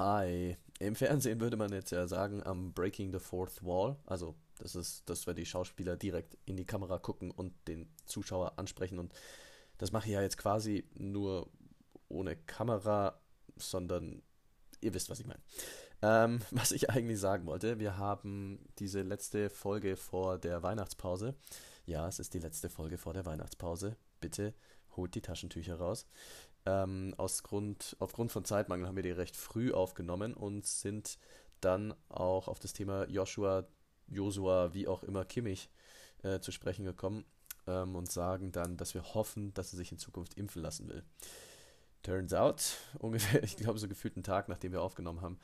Hi. 0.00 0.56
Im 0.78 0.94
Fernsehen 0.94 1.42
würde 1.42 1.58
man 1.58 1.70
jetzt 1.74 1.90
ja 1.90 2.08
sagen, 2.08 2.42
am 2.42 2.72
Breaking 2.72 3.12
the 3.12 3.18
Fourth 3.18 3.62
Wall. 3.62 3.98
Also, 4.06 4.34
das 4.58 4.74
ist, 4.74 5.10
dass 5.10 5.26
wir 5.26 5.34
die 5.34 5.44
Schauspieler 5.44 5.98
direkt 5.98 6.38
in 6.46 6.56
die 6.56 6.64
Kamera 6.64 6.98
gucken 6.98 7.30
und 7.30 7.52
den 7.68 7.86
Zuschauer 8.06 8.58
ansprechen. 8.58 8.98
Und 8.98 9.12
das 9.76 9.92
mache 9.92 10.06
ich 10.06 10.14
ja 10.14 10.22
jetzt 10.22 10.38
quasi 10.38 10.88
nur 10.94 11.50
ohne 12.08 12.34
Kamera, 12.34 13.20
sondern 13.56 14.22
ihr 14.80 14.94
wisst, 14.94 15.10
was 15.10 15.20
ich 15.20 15.26
meine. 15.26 15.42
Ähm, 16.00 16.40
was 16.50 16.72
ich 16.72 16.88
eigentlich 16.88 17.20
sagen 17.20 17.44
wollte, 17.44 17.78
wir 17.78 17.98
haben 17.98 18.58
diese 18.78 19.02
letzte 19.02 19.50
Folge 19.50 19.96
vor 19.96 20.38
der 20.38 20.62
Weihnachtspause. 20.62 21.34
Ja, 21.84 22.08
es 22.08 22.18
ist 22.20 22.32
die 22.32 22.38
letzte 22.38 22.70
Folge 22.70 22.96
vor 22.96 23.12
der 23.12 23.26
Weihnachtspause. 23.26 23.98
Bitte 24.18 24.54
holt 24.96 25.14
die 25.14 25.20
Taschentücher 25.20 25.76
raus. 25.76 26.06
Ähm, 26.70 27.14
aus 27.16 27.42
Grund, 27.42 27.96
aufgrund 27.98 28.30
von 28.30 28.44
Zeitmangel 28.44 28.86
haben 28.86 28.96
wir 28.96 29.02
die 29.02 29.10
recht 29.10 29.36
früh 29.36 29.72
aufgenommen 29.72 30.34
und 30.34 30.66
sind 30.66 31.18
dann 31.60 31.94
auch 32.08 32.46
auf 32.46 32.60
das 32.60 32.72
Thema 32.72 33.08
Joshua, 33.08 33.66
Josua, 34.06 34.72
wie 34.72 34.86
auch 34.86 35.02
immer 35.02 35.24
Kimmich 35.24 35.68
äh, 36.22 36.38
zu 36.38 36.52
sprechen 36.52 36.84
gekommen 36.84 37.24
ähm, 37.66 37.96
und 37.96 38.10
sagen 38.10 38.52
dann, 38.52 38.76
dass 38.76 38.94
wir 38.94 39.02
hoffen, 39.14 39.52
dass 39.54 39.72
er 39.72 39.78
sich 39.78 39.90
in 39.90 39.98
Zukunft 39.98 40.34
impfen 40.34 40.62
lassen 40.62 40.88
will. 40.88 41.02
Turns 42.02 42.32
out, 42.34 42.76
ungefähr, 42.98 43.42
ich 43.42 43.56
glaube, 43.56 43.78
so 43.78 43.88
gefühlt 43.88 44.16
einen 44.16 44.24
Tag, 44.24 44.48
nachdem 44.48 44.72
wir 44.72 44.82
aufgenommen 44.82 45.22
haben, 45.22 45.40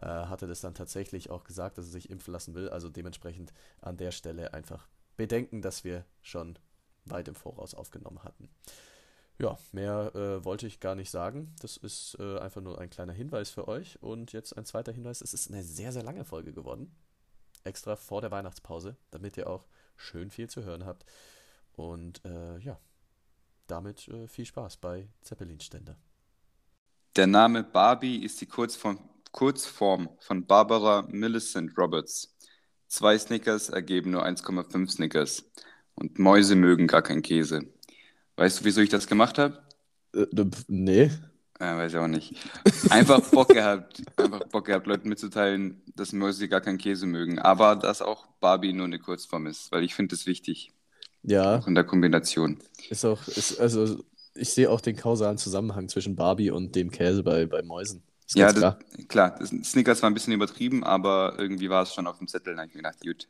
äh, 0.00 0.06
hat 0.06 0.42
er 0.42 0.48
das 0.48 0.60
dann 0.60 0.74
tatsächlich 0.74 1.30
auch 1.30 1.42
gesagt, 1.42 1.78
dass 1.78 1.86
er 1.86 1.92
sich 1.92 2.10
impfen 2.10 2.32
lassen 2.32 2.54
will. 2.54 2.68
Also 2.68 2.88
dementsprechend 2.88 3.52
an 3.80 3.96
der 3.96 4.12
Stelle 4.12 4.54
einfach 4.54 4.86
bedenken, 5.16 5.62
dass 5.62 5.82
wir 5.82 6.04
schon 6.22 6.58
weit 7.06 7.26
im 7.26 7.34
Voraus 7.34 7.74
aufgenommen 7.74 8.22
hatten. 8.22 8.48
Ja, 9.40 9.56
mehr 9.72 10.14
äh, 10.14 10.44
wollte 10.44 10.66
ich 10.66 10.80
gar 10.80 10.94
nicht 10.94 11.10
sagen. 11.10 11.54
Das 11.60 11.78
ist 11.78 12.14
äh, 12.20 12.38
einfach 12.38 12.60
nur 12.60 12.78
ein 12.78 12.90
kleiner 12.90 13.14
Hinweis 13.14 13.48
für 13.48 13.68
euch. 13.68 14.00
Und 14.02 14.32
jetzt 14.32 14.56
ein 14.56 14.66
zweiter 14.66 14.92
Hinweis. 14.92 15.22
Es 15.22 15.32
ist 15.32 15.48
eine 15.48 15.62
sehr, 15.62 15.92
sehr 15.92 16.02
lange 16.02 16.26
Folge 16.26 16.52
geworden. 16.52 16.94
Extra 17.64 17.96
vor 17.96 18.20
der 18.20 18.30
Weihnachtspause, 18.30 18.96
damit 19.10 19.38
ihr 19.38 19.48
auch 19.48 19.66
schön 19.96 20.30
viel 20.30 20.50
zu 20.50 20.62
hören 20.64 20.84
habt. 20.84 21.06
Und 21.72 22.22
äh, 22.26 22.58
ja, 22.58 22.78
damit 23.66 24.08
äh, 24.08 24.28
viel 24.28 24.44
Spaß 24.44 24.76
bei 24.76 25.08
Zeppelin-Ständer. 25.22 25.96
Der 27.16 27.26
Name 27.26 27.64
Barbie 27.64 28.22
ist 28.22 28.42
die 28.42 28.46
Kurzform, 28.46 28.98
Kurzform 29.32 30.10
von 30.20 30.46
Barbara 30.46 31.06
Millicent 31.08 31.78
Roberts. 31.78 32.36
Zwei 32.88 33.16
Snickers 33.16 33.70
ergeben 33.70 34.10
nur 34.10 34.26
1,5 34.26 34.90
Snickers. 34.90 35.50
Und 35.94 36.18
Mäuse 36.18 36.56
mögen 36.56 36.86
gar 36.86 37.02
keinen 37.02 37.22
Käse. 37.22 37.62
Weißt 38.40 38.60
du, 38.60 38.64
wieso 38.64 38.80
ich 38.80 38.88
das 38.88 39.06
gemacht 39.06 39.36
habe? 39.36 39.58
Äh, 40.14 40.24
nee. 40.66 41.10
Ja, 41.60 41.76
weiß 41.76 41.92
ich 41.92 41.98
auch 41.98 42.06
nicht. 42.06 42.36
Einfach 42.88 43.20
Bock 43.20 43.48
gehabt, 43.48 44.02
einfach 44.16 44.44
Bock 44.48 44.64
gehabt, 44.64 44.86
Leuten 44.86 45.10
mitzuteilen, 45.10 45.82
dass 45.94 46.14
Mäuse 46.14 46.48
gar 46.48 46.62
keinen 46.62 46.78
Käse 46.78 47.04
mögen. 47.04 47.38
Aber 47.38 47.76
dass 47.76 48.00
auch 48.00 48.28
Barbie 48.40 48.72
nur 48.72 48.86
eine 48.86 48.98
Kurzform 48.98 49.46
ist, 49.46 49.70
weil 49.72 49.84
ich 49.84 49.94
finde 49.94 50.16
das 50.16 50.24
wichtig. 50.24 50.72
Ja. 51.22 51.58
Auch 51.58 51.66
in 51.66 51.74
der 51.74 51.84
Kombination. 51.84 52.56
Ist 52.88 53.04
auch, 53.04 53.28
ist, 53.28 53.60
also 53.60 54.02
ich 54.34 54.48
sehe 54.48 54.70
auch 54.70 54.80
den 54.80 54.96
kausalen 54.96 55.36
Zusammenhang 55.36 55.90
zwischen 55.90 56.16
Barbie 56.16 56.50
und 56.50 56.74
dem 56.74 56.90
Käse 56.90 57.22
bei, 57.22 57.44
bei 57.44 57.60
Mäusen. 57.60 58.02
Ist 58.26 58.36
ja, 58.36 58.46
das, 58.46 58.56
klar. 58.56 58.78
klar. 59.08 59.36
Das, 59.38 59.50
Snickers 59.50 60.00
war 60.00 60.08
ein 60.08 60.14
bisschen 60.14 60.32
übertrieben, 60.32 60.82
aber 60.82 61.34
irgendwie 61.36 61.68
war 61.68 61.82
es 61.82 61.92
schon 61.92 62.06
auf 62.06 62.16
dem 62.16 62.26
Zettel. 62.26 62.54
Da 62.54 62.62
habe 62.62 62.70
ich 62.70 62.74
mir 62.74 62.80
gedacht, 62.80 63.02
gut. 63.04 63.28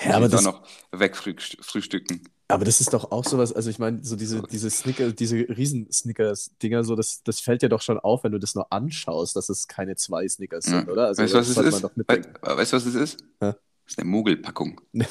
Ja, 0.00 0.14
aber 0.14 0.28
das 0.28 0.42
noch 0.42 0.64
wegfrühstücken. 0.92 2.28
Aber 2.48 2.64
das 2.66 2.80
ist 2.80 2.92
doch 2.92 3.10
auch 3.10 3.24
sowas, 3.24 3.52
also 3.52 3.70
ich 3.70 3.78
meine, 3.78 4.04
so 4.04 4.16
diese, 4.16 4.42
diese 4.42 4.68
Snicker, 4.68 5.12
diese 5.12 5.36
Riesen-Snickers-Dinger, 5.36 6.84
so, 6.84 6.94
das, 6.94 7.22
das 7.22 7.40
fällt 7.40 7.62
dir 7.62 7.70
doch 7.70 7.80
schon 7.80 7.98
auf, 7.98 8.22
wenn 8.24 8.32
du 8.32 8.38
das 8.38 8.54
nur 8.54 8.70
anschaust, 8.70 9.34
dass 9.34 9.48
es 9.48 9.66
keine 9.66 9.96
zwei 9.96 10.28
Snickers 10.28 10.66
sind, 10.66 10.86
Ja. 10.86 10.92
oder? 10.92 11.06
Also, 11.06 11.22
weißt 11.22 11.32
du, 11.34 11.38
was 11.38 11.54
das 11.54 11.64
es 11.66 11.74
ist? 11.76 11.82
Wei 11.84 11.88
mitdenken. 11.94 12.34
weißt 12.42 12.72
du, 12.72 12.76
was 12.76 12.86
es 12.86 12.94
ist? 12.94 13.20
Hä? 13.40 13.52
Das 13.84 13.92
ist 13.92 13.98
eine 13.98 14.08
Mogelpackung. 14.10 14.80
Eine 14.92 15.06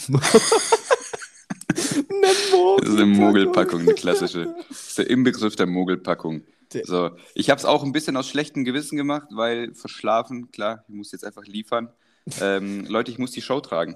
Das 2.79 2.89
ist 2.89 2.95
eine 2.95 3.05
Mogelpackung, 3.05 3.81
eine 3.81 3.93
klassische. 3.93 4.55
Das 4.69 4.87
ist 4.89 4.97
der 4.97 5.09
Inbegriff 5.09 5.55
der 5.55 5.65
Mogelpackung. 5.65 6.43
So, 6.83 7.11
ich 7.35 7.49
habe 7.51 7.59
es 7.59 7.65
auch 7.65 7.83
ein 7.83 7.91
bisschen 7.91 8.17
aus 8.17 8.27
schlechtem 8.27 8.63
Gewissen 8.63 8.95
gemacht, 8.95 9.27
weil 9.31 9.73
verschlafen, 9.75 10.51
klar, 10.51 10.83
ich 10.87 10.95
muss 10.95 11.11
jetzt 11.11 11.23
einfach 11.23 11.45
liefern. 11.45 11.89
Ähm, 12.41 12.85
Leute, 12.87 13.11
ich 13.11 13.19
muss 13.19 13.31
die 13.31 13.41
Show 13.43 13.59
tragen. 13.59 13.95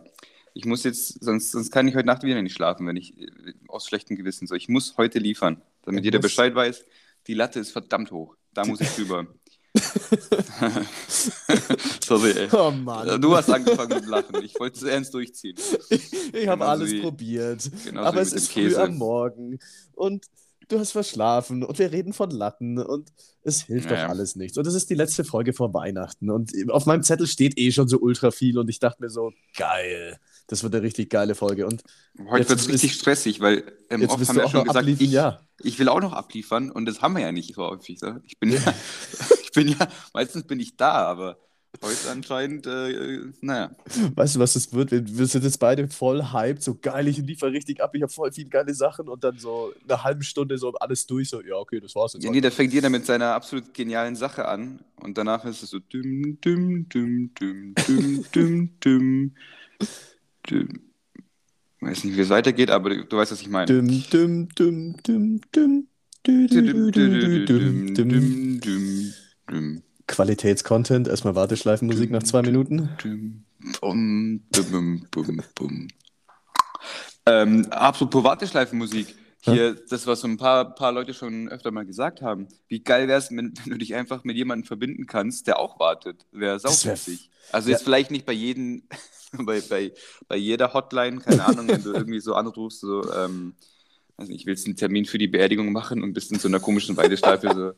Ich 0.58 0.66
muss 0.66 0.84
jetzt, 0.84 1.24
sonst, 1.24 1.52
sonst 1.52 1.70
kann 1.72 1.88
ich 1.88 1.96
heute 1.96 2.08
Nacht 2.08 2.24
wieder 2.24 2.42
nicht 2.42 2.56
schlafen, 2.56 2.88
wenn 2.88 2.96
ich 2.96 3.16
äh, 3.20 3.28
aus 3.68 3.86
schlechtem 3.88 4.16
Gewissen 4.18 4.48
so. 4.48 4.56
Ich 4.56 4.68
muss 4.70 4.98
heute 4.98 5.20
liefern, 5.20 5.62
damit 5.84 6.02
Er 6.02 6.06
jeder 6.06 6.18
muss- 6.18 6.24
Bescheid 6.24 6.56
weiß. 6.56 6.84
Die 7.28 7.36
Latte 7.36 7.60
ist 7.60 7.72
verdammt 7.72 8.12
hoch. 8.12 8.36
Da 8.54 8.66
muss 8.66 8.82
ich 8.82 8.90
drüber. 8.90 9.28
Sorry, 12.04 12.32
ey. 12.32 12.48
Oh 12.52 12.72
Mann. 12.72 13.22
Du 13.22 13.36
hast 13.36 13.50
angefangen 13.50 13.94
mit 14.00 14.06
Lachen. 14.08 14.44
Ich 14.44 14.60
wollte 14.60 14.78
es 14.78 14.84
ernst 14.84 15.14
durchziehen. 15.14 15.56
Ich 15.90 16.48
habe 16.48 16.62
Genauso 16.64 16.64
alles 16.64 16.92
wie- 16.92 17.02
probiert. 17.02 17.70
aber 17.96 18.22
es 18.22 18.34
ist 18.34 18.48
dem 18.50 18.54
früh 18.54 18.70
Käse. 18.70 18.84
am 18.84 18.96
Morgen 18.98 19.60
und 19.94 20.26
du 20.70 20.80
hast 20.80 20.92
verschlafen 20.92 21.64
und 21.64 21.78
wir 21.80 21.92
reden 21.92 22.14
von 22.14 22.32
Latten 22.32 22.80
und 22.80 23.12
es 23.44 23.62
hilft 23.64 23.90
Naja. 23.90 24.04
doch 24.06 24.10
alles 24.10 24.36
nichts. 24.36 24.58
Und 24.58 24.66
es 24.68 24.74
ist 24.74 24.90
die 24.90 24.96
letzte 24.96 25.24
Folge 25.24 25.54
vor 25.54 25.74
Weihnachten 25.74 26.30
und 26.32 26.52
auf 26.70 26.86
meinem 26.86 27.04
Zettel 27.04 27.28
steht 27.28 27.58
eh 27.58 27.72
schon 27.72 27.88
so 27.88 28.00
ultra 28.00 28.32
viel 28.32 28.58
und 28.58 28.70
ich 28.70 28.80
dachte 28.80 29.02
mir 29.04 29.10
so, 29.10 29.32
geil. 29.56 30.18
Das 30.48 30.64
wird 30.64 30.74
eine 30.74 30.84
richtig 30.84 31.10
geile 31.10 31.36
Folge. 31.36 31.68
Und 31.68 31.84
Heute 32.30 32.50
wird 32.50 32.60
es 32.60 32.70
richtig 32.70 32.94
stressig, 32.94 33.42
weil 33.42 33.64
ähm, 33.90 34.02
jetzt 34.02 34.12
oft 34.12 34.28
haben 34.28 34.36
wir 34.38 34.46
auch 34.46 34.52
schon 34.52 34.64
gesagt, 34.64 34.88
ich, 34.88 35.00
ja. 35.12 35.42
ich 35.62 35.78
will 35.78 35.90
auch 35.90 36.00
noch 36.00 36.14
abliefern 36.14 36.72
und 36.72 36.86
das 36.86 37.02
haben 37.02 37.16
wir 37.16 37.22
ja 37.22 37.34
nicht 37.34 37.54
so 37.54 37.64
häufig. 37.64 38.00
So. 38.00 38.16
Ich, 38.24 38.40
bin 38.40 38.52
ja, 38.52 38.60
ich 39.44 39.52
bin 39.52 39.68
ja, 39.68 39.88
meistens 40.14 40.48
bin 40.48 40.62
ich 40.62 40.78
da, 40.78 40.94
aber 40.94 41.38
heute 41.84 42.12
anscheinend, 42.12 42.66
äh, 42.66 43.20
naja. 43.42 43.72
Weißt 44.16 44.36
du, 44.36 44.40
was 44.40 44.54
das 44.54 44.72
wird? 44.74 44.92
Wir, 44.92 45.26
sind 45.26 45.44
jetzt 45.44 45.60
beide 45.60 45.88
voll 45.90 46.32
hyped, 46.32 46.64
so 46.64 46.76
geil, 46.76 47.10
ich 47.10 47.18
liefere 47.18 47.52
richtig 47.52 47.84
ab, 47.84 47.94
ich 47.94 48.02
habe 48.02 48.12
voll 48.12 48.32
viele 48.32 48.50
geile 48.50 48.74
Sachen 48.74 49.10
und 49.10 49.24
dann 49.26 49.38
so 49.38 49.74
eine 49.84 50.04
halbe 50.04 50.24
Stunde 50.24 50.58
so 50.58 50.74
alles 50.76 51.06
durch, 51.08 51.30
so, 51.30 51.42
ja, 51.42 51.56
okay, 51.56 51.82
das 51.82 51.94
war's 51.94 52.14
jetzt. 52.14 52.24
Ja, 52.24 52.32
nee, 52.32 52.42
da 52.42 52.52
fängt 52.52 52.74
jeder 52.74 52.90
mit 52.90 53.06
seiner 53.06 53.34
absolut 53.34 53.74
genialen 53.74 54.16
Sache 54.16 54.48
an 54.48 54.80
und 55.02 55.18
danach 55.18 55.44
ist 55.44 55.62
es 55.62 55.72
so 55.72 55.80
düm, 55.80 56.40
düm, 56.40 56.88
düm, 56.88 57.34
düm, 57.34 57.76
düm, 57.76 58.26
düm, 58.34 58.80
düm. 58.80 59.36
Weiß 61.80 62.04
nicht, 62.04 62.18
wie 62.18 62.22
es 62.22 62.30
weitergeht, 62.30 62.72
aber 62.72 62.90
du, 62.90 63.18
weißt, 63.18 63.32
was 63.32 63.42
ich 63.42 63.50
meine. 63.50 63.68
Qualitätscontent, 70.08 71.08
erstmal 71.08 71.36
Warteschleifenmusik 71.36 72.12
nach 72.12 72.24
zwei 72.24 72.42
Minuten. 72.42 72.90
Ähm, 77.26 77.68
apropos 77.72 78.24
Warteschleifenmusik, 78.24 79.16
hier, 79.48 79.76
das, 79.90 80.08
was 80.08 80.22
so 80.22 80.28
ein 80.28 80.38
paar, 80.38 80.76
paar 80.76 80.92
Leute 80.92 81.14
schon 81.14 81.50
öfter 81.50 81.72
mal 81.72 81.86
gesagt 81.86 82.22
haben. 82.22 82.48
Wie 82.68 82.84
geil 82.84 83.08
wäre 83.08 83.20
es, 83.20 83.32
wenn, 83.32 83.54
wenn 83.64 83.72
du 83.72 83.78
dich 83.78 83.96
einfach 83.96 84.24
mit 84.24 84.36
jemandem 84.38 84.66
verbinden 84.66 85.06
kannst, 85.08 85.48
der 85.48 85.60
auch 85.60 85.80
wartet. 85.80 86.26
Wäre 86.32 86.60
saumäßig. 86.60 87.30
Also 87.52 87.70
jetzt 87.70 87.80
Ja. 87.80 87.86
vielleicht 87.86 88.12
nicht 88.12 88.26
bei 88.26 88.34
jedem, 88.34 88.84
bei, 89.38 89.62
bei, 89.62 89.94
bei 90.28 90.36
jeder 90.38 90.74
Hotline, 90.74 91.20
keine 91.20 91.44
Ahnung, 91.46 91.68
wenn 91.68 91.84
du 91.84 91.92
irgendwie 91.94 92.20
so 92.20 92.34
anrufst, 92.36 92.82
so, 92.82 93.12
ähm, 93.14 93.54
weiß 94.18 94.30
nicht, 94.30 94.46
willst 94.46 94.66
einen 94.66 94.76
Termin 94.76 95.06
für 95.06 95.18
die 95.18 95.28
Beerdigung 95.28 95.72
machen 95.72 96.04
und 96.04 96.14
bist 96.14 96.32
in 96.32 96.40
so 96.40 96.48
einer 96.48 96.60
komischen 96.60 96.98
Warteschleife, 96.98 97.54
so, 97.54 97.72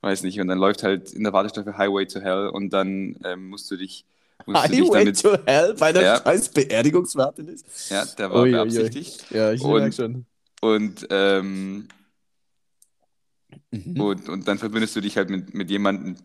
weiß 0.00 0.22
nicht, 0.22 0.40
und 0.40 0.48
dann 0.48 0.58
läuft 0.58 0.82
halt 0.82 1.12
in 1.12 1.24
der 1.24 1.32
Warteschleife 1.32 1.76
Highway 1.76 2.06
to 2.06 2.20
Hell 2.20 2.48
und 2.48 2.70
dann 2.72 3.16
ähm, 3.24 3.48
musst 3.48 3.70
du 3.70 3.76
dich, 3.76 4.04
Highway 4.48 4.90
damit, 4.90 5.20
to 5.22 5.36
Hell 5.46 5.74
bei 5.74 5.92
der 5.92 6.02
Ja. 6.02 6.18
scheiß 6.18 6.48
Beerdigungswarteliste. 6.50 7.68
ja, 7.94 8.04
der 8.04 8.30
war 8.30 8.42
Ui, 8.42 8.52
ui, 8.52 8.58
ui. 8.60 8.70
beabsichtigt. 8.70 9.30
Ja, 9.30 9.52
ich 9.52 9.62
merke 9.64 9.92
schon. 9.92 10.26
Und, 10.62 11.06
ähm, 11.10 11.88
Mhm. 13.70 14.00
und, 14.00 14.28
und 14.28 14.48
dann 14.48 14.58
verbindest 14.58 14.96
du 14.96 15.00
dich 15.00 15.16
halt 15.16 15.28
mit, 15.30 15.54
mit 15.54 15.70
jemandem, 15.70 16.16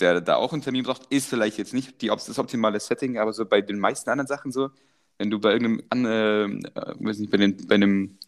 der 0.00 0.20
da 0.20 0.36
auch 0.36 0.52
einen 0.52 0.62
Termin 0.62 0.84
braucht. 0.84 1.02
Ist 1.10 1.28
vielleicht 1.28 1.58
jetzt 1.58 1.74
nicht 1.74 2.00
die, 2.00 2.08
das 2.08 2.38
optimale 2.38 2.80
Setting, 2.80 3.18
aber 3.18 3.32
so 3.32 3.44
bei 3.44 3.60
den 3.60 3.78
meisten 3.78 4.10
anderen 4.10 4.26
Sachen 4.26 4.50
so, 4.52 4.70
wenn 5.18 5.30
du 5.30 5.38
bei 5.38 5.52
irgendeinem, 5.52 5.82
an, 5.90 6.04
äh, 6.06 6.44
äh, 6.44 6.94
weiß 6.98 7.18
nicht, 7.18 7.30
bei, 7.30 7.36
den, 7.36 7.56
bei 7.66 7.74
einem 7.74 8.18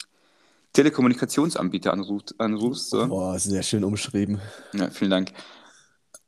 Telekommunikationsanbieter 0.72 1.92
anrufst, 1.92 2.38
anrufst 2.38 2.90
so. 2.90 3.06
Boah, 3.08 3.38
sehr 3.38 3.62
schön 3.62 3.84
umschrieben. 3.84 4.40
Ja, 4.72 4.90
vielen 4.90 5.10
Dank. 5.10 5.32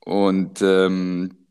Und 0.01 0.63
ähm, 0.63 1.46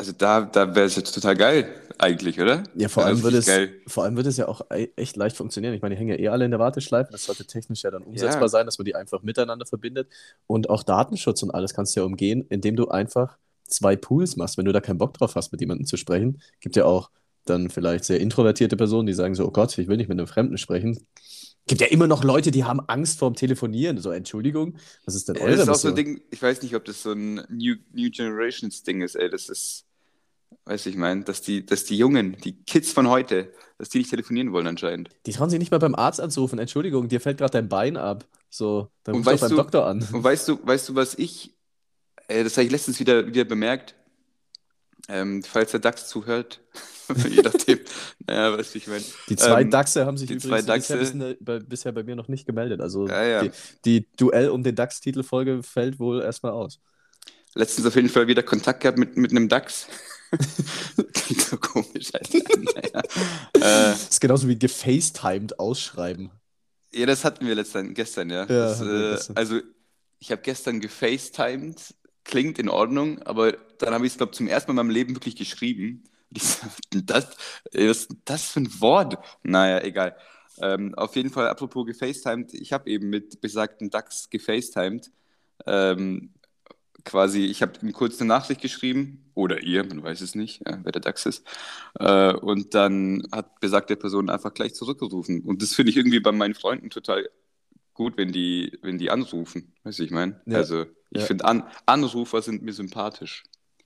also 0.00 0.12
da, 0.12 0.40
da 0.42 0.74
wäre 0.74 0.86
es 0.86 0.96
jetzt 0.96 1.12
total 1.14 1.36
geil, 1.36 1.68
eigentlich, 1.98 2.40
oder? 2.40 2.62
Ja, 2.74 2.88
vor 2.88 3.04
allem, 3.04 3.22
würde 3.22 3.36
es, 3.36 3.46
geil. 3.46 3.74
vor 3.86 4.04
allem 4.04 4.16
würde 4.16 4.30
es 4.30 4.36
ja 4.38 4.48
auch 4.48 4.62
e- 4.70 4.88
echt 4.96 5.16
leicht 5.16 5.36
funktionieren. 5.36 5.74
Ich 5.74 5.82
meine, 5.82 5.94
die 5.94 5.98
hängen 5.98 6.10
ja 6.10 6.18
eh 6.18 6.28
alle 6.28 6.44
in 6.46 6.50
der 6.50 6.58
Warteschleife. 6.60 7.12
Das 7.12 7.24
sollte 7.24 7.44
technisch 7.46 7.82
ja 7.82 7.90
dann 7.90 8.02
umsetzbar 8.02 8.42
Ja. 8.42 8.48
sein, 8.48 8.66
dass 8.66 8.78
man 8.78 8.86
die 8.86 8.94
einfach 8.94 9.22
miteinander 9.22 9.66
verbindet. 9.66 10.08
Und 10.46 10.70
auch 10.70 10.82
Datenschutz 10.82 11.42
und 11.42 11.50
alles 11.50 11.74
kannst 11.74 11.94
du 11.94 12.00
ja 12.00 12.06
umgehen, 12.06 12.46
indem 12.48 12.76
du 12.76 12.88
einfach 12.88 13.36
zwei 13.66 13.96
Pools 13.96 14.36
machst. 14.36 14.56
Wenn 14.58 14.64
du 14.64 14.72
da 14.72 14.80
keinen 14.80 14.98
Bock 14.98 15.14
drauf 15.14 15.34
hast, 15.36 15.52
mit 15.52 15.60
jemandem 15.60 15.86
zu 15.86 15.96
sprechen, 15.96 16.40
gibt 16.60 16.76
ja 16.76 16.86
auch 16.86 17.10
dann 17.44 17.70
vielleicht 17.70 18.04
sehr 18.04 18.20
introvertierte 18.20 18.76
Personen, 18.76 19.06
die 19.06 19.12
sagen 19.12 19.34
so, 19.34 19.46
oh 19.46 19.50
Gott, 19.50 19.76
ich 19.78 19.86
will 19.88 19.96
nicht 19.96 20.08
mit 20.08 20.18
einem 20.18 20.26
Fremden 20.26 20.58
sprechen. 20.58 21.06
Gibt 21.66 21.82
ja 21.82 21.86
immer 21.88 22.06
noch 22.06 22.24
Leute, 22.24 22.50
die 22.50 22.64
haben 22.64 22.80
Angst 22.88 23.18
vorm 23.18 23.34
Telefonieren. 23.34 23.98
So, 23.98 24.10
Entschuldigung, 24.10 24.76
was 25.04 25.14
ist 25.14 25.28
denn 25.28 25.36
eure 25.36 25.50
das 25.52 25.60
ist 25.60 25.68
auch 25.68 25.74
so 25.76 25.88
ein? 25.88 25.94
Ding, 25.94 26.20
ich 26.30 26.40
weiß 26.42 26.62
nicht, 26.62 26.74
ob 26.74 26.84
das 26.84 27.02
so 27.02 27.12
ein 27.12 27.34
New, 27.48 27.76
New 27.92 28.10
Generations 28.10 28.82
Ding 28.82 29.02
ist, 29.02 29.14
ey. 29.14 29.30
Das 29.30 29.48
ist, 29.48 29.84
weiß 30.66 30.86
ich 30.86 30.96
mein, 30.96 31.24
dass 31.24 31.40
die, 31.42 31.64
dass 31.66 31.84
die 31.84 31.96
Jungen, 31.98 32.36
die 32.44 32.62
Kids 32.64 32.92
von 32.92 33.08
heute, 33.08 33.52
dass 33.78 33.88
die 33.88 33.98
nicht 33.98 34.10
telefonieren 34.10 34.52
wollen 34.52 34.66
anscheinend. 34.66 35.10
Die 35.26 35.32
trauen 35.32 35.50
sich 35.50 35.58
nicht 35.58 35.70
mal 35.72 35.78
beim 35.78 35.94
Arzt 35.94 36.20
anzurufen. 36.20 36.58
Entschuldigung, 36.58 37.08
dir 37.08 37.20
fällt 37.20 37.38
gerade 37.38 37.52
dein 37.52 37.68
Bein 37.68 37.96
ab. 37.96 38.26
So, 38.50 38.90
dann 39.04 39.14
ruf 39.16 39.24
doch 39.24 39.32
weißt 39.32 39.40
beim 39.42 39.50
du- 39.50 39.56
Doktor 39.56 39.86
an. 39.86 40.06
Und 40.12 40.22
weißt 40.22 40.48
du, 40.48 40.58
weißt 40.64 40.88
du, 40.90 40.94
was 40.94 41.14
ich, 41.16 41.54
äh, 42.28 42.44
das 42.44 42.56
habe 42.56 42.66
ich 42.66 42.70
letztens 42.72 43.00
wieder, 43.00 43.26
wieder 43.26 43.44
bemerkt, 43.44 43.94
ähm, 45.08 45.42
falls 45.42 45.70
der 45.72 45.80
DAX 45.80 46.08
zuhört, 46.08 46.60
je 47.28 47.42
nachdem, 47.42 47.78
naja, 48.26 48.56
weißt 48.56 48.70
du, 48.70 48.74
wie 48.74 48.78
ich 48.78 48.86
meine. 48.86 49.04
Die 49.28 49.36
zwei 49.36 49.62
ähm, 49.62 49.70
Dachse 49.70 50.06
haben 50.06 50.16
sich 50.18 50.28
die 50.28 50.34
übrigens 50.34 50.66
Dachse- 50.66 50.96
bisher, 50.98 51.36
bei, 51.40 51.58
bisher 51.58 51.92
bei 51.92 52.02
mir 52.04 52.14
noch 52.16 52.28
nicht 52.28 52.46
gemeldet. 52.46 52.80
Also 52.80 53.08
Ja, 53.08 53.24
ja. 53.24 53.42
Die, 53.42 53.50
die 53.84 54.06
Duell 54.16 54.50
um 54.50 54.62
den 54.62 54.74
DAX-Titelfolge 54.76 55.62
fällt 55.62 55.98
wohl 55.98 56.20
erstmal 56.20 56.52
aus. 56.52 56.80
Letztens 57.54 57.86
auf 57.86 57.96
jeden 57.96 58.08
Fall 58.10 58.28
wieder 58.28 58.44
Kontakt 58.44 58.80
gehabt 58.82 58.98
mit, 58.98 59.16
mit 59.16 59.32
einem 59.32 59.48
DAX. 59.48 59.88
Klingt 61.12 61.40
so 61.42 61.56
komisch, 61.56 62.10
Alter. 62.14 62.38
naja. 62.56 63.02
äh, 63.54 63.60
Das 63.92 64.08
ist 64.10 64.20
genauso 64.20 64.48
wie 64.48 64.58
gefacetimed 64.58 65.58
ausschreiben. 65.58 66.30
Ja, 66.92 67.06
das 67.06 67.24
hatten 67.24 67.46
wir 67.46 67.54
letztens, 67.54 67.94
gestern, 67.94 68.30
ja. 68.30 68.40
Ja, 68.40 68.46
das, 68.46 68.80
äh, 68.80 69.10
gestern. 69.12 69.36
also, 69.36 69.60
ich 70.18 70.30
habe 70.32 70.42
gestern 70.42 70.80
gefacetimed, 70.80 71.94
klingt 72.24 72.58
in 72.58 72.68
Ordnung, 72.68 73.22
aber 73.22 73.52
dann 73.78 73.94
habe 73.94 74.06
ich 74.06 74.12
es, 74.12 74.18
glaube 74.18 74.32
ich, 74.32 74.36
zum 74.38 74.46
ersten 74.48 74.70
Mal 74.74 74.80
in 74.82 74.86
meinem 74.88 74.94
Leben 74.94 75.14
wirklich 75.16 75.36
geschrieben. 75.36 76.04
Das, 76.30 76.60
was 76.92 77.36
ist 77.72 78.10
das 78.24 78.44
für 78.44 78.60
ein 78.60 78.80
Wort? 78.80 79.18
Naja, 79.42 79.82
egal. 79.82 80.16
Ähm, 80.60 80.94
auf 80.94 81.16
jeden 81.16 81.30
Fall, 81.30 81.48
apropos 81.48 81.86
gefacetimed, 81.86 82.54
ich 82.54 82.72
habe 82.72 82.88
eben 82.90 83.08
mit 83.08 83.40
besagten 83.40 83.90
DAX 83.90 84.28
gefacetimed. 84.30 85.10
Ähm, 85.66 86.34
quasi, 87.04 87.44
ich 87.46 87.62
habe 87.62 87.72
ihm 87.82 87.92
kurz 87.92 88.20
eine 88.20 88.28
Nachricht 88.28 88.60
geschrieben, 88.60 89.30
oder 89.34 89.62
ihr, 89.62 89.84
man 89.84 90.02
weiß 90.02 90.20
es 90.20 90.34
nicht, 90.34 90.62
ja, 90.66 90.78
wer 90.82 90.92
der 90.92 91.00
DAX 91.02 91.26
ist. 91.26 91.46
Äh, 91.98 92.34
und 92.34 92.74
dann 92.74 93.26
hat 93.32 93.58
besagte 93.60 93.96
Person 93.96 94.28
einfach 94.30 94.52
gleich 94.54 94.74
zurückgerufen. 94.74 95.40
Und 95.42 95.62
das 95.62 95.74
finde 95.74 95.90
ich 95.90 95.96
irgendwie 95.96 96.20
bei 96.20 96.32
meinen 96.32 96.54
Freunden 96.54 96.90
total 96.90 97.28
gut, 97.94 98.16
wenn 98.16 98.32
die, 98.32 98.78
wenn 98.82 98.98
die 98.98 99.10
anrufen. 99.10 99.72
Weißt 99.84 99.98
du, 99.98 100.02
ich 100.04 100.10
meine? 100.10 100.40
Ja. 100.46 100.58
Also, 100.58 100.82
ich 101.10 101.20
Ja. 101.22 101.26
finde, 101.26 101.44
An 101.44 101.64
Anrufer 101.86 102.42
sind 102.42 102.62
mir 102.62 102.72
sympathisch. 102.72 103.42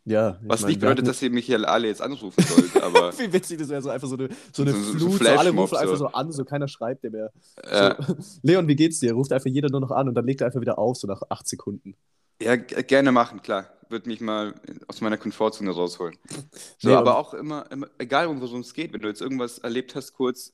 Ja, 0.07 0.39
Was 0.45 0.61
mein, 0.61 0.69
nicht 0.69 0.81
bedeutet, 0.81 1.07
dass 1.07 1.23
ihr 1.23 1.31
mich 1.31 1.47
hier 1.47 1.67
alle 1.67 1.89
jetzt 1.89 2.03
anrufen 2.03 2.43
sollt, 2.45 2.77
aber 2.83 3.19
Wie 3.19 3.33
witzig 3.33 3.59
das 3.59 3.71
wäre, 3.71 3.81
so 3.81 3.89
einfach 3.89 4.07
so 4.07 4.17
eine, 4.17 4.29
so 4.53 4.61
eine 4.63 4.73
So- 4.73 4.79
so- 4.83 4.99
so 4.99 5.11
Flut, 5.13 5.27
so 5.29 5.39
alle 5.39 5.49
rufen 5.51 5.77
einfach 5.79 5.97
so. 5.97 6.07
an, 6.09 6.31
so 6.31 6.45
keiner 6.45 6.69
schreibt 6.69 7.05
dir 7.05 7.11
mehr. 7.11 7.33
äh, 7.63 7.95
Leon, 8.43 8.69
wie 8.69 8.77
geht's 8.77 9.01
dir? 9.01 9.15
Ruft 9.15 9.33
einfach 9.33 9.49
jeder 9.49 9.71
nur 9.71 9.81
noch 9.81 9.93
an 9.93 10.07
und 10.09 10.15
dann 10.15 10.27
legt 10.27 10.43
er 10.43 10.49
einfach 10.49 10.61
wieder 10.61 10.79
auf, 10.79 10.99
so 10.99 11.07
nach 11.07 11.23
acht 11.31 11.49
Sekunden. 11.49 11.97
Ja, 12.41 12.57
g- 12.57 12.83
gerne 12.83 13.13
machen, 13.13 13.43
klar. 13.43 13.71
Würde 13.91 14.09
mich 14.09 14.21
mal 14.21 14.55
aus 14.89 15.01
meiner 15.01 15.19
Komfortzone 15.19 15.71
rausholen. 15.71 16.17
So, 16.79 16.89
Nee, 16.91 16.95
aber 16.97 17.17
auch 17.19 17.35
immer, 17.35 17.71
immer 17.71 17.89
egal 17.99 18.29
worum 18.29 18.61
es 18.61 18.75
geht, 18.75 18.93
wenn 18.93 19.01
du 19.01 19.09
jetzt 19.09 19.21
irgendwas 19.23 19.59
erlebt 19.59 19.95
hast, 19.95 20.13
kurz, 20.13 20.53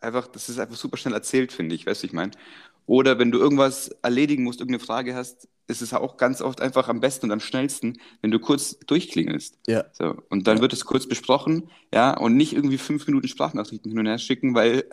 einfach, 0.00 0.26
das 0.28 0.48
ist 0.48 0.58
einfach 0.58 0.76
super 0.76 0.96
schnell 0.96 1.14
erzählt, 1.14 1.52
finde 1.52 1.74
ich, 1.74 1.86
weißt 1.86 2.02
du, 2.02 2.06
ich 2.06 2.12
meine. 2.12 2.32
Oder 2.86 3.18
wenn 3.18 3.30
du 3.30 3.38
irgendwas 3.38 3.88
erledigen 4.02 4.44
musst, 4.44 4.60
irgendeine 4.60 4.84
Frage 4.84 5.14
hast, 5.14 5.48
ist 5.66 5.82
es 5.82 5.92
auch 5.92 6.16
ganz 6.16 6.40
oft 6.40 6.60
einfach 6.62 6.88
am 6.88 7.00
besten 7.00 7.26
und 7.26 7.32
am 7.32 7.40
schnellsten, 7.40 8.00
wenn 8.22 8.30
du 8.30 8.38
kurz 8.38 8.78
durchklingelst. 8.86 9.58
Ja. 9.66 9.84
So, 9.92 10.16
und 10.30 10.46
dann 10.46 10.56
Ja. 10.56 10.62
wird 10.62 10.72
es 10.72 10.84
kurz 10.86 11.06
besprochen, 11.06 11.70
ja, 11.92 12.16
und 12.16 12.36
nicht 12.36 12.54
irgendwie 12.54 12.78
fünf 12.78 13.06
Minuten 13.06 13.28
Sprachnachrichten 13.28 13.90
hin 13.90 14.00
und 14.00 14.06
her 14.06 14.18
schicken, 14.18 14.54
weil 14.54 14.84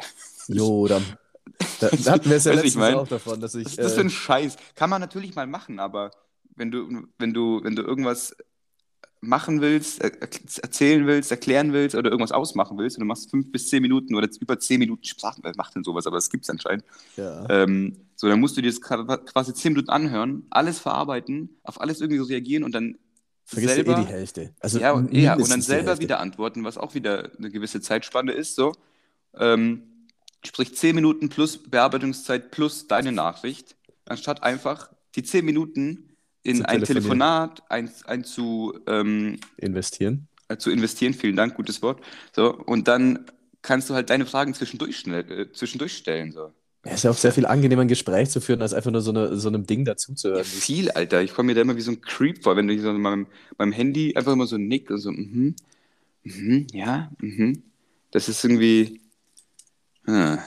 Jo, 0.48 0.88
dann. 0.88 1.04
Da, 1.80 1.89
da 1.89 2.12
hatten 2.12 2.30
wir 2.30 2.38
es 2.38 2.44
ja 2.45 2.53
letztens 2.53 2.75
mein, 2.75 2.95
auch 2.95 3.07
davon, 3.07 3.39
dass 3.39 3.56
ich. 3.56 3.65
Was 3.65 3.71
ist 3.74 3.80
das 3.83 3.94
für 3.94 4.01
äh, 4.01 4.06
ein 4.06 4.09
Scheiß? 4.09 4.56
Kann 4.75 4.89
man 4.89 5.01
natürlich 5.01 5.36
mal 5.36 5.47
machen, 5.47 5.80
aber 5.80 6.12
wenn 6.56 6.71
du, 6.71 7.07
wenn 7.18 7.33
du, 7.33 7.62
wenn 7.63 7.75
du 7.75 7.81
irgendwas 7.83 8.36
machen 9.21 9.62
willst, 9.62 10.01
er- 10.01 10.21
erzählen 10.21 11.07
willst, 11.07 11.31
erklären 11.31 11.74
willst 11.74 11.95
oder 11.95 12.12
irgendwas 12.12 12.31
ausmachen 12.31 12.77
willst 12.77 12.97
und 12.97 13.01
du 13.01 13.06
machst 13.07 13.30
fünf 13.30 13.51
bis 13.51 13.69
zehn 13.69 13.81
Minuten 13.81 14.15
oder 14.15 14.30
über 14.39 14.59
zehn 14.59 14.80
Minuten 14.80 15.03
Sprachen, 15.03 15.42
wer 15.44 15.53
macht 15.57 15.75
denn 15.75 15.83
sowas, 15.83 16.06
aber 16.06 16.18
das 16.18 16.30
gibt 16.30 16.44
es 16.44 16.50
anscheinend. 16.50 16.83
ja. 17.18 17.45
Ähm, 17.50 17.98
so, 18.15 18.30
dann 18.30 18.39
musst 18.39 18.56
du 18.56 18.62
dir 18.62 18.69
das 18.69 18.80
qua- 18.81 19.18
quasi 19.18 19.53
zehn 19.53 19.74
Minuten 19.74 19.89
anhören, 19.89 20.45
alles 20.50 20.80
verarbeiten, 20.80 21.57
auf 21.63 21.81
alles 21.81 22.00
irgendwie 22.01 22.19
so 22.19 22.25
reagieren 22.25 22.63
und 22.63 22.74
dann 22.74 22.98
Vergisst 23.45 23.75
selber, 23.75 23.95
du 23.95 24.01
eh 24.01 24.06
die 24.06 24.12
Hälfte. 24.12 24.53
Also 24.59 24.80
ja, 24.80 24.91
und, 24.91 25.13
ja, 25.13 25.36
und 25.36 25.50
dann 25.50 25.62
selber 25.62 26.00
wieder 26.00 26.19
antworten, 26.19 26.63
was 26.63 26.77
auch 26.77 26.94
wieder 26.95 27.31
eine 27.38 27.50
gewisse 27.51 27.81
Zeitspanne 27.81 28.31
ist. 28.31 28.56
So. 28.56 28.74
Ähm, 29.38 29.83
sprich 30.45 30.75
10 30.75 30.95
Minuten 30.95 31.30
plus 31.30 31.57
Bearbeitungszeit 31.57 32.51
plus 32.51 32.88
deine 32.88 33.12
Nachricht, 33.12 33.75
anstatt 34.06 34.44
einfach 34.44 34.89
die 35.15 35.24
10 35.24 35.45
Minuten 35.45 36.18
in 36.44 36.63
ein. 36.63 36.83
Telefonat 36.83 37.63
ein, 37.69 37.89
ein 38.06 38.24
zu, 38.24 38.74
ähm, 38.88 39.39
Investieren. 39.57 40.27
äh, 40.50 40.57
zu 40.57 40.71
investieren. 40.71 41.13
Vielen 41.13 41.36
Dank, 41.36 41.56
gutes 41.56 41.81
Wort. 41.81 42.01
So, 42.36 42.53
und 42.56 42.88
dann 42.88 43.25
kannst 43.62 43.89
du 43.89 43.94
halt 43.95 44.09
deine 44.09 44.25
Fragen 44.25 44.53
zwischendurch, 44.53 44.97
schnell, 45.00 45.30
äh, 45.31 45.51
zwischendurch 45.51 45.97
stellen. 45.97 46.31
So. 46.31 46.53
Ja, 46.86 46.94
ist 46.94 47.03
ja 47.03 47.09
auch 47.12 47.18
sehr 47.18 47.31
viel 47.33 47.45
angenehmer, 47.48 47.81
ein 47.81 47.88
Gespräch 47.88 48.30
zu 48.30 48.39
führen, 48.41 48.62
als 48.62 48.74
einfach 48.74 48.91
nur 48.91 49.01
so, 49.01 49.12
eine, 49.12 49.38
so 49.38 49.48
einem 49.50 49.65
Ding 49.65 49.86
Ja, 50.33 50.44
dazuzuhören. 50.44 50.44
viel, 50.44 50.91
Alter. 50.91 51.21
Ich 51.24 51.33
komme 51.33 51.48
mir 51.48 51.56
da 51.56 51.62
immer 51.62 51.75
wie 51.77 51.81
so 51.81 51.91
ein 51.91 52.01
Creep 52.01 52.44
vor, 52.44 52.56
wenn 52.57 52.68
du 52.68 52.80
so 52.80 52.91
meinem, 52.94 53.27
meinem 53.57 53.71
Handy 53.71 54.15
einfach 54.15 54.33
immer 54.33 54.48
so 54.48 54.57
nick 54.57 54.89
und 54.91 55.00
so, 55.00 55.12
mhm, 55.12 55.56
mhm, 56.24 56.68
ja, 56.74 57.12
mhm. 57.21 57.63
Das 58.12 58.30
ist 58.30 58.44
irgendwie. 58.45 59.01
Ah. 60.07 60.38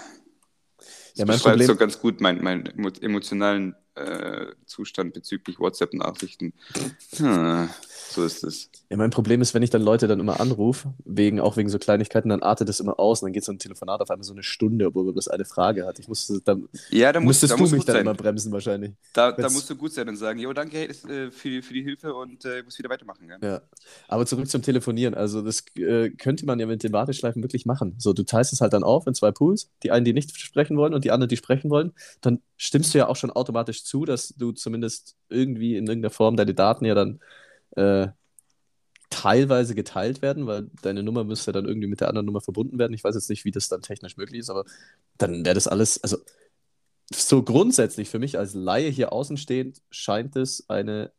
Das 0.78 0.86
Ja, 1.14 1.24
mein 1.24 1.36
beschreibt 1.36 1.42
Problem- 1.54 1.66
so 1.66 1.76
ganz 1.76 1.98
gut 2.00 2.20
meinen 2.20 2.42
mein 2.42 2.64
emo- 2.68 3.02
emotionalen 3.02 3.74
äh, 3.96 4.46
Zustand 4.66 5.12
bezüglich 5.14 5.58
WhatsApp-Nachrichten. 5.58 6.52
Ah, 7.20 7.68
so 8.10 8.24
ist 8.24 8.42
es. 8.44 8.70
Ja, 8.90 8.96
mein 8.96 9.10
Problem 9.10 9.42
ist, 9.42 9.52
wenn 9.54 9.62
ich 9.62 9.70
dann 9.70 9.82
Leute 9.82 10.08
dann 10.08 10.20
immer 10.20 10.40
anrufe, 10.40 10.94
wegen, 11.04 11.40
auch 11.40 11.56
wegen 11.56 11.68
so 11.68 11.78
Kleinigkeiten, 11.78 12.30
dann 12.30 12.42
artet 12.42 12.68
es 12.68 12.80
immer 12.80 12.98
aus 12.98 13.22
und 13.22 13.26
dann 13.26 13.32
geht 13.34 13.44
so 13.44 13.52
ein 13.52 13.58
Telefonat 13.58 14.00
auf 14.00 14.10
einmal 14.10 14.24
so 14.24 14.32
eine 14.32 14.42
Stunde, 14.42 14.86
obwohl 14.86 15.04
man 15.04 15.14
bloß 15.14 15.28
eine 15.28 15.44
Frage 15.44 15.86
hat. 15.86 15.98
Ich 15.98 16.08
musste, 16.08 16.40
dann 16.42 16.68
Ja, 16.90 17.12
da, 17.12 17.20
musst, 17.20 17.42
müsstest 17.42 17.52
da 17.52 17.56
du 17.56 17.68
mich 17.68 17.84
dann 17.84 17.96
sein. 17.96 18.02
immer 18.02 18.14
bremsen 18.14 18.50
wahrscheinlich. 18.52 18.92
Da, 19.12 19.32
da 19.32 19.50
musst 19.50 19.68
du 19.68 19.76
gut 19.76 19.92
sein 19.92 20.08
und 20.08 20.16
sagen, 20.16 20.38
jo, 20.38 20.52
danke 20.52 20.76
hey, 20.78 20.88
das, 20.88 21.04
äh, 21.04 21.30
für, 21.30 21.48
die, 21.50 21.62
für 21.62 21.74
die 21.74 21.82
Hilfe 21.82 22.14
und 22.14 22.44
äh, 22.44 22.60
ich 22.60 22.64
muss 22.64 22.78
wieder 22.78 22.88
weitermachen. 22.88 23.28
Ja? 23.28 23.38
Ja, 23.42 23.62
aber 24.08 24.26
zurück 24.26 24.48
zum 24.48 24.62
Telefonieren. 24.62 25.14
Also 25.14 25.42
das 25.42 25.64
äh, 25.76 26.10
könnte 26.10 26.46
man 26.46 26.58
ja 26.60 26.66
mit 26.66 26.82
den 26.82 26.92
Warteschleifen 26.92 27.42
wirklich 27.42 27.66
machen. 27.66 27.94
So, 27.98 28.12
du 28.12 28.22
teilst 28.24 28.52
es 28.52 28.60
halt 28.60 28.72
dann 28.72 28.84
auf 28.84 29.06
in 29.06 29.14
zwei 29.14 29.32
Pools, 29.32 29.70
die 29.82 29.90
einen, 29.90 30.04
die 30.04 30.12
nicht 30.12 30.38
sprechen 30.38 30.76
wollen 30.76 30.94
und 30.94 31.04
die 31.04 31.10
anderen, 31.10 31.28
die 31.28 31.36
sprechen 31.36 31.70
wollen. 31.70 31.92
Dann 32.20 32.40
stimmst 32.56 32.94
du 32.94 32.98
ja 32.98 33.08
auch 33.08 33.16
schon 33.16 33.30
automatisch 33.30 33.84
zu, 33.84 34.04
dass 34.04 34.28
du 34.36 34.52
zumindest 34.52 35.16
irgendwie 35.28 35.76
in 35.76 35.86
irgendeiner 35.86 36.10
Form 36.10 36.36
deine 36.36 36.54
Daten 36.54 36.84
ja 36.84 36.94
dann 36.94 37.20
äh, 37.78 38.08
teilweise 39.10 39.74
geteilt 39.74 40.20
werden, 40.20 40.46
weil 40.46 40.70
deine 40.82 41.02
Nummer 41.02 41.24
müsste 41.24 41.52
dann 41.52 41.64
irgendwie 41.66 41.88
mit 41.88 42.00
der 42.00 42.08
anderen 42.08 42.26
Nummer 42.26 42.40
verbunden 42.42 42.78
werden. 42.78 42.92
Ich 42.92 43.04
weiß 43.04 43.14
jetzt 43.14 43.30
nicht, 43.30 43.44
wie 43.44 43.50
das 43.50 43.68
dann 43.68 43.80
technisch 43.80 44.16
möglich 44.18 44.40
ist, 44.40 44.50
aber 44.50 44.64
dann 45.16 45.44
wäre 45.44 45.54
das 45.54 45.66
alles, 45.66 46.02
also 46.02 46.18
so 47.10 47.42
grundsätzlich 47.42 48.10
für 48.10 48.18
mich 48.18 48.38
als 48.38 48.52
Laie 48.52 48.90
hier 48.90 49.12
außenstehend 49.12 49.80
scheint 49.90 50.36
es 50.36 50.68
eine 50.68 51.10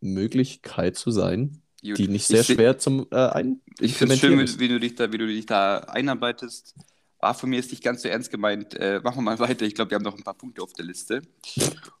Möglichkeit 0.00 0.96
zu 0.96 1.10
sein, 1.10 1.60
Gut. 1.82 1.98
die 1.98 2.08
nicht 2.08 2.22
Ich 2.22 2.28
sehr 2.28 2.42
seh- 2.42 2.54
schwer 2.54 2.78
zum 2.78 3.06
äh, 3.10 3.16
ein 3.16 3.60
Ich 3.80 3.94
finde 3.94 4.14
es 4.14 4.20
schön, 4.20 4.40
ist. 4.40 4.58
wie, 4.58 4.68
du 4.68 4.80
dich 4.80 4.94
da, 4.94 5.12
wie 5.12 5.18
du 5.18 5.26
dich 5.26 5.44
da 5.44 5.78
einarbeitest. 5.78 6.74
War 7.20 7.34
von 7.34 7.50
mir 7.50 7.58
ist 7.58 7.70
nicht 7.70 7.82
ganz 7.82 8.02
so 8.02 8.08
ernst 8.08 8.30
gemeint. 8.30 8.74
Äh, 8.74 9.00
machen 9.02 9.16
wir 9.18 9.22
mal 9.22 9.38
weiter. 9.38 9.64
Ich 9.66 9.74
glaube, 9.74 9.90
wir 9.90 9.96
haben 9.96 10.04
noch 10.04 10.16
ein 10.16 10.22
paar 10.22 10.34
Punkte 10.34 10.62
auf 10.62 10.72
der 10.74 10.84
Liste. 10.84 11.22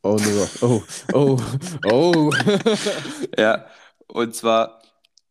Oh, 0.02 0.16
no. 0.16 0.48
oh, 0.60 0.82
oh, 1.12 1.40
oh. 1.90 2.32
Ja, 3.38 3.66
und 4.08 4.34
zwar 4.34 4.82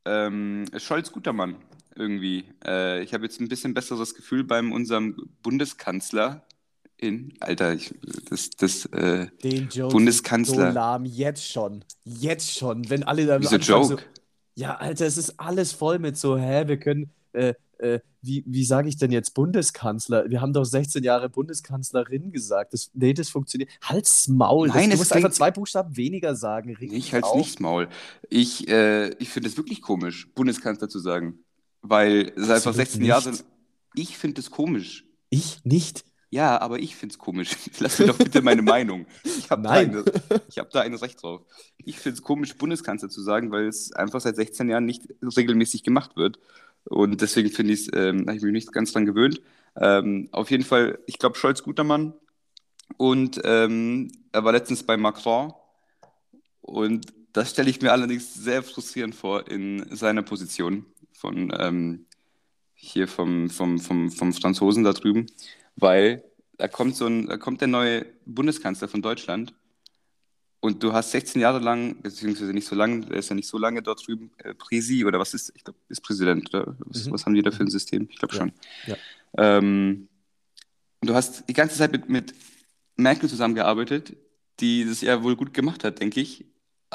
ähm, 0.06 0.66
Scholz 0.78 1.12
guter 1.12 1.34
Mann 1.34 1.56
irgendwie. 1.96 2.46
Äh, 2.66 3.04
ich 3.04 3.14
habe 3.14 3.24
jetzt 3.24 3.40
ein 3.40 3.48
bisschen 3.48 3.74
besseres 3.74 4.16
Gefühl 4.16 4.44
beim 4.44 4.72
unserem 4.72 5.16
Bundeskanzler 5.42 6.46
in, 6.98 7.34
Alter, 7.40 7.74
ich, 7.74 7.94
das, 8.30 8.52
das, 8.52 8.86
äh, 8.88 9.28
Den 9.44 9.68
Joke 9.70 9.94
Bundeskanzler. 9.94 10.70
so 10.70 10.76
lahm, 10.76 11.06
jetzt 11.06 11.50
schon. 11.50 11.84
Jetzt 12.04 12.58
schon, 12.58 12.90
wenn 12.90 13.04
alle 13.04 13.26
da 13.26 13.40
Wieso 13.40 13.58
Joke? 13.58 13.86
So, 13.88 14.00
ja, 14.56 14.76
Alter, 14.76 15.06
es 15.06 15.18
ist 15.18 15.40
alles 15.40 15.74
voll 15.74 16.00
mit 16.00 16.18
so, 16.18 16.38
hä, 16.38 16.68
wir 16.68 16.78
können, 16.78 17.12
äh, 17.34 17.54
äh, 17.80 18.00
wie, 18.22 18.44
wie 18.48 18.64
sage 18.66 18.90
ich 18.90 18.98
denn 18.98 19.12
jetzt 19.12 19.34
Bundeskanzler? 19.34 20.30
Wir 20.30 20.42
haben 20.42 20.54
doch 20.54 20.64
16 20.66 21.04
Jahre 21.04 21.30
Bundeskanzlerin 21.30 22.32
gesagt. 22.32 22.74
Das, 22.74 22.92
nee, 22.94 23.14
das 23.14 23.30
funktioniert. 23.30 23.70
Halt's 23.82 24.28
Maul. 24.28 24.68
Nein, 24.70 24.90
das, 24.90 24.98
du 24.98 24.98
musst 24.98 25.14
einfach 25.14 25.32
zwei 25.32 25.52
Buchstaben 25.52 25.96
weniger 25.98 26.36
sagen. 26.36 26.76
Ich 26.80 27.14
halte 27.14 27.28
auf. 27.28 27.38
nicht 27.38 27.60
Maul. 27.60 27.88
Ich, 28.30 28.68
äh, 28.68 29.10
ich 29.20 29.30
finde 29.30 29.50
es 29.50 29.58
wirklich 29.58 29.82
komisch, 29.82 30.30
Bundeskanzler 30.34 30.90
zu 30.90 31.00
sagen. 31.00 31.40
Weil 31.82 32.30
es 32.36 32.44
einfach 32.50 32.72
Absolut 32.72 32.76
16 32.78 33.06
Jahre 33.06 33.30
nicht. 33.30 33.38
sind. 33.40 33.50
Ich 33.96 34.18
finde 34.18 34.42
es 34.42 34.50
komisch. 34.50 35.06
Ich 35.30 35.64
nicht. 35.64 36.04
Ja, 36.32 36.60
aber 36.60 36.80
ich 36.80 36.96
finde 36.96 37.14
es 37.14 37.20
komisch. 37.20 37.52
Lass 37.80 38.00
mir 38.00 38.08
doch 38.08 38.18
bitte 38.18 38.42
meine 38.42 38.62
Meinung. 38.64 39.06
Ich 39.24 39.50
habe 39.52 39.62
da, 39.62 39.70
Nein. 39.70 39.92
eine- 39.92 40.04
ich 40.50 40.58
hab 40.58 40.70
da 40.72 40.82
ein 40.82 40.94
Recht 40.96 41.22
drauf. 41.22 41.42
Ich 41.78 42.00
finde 42.00 42.16
es 42.18 42.24
komisch, 42.24 42.58
Bundeskanzler 42.58 43.10
zu 43.10 43.22
sagen, 43.22 43.52
weil 43.52 43.68
es 43.68 43.92
einfach 43.94 44.20
seit 44.20 44.36
16 44.36 44.68
Jahren 44.68 44.86
nicht 44.86 45.04
regelmäßig 45.22 45.84
gemacht 45.84 46.18
wird. 46.18 46.40
Und 46.86 47.22
deswegen 47.22 47.50
finde 47.50 47.74
ich 47.74 47.88
es, 47.88 47.94
ähm, 47.94 48.22
habe 48.28 48.38
ich 48.38 48.44
mich 48.44 48.54
nicht 48.54 48.72
ganz 48.72 48.94
dran 48.94 49.06
gewöhnt. 49.06 49.42
Ähm, 49.76 50.30
auf 50.32 50.52
jeden 50.52 50.64
Fall, 50.64 51.00
ich 51.08 51.20
glaube, 51.20 51.38
Scholz 51.38 51.64
guter 51.64 51.84
Mann. 51.84 52.14
Und 52.98 53.42
ähm, 53.44 54.12
er 54.32 54.44
war 54.44 54.52
letztens 54.52 54.84
bei 54.84 54.98
Macron. 54.98 55.54
Und 56.62 57.08
das 57.34 57.52
stelle 57.52 57.70
ich 57.70 57.82
mir 57.82 57.92
allerdings 57.92 58.34
sehr 58.34 58.64
frustrierend 58.64 59.16
vor 59.16 59.48
in 59.50 59.86
seiner 59.96 60.22
Position 60.22 60.86
von 61.12 61.54
ähm, 61.58 62.06
hier 62.74 63.08
vom, 63.08 63.50
vom, 63.50 63.80
vom, 63.80 64.12
vom 64.12 64.34
Franzosen 64.34 64.84
da 64.84 64.94
drüben, 64.94 65.26
weil 65.76 66.24
da 66.58 66.68
kommt 66.68 66.96
so 66.96 67.08
ein, 67.08 67.28
da 67.28 67.38
kommt 67.38 67.62
der 67.62 67.68
neue 67.68 68.06
Bundeskanzler 68.26 68.88
von 68.88 69.02
Deutschland 69.02 69.54
und 70.66 70.82
du 70.82 70.94
hast 70.94 71.12
16 71.12 71.42
Jahre 71.42 71.60
lang, 71.60 72.02
beziehungsweise 72.02 72.52
nicht 72.52 72.68
so 72.68 72.76
lange, 72.76 73.02
der 73.06 73.18
ist 73.18 73.30
ja 73.30 73.36
nicht 73.36 73.48
so 73.48 73.58
lange 73.58 73.84
dort 73.84 74.06
drüben, 74.06 74.32
äh, 74.38 74.54
Präsi 74.56 75.06
oder 75.06 75.20
was 75.20 75.34
ist, 75.36 75.54
ich 75.56 75.64
glaube, 75.64 75.80
ist 75.90 76.02
Präsident 76.02 76.54
oder 76.54 76.76
was, 76.80 77.06
mhm. 77.06 77.12
was, 77.12 77.26
haben 77.26 77.36
die 77.36 77.44
da 77.44 77.52
für 77.52 77.64
ein 77.64 77.70
System? 77.70 78.08
Ich 78.10 78.18
glaube 78.18 78.34
schon. 78.34 78.52
Ja. 78.88 78.96
Ja. 79.38 79.58
Ähm, 79.58 80.08
und 81.02 81.10
du 81.10 81.14
hast 81.14 81.48
die 81.48 81.54
ganze 81.54 81.78
Zeit 81.78 81.92
mit, 81.92 82.10
mit 82.10 82.34
Merkel 82.96 83.30
zusammengearbeitet, 83.30 84.18
die 84.60 84.86
das 84.86 85.02
ja 85.02 85.22
wohl 85.22 85.36
gut 85.36 85.54
gemacht 85.54 85.84
hat, 85.84 86.00
denke 86.00 86.20
ich 86.20 86.46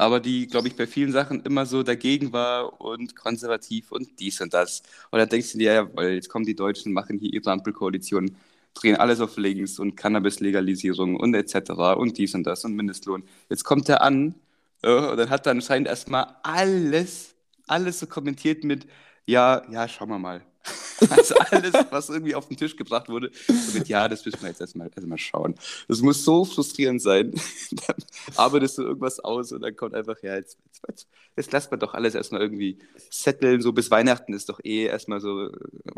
aber 0.01 0.19
die, 0.19 0.47
glaube 0.47 0.69
ich, 0.69 0.77
bei 0.77 0.87
vielen 0.87 1.13
Sachen 1.13 1.43
immer 1.43 1.67
so 1.67 1.83
dagegen 1.83 2.33
war 2.33 2.81
und 2.81 3.15
konservativ 3.17 3.93
und 3.93 4.19
dies 4.19 4.41
und 4.41 4.55
das. 4.55 4.83
Und 5.11 5.19
da 5.19 5.27
denkst 5.27 5.53
du 5.53 5.59
dir, 5.59 5.73
ja, 5.73 5.95
weil 5.95 6.15
jetzt 6.15 6.31
kommen 6.31 6.47
die 6.47 6.55
Deutschen, 6.55 6.95
machen 6.95 7.19
hier 7.19 7.33
ihre 7.33 7.51
Ampelkoalition, 7.51 8.35
drehen 8.75 8.97
alles 8.97 9.21
auf 9.21 9.37
links 9.37 9.79
und 9.79 9.97
Cannabis-Legalisierung 9.97 11.17
und 11.17 11.35
etc. 11.35 11.71
und 11.97 12.19
dies 12.19 12.35
und 12.35 12.45
das 12.45 12.65
und 12.65 12.75
Mindestlohn. 12.75 13.25
Jetzt 13.49 13.65
kommt 13.65 13.89
er 13.89 14.03
an 14.03 14.35
äh, 14.83 14.93
und 15.11 15.17
dann 15.17 15.31
hat 15.31 15.47
er 15.47 15.53
anscheinend 15.53 15.89
erstmal 15.89 16.37
alles, 16.43 17.35
alles 17.67 18.01
so 18.01 18.07
kommentiert 18.07 18.65
mit, 18.65 18.87
ja, 19.27 19.63
ja, 19.71 19.89
schauen 19.89 20.09
wir 20.11 20.19
mal. 20.19 20.43
Also 21.11 21.35
alles, 21.37 21.73
was 21.91 22.11
irgendwie 22.11 22.35
auf 22.35 22.49
den 22.49 22.57
Tisch 22.57 22.77
gebracht 22.77 23.09
wurde, 23.09 23.31
mit, 23.73 23.89
ja, 23.89 24.09
das 24.09 24.25
müssen 24.25 24.43
wir 24.43 24.51
jetzt 24.51 24.61
erstmal 24.61 24.91
erst 24.95 25.07
mal 25.07 25.19
schauen. 25.19 25.55
Das 25.89 26.03
muss 26.03 26.25
so 26.25 26.45
frustrierend 26.45 27.01
sein. 27.01 27.33
dann 27.87 27.97
arbeitest 28.37 28.79
du 28.79 28.83
irgendwas 28.83 29.19
aus 29.21 29.53
und 29.53 29.63
dann 29.63 29.75
kommt 29.75 29.95
einfach, 29.95 30.17
ja, 30.23 30.37
jetzt, 30.37 30.59
jetzt, 30.89 31.09
jetzt 31.37 31.53
lasst 31.53 31.71
man 31.71 31.81
doch 31.81 31.95
alles 31.95 32.15
erstmal 32.15 32.43
irgendwie 32.43 32.79
setteln. 33.09 33.63
So 33.63 33.73
bis 33.73 33.91
Weihnachten 33.91 34.35
ist 34.35 34.49
doch 34.49 34.61
eh 34.63 34.85
erstmal 34.85 35.21
so, 35.21 35.51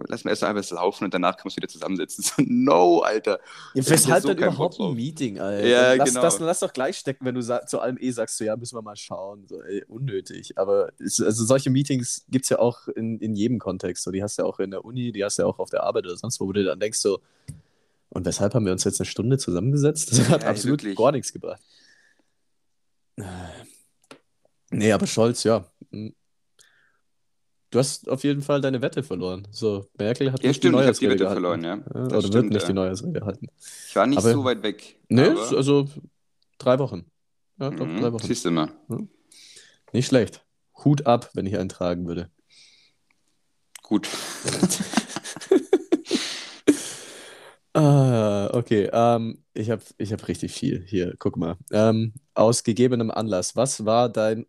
lass 0.06 0.24
mal 0.24 0.30
erstmal 0.30 0.56
einfach 0.56 0.70
laufen 0.70 1.04
und 1.04 1.14
danach 1.14 1.36
kann 1.36 1.44
man 1.46 1.50
es 1.50 1.56
wieder 1.56 1.68
zusammensetzen. 1.68 2.24
So, 2.32 2.42
no, 2.46 3.00
Alter. 3.00 3.40
Ja, 3.74 3.82
weshalb 3.88 4.22
so 4.22 4.28
dann 4.28 4.38
überhaupt 4.38 4.78
ein 4.78 4.94
Meeting, 4.94 5.40
Alter? 5.40 5.66
Ja, 5.66 5.94
lass, 5.94 6.08
genau. 6.08 6.22
das, 6.22 6.38
lass 6.38 6.60
doch 6.60 6.72
gleich 6.72 6.96
stecken, 6.96 7.24
wenn 7.24 7.34
du 7.34 7.42
zu 7.42 7.80
allem 7.80 7.98
eh 8.00 8.10
sagst, 8.12 8.36
so, 8.36 8.44
ja, 8.44 8.56
müssen 8.56 8.76
wir 8.76 8.82
mal 8.82 8.96
schauen. 8.96 9.46
So, 9.48 9.60
ey, 9.62 9.84
unnötig. 9.88 10.56
Aber 10.56 10.92
also 11.00 11.32
solche 11.32 11.70
Meetings 11.70 12.24
gibt 12.28 12.44
es 12.44 12.50
ja 12.50 12.58
auch 12.58 12.86
in, 12.88 13.18
in 13.18 13.34
jedem 13.34 13.58
Kontext. 13.58 14.04
So, 14.04 14.12
die 14.12 14.22
hast 14.22 14.38
du 14.38 14.42
ja 14.42 14.48
auch 14.48 14.51
in 14.60 14.70
der 14.70 14.84
Uni 14.84 15.12
die 15.12 15.24
hast 15.24 15.38
du 15.38 15.42
ja 15.42 15.48
auch 15.48 15.58
auf 15.58 15.70
der 15.70 15.82
Arbeit 15.82 16.04
oder 16.04 16.16
sonst 16.16 16.40
wo, 16.40 16.46
wo 16.46 16.52
du 16.52 16.64
dann 16.64 16.80
denkst 16.80 16.98
so, 16.98 17.20
und 18.10 18.26
weshalb 18.26 18.54
haben 18.54 18.66
wir 18.66 18.72
uns 18.72 18.84
jetzt 18.84 19.00
eine 19.00 19.06
Stunde 19.06 19.38
zusammengesetzt? 19.38 20.12
Das 20.12 20.28
hat 20.28 20.42
ja, 20.42 20.48
absolut 20.48 20.82
wirklich. 20.82 20.98
gar 20.98 21.12
nichts 21.12 21.32
gebracht. 21.32 21.62
Nee, 24.70 24.92
aber 24.92 25.06
Scholz, 25.06 25.44
ja. 25.44 25.64
Hm. 25.90 26.14
Du 27.70 27.78
hast 27.78 28.10
auf 28.10 28.22
jeden 28.22 28.42
Fall 28.42 28.60
deine 28.60 28.82
Wette 28.82 29.02
verloren. 29.02 29.48
So, 29.50 29.86
Merkel 29.98 30.30
hat 30.30 30.42
ja, 30.42 30.48
nicht 30.48 30.58
stimmt, 30.58 30.74
die 30.74 30.76
Neujahrsrede 30.76 31.16
gehalten. 31.16 31.40
verloren, 31.40 31.64
ja. 31.64 31.76
ja 31.76 32.04
oder 32.04 32.20
stimmt, 32.20 32.34
wird 32.34 32.44
nicht 32.50 32.62
ja. 32.62 32.68
die 32.68 32.74
Neujahrsrede 32.74 33.24
halten. 33.24 33.46
Ich 33.88 33.96
war 33.96 34.06
nicht 34.06 34.18
aber, 34.18 34.30
so 34.30 34.44
weit 34.44 34.62
weg. 34.62 35.00
Nee, 35.08 35.28
aber... 35.28 35.56
also 35.56 35.88
drei 36.58 36.78
Wochen. 36.78 37.06
Ja, 37.58 37.70
doch, 37.70 37.86
mhm, 37.86 38.00
drei 38.00 38.12
Wochen. 38.12 38.26
Siehst 38.26 38.44
du 38.44 38.50
mal. 38.50 38.68
Nicht 39.92 40.06
schlecht. 40.06 40.44
Hut 40.84 41.06
ab, 41.06 41.30
wenn 41.32 41.46
ich 41.46 41.56
eintragen 41.56 42.06
würde. 42.06 42.30
Gut. 43.92 44.08
ah, 47.74 48.48
okay. 48.54 48.88
Ähm, 48.90 49.44
ich 49.52 49.70
habe 49.70 49.82
ich 49.98 50.14
hab 50.14 50.26
richtig 50.28 50.54
viel. 50.54 50.82
Hier, 50.86 51.14
guck 51.18 51.36
mal. 51.36 51.58
Ähm, 51.72 52.14
aus 52.32 52.64
gegebenem 52.64 53.10
Anlass, 53.10 53.54
was 53.54 53.84
war 53.84 54.08
dein 54.08 54.46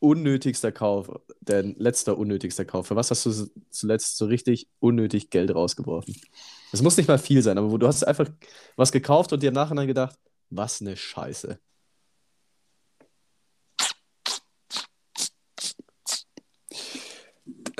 unnötigster 0.00 0.72
Kauf, 0.72 1.08
dein 1.40 1.76
letzter 1.78 2.18
unnötigster 2.18 2.64
Kauf? 2.64 2.88
Für 2.88 2.96
was 2.96 3.12
hast 3.12 3.26
du 3.26 3.48
zuletzt 3.70 4.16
so 4.16 4.26
richtig 4.26 4.68
unnötig 4.80 5.30
Geld 5.30 5.54
rausgeworfen? 5.54 6.16
Es 6.72 6.82
muss 6.82 6.96
nicht 6.96 7.06
mal 7.06 7.18
viel 7.18 7.42
sein, 7.42 7.58
aber 7.58 7.78
du 7.78 7.86
hast 7.86 8.02
einfach 8.02 8.28
was 8.74 8.90
gekauft 8.90 9.32
und 9.32 9.40
dir 9.40 9.50
im 9.50 9.54
Nachhinein 9.54 9.86
gedacht, 9.86 10.18
was 10.48 10.80
eine 10.80 10.96
Scheiße. 10.96 11.60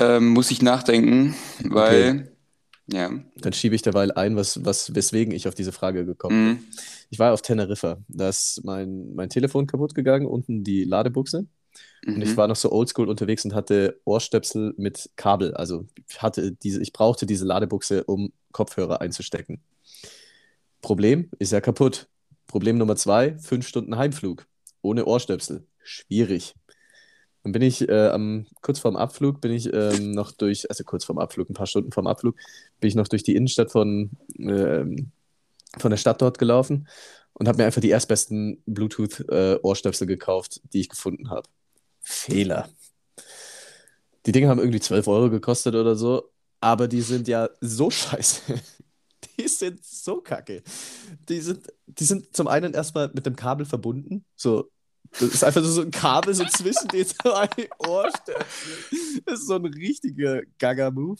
Ähm, 0.00 0.28
muss 0.28 0.50
ich 0.50 0.62
nachdenken, 0.62 1.34
weil. 1.62 2.10
Okay. 2.10 2.24
Ja. 2.92 3.08
Dann 3.36 3.52
schiebe 3.52 3.76
ich 3.76 3.82
derweil 3.82 4.10
ein, 4.10 4.34
was, 4.34 4.64
was, 4.64 4.96
weswegen 4.96 5.32
ich 5.32 5.46
auf 5.46 5.54
diese 5.54 5.70
Frage 5.70 6.04
gekommen 6.04 6.56
bin. 6.56 6.64
Ich 7.10 7.20
war 7.20 7.32
auf 7.32 7.40
Teneriffa. 7.40 7.98
Da 8.08 8.28
ist 8.28 8.62
mein, 8.64 9.14
mein 9.14 9.28
Telefon 9.28 9.68
kaputt 9.68 9.94
gegangen, 9.94 10.26
unten 10.26 10.64
die 10.64 10.82
Ladebuchse. 10.82 11.46
Mhm. 12.04 12.14
Und 12.14 12.22
ich 12.22 12.30
mhm. 12.30 12.36
war 12.36 12.48
noch 12.48 12.56
so 12.56 12.72
oldschool 12.72 13.08
unterwegs 13.08 13.44
und 13.44 13.54
hatte 13.54 14.00
Ohrstöpsel 14.04 14.74
mit 14.76 15.10
Kabel. 15.16 15.54
Also 15.54 15.86
ich, 16.08 16.20
hatte 16.20 16.52
diese, 16.52 16.82
ich 16.82 16.92
brauchte 16.92 17.26
diese 17.26 17.44
Ladebuchse, 17.44 18.04
um 18.04 18.32
Kopfhörer 18.52 19.00
einzustecken. 19.00 19.60
Problem 20.82 21.30
ist 21.38 21.52
ja 21.52 21.60
kaputt. 21.60 22.08
Problem 22.46 22.78
Nummer 22.78 22.96
zwei, 22.96 23.38
fünf 23.38 23.68
Stunden 23.68 23.96
Heimflug. 23.96 24.46
Ohne 24.82 25.04
Ohrstöpsel. 25.04 25.64
Schwierig. 25.82 26.54
Dann 27.42 27.52
bin 27.52 27.62
ich 27.62 27.88
äh, 27.88 28.08
am, 28.08 28.46
kurz 28.60 28.78
vorm 28.78 28.96
Abflug, 28.96 29.40
bin 29.40 29.52
ich 29.52 29.72
ähm, 29.72 30.12
noch 30.12 30.32
durch, 30.32 30.68
also 30.68 30.84
kurz 30.84 31.04
vorm 31.04 31.18
Abflug, 31.18 31.48
ein 31.48 31.54
paar 31.54 31.66
Stunden 31.66 31.90
vorm 31.90 32.06
Abflug, 32.06 32.36
bin 32.80 32.88
ich 32.88 32.94
noch 32.94 33.08
durch 33.08 33.22
die 33.22 33.34
Innenstadt 33.34 33.70
von, 33.70 34.10
ähm, 34.38 35.10
von 35.78 35.90
der 35.90 35.96
Stadt 35.96 36.20
dort 36.20 36.38
gelaufen 36.38 36.86
und 37.32 37.48
habe 37.48 37.58
mir 37.58 37.64
einfach 37.64 37.80
die 37.80 37.90
erstbesten 37.90 38.62
Bluetooth-Ohrstöpsel 38.66 40.04
äh, 40.04 40.08
gekauft, 40.08 40.60
die 40.72 40.80
ich 40.80 40.88
gefunden 40.90 41.30
habe. 41.30 41.48
Fehler. 42.00 42.68
Die 44.26 44.32
Dinge 44.32 44.48
haben 44.48 44.60
irgendwie 44.60 44.80
12 44.80 45.08
Euro 45.08 45.30
gekostet 45.30 45.74
oder 45.74 45.96
so, 45.96 46.30
aber 46.60 46.88
die 46.88 47.00
sind 47.00 47.26
ja 47.26 47.48
so 47.60 47.90
scheiße. 47.90 48.54
Die 49.36 49.48
sind 49.48 49.84
so 49.84 50.20
kacke. 50.20 50.62
Die 51.28 51.40
sind, 51.40 51.66
die 51.86 52.04
sind 52.04 52.34
zum 52.34 52.48
einen 52.48 52.72
erstmal 52.72 53.10
mit 53.12 53.26
dem 53.26 53.36
Kabel 53.36 53.66
verbunden, 53.66 54.24
so 54.34 54.70
das 55.12 55.22
ist 55.22 55.44
einfach 55.44 55.62
so 55.64 55.82
ein 55.82 55.90
Kabel 55.90 56.34
so 56.34 56.44
zwischen 56.44 56.88
den 56.88 57.06
zwei 57.06 57.48
Ohrstöpseln. 57.78 59.22
Das 59.26 59.40
ist 59.40 59.46
so 59.46 59.56
ein 59.56 59.66
richtiger 59.66 60.42
Gaga-Move. 60.58 61.18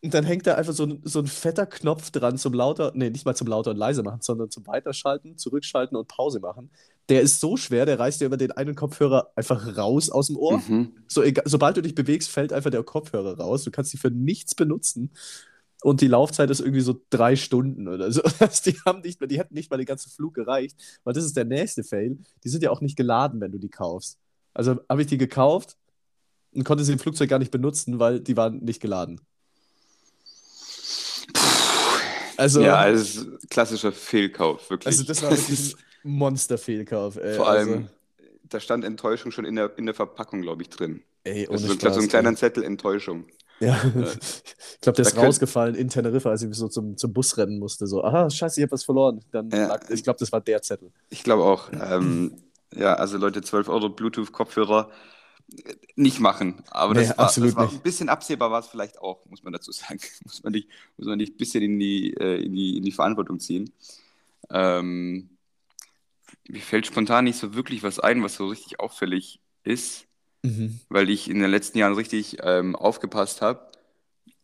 Und 0.00 0.14
dann 0.14 0.24
hängt 0.24 0.46
da 0.46 0.54
einfach 0.54 0.72
so 0.72 0.84
ein, 0.84 1.00
so 1.02 1.18
ein 1.18 1.26
fetter 1.26 1.66
Knopf 1.66 2.10
dran 2.12 2.38
zum 2.38 2.54
lauter, 2.54 2.92
nee, 2.94 3.10
nicht 3.10 3.26
mal 3.26 3.34
zum 3.34 3.48
lauter 3.48 3.72
und 3.72 3.76
leise 3.76 4.04
machen, 4.04 4.20
sondern 4.20 4.48
zum 4.48 4.64
Weiterschalten, 4.68 5.36
Zurückschalten 5.36 5.96
und 5.96 6.06
Pause 6.06 6.38
machen. 6.38 6.70
Der 7.08 7.20
ist 7.20 7.40
so 7.40 7.56
schwer, 7.56 7.84
der 7.84 7.98
reißt 7.98 8.20
dir 8.20 8.26
über 8.26 8.36
den 8.36 8.52
einen 8.52 8.76
Kopfhörer 8.76 9.32
einfach 9.34 9.76
raus 9.76 10.08
aus 10.08 10.28
dem 10.28 10.36
Ohr. 10.36 10.58
Mhm. 10.58 10.92
So, 11.08 11.22
egal, 11.24 11.44
sobald 11.48 11.76
du 11.76 11.82
dich 11.82 11.96
bewegst, 11.96 12.30
fällt 12.30 12.52
einfach 12.52 12.70
der 12.70 12.84
Kopfhörer 12.84 13.38
raus. 13.38 13.64
Du 13.64 13.72
kannst 13.72 13.90
sie 13.90 13.98
für 13.98 14.10
nichts 14.10 14.54
benutzen 14.54 15.10
und 15.82 16.00
die 16.00 16.08
Laufzeit 16.08 16.50
ist 16.50 16.60
irgendwie 16.60 16.80
so 16.80 17.00
drei 17.10 17.36
Stunden 17.36 17.88
oder 17.88 18.10
so. 18.10 18.22
die 18.64 18.78
haben 18.84 19.00
nicht 19.00 19.20
mehr, 19.20 19.28
die 19.28 19.38
hätten 19.38 19.54
nicht 19.54 19.70
mal 19.70 19.76
den 19.76 19.86
ganzen 19.86 20.10
Flug 20.10 20.34
gereicht, 20.34 20.76
weil 21.04 21.14
das 21.14 21.24
ist 21.24 21.36
der 21.36 21.44
nächste 21.44 21.84
Fail. 21.84 22.18
Die 22.44 22.48
sind 22.48 22.62
ja 22.62 22.70
auch 22.70 22.80
nicht 22.80 22.96
geladen, 22.96 23.40
wenn 23.40 23.52
du 23.52 23.58
die 23.58 23.68
kaufst. 23.68 24.18
Also 24.54 24.80
habe 24.88 25.02
ich 25.02 25.06
die 25.06 25.18
gekauft 25.18 25.76
und 26.52 26.64
konnte 26.64 26.84
sie 26.84 26.92
im 26.92 26.98
Flugzeug 26.98 27.28
gar 27.28 27.38
nicht 27.38 27.52
benutzen, 27.52 28.00
weil 28.00 28.20
die 28.20 28.36
waren 28.36 28.58
nicht 28.64 28.80
geladen. 28.80 29.20
Also, 32.36 32.62
ja, 32.62 32.76
also 32.76 33.26
klassischer 33.50 33.90
Fehlkauf, 33.90 34.70
wirklich. 34.70 34.86
Also 34.86 35.02
das 35.02 35.22
war 35.22 35.30
wirklich 35.30 35.74
ein 36.04 36.10
Monster-Fehlkauf. 36.10 37.18
Vor 37.36 37.48
allem, 37.48 37.68
also, 37.68 37.88
da 38.44 38.60
stand 38.60 38.84
Enttäuschung 38.84 39.32
schon 39.32 39.44
in 39.44 39.56
der, 39.56 39.76
in 39.76 39.86
der 39.86 39.94
Verpackung, 39.94 40.42
glaube 40.42 40.62
ich, 40.62 40.68
drin. 40.68 41.02
Ey, 41.24 41.48
ohne 41.48 41.58
also, 41.58 41.74
Spaß, 41.74 41.94
so 41.96 42.00
ein 42.00 42.08
kleiner 42.08 42.34
Zettel 42.36 42.62
Enttäuschung. 42.62 43.26
Ja, 43.60 43.80
ich 43.84 44.80
glaube, 44.80 44.96
der 44.96 45.06
ist 45.06 45.16
rausgefallen 45.16 45.74
in 45.74 45.88
Teneriffa, 45.88 46.30
als 46.30 46.42
ich 46.42 46.54
so 46.54 46.68
zum, 46.68 46.96
zum 46.96 47.12
Bus 47.12 47.36
rennen 47.36 47.58
musste. 47.58 47.86
So, 47.86 48.04
aha, 48.04 48.30
scheiße, 48.30 48.60
ich 48.60 48.62
habe 48.62 48.72
was 48.72 48.84
verloren. 48.84 49.20
Dann 49.32 49.50
ja. 49.50 49.68
lag, 49.68 49.90
ich 49.90 50.04
glaube, 50.04 50.18
das 50.18 50.30
war 50.32 50.40
der 50.40 50.62
Zettel. 50.62 50.92
Ich 51.10 51.24
glaube 51.24 51.44
auch. 51.44 51.70
Ähm, 51.72 52.36
ja, 52.74 52.94
also 52.94 53.18
Leute, 53.18 53.42
12 53.42 53.68
Euro 53.68 53.88
Bluetooth-Kopfhörer 53.88 54.90
äh, 55.52 55.74
nicht 55.96 56.20
machen. 56.20 56.62
Aber 56.70 56.94
das, 56.94 57.08
nee, 57.08 57.16
war, 57.16 57.26
das 57.26 57.56
war 57.56 57.70
ein 57.70 57.80
bisschen 57.80 58.08
absehbar, 58.08 58.50
war 58.50 58.60
es 58.60 58.68
vielleicht 58.68 59.00
auch, 59.00 59.24
muss 59.26 59.42
man 59.42 59.52
dazu 59.52 59.72
sagen. 59.72 60.00
muss 60.24 60.42
man 60.42 60.52
nicht, 60.52 60.68
muss 60.96 61.08
man 61.08 61.18
nicht 61.18 61.34
ein 61.34 61.38
bisschen 61.38 61.62
in 61.62 61.78
die, 61.78 62.14
äh, 62.14 62.44
in 62.44 62.54
die, 62.54 62.76
in 62.76 62.84
die 62.84 62.92
Verantwortung 62.92 63.40
ziehen. 63.40 63.72
Ähm, 64.50 65.30
mir 66.48 66.60
fällt 66.60 66.86
spontan 66.86 67.24
nicht 67.24 67.38
so 67.38 67.54
wirklich 67.54 67.82
was 67.82 67.98
ein, 67.98 68.22
was 68.22 68.36
so 68.36 68.46
richtig 68.46 68.80
auffällig 68.80 69.40
ist. 69.64 70.07
Mhm. 70.42 70.80
weil 70.88 71.10
ich 71.10 71.28
in 71.28 71.40
den 71.40 71.50
letzten 71.50 71.78
Jahren 71.78 71.94
richtig 71.94 72.38
ähm, 72.42 72.76
aufgepasst 72.76 73.42
habe, 73.42 73.68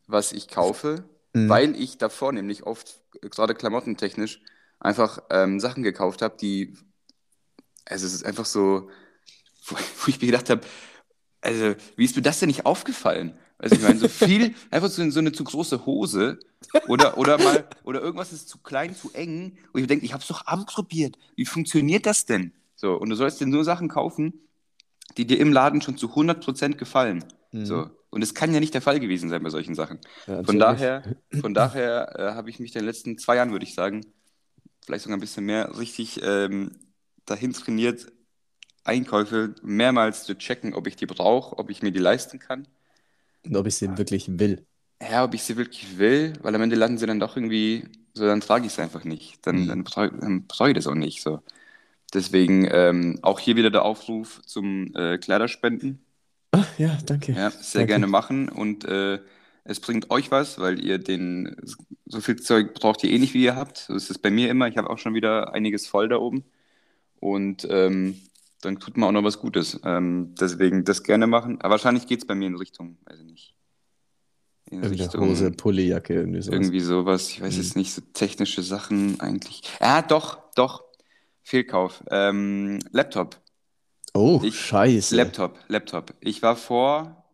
was 0.07 0.33
ich 0.33 0.49
kaufe, 0.49 1.05
mhm. 1.33 1.49
weil 1.49 1.81
ich 1.81 1.99
davor 1.99 2.33
nämlich 2.33 2.65
oft, 2.65 3.01
gerade 3.21 3.55
klamottentechnisch, 3.55 4.41
einfach 4.81 5.21
ähm, 5.31 5.61
Sachen 5.61 5.83
gekauft 5.83 6.21
habe, 6.21 6.37
die, 6.41 6.77
also 7.85 8.07
es 8.07 8.13
ist 8.13 8.25
einfach 8.25 8.45
so, 8.45 8.91
wo, 9.67 9.77
wo 9.99 10.09
ich 10.09 10.21
mir 10.21 10.27
gedacht 10.27 10.51
habe, 10.51 10.63
also 11.41 11.75
wie 11.97 12.05
ist 12.05 12.17
mir 12.17 12.23
das 12.23 12.41
denn 12.41 12.49
nicht 12.49 12.67
aufgefallen? 12.67 13.39
Also 13.59 13.77
ich 13.77 13.83
meine, 13.83 13.99
so 13.99 14.09
viel, 14.09 14.55
einfach 14.71 14.89
so, 14.89 15.09
so 15.11 15.21
eine 15.21 15.33
zu 15.33 15.45
große 15.45 15.87
Hose 15.87 16.39
oder, 16.89 17.19
oder 17.19 17.39
mal, 17.39 17.69
oder 17.85 18.01
irgendwas 18.01 18.33
ist 18.33 18.49
zu 18.49 18.59
klein, 18.59 18.97
zu 18.97 19.13
eng. 19.13 19.59
Und 19.73 19.81
ich 19.81 19.87
denke, 19.87 20.05
ich 20.05 20.13
habe 20.13 20.23
es 20.23 20.29
doch 20.29 20.47
ausprobiert. 20.47 21.17
Wie 21.37 21.47
funktioniert 21.47 22.05
das 22.07 22.27
denn? 22.27 22.53
So, 22.75 22.95
und 22.95 23.11
du 23.11 23.17
sollst 23.17 23.41
dir 23.41 23.47
nur 23.47 23.65
Sachen 23.65 23.89
kaufen, 23.89 24.41
die 25.17 25.27
dir 25.27 25.39
im 25.39 25.53
Laden 25.53 25.81
schon 25.81 25.97
zu 25.97 26.09
100% 26.09 26.75
gefallen. 26.77 27.25
Mhm. 27.53 27.67
So. 27.67 27.91
Und 28.11 28.23
es 28.23 28.35
kann 28.35 28.55
ja 28.55 28.61
nicht 28.61 28.75
der 28.75 28.83
Fall 28.83 29.01
gewesen 29.01 29.29
sein 29.29 29.43
bei 29.43 29.51
solchen 29.51 29.75
Sachen. 29.75 29.99
Ja, 30.27 30.45
von 30.45 30.59
daher, 30.59 31.03
von 31.41 31.53
daher 31.53 32.15
äh, 32.17 32.35
habe 32.35 32.49
ich 32.49 32.61
mich 32.61 32.75
in 32.75 32.81
den 32.81 32.87
letzten 32.87 33.19
zwei 33.19 33.37
Jahren, 33.37 33.51
würde 33.51 33.65
ich 33.65 33.75
sagen, 33.75 34.07
vielleicht 34.85 35.03
sogar 35.03 35.17
ein 35.17 35.21
bisschen 35.21 35.45
mehr, 35.47 35.77
richtig 35.79 36.21
ähm, 36.23 36.73
dahin 37.27 37.53
trainiert, 37.53 38.07
Einkäufe 38.85 39.55
mehrmals 39.63 40.25
zu 40.25 40.37
checken, 40.37 40.75
ob 40.75 40.87
ich 40.87 40.97
die 40.97 41.07
brauche, 41.07 41.59
ob 41.59 41.71
ich 41.71 41.83
mir 41.83 41.91
die 41.91 41.99
leisten 41.99 42.39
kann. 42.39 42.69
Und 43.45 43.57
ob 43.57 43.67
ich 43.67 43.77
sie 43.77 43.97
wirklich 43.99 44.39
will. 44.39 44.65
Ja, 45.03 45.25
ob 45.25 45.35
ich 45.35 45.43
sie 45.43 45.57
wirklich 45.57 45.99
will, 45.99 46.35
weil 46.41 46.55
am 46.55 46.63
Ende 46.63 46.77
landen 46.77 46.99
sie 46.99 47.07
dann 47.07 47.21
doch 47.21 47.37
irgendwie, 47.37 47.85
so 48.13 48.27
dann 48.27 48.41
trage 48.41 48.67
ich 48.67 48.73
es 48.73 48.79
einfach 48.79 49.05
nicht. 49.05 49.45
Dann, 49.47 49.65
mhm. 49.65 49.69
dann, 49.69 49.85
dann 50.21 50.47
brauche 50.47 50.71
ich 50.71 50.75
das 50.75 50.87
auch 50.87 50.95
nicht. 50.95 51.23
So. 51.23 51.41
Deswegen 52.15 52.69
ähm, 52.71 53.19
auch 53.23 53.41
hier 53.41 53.57
wieder 53.57 53.71
der 53.71 53.85
Aufruf 53.85 54.41
zum 54.47 54.95
äh, 54.95 55.19
Kleiderspenden. 55.19 56.05
Ach, 56.53 56.79
ja, 56.79 56.97
danke. 57.05 57.33
Ja, 57.33 57.51
sehr 57.51 57.81
danke. 57.81 57.87
gerne 57.87 58.07
machen 58.07 58.49
und 58.49 58.85
äh, 58.85 59.19
es 59.65 59.81
bringt 59.81 60.11
euch 60.11 60.31
was, 60.31 60.59
weil 60.59 60.85
ihr 60.85 60.99
den, 60.99 61.57
so 62.05 62.21
viel 62.21 62.37
Zeug 62.37 62.75
braucht 62.75 63.03
ihr 63.03 63.11
eh 63.11 63.19
nicht, 63.19 63.35
wie 63.35 63.45
ihr 63.45 63.57
habt. 63.57 63.79
So 63.79 63.95
ist 63.95 64.11
es 64.11 64.19
bei 64.19 64.31
mir 64.31 64.51
immer. 64.51 64.69
Ich 64.69 64.77
habe 64.77 64.91
auch 64.91 64.99
schon 64.99 65.15
wieder 65.15 65.55
einiges 65.55 65.87
voll 65.87 66.09
da 66.09 66.17
oben. 66.17 66.45
Und 67.19 67.67
ähm, 67.71 68.21
dann 68.61 68.79
tut 68.79 68.99
man 68.99 69.09
auch 69.09 69.13
noch 69.13 69.25
was 69.25 69.39
Gutes. 69.39 69.81
Ähm, 69.85 70.35
deswegen 70.39 70.85
das 70.85 71.03
gerne 71.03 71.27
machen. 71.27 71.63
Aber 71.63 71.71
wahrscheinlich 71.73 72.07
geht 72.07 72.21
es 72.21 72.27
bei 72.27 72.35
mir 72.35 72.47
in 72.47 72.57
Richtung, 72.57 72.99
weiß 73.07 73.21
ich 73.21 73.25
nicht. 73.25 73.55
In 74.71 74.85
Richtung, 74.85 75.29
Hose, 75.29 75.51
Pullijacke, 75.51 76.15
irgendwie 76.15 76.43
sowas. 76.43 76.55
Irgendwie 76.55 76.81
sowas. 76.81 77.31
Ich 77.31 77.41
weiß 77.41 77.55
mhm. 77.55 77.63
jetzt 77.63 77.77
nicht, 77.77 77.95
so 77.95 78.03
technische 78.13 78.63
Sachen 78.63 79.19
eigentlich. 79.21 79.63
Ja, 79.81 80.03
doch, 80.03 80.39
doch. 80.55 80.85
Fehlkauf. 81.45 82.03
Ähm, 82.11 82.81
Laptop. 82.91 83.37
Oh, 84.15 84.41
ich, 84.43 84.59
scheiße. 84.59 85.15
Laptop, 85.15 85.59
Laptop. 85.69 86.15
Ich 86.21 86.43
war 86.43 86.57
vor, 86.57 87.25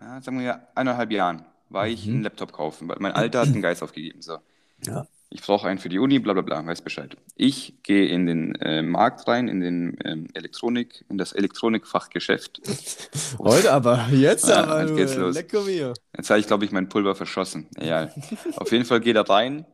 ja, 0.00 0.20
sagen 0.22 0.38
wir 0.38 0.68
eineinhalb 0.74 1.10
Jahren, 1.10 1.44
war 1.68 1.86
mhm. 1.86 1.92
ich 1.92 2.06
einen 2.06 2.22
Laptop 2.22 2.52
kaufen, 2.52 2.88
weil 2.88 2.96
mein 3.00 3.12
Alter 3.12 3.40
hat 3.40 3.48
einen 3.48 3.62
Geist 3.62 3.82
aufgegeben. 3.82 4.22
So. 4.22 4.38
Ja. 4.86 5.06
Ich 5.28 5.42
brauche 5.42 5.66
einen 5.66 5.80
für 5.80 5.88
die 5.88 5.98
Uni, 5.98 6.20
bla 6.20 6.34
bla 6.34 6.42
bla, 6.42 6.64
weiß 6.64 6.82
Bescheid. 6.82 7.16
Ich 7.34 7.82
gehe 7.82 8.06
in 8.06 8.26
den 8.26 8.54
äh, 8.56 8.82
Markt 8.82 9.26
rein, 9.26 9.48
in 9.48 9.60
den 9.60 9.98
ähm, 10.04 10.28
Elektronik, 10.34 11.04
in 11.08 11.18
das 11.18 11.32
Elektronikfachgeschäft. 11.32 12.60
Heute 13.38 13.72
aber, 13.72 14.06
jetzt 14.12 14.48
ja, 14.48 14.62
aber. 14.62 14.82
Jetzt 14.82 14.96
geht's 14.96 15.16
los. 15.16 15.36
Jetzt 15.36 16.30
habe 16.30 16.38
ich, 16.38 16.46
glaube 16.46 16.64
ich, 16.64 16.70
mein 16.70 16.88
Pulver 16.88 17.16
verschossen. 17.16 17.66
Ja. 17.80 18.10
Auf 18.56 18.70
jeden 18.70 18.84
Fall 18.84 19.00
geht 19.00 19.16
er 19.16 19.28
rein, 19.28 19.66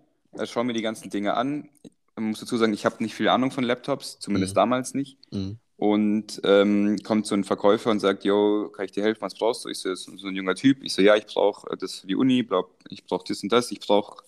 schaue 0.45 0.65
mir 0.65 0.73
die 0.73 0.83
ganzen 0.83 1.11
Dinge 1.11 1.35
an. 1.35 1.69
Man 2.17 2.31
muss 2.31 2.41
dazu 2.41 2.57
sagen, 2.57 2.73
ich 2.73 2.85
habe 2.85 3.03
nicht 3.03 3.15
viel 3.15 3.29
Ahnung 3.29 3.51
von 3.51 3.65
Laptops, 3.65 4.19
zumindest 4.19 4.55
mhm. 4.55 4.57
damals 4.57 4.95
nicht. 4.95 5.19
Mhm. 5.31 5.59
Und 5.77 6.41
ähm, 6.45 6.99
kommt 7.03 7.27
so 7.27 7.35
ein 7.35 7.43
Verkäufer 7.43 7.91
und 7.91 7.99
sagt, 7.99 8.25
yo, 8.25 8.71
kann 8.71 8.85
ich 8.85 8.93
dir 8.93 9.03
helfen, 9.03 9.23
was 9.23 9.35
brauchst 9.35 9.65
du? 9.65 9.69
Ich 9.69 9.79
so, 9.79 9.95
so 9.95 10.29
ein 10.29 10.37
junger 10.37 10.55
Typ. 10.55 10.85
Ich 10.85 10.93
so, 10.93 11.03
ja, 11.03 11.17
ich 11.17 11.27
brauche 11.27 11.77
das 11.77 12.01
für 12.01 12.07
die 12.07 12.15
Uni, 12.15 12.47
ich 12.89 13.05
brauche 13.05 13.25
das 13.27 13.43
und 13.43 13.51
das, 13.51 13.73
ich 13.73 13.81
brauche 13.81 14.23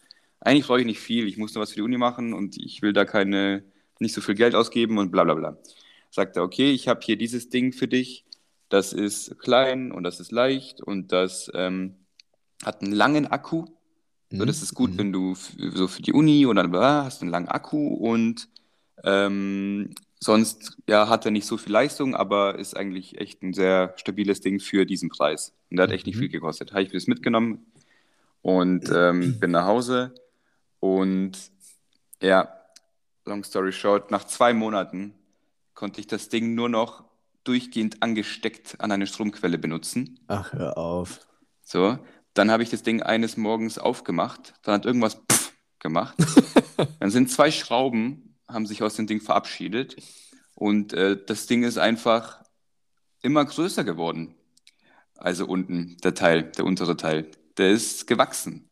eigentlich 0.45 0.67
brauche 0.67 0.81
ich 0.81 0.87
nicht 0.87 1.01
viel, 1.01 1.27
ich 1.27 1.39
muss 1.39 1.55
nur 1.55 1.63
was 1.63 1.71
für 1.71 1.77
die 1.77 1.83
Uni 1.83 1.97
machen 1.97 2.35
und 2.35 2.57
ich 2.59 2.83
will 2.83 2.93
da 2.93 3.05
keine, 3.05 3.65
nicht 3.99 4.15
so 4.15 4.21
viel 4.21 4.35
Geld 4.35 4.55
ausgeben 4.55 4.99
und 4.99 5.11
bla 5.11 5.25
bla 5.25 5.35
bla. 5.35 5.57
Sagt 6.11 6.37
er, 6.37 6.43
okay, 6.43 6.71
ich 6.71 6.87
habe 6.87 7.01
hier 7.03 7.17
dieses 7.17 7.49
Ding 7.49 7.73
für 7.73 7.89
dich, 7.89 8.27
das 8.69 8.93
ist 8.93 9.39
klein 9.39 9.91
und 9.91 10.05
das 10.05 10.21
ist 10.21 10.33
leicht 10.33 10.83
und 10.83 11.13
das 11.13 11.51
ähm, 11.55 11.97
hat 12.63 12.83
einen 12.83 12.93
langen 12.93 13.27
Akku. 13.27 13.65
Mhm. 14.35 14.39
So, 14.39 14.45
das 14.45 14.63
ist 14.63 14.75
gut, 14.75 14.93
mhm. 14.93 14.99
wenn 14.99 15.13
du 15.13 15.35
so 15.35 15.89
für 15.89 16.03
die 16.03 16.13
Uni 16.13 16.47
oder 16.47 16.67
bla, 16.69 17.05
hast 17.05 17.23
einen 17.23 17.31
langen 17.31 17.49
Akku 17.49 17.89
und 17.89 18.49
ähm, 19.05 19.95
sonst 20.21 20.77
ja, 20.89 21.09
hat 21.09 21.25
er 21.25 21.31
nicht 21.31 21.47
so 21.47 21.57
viel 21.57 21.73
Leistung, 21.73 22.15
aber 22.15 22.59
ist 22.59 22.77
eigentlich 22.77 23.19
echt 23.21 23.43
ein 23.43 23.53
sehr 23.53 23.95
stabiles 23.97 24.41
Ding 24.41 24.61
für 24.61 24.87
diesen 24.87 25.09
Preis. 25.09 25.53
Und 25.71 25.77
der 25.77 25.85
hat 25.85 25.93
echt 25.93 26.07
nicht 26.07 26.17
mhm. 26.17 26.21
viel 26.21 26.29
gekostet. 26.31 26.73
Habe 26.73 26.83
ich 26.83 26.89
mir 26.89 26.99
das 26.99 27.07
mitgenommen 27.07 27.67
und 28.43 28.91
ähm, 28.93 29.39
bin 29.41 29.53
nach 29.53 29.67
Hause 29.67 30.15
und 30.81 31.39
ja, 32.21 32.49
long 33.25 33.45
story 33.45 33.73
short, 33.73 34.11
nach 34.11 34.25
zwei 34.25 34.53
Monaten 34.53 35.15
konnte 35.75 36.01
ich 36.01 36.07
das 36.07 36.29
Ding 36.29 36.55
nur 36.55 36.69
noch 36.69 37.05
durchgehend 37.45 38.03
angesteckt 38.03 38.77
an 38.81 38.91
eine 38.91 39.07
Stromquelle 39.07 39.59
benutzen. 39.59 40.19
Ach, 40.29 40.53
hör 40.53 40.79
auf. 40.79 41.27
So, 41.63 41.99
dann 42.35 42.51
habe 42.51 42.63
ich 42.63 42.71
das 42.71 42.83
Ding 42.83 43.03
eines 43.03 43.37
Morgens 43.37 43.79
aufgemacht, 43.79 44.55
dann 44.63 44.75
hat 44.75 44.87
irgendwas 44.87 45.15
pff 45.31 45.55
gemacht. 45.85 46.17
dann 46.99 47.11
sind 47.11 47.31
zwei 47.31 47.53
Schrauben, 47.53 48.37
haben 48.49 48.67
sich 48.67 48.83
aus 48.83 48.97
dem 48.97 49.07
Ding 49.07 49.21
verabschiedet 49.21 49.97
und 50.55 50.93
äh, 50.93 51.17
das 51.25 51.47
Ding 51.47 51.63
ist 51.63 51.79
einfach 51.79 52.43
immer 53.23 53.45
größer 53.45 53.85
geworden. 53.85 54.35
Also 55.17 55.47
unten, 55.47 55.97
der 56.03 56.15
Teil, 56.15 56.51
der 56.53 56.65
untere 56.65 56.97
Teil, 56.97 57.31
der 57.57 57.71
ist 57.71 58.07
gewachsen. 58.07 58.69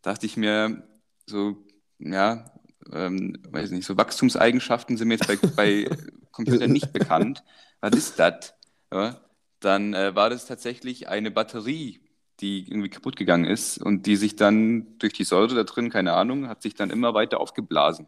Da 0.00 0.12
dachte 0.12 0.26
ich 0.26 0.36
mir, 0.36 0.88
so, 1.26 1.56
ja, 1.98 2.50
ähm, 2.92 3.36
weiß 3.50 3.70
nicht, 3.70 3.84
so 3.84 3.96
Wachstumseigenschaften 3.96 4.96
sind 4.96 5.08
mir 5.08 5.14
jetzt 5.14 5.26
bei, 5.26 5.36
bei 5.56 5.96
Computern 6.32 6.72
nicht 6.72 6.92
bekannt. 6.92 7.44
Was 7.80 7.94
ist 7.94 8.18
das? 8.18 8.54
Ja, 8.92 9.20
dann 9.60 9.92
äh, 9.92 10.14
war 10.14 10.30
das 10.30 10.46
tatsächlich 10.46 11.08
eine 11.08 11.30
Batterie, 11.30 12.00
die 12.40 12.64
irgendwie 12.68 12.88
kaputt 12.88 13.16
gegangen 13.16 13.44
ist 13.44 13.78
und 13.78 14.06
die 14.06 14.16
sich 14.16 14.36
dann 14.36 14.86
durch 14.98 15.12
die 15.12 15.24
Säure 15.24 15.54
da 15.54 15.64
drin, 15.64 15.90
keine 15.90 16.12
Ahnung, 16.12 16.48
hat 16.48 16.62
sich 16.62 16.74
dann 16.74 16.90
immer 16.90 17.14
weiter 17.14 17.40
aufgeblasen. 17.40 18.06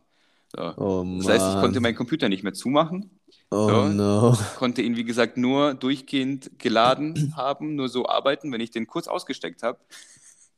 So. 0.54 0.62
Oh, 0.76 1.04
das 1.18 1.28
heißt, 1.28 1.54
ich 1.54 1.60
konnte 1.60 1.80
meinen 1.80 1.94
Computer 1.94 2.28
nicht 2.28 2.42
mehr 2.42 2.54
zumachen. 2.54 3.10
Oh 3.50 3.68
so. 3.68 3.88
no. 3.88 4.38
Konnte 4.56 4.82
ihn, 4.82 4.96
wie 4.96 5.04
gesagt, 5.04 5.36
nur 5.36 5.74
durchgehend 5.74 6.58
geladen 6.58 7.32
haben, 7.36 7.74
nur 7.76 7.88
so 7.88 8.08
arbeiten, 8.08 8.52
wenn 8.52 8.60
ich 8.60 8.70
den 8.70 8.86
kurz 8.86 9.08
ausgesteckt 9.08 9.62
habe. 9.62 9.78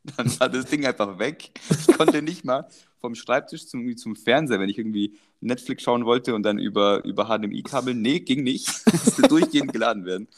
Dann 0.17 0.41
war 0.41 0.49
das 0.49 0.67
Ding 0.67 0.85
einfach 0.85 1.19
weg. 1.19 1.53
Ich 1.71 1.97
konnte 1.97 2.23
nicht 2.23 2.45
mal 2.45 2.67
vom 3.01 3.15
Schreibtisch 3.15 3.67
zum, 3.67 3.97
zum 3.97 4.17
Fernseher, 4.17 4.59
wenn 4.59 4.69
ich 4.69 4.79
irgendwie 4.79 5.17
Netflix 5.41 5.83
schauen 5.83 6.05
wollte 6.05 6.35
und 6.35 6.43
dann 6.45 6.59
über, 6.59 7.05
über 7.05 7.27
HDMI-Kabel. 7.27 7.95
Nee, 7.95 8.21
ging 8.21 8.43
nicht. 8.43 8.69
Musste 8.93 9.23
durchgehend 9.23 9.73
geladen 9.73 10.05
werden. 10.05 10.29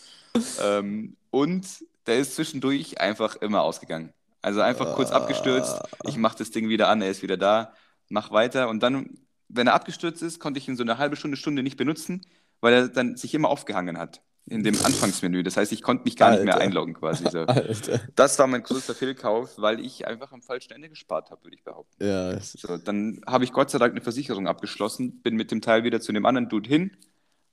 Ähm, 0.62 1.16
und 1.31 1.66
der 2.07 2.19
ist 2.19 2.35
zwischendurch 2.35 3.01
einfach 3.01 3.37
immer 3.37 3.62
ausgegangen. 3.62 4.12
Also 4.43 4.61
einfach 4.61 4.95
kurz 4.95 5.11
abgestürzt. 5.11 5.81
Ich 6.07 6.19
mache 6.19 6.37
das 6.37 6.51
Ding 6.51 6.69
wieder 6.69 6.88
an, 6.88 7.01
er 7.01 7.11
ist 7.11 7.23
wieder 7.23 7.38
da, 7.38 7.73
mach 8.11 8.31
weiter. 8.31 8.69
Und 8.69 8.83
dann, 8.83 9.19
wenn 9.49 9.67
er 9.67 9.75
abgestürzt 9.75 10.23
ist, 10.23 10.38
konnte 10.38 10.59
ich 10.59 10.69
ihn 10.69 10.77
so 10.77 10.83
eine 10.83 10.99
halbe 10.99 11.17
Stunde, 11.17 11.37
Stunde 11.38 11.62
nicht 11.62 11.79
benutzen, 11.79 12.27
weil 12.61 12.75
er 12.75 12.88
dann 12.88 13.17
sich 13.17 13.33
immer 13.35 13.49
aufgehangen 13.49 13.97
hat 13.99 14.23
in 14.47 14.62
dem 14.62 14.75
Anfangsmenü. 14.85 15.43
Das 15.43 15.57
heißt, 15.57 15.73
ich 15.73 15.83
konnte 15.83 16.05
mich 16.05 16.17
gar 16.17 16.31
Alter. 16.31 16.45
nicht 16.45 16.55
mehr 16.55 16.61
einloggen 16.61 16.95
quasi. 16.95 17.25
So. 17.31 17.47
Das 18.17 18.38
war 18.38 18.47
mein 18.47 18.62
größter 18.62 18.95
Fehlkauf, 18.95 19.55
weil 19.57 19.81
ich 19.81 20.07
einfach 20.07 20.33
am 20.33 20.43
falschen 20.43 20.73
Ende 20.73 20.88
gespart 20.88 21.31
habe, 21.31 21.45
würde 21.45 21.57
ich 21.57 21.64
behaupten. 21.64 22.05
Ja. 22.05 22.38
So, 22.40 22.77
dann 22.77 23.23
habe 23.27 23.45
ich 23.45 23.53
Gott 23.53 23.71
sei 23.71 23.79
Dank 23.79 23.93
eine 23.93 24.03
Versicherung 24.03 24.47
abgeschlossen, 24.47 25.23
bin 25.23 25.37
mit 25.37 25.51
dem 25.51 25.62
Teil 25.62 25.85
wieder 25.85 26.01
zu 26.01 26.12
dem 26.12 26.27
anderen 26.27 26.49
Dude 26.49 26.69
hin, 26.69 26.97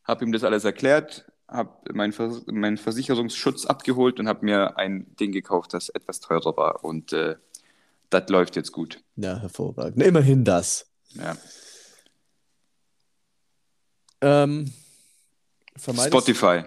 habe 0.04 0.26
ihm 0.26 0.32
das 0.32 0.44
alles 0.44 0.66
erklärt, 0.66 1.32
habe 1.52 1.94
meinen 1.94 2.14
Vers 2.14 2.44
mein 2.48 2.78
Versicherungsschutz 2.78 3.66
abgeholt 3.66 4.20
und 4.20 4.28
habe 4.28 4.46
mir 4.46 4.78
ein 4.78 5.06
Ding 5.20 5.32
gekauft, 5.32 5.74
das 5.74 5.90
etwas 5.90 6.20
teurer 6.20 6.56
war. 6.56 6.84
Und 6.84 7.14
äh, 7.14 7.36
das 8.10 8.30
läuft 8.30 8.56
jetzt 8.56 8.72
gut. 8.72 9.00
Ja, 9.18 9.40
hervorragend. 9.40 10.02
Immerhin 10.02 10.44
das. 10.44 10.88
Ja. 11.14 11.36
Ähm, 14.22 14.72
Spotify. 15.78 16.64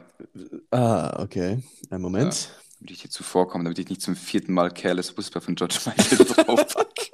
Ah, 0.70 1.23
okay. 1.23 1.62
Ein 1.90 2.01
Moment. 2.01 2.35
Ja, 2.35 2.49
damit 2.79 2.90
ich 2.90 3.03
dir 3.03 3.11
zuvorkomme, 3.11 3.64
damit 3.64 3.79
ich 3.79 3.88
nicht 3.88 4.03
zum 4.03 4.16
vierten 4.16 4.53
Mal 4.53 4.70
Careless 4.70 5.16
Whisper 5.16 5.40
von 5.40 5.55
George 5.55 5.79
Michael 5.87 6.18
draufpacke. 6.27 7.11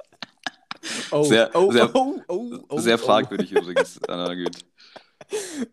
Oh, 1.11 1.23
sehr, 1.23 1.51
oh, 1.53 1.71
sehr, 1.71 1.93
oh, 1.93 2.19
oh, 2.27 2.57
oh, 2.69 2.79
sehr 2.79 2.95
oh. 2.95 3.05
fragwürdig 3.05 3.51
übrigens. 3.51 3.99
Na 4.07 4.33
gut. 4.33 4.57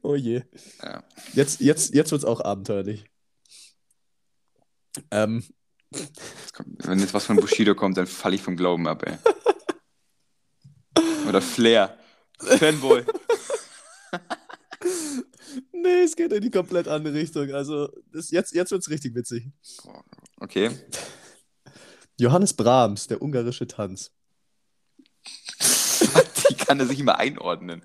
Oh 0.03 0.15
je. 0.15 0.43
Ja. 0.83 1.03
Jetzt, 1.35 1.61
jetzt, 1.61 1.95
jetzt 1.95 2.11
wird 2.11 2.23
es 2.23 2.25
auch 2.25 2.41
abenteuerlich. 2.41 3.05
Ähm. 5.11 5.45
Kommt, 6.53 6.87
wenn 6.87 6.99
jetzt 6.99 7.15
was 7.15 7.25
von 7.25 7.37
Bushido 7.37 7.75
kommt, 7.75 7.97
dann 7.97 8.07
falle 8.07 8.35
ich 8.35 8.43
vom 8.43 8.57
Glauben 8.57 8.87
ab, 8.87 9.05
ey. 9.07 9.17
Oder 11.29 11.41
Flair. 11.41 11.99
Fanboy. 12.39 13.05
Nee, 15.73 16.03
es 16.05 16.17
geht 16.17 16.33
in 16.33 16.43
die 16.43 16.51
komplett 16.51 16.89
andere 16.89 17.15
Richtung. 17.15 17.53
Also, 17.53 17.89
das, 18.13 18.31
jetzt, 18.31 18.55
jetzt 18.55 18.71
wird 18.71 18.83
es 18.83 18.91
richtig 18.91 19.15
witzig. 19.15 19.49
Okay. 20.39 20.71
Johannes 22.19 22.53
Brahms, 22.53 23.07
der 23.07 23.23
ungarische 23.23 23.67
Tanz. 23.67 24.13
Wie 26.49 26.55
kann 26.55 26.81
er 26.81 26.87
sich 26.87 26.99
immer 26.99 27.19
einordnen? 27.19 27.83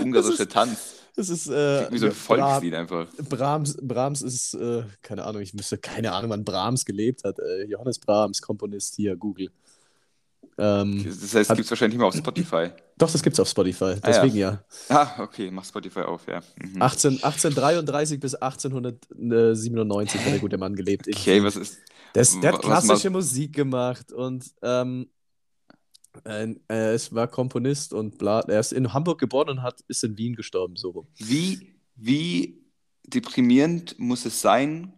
Ungarische 0.04 0.30
das 0.30 0.40
ist, 0.40 0.52
Tanz. 0.52 0.94
Das 1.16 1.28
ist 1.28 1.48
äh, 1.48 1.90
Wie 1.90 1.98
so 1.98 2.06
ein 2.06 2.12
Volkslied 2.12 2.74
einfach. 2.74 3.06
Brahms, 3.28 3.76
Brahms 3.82 4.22
ist, 4.22 4.54
äh, 4.54 4.84
keine 5.02 5.24
Ahnung, 5.24 5.42
ich 5.42 5.52
müsste 5.54 5.76
keine 5.78 6.12
Ahnung, 6.12 6.30
wann 6.30 6.44
Brahms 6.44 6.84
gelebt 6.84 7.24
hat. 7.24 7.38
Äh, 7.40 7.64
Johannes 7.64 7.98
Brahms, 7.98 8.40
Komponist 8.40 8.94
hier, 8.96 9.16
Google. 9.16 9.50
Ähm, 10.58 11.04
Das 11.04 11.34
heißt, 11.34 11.50
hat- 11.50 11.56
gibt 11.56 11.66
es 11.66 11.70
wahrscheinlich 11.70 11.94
nicht 11.94 11.98
mehr 12.00 12.06
auf 12.08 12.14
Spotify. 12.14 12.70
doch, 12.98 13.10
das 13.10 13.22
gibt's 13.22 13.40
auf 13.40 13.48
Spotify, 13.48 13.84
Ah, 13.84 14.06
deswegen 14.06 14.36
ja. 14.36 14.62
ja. 14.88 14.96
Ah, 14.96 15.22
okay, 15.22 15.50
mach 15.50 15.64
Spotify 15.64 16.00
auf, 16.00 16.26
ja. 16.28 16.40
Mhm. 16.56 16.80
18, 16.82 17.12
1833 17.24 18.20
bis 18.20 18.34
1897 18.34 20.20
hat 20.20 20.32
der 20.32 20.38
gute 20.38 20.58
Mann 20.58 20.74
gelebt. 20.74 21.06
Okay, 21.08 21.42
was 21.42 21.56
ist. 21.56 21.78
Das, 22.12 22.38
der 22.40 22.52
hat 22.52 22.62
klassische 22.62 23.10
Musik 23.10 23.54
gemacht 23.54 24.12
und 24.12 24.44
ähm, 24.62 25.08
äh, 26.24 26.54
er 26.68 26.94
ist, 26.94 27.14
war 27.14 27.28
Komponist 27.28 27.92
und 27.92 28.18
bla. 28.18 28.40
Er 28.40 28.60
ist 28.60 28.72
in 28.72 28.92
Hamburg 28.92 29.18
geboren 29.18 29.48
und 29.48 29.62
hat, 29.62 29.80
ist 29.88 30.04
in 30.04 30.16
Wien 30.18 30.34
gestorben, 30.34 30.76
so 30.76 30.90
rum. 30.90 31.06
Wie, 31.16 31.74
wie 31.96 32.64
deprimierend 33.04 33.98
muss 33.98 34.24
es 34.24 34.40
sein, 34.40 34.92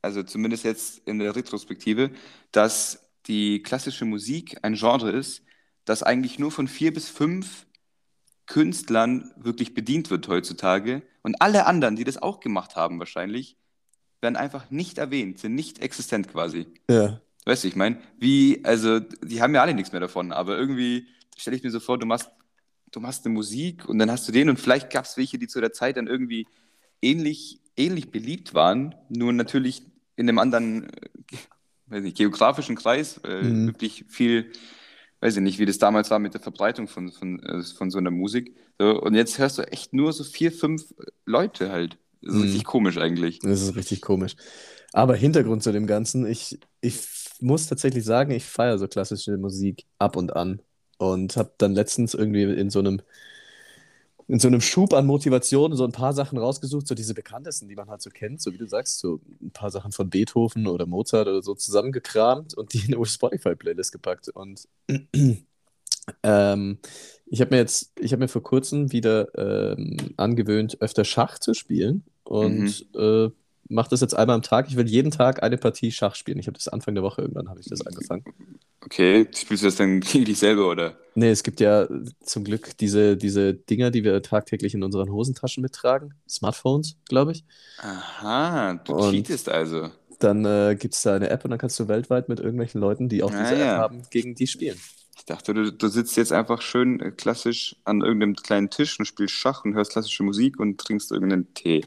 also 0.00 0.22
zumindest 0.22 0.64
jetzt 0.64 0.98
in 1.06 1.18
der 1.18 1.34
Retrospektive, 1.36 2.10
dass 2.50 3.10
die 3.26 3.62
klassische 3.62 4.04
Musik 4.04 4.58
ein 4.62 4.74
Genre 4.74 5.10
ist, 5.10 5.42
das 5.84 6.02
eigentlich 6.02 6.38
nur 6.38 6.50
von 6.50 6.68
vier 6.68 6.92
bis 6.92 7.08
fünf 7.08 7.66
Künstlern 8.46 9.32
wirklich 9.36 9.74
bedient 9.74 10.10
wird 10.10 10.28
heutzutage. 10.28 11.02
Und 11.22 11.40
alle 11.40 11.66
anderen, 11.66 11.96
die 11.96 12.04
das 12.04 12.20
auch 12.20 12.40
gemacht 12.40 12.76
haben 12.76 12.98
wahrscheinlich, 12.98 13.56
werden 14.20 14.36
einfach 14.36 14.70
nicht 14.70 14.98
erwähnt, 14.98 15.38
sind 15.38 15.54
nicht 15.54 15.80
existent 15.80 16.28
quasi. 16.28 16.66
Ja. 16.88 17.20
Weißt 17.44 17.64
du, 17.64 17.68
ich 17.68 17.76
meine, 17.76 17.98
wie, 18.18 18.64
also, 18.64 19.00
die 19.00 19.42
haben 19.42 19.54
ja 19.54 19.62
alle 19.62 19.74
nichts 19.74 19.92
mehr 19.92 20.00
davon, 20.00 20.32
aber 20.32 20.56
irgendwie 20.56 21.08
stelle 21.36 21.56
ich 21.56 21.62
mir 21.64 21.70
so 21.70 21.80
vor, 21.80 21.98
du 21.98 22.06
machst, 22.06 22.30
du 22.92 23.00
machst 23.00 23.24
eine 23.24 23.34
Musik 23.34 23.88
und 23.88 23.98
dann 23.98 24.10
hast 24.10 24.28
du 24.28 24.32
den 24.32 24.48
und 24.48 24.60
vielleicht 24.60 24.90
gab 24.90 25.04
es 25.06 25.16
welche, 25.16 25.38
die 25.38 25.48
zu 25.48 25.60
der 25.60 25.72
Zeit 25.72 25.96
dann 25.96 26.06
irgendwie 26.06 26.46
ähnlich, 27.00 27.60
ähnlich 27.76 28.10
beliebt 28.10 28.54
waren, 28.54 28.94
nur 29.08 29.32
natürlich 29.32 29.82
in 30.16 30.28
einem 30.28 30.38
anderen, 30.38 30.84
äh, 30.88 31.08
weiß 31.86 32.02
nicht, 32.04 32.16
geografischen 32.16 32.76
Kreis, 32.76 33.18
äh, 33.24 33.42
Mhm. 33.44 33.66
wirklich 33.66 34.04
viel, 34.08 34.52
weiß 35.20 35.36
ich 35.36 35.42
nicht, 35.42 35.58
wie 35.58 35.66
das 35.66 35.78
damals 35.78 36.10
war 36.10 36.18
mit 36.20 36.34
der 36.34 36.40
Verbreitung 36.40 36.86
von, 36.86 37.10
von, 37.10 37.40
äh, 37.40 37.62
von 37.62 37.90
so 37.90 37.98
einer 37.98 38.10
Musik. 38.10 38.54
So, 38.78 39.00
und 39.00 39.14
jetzt 39.14 39.38
hörst 39.38 39.58
du 39.58 39.62
echt 39.62 39.92
nur 39.92 40.12
so 40.12 40.22
vier, 40.24 40.52
fünf 40.52 40.94
Leute 41.26 41.72
halt. 41.72 41.98
Das 42.20 42.34
ist 42.34 42.38
Mhm. 42.38 42.42
richtig 42.44 42.64
komisch 42.64 42.98
eigentlich. 42.98 43.40
Das 43.40 43.62
ist 43.62 43.74
richtig 43.74 44.00
komisch. 44.00 44.36
Aber 44.92 45.16
Hintergrund 45.16 45.62
zu 45.62 45.72
dem 45.72 45.86
Ganzen, 45.86 46.26
ich, 46.26 46.60
ich 46.80 47.00
muss 47.42 47.66
tatsächlich 47.66 48.04
sagen, 48.04 48.30
ich 48.32 48.44
feiere 48.44 48.78
so 48.78 48.88
klassische 48.88 49.36
Musik 49.36 49.84
ab 49.98 50.16
und 50.16 50.34
an. 50.34 50.60
Und 50.98 51.36
habe 51.36 51.52
dann 51.58 51.74
letztens 51.74 52.14
irgendwie 52.14 52.44
in 52.44 52.70
so 52.70 52.78
einem, 52.78 53.02
in 54.28 54.38
so 54.38 54.48
einem 54.48 54.60
Schub 54.60 54.92
an 54.94 55.06
Motivation 55.06 55.74
so 55.74 55.84
ein 55.84 55.92
paar 55.92 56.12
Sachen 56.12 56.38
rausgesucht, 56.38 56.86
so 56.86 56.94
diese 56.94 57.14
bekanntesten, 57.14 57.68
die 57.68 57.74
man 57.74 57.90
halt 57.90 58.02
so 58.02 58.10
kennt, 58.10 58.40
so 58.40 58.52
wie 58.52 58.58
du 58.58 58.68
sagst, 58.68 59.00
so 59.00 59.20
ein 59.40 59.50
paar 59.50 59.70
Sachen 59.70 59.90
von 59.90 60.10
Beethoven 60.10 60.68
oder 60.68 60.86
Mozart 60.86 61.26
oder 61.26 61.42
so 61.42 61.54
zusammengekramt 61.54 62.54
und 62.54 62.72
die 62.72 62.84
in 62.86 62.94
eine 62.94 63.04
Spotify-Playlist 63.04 63.90
gepackt. 63.90 64.28
Und 64.28 64.68
ähm, 66.22 66.78
ich 67.26 67.40
habe 67.40 67.50
mir 67.50 67.58
jetzt, 67.58 67.92
ich 67.98 68.12
habe 68.12 68.20
mir 68.20 68.28
vor 68.28 68.42
kurzem 68.42 68.92
wieder 68.92 69.36
ähm, 69.36 69.96
angewöhnt, 70.16 70.80
öfter 70.80 71.04
Schach 71.04 71.38
zu 71.38 71.54
spielen 71.54 72.04
und 72.24 72.86
äh, 72.94 73.30
mache 73.72 73.90
das 73.90 74.00
jetzt 74.00 74.14
einmal 74.16 74.36
am 74.36 74.42
Tag. 74.42 74.68
Ich 74.68 74.76
will 74.76 74.88
jeden 74.88 75.10
Tag 75.10 75.42
eine 75.42 75.56
Partie 75.58 75.90
Schach 75.90 76.14
spielen. 76.14 76.38
Ich 76.38 76.46
habe 76.46 76.56
das 76.56 76.68
Anfang 76.68 76.94
der 76.94 77.02
Woche 77.02 77.22
irgendwann 77.22 77.48
habe 77.48 77.60
ich 77.60 77.66
das 77.66 77.84
angefangen. 77.86 78.24
Okay, 78.84 79.26
spielst 79.34 79.62
du 79.62 79.66
das 79.68 79.76
dann 79.76 80.00
gegen 80.00 80.24
dich 80.24 80.38
selber 80.38 80.68
oder? 80.70 80.96
Nee, 81.14 81.30
es 81.30 81.42
gibt 81.42 81.60
ja 81.60 81.86
zum 82.24 82.44
Glück 82.44 82.76
diese, 82.78 83.16
diese 83.16 83.54
Dinger, 83.54 83.90
die 83.90 84.02
wir 84.04 84.22
tagtäglich 84.22 84.74
in 84.74 84.82
unseren 84.82 85.10
Hosentaschen 85.10 85.62
mittragen. 85.62 86.14
Smartphones, 86.28 86.96
glaube 87.08 87.32
ich. 87.32 87.44
Aha, 87.78 88.74
du 88.84 88.94
Und- 88.94 89.10
cheatest 89.12 89.48
also. 89.48 89.90
Dann 90.18 90.44
äh, 90.44 90.76
gibt 90.78 90.94
es 90.94 91.02
da 91.02 91.16
eine 91.16 91.30
App 91.30 91.44
und 91.44 91.50
dann 91.50 91.58
kannst 91.58 91.80
du 91.80 91.88
weltweit 91.88 92.28
mit 92.28 92.38
irgendwelchen 92.38 92.80
Leuten, 92.80 93.08
die 93.08 93.24
auch 93.24 93.32
Ah, 93.32 93.42
diese 93.42 93.54
App 93.54 93.60
ja. 93.66 93.78
haben, 93.78 94.02
gegen 94.10 94.36
die 94.36 94.46
spielen. 94.46 94.78
Ich 95.16 95.24
dachte, 95.24 95.52
du, 95.52 95.72
du 95.72 95.88
sitzt 95.88 96.16
jetzt 96.16 96.32
einfach 96.32 96.62
schön 96.62 97.00
äh, 97.00 97.10
klassisch 97.10 97.74
an 97.84 98.02
irgendeinem 98.02 98.36
kleinen 98.36 98.70
Tisch 98.70 98.98
und 99.00 99.06
spielst 99.06 99.34
Schach 99.34 99.64
und 99.64 99.74
hörst 99.74 99.90
klassische 99.92 100.22
Musik 100.22 100.60
und 100.60 100.78
trinkst 100.80 101.10
irgendeinen 101.10 101.52
Tee. 101.54 101.84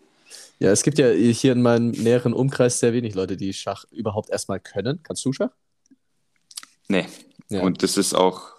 Ja, 0.60 0.72
es 0.72 0.84
gibt 0.84 0.98
ja 0.98 1.10
hier 1.10 1.52
in 1.52 1.62
meinem 1.62 1.92
näheren 1.92 2.34
Umkreis 2.34 2.80
sehr 2.80 2.94
wenig 2.94 3.14
Leute, 3.16 3.36
die 3.36 3.54
Schach 3.54 3.86
überhaupt 3.92 4.30
erstmal 4.30 4.60
können. 4.60 5.02
Kannst 5.04 5.26
du 5.26 5.34
Schach? 5.34 5.52
Nee. 6.88 7.06
Ja. 7.50 7.62
Und 7.62 7.84
das 7.84 7.98
ist 7.98 8.14
auch 8.14 8.56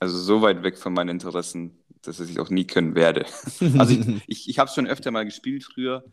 also 0.00 0.18
so 0.18 0.42
weit 0.42 0.62
weg 0.62 0.78
von 0.78 0.92
meinen 0.92 1.10
Interessen, 1.10 1.78
dass 2.02 2.18
ich 2.18 2.32
es 2.32 2.38
auch 2.38 2.50
nie 2.50 2.66
können 2.66 2.94
werde. 2.94 3.26
Also 3.78 3.94
ich, 3.94 4.22
ich, 4.26 4.48
ich 4.48 4.58
habe 4.58 4.68
es 4.68 4.74
schon 4.74 4.86
öfter 4.86 5.10
mal 5.10 5.24
gespielt 5.24 5.64
früher 5.64 6.04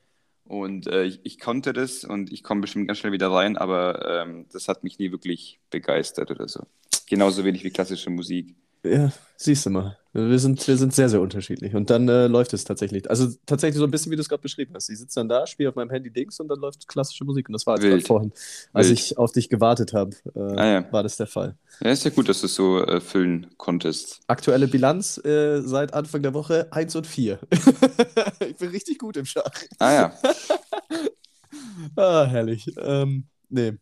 und 0.44 0.88
äh, 0.88 1.06
ich, 1.06 1.20
ich 1.24 1.40
konnte 1.40 1.74
das 1.74 2.04
und 2.04 2.32
ich 2.32 2.44
komme 2.44 2.62
bestimmt 2.62 2.88
ganz 2.88 3.00
schnell 3.00 3.12
wieder 3.12 3.32
rein, 3.32 3.58
aber 3.58 4.24
ähm, 4.24 4.46
das 4.52 4.68
hat 4.68 4.84
mich 4.84 5.00
nie 5.00 5.12
wirklich 5.12 5.60
begeistert 5.70 6.30
oder 6.30 6.48
so. 6.48 6.66
Genauso 7.08 7.44
wenig 7.44 7.64
wie 7.64 7.72
klassische 7.72 8.10
Musik. 8.10 8.56
Ja, 8.84 9.12
siehst 9.36 9.66
du 9.66 9.70
mal. 9.72 9.98
Wir 10.12 10.40
sind, 10.40 10.68
wir 10.68 10.76
sind 10.76 10.94
sehr, 10.94 11.08
sehr 11.08 11.22
unterschiedlich. 11.22 11.76
Und 11.76 11.90
dann 11.92 12.10
äh, 12.10 12.26
läuft 12.28 12.54
es 12.54 12.64
tatsächlich. 12.64 13.08
Also 13.10 13.28
tatsächlich 13.46 13.78
so 13.78 13.84
ein 13.84 13.92
bisschen, 13.92 14.12
wie 14.12 14.16
du 14.16 14.22
es 14.22 14.30
gerade 14.30 14.42
beschrieben 14.42 14.74
hast. 14.74 14.90
Ich 14.90 14.98
sitze 14.98 15.20
dann 15.20 15.30
da, 15.30 15.46
spiele 15.46 15.70
auf 15.70 15.76
meinem 15.76 15.92
Handy 15.92 16.10
Dings 16.12 16.40
und 16.40 16.48
dann 16.48 16.60
läuft 16.60 16.88
klassische 16.88 17.26
Musik. 17.26 17.48
Und 17.48 17.54
das 17.54 17.68
war 17.68 17.80
jetzt 17.80 18.08
vorhin, 18.08 18.32
als 18.74 18.88
Wild. 18.88 19.00
ich 19.00 19.18
auf 19.20 19.32
dich 19.34 19.50
gewartet 19.50 19.94
habe, 19.94 20.16
äh, 20.36 20.40
Ah, 20.40 20.66
ja. 20.66 20.92
war 20.92 21.04
das 21.04 21.18
der 21.18 21.28
Fall. 21.28 21.56
Ja, 21.82 21.92
ist 21.92 22.06
ja 22.06 22.10
gut, 22.12 22.28
dass 22.28 22.40
du 22.40 22.48
es 22.48 22.56
so 22.56 22.84
äh, 22.84 23.00
füllen 23.00 23.48
konntest. 23.58 24.22
Aktuelle 24.28 24.68
Bilanz 24.68 25.20
äh, 25.24 25.62
seit 25.62 25.94
Anfang 25.94 26.24
der 26.24 26.34
Woche 26.34 26.68
1 26.72 26.96
und 26.96 27.06
4. 27.06 27.38
ich 28.50 28.56
bin 28.56 28.70
richtig 28.70 28.98
gut 28.98 29.16
im 29.16 29.26
Schach. 29.26 29.52
Ah 29.78 29.94
ja, 29.94 30.14
Ah, 31.96 32.26
herrlich. 32.26 32.66
Ähm, 32.78 33.26
nee. 33.50 33.74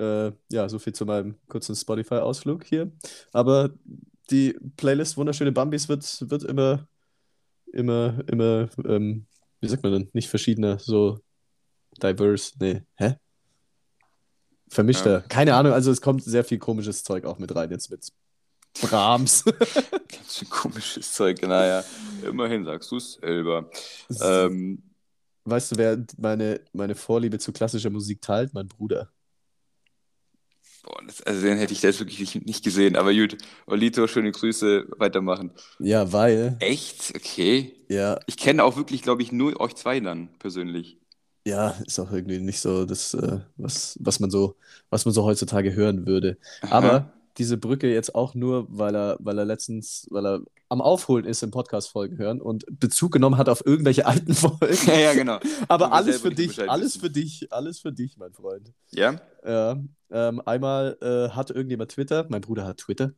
Äh, 0.00 0.32
ja, 0.50 0.68
so 0.68 0.78
viel 0.78 0.92
zu 0.92 1.04
meinem 1.04 1.34
kurzen 1.48 1.74
Spotify-Ausflug 1.74 2.64
hier. 2.64 2.92
Aber 3.32 3.70
die 4.30 4.58
Playlist 4.76 5.16
Wunderschöne 5.16 5.52
Bambis 5.52 5.88
wird, 5.88 6.30
wird 6.30 6.44
immer, 6.44 6.86
immer, 7.72 8.18
immer, 8.26 8.68
ähm, 8.84 9.26
wie 9.60 9.68
sagt 9.68 9.82
man 9.82 9.92
denn? 9.92 10.10
Nicht 10.12 10.28
verschiedener, 10.28 10.78
so 10.78 11.20
diverse. 12.02 12.52
Nee, 12.58 12.82
hä? 12.96 13.16
Vermischter. 14.68 15.22
Keine 15.28 15.54
Ahnung, 15.54 15.72
also 15.72 15.90
es 15.90 16.00
kommt 16.00 16.22
sehr 16.22 16.44
viel 16.44 16.58
komisches 16.58 17.02
Zeug 17.02 17.24
auch 17.24 17.38
mit 17.38 17.54
rein 17.54 17.70
jetzt 17.70 17.90
mit 17.90 18.06
Brahms. 18.82 19.44
ganz 20.08 20.38
schön 20.38 20.50
komisches 20.50 21.12
Zeug. 21.12 21.40
Naja, 21.42 21.82
immerhin 22.22 22.64
sagst 22.64 22.90
du 22.90 22.96
es 22.96 23.14
selber. 23.14 23.70
Ähm, 24.20 24.82
Weißt 25.48 25.72
du, 25.72 25.76
wer 25.76 26.04
meine, 26.18 26.60
meine 26.74 26.94
Vorliebe 26.94 27.38
zu 27.38 27.52
klassischer 27.52 27.88
Musik 27.88 28.20
teilt? 28.20 28.52
Mein 28.52 28.68
Bruder. 28.68 29.08
Boah, 30.88 31.02
das, 31.06 31.22
also 31.22 31.42
den 31.42 31.58
hätte 31.58 31.72
ich 31.72 31.82
jetzt 31.82 32.00
wirklich 32.00 32.34
nicht, 32.44 32.64
gesehen. 32.64 32.96
Aber 32.96 33.12
gut, 33.14 33.36
Olito, 33.66 34.06
schöne 34.06 34.32
Grüße, 34.32 34.86
weitermachen. 34.98 35.52
Ja, 35.78 36.12
weil, 36.12 36.56
Echt? 36.60 37.12
Okay. 37.16 37.74
ja, 37.88 38.18
Ich 38.26 38.36
kenne 38.36 38.64
auch 38.64 38.76
wirklich, 38.76 39.02
glaube 39.02 39.22
ich, 39.22 39.32
nur 39.32 39.60
euch 39.60 39.74
zwei 39.76 40.00
dann 40.00 40.28
persönlich. 40.38 40.98
Ja, 41.46 41.70
ist 41.86 41.98
auch 41.98 42.12
irgendwie 42.12 42.40
nicht 42.40 42.60
so 42.60 42.84
das, 42.84 43.14
äh, 43.14 43.40
was, 43.56 43.96
was 44.00 44.20
man 44.20 44.30
so, 44.30 44.56
was 44.90 45.04
man 45.06 45.14
so 45.14 45.24
heutzutage 45.24 45.72
hören 45.74 46.06
würde. 46.06 46.36
Aber 46.68 47.00
Aha. 47.00 47.12
diese 47.38 47.56
Brücke 47.56 47.92
jetzt 47.92 48.14
auch 48.14 48.34
nur, 48.34 48.66
weil 48.68 48.94
er, 48.94 49.16
weil 49.20 49.38
er 49.38 49.44
letztens, 49.44 50.06
weil 50.10 50.26
er 50.26 50.40
am 50.68 50.80
Aufholen 50.80 51.24
ist 51.24 51.42
im 51.42 51.50
Podcast-Folgen 51.50 52.18
hören 52.18 52.40
und 52.40 52.64
Bezug 52.68 53.12
genommen 53.12 53.38
hat 53.38 53.48
auf 53.48 53.64
irgendwelche 53.64 54.06
alten 54.06 54.34
Folgen. 54.34 54.76
Ja, 54.86 54.98
ja, 54.98 55.14
genau. 55.14 55.38
Aber 55.68 55.92
alles 55.92 56.20
für 56.20 56.30
dich, 56.30 56.68
alles 56.68 56.96
wissen. 56.96 57.00
für 57.00 57.10
dich, 57.10 57.52
alles 57.52 57.78
für 57.80 57.92
dich, 57.92 58.16
mein 58.16 58.32
Freund. 58.32 58.72
Ja? 58.90 59.16
Ja, 59.46 59.78
ähm, 60.10 60.42
einmal 60.44 60.96
äh, 61.00 61.34
hatte 61.34 61.54
irgendjemand 61.54 61.92
Twitter, 61.92 62.26
mein 62.28 62.40
Bruder 62.40 62.66
hat 62.66 62.78
Twitter, 62.78 63.12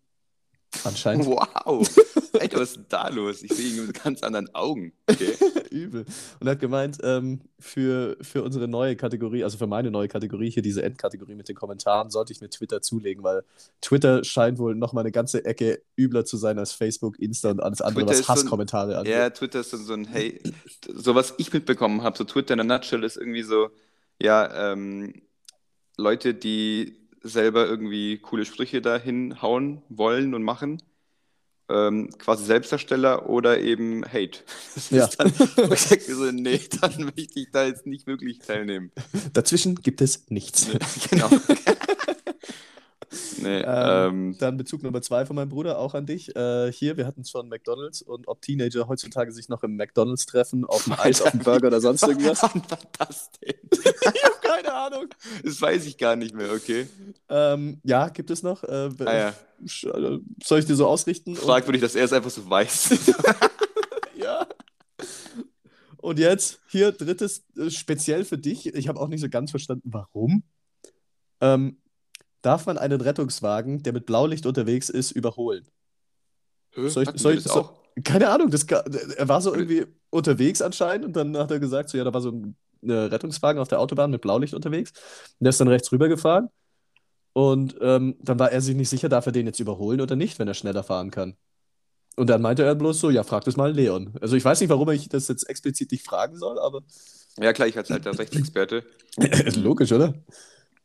anscheinend. 0.85 1.27
Wow. 1.27 1.89
Alter, 2.41 2.61
was 2.61 2.71
ist 2.71 2.77
denn 2.77 2.87
da 2.89 3.09
los? 3.09 3.43
Ich 3.43 3.53
sehe 3.53 3.71
ihn 3.71 3.87
mit 3.87 4.03
ganz 4.03 4.23
anderen 4.23 4.55
Augen. 4.55 4.93
Okay. 5.07 5.35
Übel. 5.71 6.05
Und 6.39 6.47
er 6.47 6.53
hat 6.53 6.61
gemeint, 6.61 6.99
ähm, 7.03 7.41
für, 7.59 8.17
für 8.21 8.43
unsere 8.43 8.69
neue 8.69 8.97
Kategorie, 8.97 9.45
also 9.45 9.59
für 9.59 9.67
meine 9.67 9.91
neue 9.91 10.09
Kategorie, 10.09 10.51
hier 10.51 10.63
diese 10.63 10.83
Endkategorie 10.83 11.35
mit 11.35 11.49
den 11.49 11.57
Kommentaren, 11.57 12.11
sollte 12.11 12.33
ich 12.33 12.41
mir 12.41 12.51
Twitter 12.51 12.83
zulegen, 12.83 13.23
weil 13.23 13.45
Twitter 13.81 14.25
scheint 14.25 14.59
wohl 14.59 14.75
nochmal 14.75 15.05
eine 15.05 15.13
ganze 15.13 15.45
Ecke 15.45 15.83
übler 15.99 16.25
zu 16.25 16.37
sein 16.37 16.59
als 16.59 16.73
Facebook, 16.73 17.19
Insta 17.19 17.51
und 17.51 17.61
alles 17.61 17.81
andere, 17.81 18.05
Twitter 18.05 18.11
was 18.11 18.21
ist 18.21 18.27
so 18.27 18.33
Hasskommentare 18.33 18.99
angeht. 18.99 19.13
Ja, 19.13 19.31
Twitter 19.31 19.61
ist 19.61 19.71
so 19.71 19.93
ein, 19.93 20.07
hey, 20.07 20.41
so 20.89 21.15
was 21.15 21.35
ich 21.39 21.53
mitbekommen 21.53 22.03
habe, 22.03 22.17
so 22.17 22.25
Twitter 22.25 22.55
in 22.55 22.61
a 22.61 22.65
nutshell 22.65 23.05
ist 23.05 23.17
irgendwie 23.17 23.43
so, 23.43 23.71
ja, 24.21 24.73
ähm, 24.73 25.15
Leute, 25.97 26.35
die 26.35 27.00
selber 27.23 27.67
irgendwie 27.67 28.19
coole 28.19 28.45
Sprüche 28.45 28.81
dahin 28.83 29.43
hauen 29.43 29.83
wollen 29.89 30.35
und 30.35 30.43
machen, 30.43 30.83
ähm, 31.69 32.11
quasi 32.19 32.45
Selbstdarsteller 32.47 33.29
oder 33.29 33.61
eben 33.61 34.05
Hate. 34.05 34.41
Das 34.75 34.91
Ja. 34.91 35.05
ist 35.07 35.17
dann, 35.21 35.33
wo 35.39 35.73
ich 35.75 35.85
denke 35.89 36.15
so, 36.15 36.31
nee, 36.33 36.61
dann 36.81 37.05
möchte 37.05 37.41
ich 37.41 37.51
da 37.53 37.67
jetzt 37.67 37.87
nicht 37.87 38.07
wirklich 38.07 38.39
teilnehmen. 38.39 38.91
Dazwischen 39.33 39.77
gibt 39.77 40.01
es 40.01 40.29
nichts. 40.31 40.67
genau. 41.11 41.29
Nee, 43.43 43.63
Ähm, 43.63 43.65
ähm, 43.67 44.37
Dann 44.39 44.57
Bezug 44.57 44.83
Nummer 44.83 45.03
zwei 45.03 45.27
von 45.27 45.35
meinem 45.35 45.49
Bruder, 45.49 45.79
auch 45.79 45.95
an 45.95 46.07
dich. 46.07 46.35
Äh, 46.37 46.71
hier, 46.73 46.97
wir 46.97 47.07
hatten 47.07 47.23
es 47.23 47.31
schon 47.31 47.49
McDonalds 47.49 48.03
und 48.03 48.29
ob 48.29 48.41
Teenager 48.41 48.87
heutzutage 48.87 49.33
sich 49.33 49.49
noch 49.49 49.63
im 49.65 49.77
McDonalds 49.77 50.27
treffen, 50.27 50.65
auf 50.65 50.85
dem 50.85 50.93
Eis, 50.99 51.21
auf 51.21 51.33
dem 51.33 51.41
Burger 51.41 51.67
oder 51.69 51.81
sonst 51.81 52.03
irgendwas. 52.05 52.43
Was 52.43 52.55
war 52.55 52.79
das 52.99 53.31
denn? 53.33 53.55
ich 53.73 54.25
habe 54.25 54.37
keine 54.43 54.73
Ahnung. 54.73 55.09
Das 55.43 55.61
weiß 55.61 55.87
ich 55.87 55.99
gar 55.99 56.15
nicht 56.17 56.35
mehr, 56.35 56.53
okay. 56.53 56.87
Ähm, 57.29 57.81
ja, 57.83 58.09
gibt 58.09 58.31
es 58.31 58.43
noch. 58.43 58.63
Äh, 58.65 58.91
Ah 59.01 59.15
ja, 59.15 59.29
äh, 59.31 60.19
Soll 60.43 60.59
ich 60.61 60.67
dir 60.67 60.77
so 60.77 60.87
ausrichten? 60.87 61.35
Fragwürdig, 61.35 61.83
dass 61.83 61.95
er 61.97 62.05
es 62.05 62.13
einfach 62.13 62.31
so 62.31 62.49
weiß. 62.49 62.91
Ja. 64.17 64.47
Und 65.97 66.19
jetzt 66.19 66.61
hier 66.69 66.93
drittes 66.93 67.45
äh, 67.57 67.71
speziell 67.71 68.25
für 68.25 68.37
dich. 68.39 68.67
Ich 68.75 68.89
habe 68.89 69.01
auch 69.01 69.09
nicht 69.09 69.21
so 69.21 69.29
ganz 69.31 69.51
verstanden, 69.51 69.91
warum. 69.93 70.43
Ähm, 71.41 71.80
darf 72.43 72.67
man 72.67 72.79
einen 72.79 73.01
Rettungswagen, 73.01 73.83
der 73.83 73.93
mit 73.93 74.07
Blaulicht 74.07 74.47
unterwegs 74.47 74.89
ist, 74.89 75.11
überholen? 75.11 75.67
Soll 76.75 77.03
ich- 77.05 77.21
soll 77.21 77.35
ich- 77.35 77.43
das 77.43 77.53
auch? 77.53 77.75
Keine 78.05 78.29
Ahnung, 78.31 78.51
das, 78.51 78.65
er 78.65 79.29
war 79.29 79.43
so 79.43 79.53
irgendwie 79.53 79.85
unterwegs 80.11 80.63
anscheinend 80.63 81.05
und 81.07 81.17
dann 81.17 81.37
hat 81.37 81.51
er 81.51 81.59
gesagt, 81.59 81.91
so 81.91 81.99
ja, 81.99 82.05
da 82.05 82.15
war 82.15 82.21
so 82.21 82.31
ein 82.31 82.57
äh, 82.83 82.93
Rettungswagen 82.93 83.61
auf 83.61 83.69
der 83.69 83.81
Autobahn 83.81 84.11
mit 84.11 84.23
Blaulicht 84.23 84.55
unterwegs. 84.55 84.93
Und 85.39 85.45
der 85.45 85.51
ist 85.51 85.61
dann 85.61 85.69
rechts 85.69 85.91
rüber 85.93 86.09
gefahren 86.09 86.49
und 87.35 87.77
ähm, 87.81 88.17
dann 88.23 88.39
war 88.39 88.53
er 88.53 88.61
sich 88.61 88.75
nicht 88.77 88.89
sicher, 88.89 89.09
darf 89.09 89.27
er 89.27 89.33
den 89.33 89.47
jetzt 89.47 89.61
überholen 89.61 90.01
oder 90.01 90.17
nicht, 90.17 90.39
wenn 90.39 90.49
er 90.49 90.55
schneller 90.55 90.83
fahren 90.85 91.11
kann. 91.11 91.37
Und 92.17 92.31
dann 92.31 92.41
meinte 92.43 92.63
er 92.63 92.75
bloß 92.75 93.01
so, 93.01 93.11
ja, 93.11 93.23
frag 93.23 93.45
das 93.45 93.57
mal 93.57 93.73
Leon. 93.73 94.15
Also 94.21 94.37
ich 94.37 94.45
weiß 94.45 94.61
nicht, 94.61 94.71
warum 94.71 94.89
ich 94.91 95.09
das 95.09 95.29
jetzt 95.29 95.49
explizit 95.49 95.91
nicht 95.93 96.07
fragen 96.07 96.37
soll, 96.37 96.59
aber 96.59 96.83
Ja, 97.39 97.53
klar, 97.53 97.69
ich 97.69 97.77
als 97.77 97.91
alter 97.91 98.17
Rechtsexperte. 98.19 98.85
logisch, 99.57 99.93
oder? 99.93 100.15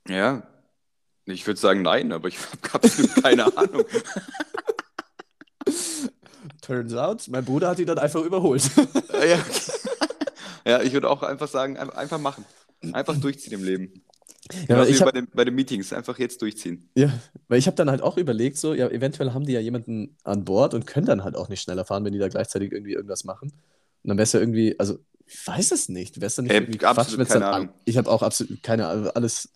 Ja, 0.09 0.43
ich 1.25 1.45
würde 1.47 1.59
sagen 1.59 1.81
nein, 1.81 2.11
aber 2.11 2.27
ich 2.27 2.37
habe 2.63 2.73
absolut 2.73 3.15
keine 3.23 3.57
Ahnung. 3.57 3.83
Turns 6.61 6.93
out, 6.93 7.27
mein 7.27 7.45
Bruder 7.45 7.69
hat 7.69 7.79
ihn 7.79 7.85
dann 7.87 7.97
einfach 7.99 8.21
überholt. 8.21 8.63
ja, 9.13 9.39
ja, 10.71 10.81
ich 10.81 10.93
würde 10.93 11.09
auch 11.09 11.23
einfach 11.23 11.47
sagen, 11.47 11.77
ein- 11.77 11.89
einfach 11.91 12.19
machen. 12.19 12.45
Einfach 12.93 13.15
durchziehen 13.19 13.53
im 13.53 13.63
Leben. 13.63 14.03
Ja, 14.67 14.83
ich 14.83 14.95
wie 14.95 14.99
bei 14.99 15.05
hab, 15.07 15.13
den, 15.13 15.27
bei 15.33 15.43
den 15.43 15.55
Meetings, 15.55 15.91
einfach 15.91 16.19
jetzt 16.19 16.39
durchziehen. 16.41 16.87
ja, 16.95 17.11
weil 17.47 17.57
ich 17.57 17.65
habe 17.65 17.75
dann 17.75 17.89
halt 17.89 18.01
auch 18.03 18.17
überlegt, 18.17 18.57
so, 18.57 18.75
ja, 18.75 18.87
eventuell 18.89 19.33
haben 19.33 19.45
die 19.45 19.53
ja 19.53 19.59
jemanden 19.59 20.17
an 20.23 20.45
Bord 20.45 20.75
und 20.75 20.85
können 20.85 21.07
dann 21.07 21.23
halt 21.23 21.35
auch 21.35 21.49
nicht 21.49 21.61
schneller 21.61 21.83
fahren, 21.85 22.05
wenn 22.05 22.13
die 22.13 22.19
da 22.19 22.27
gleichzeitig 22.27 22.71
irgendwie 22.71 22.93
irgendwas 22.93 23.23
machen. 23.23 23.51
Und 24.03 24.09
dann 24.09 24.17
wäre 24.17 24.23
es 24.23 24.33
ja 24.33 24.39
irgendwie, 24.39 24.79
also, 24.79 24.99
ich 25.25 25.47
weiß 25.47 25.71
es 25.71 25.89
nicht. 25.89 26.17
Wäre 26.17 26.27
es 26.27 26.35
dann 26.35 26.45
nicht 26.45 26.53
Ey, 26.53 26.61
irgendwie 26.61 26.85
absolut 26.85 27.19
Quatsch, 27.27 27.33
dann 27.35 27.43
an- 27.43 27.53
Ahnung. 27.55 27.69
Ich 27.85 27.97
habe 27.97 28.07
auch 28.09 28.21
absolut 28.21 28.61
keine 28.61 28.85
Ahnung, 28.87 29.07
alles. 29.15 29.49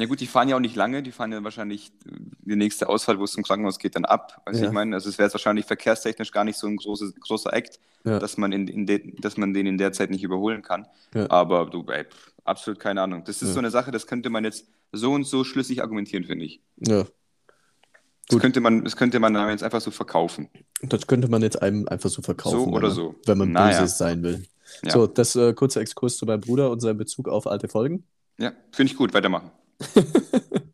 Ja 0.00 0.06
gut, 0.06 0.20
die 0.20 0.26
fahren 0.26 0.48
ja 0.48 0.56
auch 0.56 0.60
nicht 0.60 0.76
lange, 0.76 1.02
die 1.02 1.10
fahren 1.12 1.32
ja 1.32 1.42
wahrscheinlich 1.42 1.88
äh, 2.06 2.10
die 2.42 2.56
nächste 2.56 2.88
Ausfahrt, 2.88 3.18
wo 3.18 3.24
es 3.24 3.32
zum 3.32 3.42
Krankenhaus 3.42 3.78
geht, 3.78 3.96
dann 3.96 4.04
ab. 4.04 4.40
Weißt 4.46 4.60
Ja. 4.60 4.66
ich 4.66 4.72
meine, 4.72 4.94
also 4.94 5.08
es 5.08 5.18
wäre 5.18 5.26
jetzt 5.26 5.34
wahrscheinlich 5.34 5.66
verkehrstechnisch 5.66 6.30
gar 6.30 6.44
nicht 6.44 6.56
so 6.58 6.66
ein 6.66 6.76
großes, 6.76 7.14
großer 7.20 7.52
Act, 7.52 7.80
Ja. 8.04 8.18
dass, 8.18 8.36
man 8.36 8.52
in, 8.52 8.68
in 8.68 8.86
de, 8.86 9.14
dass 9.20 9.36
man 9.36 9.52
den 9.54 9.66
in 9.66 9.76
der 9.78 9.92
Zeit 9.92 10.10
nicht 10.10 10.22
überholen 10.22 10.62
kann. 10.62 10.86
Ja. 11.14 11.28
Aber 11.30 11.66
du, 11.66 11.84
ey, 11.88 12.04
pff, 12.04 12.32
absolut 12.44 12.78
keine 12.80 13.02
Ahnung. 13.02 13.24
Das 13.24 13.42
ist 13.42 13.52
so 13.52 13.58
eine 13.58 13.70
Sache, 13.70 13.90
das 13.90 14.06
könnte 14.06 14.30
man 14.30 14.44
jetzt 14.44 14.66
so 14.92 15.12
und 15.12 15.24
so 15.24 15.42
schlüssig 15.44 15.82
argumentieren, 15.82 16.24
finde 16.24 16.44
ich. 16.44 16.60
Ja. 16.76 17.04
Das 17.04 18.34
Gut. 18.36 18.40
könnte 18.42 18.60
man, 18.60 18.84
das 18.84 18.94
könnte 18.96 19.18
man 19.20 19.34
jetzt 19.48 19.62
einfach 19.62 19.80
so 19.80 19.90
verkaufen. 19.90 20.48
Das 20.82 21.06
könnte 21.06 21.28
man 21.28 21.42
jetzt 21.42 21.60
einem 21.62 21.88
einfach 21.88 22.10
so 22.10 22.20
verkaufen. 22.22 22.58
So 22.58 22.66
wenn 22.66 22.74
oder 22.74 22.88
man, 22.88 22.96
so. 22.96 23.14
Wenn 23.26 23.38
man 23.38 23.52
Naja. 23.52 23.80
böse 23.80 23.94
sein 23.96 24.22
will. 24.22 24.44
So, 24.86 25.06
das 25.06 25.34
äh, 25.34 25.54
kurze 25.54 25.80
Exkurs 25.80 26.18
zu 26.18 26.26
meinem 26.26 26.42
Bruder 26.42 26.70
und 26.70 26.80
seinem 26.80 26.98
Bezug 26.98 27.26
auf 27.28 27.46
alte 27.46 27.68
Folgen. 27.68 28.04
Ja, 28.38 28.52
finde 28.70 28.92
ich 28.92 28.98
gut, 28.98 29.14
weitermachen. 29.14 29.50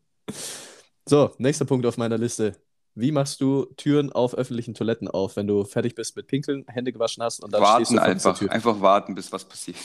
So, 1.07 1.31
nächster 1.37 1.65
Punkt 1.65 1.85
auf 1.85 1.97
meiner 1.97 2.17
Liste. 2.17 2.55
Wie 2.95 3.11
machst 3.11 3.39
du 3.39 3.65
Türen 3.77 4.11
auf 4.11 4.33
öffentlichen 4.33 4.73
Toiletten 4.73 5.07
auf, 5.07 5.35
wenn 5.35 5.45
du 5.45 5.63
fertig 5.63 5.93
bist 5.93 6.15
mit 6.15 6.27
Pinkeln, 6.27 6.65
Hände 6.67 6.91
gewaschen 6.91 7.21
hast 7.21 7.43
und 7.43 7.53
dann 7.53 7.61
stehst 7.63 7.91
warten 7.91 7.93
du 7.93 7.99
vor 7.99 8.09
einfach, 8.09 8.39
Tür? 8.39 8.51
einfach 8.51 8.81
warten, 8.81 9.13
bis 9.13 9.31
was 9.31 9.45
passiert. 9.45 9.77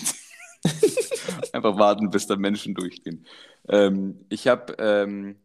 einfach 1.53 1.77
warten, 1.77 2.09
bis 2.09 2.27
da 2.27 2.37
Menschen 2.37 2.75
durchgehen. 2.75 3.27
Ähm, 3.69 4.25
ich 4.31 4.49
habe, 4.49 4.75
ähm, 4.79 5.37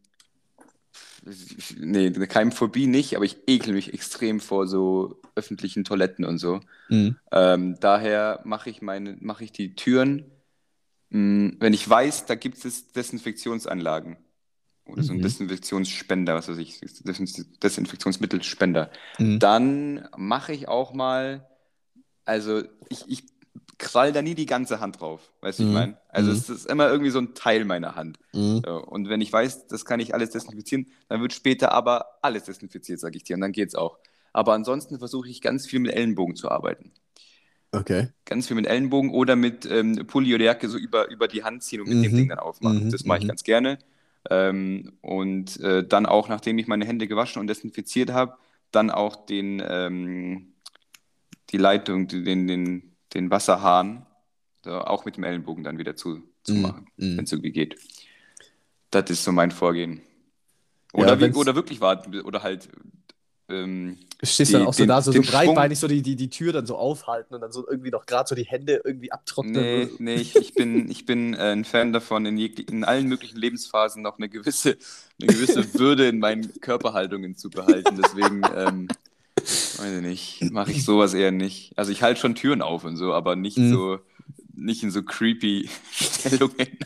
nee, 1.77 2.11
Keimphobie 2.11 2.87
nicht, 2.87 3.15
aber 3.15 3.25
ich 3.25 3.37
ekel 3.47 3.73
mich 3.73 3.93
extrem 3.93 4.39
vor 4.39 4.67
so 4.67 5.19
öffentlichen 5.35 5.83
Toiletten 5.83 6.23
und 6.23 6.37
so. 6.37 6.61
Mhm. 6.87 7.17
Ähm, 7.33 7.77
daher 7.81 8.39
mache 8.45 8.69
ich 8.69 8.81
meine, 8.81 9.17
mache 9.19 9.43
ich 9.43 9.51
die 9.51 9.75
Türen, 9.75 10.31
wenn 11.09 11.73
ich 11.73 11.87
weiß, 11.89 12.25
da 12.25 12.35
gibt 12.35 12.63
es 12.65 12.91
Desinfektionsanlagen 12.91 14.17
oder 14.85 15.03
so 15.03 15.13
ein 15.13 15.19
Mhm. 15.19 15.23
Desinfektionsspender, 15.23 16.35
was 16.35 16.47
weiß 16.47 16.57
ich, 16.57 16.79
Desin- 16.79 17.59
Desinfektionsmittelspender. 17.61 18.91
Mhm. 19.19 19.39
Dann 19.39 20.09
mache 20.17 20.53
ich 20.53 20.67
auch 20.67 20.93
mal, 20.93 21.47
also 22.25 22.63
ich, 22.89 23.05
ich 23.07 23.23
krall 23.77 24.13
da 24.13 24.21
nie 24.21 24.35
die 24.35 24.45
ganze 24.45 24.79
Hand 24.79 24.99
drauf, 25.01 25.31
weißt 25.41 25.59
du, 25.59 25.63
ich 25.63 25.69
Mhm. 25.69 25.73
meine? 25.73 25.97
Also 26.09 26.31
Mhm. 26.31 26.37
es 26.37 26.49
ist 26.49 26.65
immer 26.65 26.87
irgendwie 26.89 27.11
so 27.11 27.19
ein 27.19 27.33
Teil 27.33 27.65
meiner 27.65 27.95
Hand. 27.95 28.19
Mhm. 28.33 28.59
Und 28.63 29.09
wenn 29.09 29.21
ich 29.21 29.31
weiß, 29.31 29.67
das 29.67 29.85
kann 29.85 29.99
ich 29.99 30.13
alles 30.13 30.31
desinfizieren, 30.31 30.87
dann 31.07 31.21
wird 31.21 31.33
später 31.33 31.71
aber 31.71 32.17
alles 32.21 32.43
desinfiziert, 32.43 32.99
sage 32.99 33.17
ich 33.17 33.23
dir, 33.23 33.35
und 33.35 33.41
dann 33.41 33.51
geht's 33.51 33.75
auch. 33.75 33.99
Aber 34.33 34.53
ansonsten 34.53 34.97
versuche 34.99 35.29
ich 35.29 35.41
ganz 35.41 35.65
viel 35.65 35.79
mit 35.79 35.93
Ellenbogen 35.93 36.35
zu 36.35 36.49
arbeiten. 36.51 36.91
Okay. 37.79 38.07
Ganz 38.25 38.47
viel 38.47 38.55
mit 38.55 38.67
Ellenbogen 38.67 39.11
oder 39.11 39.35
mit 39.35 39.65
ähm, 39.65 40.07
Pulli 40.07 40.33
oder 40.33 40.45
Jacke 40.45 40.67
so 40.69 40.77
über, 40.77 41.09
über 41.09 41.27
die 41.27 41.43
Hand 41.43 41.63
ziehen 41.63 41.81
und 41.81 41.89
mit 41.89 42.03
dem 42.03 42.11
Mhm. 42.13 42.17
Ding 42.17 42.29
dann 42.29 42.39
aufmachen. 42.39 42.85
Mhm. 42.85 42.91
Das 42.91 43.05
mache 43.05 43.19
ich 43.19 43.23
Mhm. 43.25 43.27
ganz 43.29 43.43
gerne. 43.43 43.77
Ähm, 44.29 44.93
und 45.01 45.59
äh, 45.59 45.85
dann 45.87 46.05
auch, 46.07 46.29
nachdem 46.29 46.57
ich 46.57 46.67
meine 46.67 46.85
Hände 46.85 47.07
gewaschen 47.07 47.39
und 47.39 47.47
desinfiziert 47.47 48.11
habe, 48.11 48.37
dann 48.71 48.89
auch 48.89 49.25
den, 49.27 49.61
ähm, 49.67 50.53
die 51.51 51.57
Leitung, 51.57 52.07
den, 52.07 52.47
den, 52.47 52.95
den 53.13 53.29
Wasserhahn, 53.31 54.05
so, 54.63 54.71
auch 54.71 55.05
mit 55.05 55.17
dem 55.17 55.23
Ellenbogen 55.23 55.63
dann 55.63 55.77
wieder 55.77 55.95
zu, 55.95 56.23
zu 56.43 56.53
Mhm. 56.53 56.61
machen, 56.61 56.87
Mhm. 56.97 57.17
wenn 57.17 57.23
es 57.25 57.31
irgendwie 57.31 57.51
geht. 57.51 57.77
Das 58.91 59.09
ist 59.09 59.23
so 59.23 59.31
mein 59.31 59.51
Vorgehen. 59.51 60.01
Ja, 60.95 61.01
Oder, 61.01 61.17
wie, 61.19 61.23
wenn's- 61.23 61.37
oder 61.37 61.55
wirklich 61.55 61.81
warten, 61.81 62.19
oder 62.21 62.41
halt 62.43 62.69
ähm, 63.49 63.97
Stehst 64.23 64.49
Die- 64.49 64.53
dann 64.53 64.65
auch 64.65 64.73
so 64.73 64.83
den- 64.83 64.87
da, 64.87 65.01
so, 65.01 65.11
so 65.11 65.21
breitbeinig 65.21 65.77
so 65.77 65.87
die, 65.87 66.01
die, 66.01 66.15
die 66.15 66.29
Tür 66.29 66.53
dann 66.53 66.65
so 66.65 66.77
aufhalten 66.77 67.35
und 67.35 67.41
dann 67.41 67.51
so 67.51 67.67
irgendwie 67.69 67.91
noch 67.91 68.05
gerade 68.05 68.27
so 68.27 68.33
die 68.33 68.45
Hände 68.45 68.81
irgendwie 68.83 69.11
abtrocknen. 69.11 69.53
Nee, 69.53 69.89
nee, 69.99 70.15
ich, 70.15 70.35
ich 70.35 70.53
bin, 70.53 70.89
ich 70.89 71.05
bin 71.05 71.33
äh, 71.33 71.51
ein 71.51 71.65
Fan 71.65 71.93
davon, 71.93 72.25
in, 72.25 72.37
in 72.37 72.83
allen 72.85 73.07
möglichen 73.07 73.37
Lebensphasen 73.37 74.01
noch 74.01 74.17
eine 74.17 74.29
gewisse, 74.29 74.77
eine 75.21 75.31
gewisse 75.31 75.73
Würde 75.75 76.07
in 76.07 76.19
meinen 76.19 76.59
Körperhaltungen 76.61 77.35
zu 77.37 77.49
behalten. 77.49 77.97
Deswegen, 78.01 78.41
ähm, 78.55 78.87
weiß 79.35 79.97
ich 79.97 80.01
nicht, 80.01 80.51
mache 80.51 80.71
ich 80.71 80.83
sowas 80.85 81.13
eher 81.13 81.31
nicht. 81.31 81.73
Also 81.77 81.91
ich 81.91 82.01
halte 82.01 82.19
schon 82.21 82.35
Türen 82.35 82.61
auf 82.61 82.83
und 82.85 82.95
so, 82.97 83.13
aber 83.13 83.35
nicht 83.35 83.57
Mhm. 83.57 83.69
so, 83.71 83.99
nicht 84.55 84.81
in 84.81 84.91
so 84.91 85.03
creepy 85.03 85.69
Stellungen. 85.91 86.77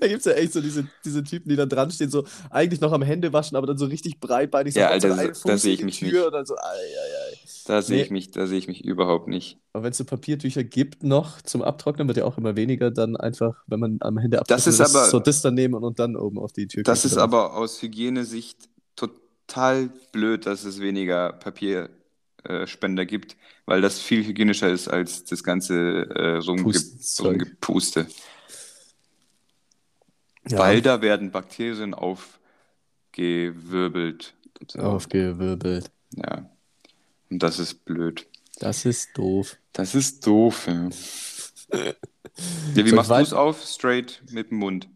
Da 0.00 0.06
gibt 0.08 0.20
es 0.20 0.24
ja 0.26 0.32
echt 0.32 0.52
so 0.52 0.60
diese, 0.60 0.86
diese 1.04 1.24
Typen, 1.24 1.48
die 1.48 1.56
da 1.56 1.66
dran 1.66 1.90
stehen, 1.90 2.10
so 2.10 2.24
eigentlich 2.50 2.80
noch 2.80 2.92
am 2.92 3.02
Hände 3.02 3.32
waschen, 3.32 3.56
aber 3.56 3.66
dann 3.66 3.78
so 3.78 3.86
richtig 3.86 4.20
breitbeinig 4.20 4.74
so 4.74 4.80
Ja, 4.80 4.88
so 4.88 4.92
Alter, 5.08 5.18
einem 5.18 5.32
da 5.44 5.58
sehe 5.58 5.74
ich 5.74 5.82
mich 5.84 5.98
Tür 5.98 6.30
nicht. 6.30 6.46
so, 6.48 6.54
ei, 6.56 6.60
ei, 6.60 7.32
ei. 7.32 7.38
Da 7.66 7.82
sehe 7.82 7.96
Nee. 7.98 8.02
ich 8.04 8.10
mich, 8.10 8.30
da 8.30 8.46
sehe 8.46 8.58
ich 8.58 8.66
mich 8.68 8.84
überhaupt 8.84 9.28
nicht. 9.28 9.58
Aber 9.72 9.84
wenn 9.84 9.90
es 9.90 9.98
so 9.98 10.04
Papiertücher 10.04 10.64
gibt 10.64 11.02
noch 11.02 11.42
zum 11.42 11.62
Abtrocknen, 11.62 12.08
wird 12.08 12.16
ja 12.18 12.24
auch 12.24 12.38
immer 12.38 12.56
weniger, 12.56 12.90
dann 12.90 13.16
einfach, 13.16 13.62
wenn 13.66 13.80
man 13.80 13.98
am 14.00 14.18
Hände 14.18 14.38
Das 14.46 14.66
abtrocknet 14.66 14.80
ist 14.88 14.96
aber- 14.96 15.10
so 15.10 15.20
das 15.20 15.42
dann 15.42 15.54
nehmen 15.54 15.74
und, 15.74 15.84
und 15.84 15.98
dann 15.98 16.16
oben 16.16 16.38
auf 16.38 16.52
die 16.52 16.66
Tür 16.66 16.82
Das 16.82 17.04
ist 17.04 17.16
aber 17.18 17.54
aus 17.56 17.82
Hygienesicht 17.82 18.68
total 18.96 19.90
blöd, 20.12 20.46
dass 20.46 20.64
es 20.64 20.80
weniger 20.80 21.32
Papierspender 21.34 23.06
gibt, 23.06 23.36
weil 23.66 23.80
das 23.82 24.00
viel 24.00 24.24
hygienischer 24.24 24.70
ist 24.70 24.88
als 24.88 25.24
das 25.24 25.42
ganze 25.44 25.74
äh, 26.14 26.36
Rumge 26.38 26.62
Pustenzeug. 26.62 27.26
Rumgepuste. 27.42 28.06
Ja, 30.48 30.58
Weil 30.58 30.82
da 30.82 31.00
werden 31.02 31.30
Bakterien 31.30 31.94
aufgewirbelt. 31.94 34.34
So, 34.68 34.80
aufgewirbelt. 34.80 35.90
ja. 36.16 36.50
Und 37.30 37.42
das 37.42 37.58
ist 37.58 37.84
blöd. 37.84 38.26
Das 38.58 38.84
ist 38.86 39.16
doof. 39.16 39.56
Das 39.72 39.94
ist 39.94 40.26
doof, 40.26 40.66
ja. 40.66 40.84
ja 41.72 41.92
wie 42.74 42.80
ich 42.80 42.92
machst 42.92 43.10
du 43.10 43.14
es 43.14 43.32
auf? 43.32 43.62
Straight 43.64 44.22
mit 44.30 44.50
dem 44.50 44.58
Mund. 44.58 44.88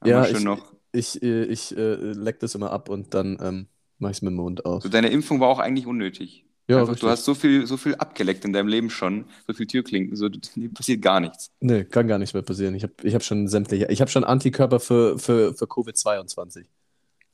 Haben 0.00 0.10
Ja, 0.10 0.26
ich- 0.26 0.40
noch. 0.40 0.72
Ich, 0.94 1.22
äh, 1.22 1.44
ich 1.44 1.74
äh, 1.76 1.94
leck 1.94 2.38
das 2.40 2.54
immer 2.54 2.70
ab 2.70 2.88
und 2.90 3.14
dann 3.14 3.38
ähm, 3.40 3.66
mach 3.98 4.10
ich 4.10 4.18
es 4.18 4.22
mit 4.22 4.32
dem 4.32 4.36
Mund 4.36 4.66
auf. 4.66 4.82
So, 4.82 4.90
deine 4.90 5.08
Impfung 5.08 5.40
war 5.40 5.48
auch 5.48 5.58
eigentlich 5.58 5.86
unnötig. 5.86 6.44
Ja, 6.68 6.80
Einfach, 6.80 6.96
du 6.96 7.08
hast 7.08 7.24
so 7.24 7.34
viel, 7.34 7.66
so 7.66 7.76
viel 7.76 7.96
abgeleckt 7.96 8.44
in 8.44 8.52
deinem 8.52 8.68
Leben 8.68 8.88
schon, 8.88 9.24
so 9.46 9.52
viel 9.52 9.66
Türklinken, 9.66 10.16
so 10.16 10.28
passiert 10.74 11.02
gar 11.02 11.20
nichts. 11.20 11.50
Nee, 11.60 11.84
kann 11.84 12.06
gar 12.06 12.18
nichts 12.18 12.34
mehr 12.34 12.42
passieren. 12.42 12.74
Ich 12.74 12.84
habe 12.84 12.94
ich 13.02 13.14
hab 13.14 13.22
schon 13.22 13.48
sämtliche. 13.48 13.86
Ich 13.90 14.00
habe 14.00 14.10
schon 14.10 14.24
Antikörper 14.24 14.80
für, 14.80 15.18
für, 15.18 15.54
für 15.54 15.64
Covid-22. 15.64 16.64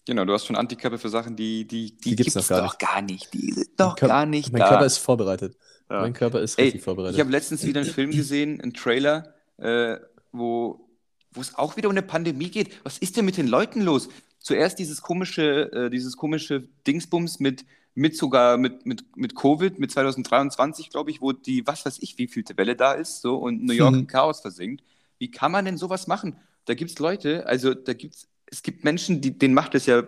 Genau, 0.07 0.25
du 0.25 0.33
hast 0.33 0.47
schon 0.47 0.57
Antikörper 0.57 0.99
für 0.99 1.11
Sachen, 1.11 1.37
die, 1.37 1.67
die, 1.67 1.93
die, 1.93 2.11
Die 2.11 2.17
gibt's 2.17 2.35
gibt's 2.35 2.49
noch 2.49 2.57
gar 2.57 2.67
doch 2.67 2.79
gar 2.79 3.03
nicht. 3.03 3.33
Die 3.35 3.53
sind 3.53 3.69
doch 3.77 3.97
gar 3.97 4.25
nicht 4.25 4.51
Mein 4.53 4.61
da. 4.61 4.69
Körper 4.71 4.87
ist 4.87 4.97
vorbereitet. 4.97 5.57
Ja. 5.91 6.01
Mein 6.01 6.15
Körper 6.15 6.41
ist 6.41 6.59
Ey, 6.59 6.67
richtig 6.67 6.83
vorbereitet. 6.83 7.17
Ich 7.17 7.21
habe 7.21 7.31
letztens 7.31 7.65
wieder 7.67 7.81
einen 7.83 7.91
Film 7.91 8.11
gesehen, 8.11 8.61
einen 8.61 8.73
Trailer, 8.73 9.35
äh, 9.59 9.97
wo, 10.33 10.89
wo 11.33 11.41
es 11.43 11.55
auch 11.55 11.77
wieder 11.77 11.89
um 11.89 11.93
eine 11.93 12.03
Pandemie 12.03 12.51
geht. 12.51 12.71
Was 12.85 12.97
ist 12.97 13.19
denn 13.19 13.27
mit 13.27 13.37
den 13.37 13.49
Leuten 13.49 13.83
los? 13.83 14.09
zuerst 14.39 14.79
dieses 14.79 15.03
komische, 15.03 15.71
äh, 15.73 15.91
dieses 15.91 16.17
komische 16.17 16.69
Dingsbums 16.87 17.41
mit, 17.41 17.65
mit 17.95 18.17
sogar 18.17 18.57
mit, 18.59 18.87
mit, 18.87 19.17
mit 19.17 19.35
Covid, 19.35 19.79
mit 19.79 19.91
2023, 19.91 20.91
glaube 20.91 21.11
ich, 21.11 21.21
wo 21.21 21.33
die, 21.33 21.67
was 21.67 21.85
weiß 21.85 21.99
ich, 22.01 22.17
wie 22.19 22.29
vielte 22.29 22.57
Welle 22.57 22.77
da 22.77 22.93
ist, 22.93 23.23
so 23.23 23.37
und 23.37 23.65
New 23.65 23.73
York 23.75 23.95
Mhm. 23.95 24.01
im 24.01 24.07
Chaos 24.07 24.41
versinkt. 24.41 24.85
Wie 25.19 25.31
kann 25.31 25.51
man 25.53 25.65
denn 25.65 25.77
sowas 25.79 26.07
machen? 26.07 26.37
Da 26.67 26.75
gibt 26.75 26.91
es 26.93 26.99
Leute, 26.99 27.47
also 27.47 27.75
da 27.75 27.95
gibt's, 27.95 28.29
es 28.47 28.63
gibt 28.63 28.85
Menschen, 28.85 29.21
die, 29.21 29.37
denen 29.39 29.55
macht 29.55 29.75
es 29.75 29.87
ja 29.87 30.05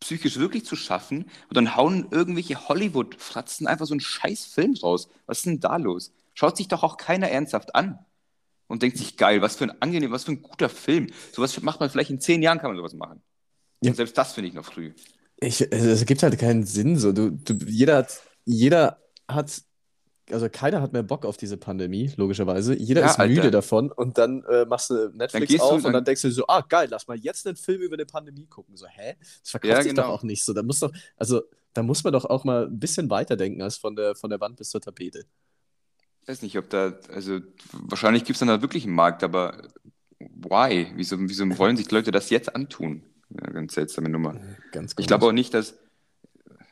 psychisch 0.00 0.36
wirklich 0.38 0.64
zu 0.64 0.74
schaffen 0.74 1.26
und 1.48 1.56
dann 1.56 1.76
hauen 1.76 2.08
irgendwelche 2.10 2.68
Hollywood-Fratzen 2.68 3.66
einfach 3.68 3.86
so 3.86 3.94
einen 3.94 4.00
scheiß 4.00 4.46
Film 4.46 4.74
raus. 4.82 5.08
Was 5.26 5.38
ist 5.38 5.46
denn 5.46 5.60
da 5.60 5.76
los? 5.76 6.12
Schaut 6.34 6.56
sich 6.56 6.66
doch 6.68 6.82
auch 6.82 6.96
keiner 6.96 7.28
ernsthaft 7.28 7.74
an 7.76 7.98
und 8.66 8.82
denkt 8.82 8.98
sich, 8.98 9.16
geil, 9.16 9.42
was 9.42 9.56
für 9.56 9.64
ein 9.64 9.82
angenehm, 9.82 10.10
was 10.10 10.24
für 10.24 10.32
ein 10.32 10.42
guter 10.42 10.68
Film. 10.68 11.06
Sowas 11.32 11.60
macht 11.62 11.78
man 11.78 11.88
vielleicht 11.90 12.10
in 12.10 12.20
zehn 12.20 12.42
Jahren, 12.42 12.58
kann 12.58 12.70
man 12.70 12.76
sowas 12.78 12.94
machen. 12.94 13.22
Ja. 13.80 13.90
Und 13.90 13.96
selbst 13.96 14.16
das 14.18 14.32
finde 14.32 14.48
ich 14.48 14.54
noch 14.54 14.64
früh. 14.64 14.92
Ich, 15.42 15.72
also 15.72 15.88
es 15.90 16.04
gibt 16.06 16.22
halt 16.22 16.38
keinen 16.38 16.64
Sinn. 16.64 16.96
So. 16.98 17.12
Du, 17.12 17.30
du, 17.30 17.54
jeder 17.66 17.96
hat, 17.98 18.20
jeder 18.44 18.98
hat, 19.28 19.62
also 20.30 20.48
keiner 20.48 20.80
hat 20.80 20.92
mehr 20.92 21.02
Bock 21.02 21.24
auf 21.26 21.36
diese 21.36 21.56
Pandemie, 21.56 22.12
logischerweise. 22.16 22.74
Jeder 22.78 23.02
Ja, 23.02 23.10
ist 23.10 23.18
müde 23.18 23.42
Alter. 23.42 23.50
davon 23.50 23.90
und 23.92 24.18
dann 24.18 24.44
äh, 24.44 24.64
machst 24.66 24.90
du 24.90 25.10
Netflix 25.14 25.48
gehst 25.48 25.60
du 25.60 25.64
auf 25.64 25.70
und 25.72 25.76
und 25.78 25.84
dann- 25.84 25.92
dann 25.94 26.04
denkst 26.04 26.22
du 26.22 26.30
so, 26.30 26.46
ah 26.46 26.60
geil, 26.62 26.88
lass 26.90 27.08
mal 27.08 27.16
jetzt 27.18 27.46
einen 27.46 27.56
Film 27.56 27.82
über 27.82 27.94
eine 27.94 28.06
Pandemie 28.06 28.46
gucken. 28.46 28.76
So, 28.76 28.86
hä? 28.86 29.16
Das 29.42 29.50
verkauft 29.50 29.70
Ja, 29.70 29.82
sich 29.82 29.94
doch 29.94 30.04
genau. 30.04 30.14
auch 30.14 30.22
nicht 30.22 30.44
so. 30.44 30.52
Da 30.54 30.62
muss 30.62 30.80
doch, 30.80 30.92
also 31.16 31.42
da 31.74 31.82
muss 31.82 32.04
man 32.04 32.12
doch 32.12 32.24
auch 32.26 32.44
mal 32.44 32.66
ein 32.66 32.78
bisschen 32.78 33.10
weiterdenken 33.10 33.62
als 33.62 33.76
von 33.78 33.96
der, 33.96 34.14
von 34.14 34.30
der 34.30 34.40
Wand 34.40 34.56
bis 34.56 34.70
zur 34.70 34.80
Tapete. 34.80 35.24
Ich 36.22 36.28
weiß 36.28 36.42
nicht, 36.42 36.56
ob 36.58 36.70
da, 36.70 36.94
also 37.12 37.40
wahrscheinlich 37.72 38.24
gibt 38.24 38.36
es 38.36 38.38
dann 38.40 38.48
da 38.48 38.62
wirklich 38.62 38.84
einen 38.84 38.94
Markt, 38.94 39.24
aber 39.24 39.62
why? 40.20 40.92
Wieso, 40.94 41.18
wieso 41.20 41.58
wollen 41.58 41.76
sich 41.76 41.90
Leute 41.90 42.12
das 42.12 42.30
jetzt 42.30 42.54
antun? 42.54 43.02
Ja, 43.40 43.50
ganz 43.50 43.74
seltsame 43.74 44.08
Nummer. 44.08 44.38
Ganz 44.72 44.94
Ich 44.98 45.06
glaube 45.06 45.26
auch 45.26 45.32
nicht, 45.32 45.54
dass. 45.54 45.74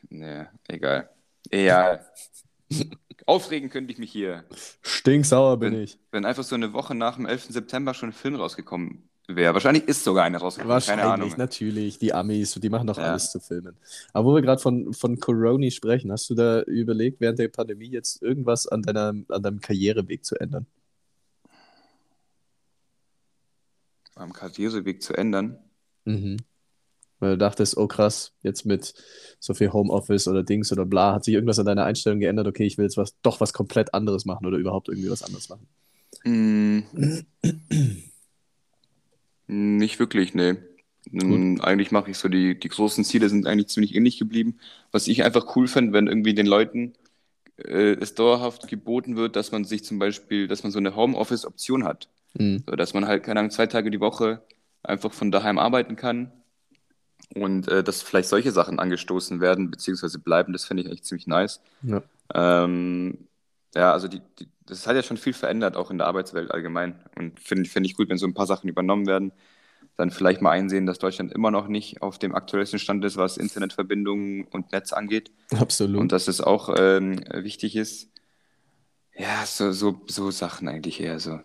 Nee, 0.09 0.45
egal. 0.67 1.09
Egal. 1.49 2.05
Aufregen 3.25 3.69
könnte 3.69 3.91
ich 3.93 3.99
mich 3.99 4.11
hier. 4.11 4.43
Stinksauer 4.81 5.57
bin 5.57 5.73
Wenn, 5.73 5.81
ich. 5.83 5.99
wenn 6.11 6.25
einfach 6.25 6.43
so 6.43 6.55
eine 6.55 6.73
Woche 6.73 6.95
nach 6.95 7.15
dem 7.15 7.25
11. 7.25 7.45
September 7.49 7.93
schon 7.93 8.09
ein 8.09 8.13
Film 8.13 8.35
rausgekommen 8.35 9.07
wäre. 9.27 9.53
Wahrscheinlich 9.53 9.87
ist 9.87 10.03
sogar 10.03 10.23
einer 10.25 10.39
rausgekommen. 10.39 10.69
Keine 10.81 11.01
Wahrscheinlich, 11.01 11.05
Ahnung. 11.25 11.33
natürlich. 11.37 11.99
Die 11.99 12.13
Amis, 12.13 12.53
die 12.55 12.69
machen 12.69 12.87
doch 12.87 12.97
Ja. 12.97 13.11
alles 13.11 13.31
zu 13.31 13.39
filmen. 13.39 13.77
Aber 14.13 14.25
wo 14.29 14.35
wir 14.35 14.41
gerade 14.41 14.61
von, 14.61 14.93
von 14.93 15.19
Corona 15.19 15.69
sprechen, 15.69 16.11
hast 16.11 16.29
du 16.29 16.35
da 16.35 16.61
überlegt, 16.63 17.21
während 17.21 17.39
der 17.39 17.47
Pandemie 17.47 17.89
jetzt 17.89 18.21
irgendwas 18.21 18.67
an, 18.67 18.81
deiner, 18.81 19.13
an 19.29 19.43
deinem 19.43 19.61
Karriereweg 19.61 20.25
zu 20.25 20.35
ändern? 20.39 20.65
Am 24.15 24.33
Karriereweg 24.33 25.01
zu 25.01 25.13
ändern. 25.13 25.57
Mhm. 26.05 26.37
Weil 27.21 27.33
du 27.33 27.37
dachtest, 27.37 27.77
oh 27.77 27.87
krass, 27.87 28.33
jetzt 28.41 28.65
mit 28.65 28.95
so 29.39 29.53
viel 29.53 29.71
Homeoffice 29.71 30.27
oder 30.27 30.41
Dings 30.43 30.71
oder 30.71 30.85
bla, 30.85 31.13
hat 31.13 31.23
sich 31.23 31.35
irgendwas 31.35 31.59
an 31.59 31.67
deiner 31.67 31.85
Einstellung 31.85 32.19
geändert? 32.19 32.47
Okay, 32.47 32.65
ich 32.65 32.79
will 32.79 32.85
jetzt 32.85 32.97
was, 32.97 33.15
doch 33.21 33.39
was 33.39 33.53
komplett 33.53 33.93
anderes 33.93 34.25
machen 34.25 34.47
oder 34.47 34.57
überhaupt 34.57 34.89
irgendwie 34.89 35.11
was 35.11 35.21
anderes 35.21 35.47
machen. 35.47 35.67
Mm. 36.23 36.79
Nicht 39.47 39.99
wirklich, 39.99 40.33
nee. 40.33 40.55
Mm, 41.11 41.61
Eigentlich 41.61 41.91
mache 41.91 42.09
ich 42.09 42.17
so, 42.17 42.27
die, 42.27 42.59
die 42.59 42.69
großen 42.69 43.03
Ziele 43.03 43.29
sind 43.29 43.45
eigentlich 43.45 43.67
ziemlich 43.67 43.93
ähnlich 43.93 44.17
geblieben. 44.17 44.57
Was 44.91 45.07
ich 45.07 45.23
einfach 45.23 45.55
cool 45.55 45.67
fände, 45.67 45.93
wenn 45.93 46.07
irgendwie 46.07 46.33
den 46.33 46.47
Leuten 46.47 46.93
äh, 47.57 47.97
es 47.99 48.15
dauerhaft 48.15 48.67
geboten 48.67 49.15
wird, 49.15 49.35
dass 49.35 49.51
man 49.51 49.63
sich 49.63 49.83
zum 49.83 49.99
Beispiel, 49.99 50.47
dass 50.47 50.63
man 50.63 50.71
so 50.71 50.79
eine 50.79 50.95
Homeoffice-Option 50.95 51.83
hat. 51.83 52.09
Mhm. 52.33 52.63
So, 52.67 52.75
dass 52.75 52.95
man 52.95 53.05
halt, 53.05 53.21
keine 53.21 53.41
Ahnung, 53.41 53.51
zwei 53.51 53.67
Tage 53.67 53.91
die 53.91 53.99
Woche 53.99 54.41
einfach 54.81 55.13
von 55.13 55.29
daheim 55.29 55.59
arbeiten 55.59 55.95
kann 55.95 56.31
und 57.35 57.67
äh, 57.67 57.83
dass 57.83 58.01
vielleicht 58.01 58.29
solche 58.29 58.51
Sachen 58.51 58.79
angestoßen 58.79 59.39
werden, 59.41 59.71
beziehungsweise 59.71 60.19
bleiben, 60.19 60.53
das 60.53 60.65
finde 60.65 60.83
ich 60.83 60.89
echt 60.89 61.05
ziemlich 61.05 61.27
nice. 61.27 61.61
Ja. 61.83 62.03
Ähm, 62.33 63.27
ja, 63.75 63.93
also 63.93 64.07
die, 64.07 64.21
die, 64.39 64.47
das 64.65 64.87
hat 64.87 64.95
ja 64.95 65.03
schon 65.03 65.17
viel 65.17 65.33
verändert, 65.33 65.75
auch 65.75 65.91
in 65.91 65.97
der 65.97 66.07
Arbeitswelt 66.07 66.51
allgemein. 66.51 66.99
Und 67.15 67.39
finde 67.39 67.69
find 67.69 67.85
ich 67.85 67.95
gut, 67.95 68.09
wenn 68.09 68.17
so 68.17 68.27
ein 68.27 68.33
paar 68.33 68.47
Sachen 68.47 68.69
übernommen 68.69 69.07
werden. 69.07 69.31
Dann 69.97 70.11
vielleicht 70.11 70.41
mal 70.41 70.51
einsehen, 70.51 70.85
dass 70.85 70.99
Deutschland 70.99 71.31
immer 71.33 71.51
noch 71.51 71.67
nicht 71.67 72.01
auf 72.01 72.17
dem 72.17 72.33
aktuellsten 72.33 72.79
Stand 72.79 73.03
ist, 73.03 73.17
was 73.17 73.37
Internetverbindungen 73.37 74.45
und 74.45 74.71
Netz 74.71 74.93
angeht. 74.93 75.31
Absolut. 75.51 75.99
Und 75.99 76.11
dass 76.11 76.27
es 76.27 76.41
auch 76.41 76.73
ähm, 76.77 77.21
wichtig 77.33 77.75
ist. 77.75 78.09
Ja, 79.15 79.45
so, 79.45 79.71
so, 79.71 80.01
so 80.07 80.31
Sachen 80.31 80.67
eigentlich 80.67 81.01
eher 81.01 81.19
so. 81.19 81.39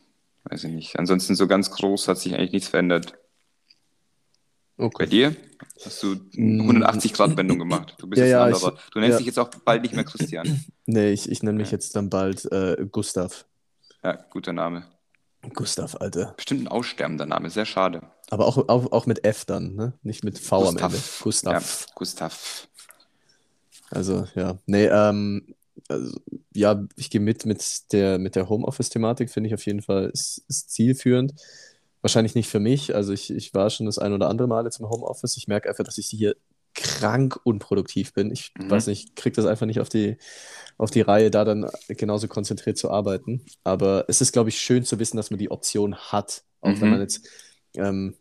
Weiß 0.45 0.63
ich 0.65 0.73
nicht. 0.73 0.99
Ansonsten 0.99 1.35
so 1.35 1.49
ganz 1.49 1.71
groß 1.73 2.07
hat 2.07 2.19
sich 2.19 2.35
eigentlich 2.35 2.53
nichts 2.53 2.69
verändert. 2.69 3.19
Bei 4.77 4.85
okay. 4.85 5.07
dir 5.07 5.37
hast 5.85 6.03
du 6.03 6.17
Mm. 6.35 6.61
180-Grad-Wendung 6.71 7.59
gemacht. 7.59 7.95
Du 7.99 8.07
bist 8.09 8.19
Ja, 8.21 8.25
jetzt 8.27 8.33
ja, 8.33 8.45
ein 8.45 8.51
ich- 8.53 8.57
anderer. 8.65 8.79
Du 8.93 9.01
nennst 9.01 9.13
ja. 9.13 9.19
dich 9.19 9.27
jetzt 9.27 9.39
auch 9.39 9.49
bald 9.65 9.83
nicht 9.83 9.95
mehr 9.95 10.05
Christian. 10.05 10.65
Nee, 10.89 11.11
ich, 11.13 11.29
ich 11.29 11.43
nenne 11.43 11.59
mich 11.59 11.73
jetzt 11.73 11.97
dann 11.97 12.11
bald 12.11 12.45
äh, 12.53 12.87
Gustav. 12.93 13.45
Ja, 14.05 14.13
guter 14.31 14.53
Name. 14.53 14.85
Gustav, 15.53 15.97
Alter. 16.01 16.33
Bestimmt 16.37 16.63
ein 16.63 16.69
aussterbender 16.69 17.27
Name, 17.27 17.51
sehr 17.51 17.67
schade. 17.67 18.03
Aber 18.31 18.47
auch, 18.47 18.57
auch, 18.69 18.93
auch 18.93 19.07
mit 19.07 19.25
F 19.25 19.45
dann, 19.45 19.75
ne? 19.75 19.95
Nicht 20.05 20.23
mit 20.25 20.39
V 20.39 20.59
am 20.59 20.75
Gustav. 20.75 20.93
Ende. 20.93 21.05
Gustav. 21.23 21.87
Ja, 21.89 21.93
Gustav. 21.97 22.69
Also, 23.91 24.27
ja. 24.37 24.59
Nee, 24.67 24.87
ähm, 24.87 25.55
also, 25.89 26.19
ja, 26.53 26.85
ich 26.97 27.11
gehe 27.11 27.21
mit 27.21 27.47
mit 27.47 27.93
der, 27.93 28.19
mit 28.19 28.37
der 28.37 28.49
Homeoffice-Thematik, 28.49 29.31
finde 29.31 29.49
ich 29.49 29.55
auf 29.55 29.67
jeden 29.67 29.83
Fall, 29.83 30.11
ist, 30.11 30.45
ist 30.49 30.71
zielführend. 30.71 31.35
Wahrscheinlich 32.03 32.35
nicht 32.35 32.49
für 32.49 32.61
mich. 32.61 32.95
Also, 32.95 33.13
ich, 33.13 33.31
ich 33.31 33.55
war 33.55 33.71
schon 33.71 33.87
das 33.87 33.99
ein 33.99 34.13
oder 34.13 34.29
andere 34.29 34.49
Mal 34.49 34.65
jetzt 34.65 34.81
im 34.81 34.89
Homeoffice. 34.89 35.37
Ich 35.37 35.49
merke 35.49 35.69
einfach, 35.69 35.85
dass 35.85 35.99
ich 35.99 36.07
hier 36.07 36.37
krank 36.75 37.39
unproduktiv 37.45 38.13
bin. 38.13 38.31
Ich 38.31 38.53
Mhm. 38.59 38.69
weiß 38.71 38.87
nicht, 38.89 39.17
kriege 39.17 39.35
das 39.37 39.47
einfach 39.47 39.67
nicht 39.67 39.81
auf 39.81 39.89
die, 39.89 40.19
auf 40.79 40.91
die 40.91 41.01
Reihe, 41.01 41.31
da 41.31 41.45
dann 41.45 41.71
genauso 41.89 42.29
konzentriert 42.29 42.79
zu 42.79 42.91
arbeiten. 42.91 43.45
Aber 43.65 44.05
es 44.09 44.21
ist, 44.21 44.33
glaube 44.33 44.51
ich, 44.51 44.59
schön 44.61 44.85
zu 44.85 44.99
wissen, 44.99 45.17
dass 45.17 45.31
man 45.31 45.39
die 45.39 45.51
Option 45.51 45.97
hat. 45.97 46.45
Auch 46.61 46.81
wenn 46.81 46.89
Mhm. 46.89 46.91
man 46.91 47.01
jetzt, 47.01 47.27
ähm, 47.77 48.17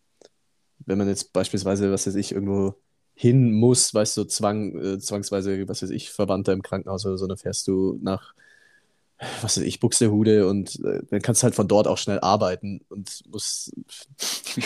wenn 0.86 0.98
man 0.98 1.08
jetzt 1.08 1.34
beispielsweise, 1.34 1.92
was 1.92 2.08
weiß 2.08 2.16
ich, 2.16 2.32
irgendwo 2.32 2.76
hin 3.14 3.54
muss, 3.54 3.94
weißt 3.94 4.18
du, 4.18 4.26
zwang, 4.26 4.78
äh, 4.80 5.00
zwangsweise, 5.00 5.68
was 5.68 5.82
weiß 5.82 5.90
ich, 5.92 6.12
Verwandter 6.12 6.54
im 6.54 6.62
Krankenhaus 6.62 7.06
oder 7.06 7.18
so, 7.18 7.28
dann 7.28 7.38
fährst 7.38 7.68
du 7.68 7.98
nach, 8.02 8.34
was 9.42 9.58
weiß 9.58 9.64
ich, 9.64 9.80
Buxtehude 9.80 10.48
und 10.48 10.80
äh, 10.84 11.02
dann 11.10 11.22
kannst 11.22 11.42
du 11.42 11.46
halt 11.46 11.56
von 11.56 11.68
dort 11.68 11.88
auch 11.88 11.98
schnell 11.98 12.20
arbeiten 12.20 12.82
und 12.90 13.24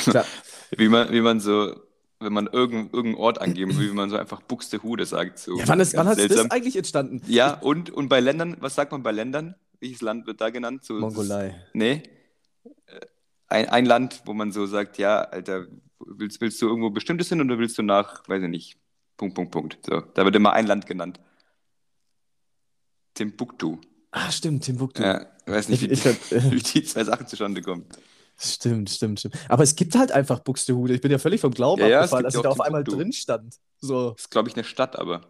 klar, 0.04 0.26
Wie 0.78 0.90
man, 0.90 1.12
wie 1.12 1.22
man 1.22 1.40
so, 1.40 1.76
wenn 2.20 2.34
man 2.34 2.48
irgendeinen 2.48 2.90
irgendeinen 2.94 3.24
Ort 3.24 3.42
angeben 3.42 3.78
will, 3.78 3.90
wie 3.90 3.96
man 3.96 4.10
so 4.10 4.18
einfach 4.18 4.42
Buxtehude 4.42 5.06
sagt. 5.06 5.40
So 5.40 5.58
ja, 5.58 5.68
wann 5.68 5.80
ist, 5.80 5.96
wann 5.96 6.08
hat 6.08 6.20
das 6.20 6.52
eigentlich 6.52 6.76
entstanden? 6.76 7.22
Ja, 7.28 7.54
und, 7.54 7.90
und 7.90 8.10
bei 8.10 8.20
Ländern, 8.20 8.58
was 8.60 8.76
sagt 8.76 8.92
man 8.92 9.04
bei 9.04 9.12
Ländern? 9.12 9.56
Welches 9.80 10.02
Land 10.02 10.28
wird 10.28 10.42
da 10.42 10.50
genannt? 10.50 10.84
So, 10.84 10.96
Mongolei. 10.96 11.56
Nee. 11.74 12.04
Äh, 12.86 13.00
Ein, 13.48 13.70
ein 13.70 13.86
Land, 13.86 14.24
wo 14.26 14.34
man 14.34 14.52
so 14.52 14.66
sagt, 14.66 14.98
ja, 14.98 15.22
Alter, 15.22 15.68
willst, 16.00 16.42
willst 16.42 16.62
du 16.62 16.68
irgendwo 16.68 16.90
Bestimmtes 16.90 17.30
hin 17.30 17.42
oder 17.42 17.58
willst 17.58 17.78
du 17.78 17.84
nach, 17.84 18.28
weiß 18.28 18.44
ich 18.44 18.50
nicht, 18.50 18.78
Punkt, 19.18 19.36
Punkt, 19.36 19.52
Punkt. 19.52 19.78
So, 19.86 20.02
da 20.02 20.26
wird 20.26 20.36
immer 20.36 20.54
ein 20.54 20.68
Land 20.68 20.86
genannt. 20.86 21.20
Timbuktu. 23.14 23.78
Ah, 24.12 24.32
stimmt, 24.32 24.64
Timbuktu. 24.64 25.04
Ja, 25.04 25.28
ich 25.46 25.52
weiß 25.54 25.70
nicht, 25.70 25.84
Ich, 25.84 25.90
wie, 25.90 25.94
ich, 25.94 26.06
hab- 26.06 26.52
wie 26.52 26.60
die 26.62 26.84
zwei 26.84 27.04
Sachen 27.04 27.28
zustande 27.28 27.62
kommen. 27.62 27.86
stimmt, 28.38 28.90
stimmt, 28.90 29.20
stimmt. 29.20 29.36
Aber 29.50 29.64
es 29.64 29.76
gibt 29.76 29.96
halt 29.96 30.12
einfach 30.12 30.40
Buxtehude. 30.40 30.94
Ich 30.96 31.02
bin 31.02 31.12
ja 31.12 31.20
völlig 31.20 31.42
vom 31.42 31.52
Glauben 31.52 31.82
Ja, 31.86 32.00
abgefallen, 32.00 32.26
ja 32.30 32.36
ich 32.36 32.42
da 32.42 32.50
auf 32.50 32.62
einmal 32.62 32.84
drin 32.84 33.12
stand. 33.14 33.56
So, 33.80 34.12
Das 34.12 34.22
ist, 34.22 34.32
glaube 34.32 34.50
ich, 34.50 34.56
eine 34.56 34.64
Stadt, 34.64 34.98
aber. 34.98 35.22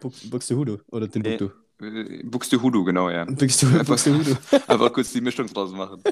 Bux- 0.00 0.28
Buxtehude 0.30 0.80
oder 0.90 1.10
Timbuktu. 1.10 1.50
Äh, 1.82 2.22
Buxtehude, 2.24 2.84
genau, 2.84 3.10
ja. 3.10 3.24
Buxtehude, 3.24 3.84
Buxtehude. 3.84 4.36
Einfach 4.68 4.92
kurz 4.92 5.12
die 5.12 5.20
Mischung 5.20 5.46
draus 5.46 5.72
machen. 5.72 6.02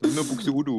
Nur 0.00 0.24
Buxtehude. 0.24 0.72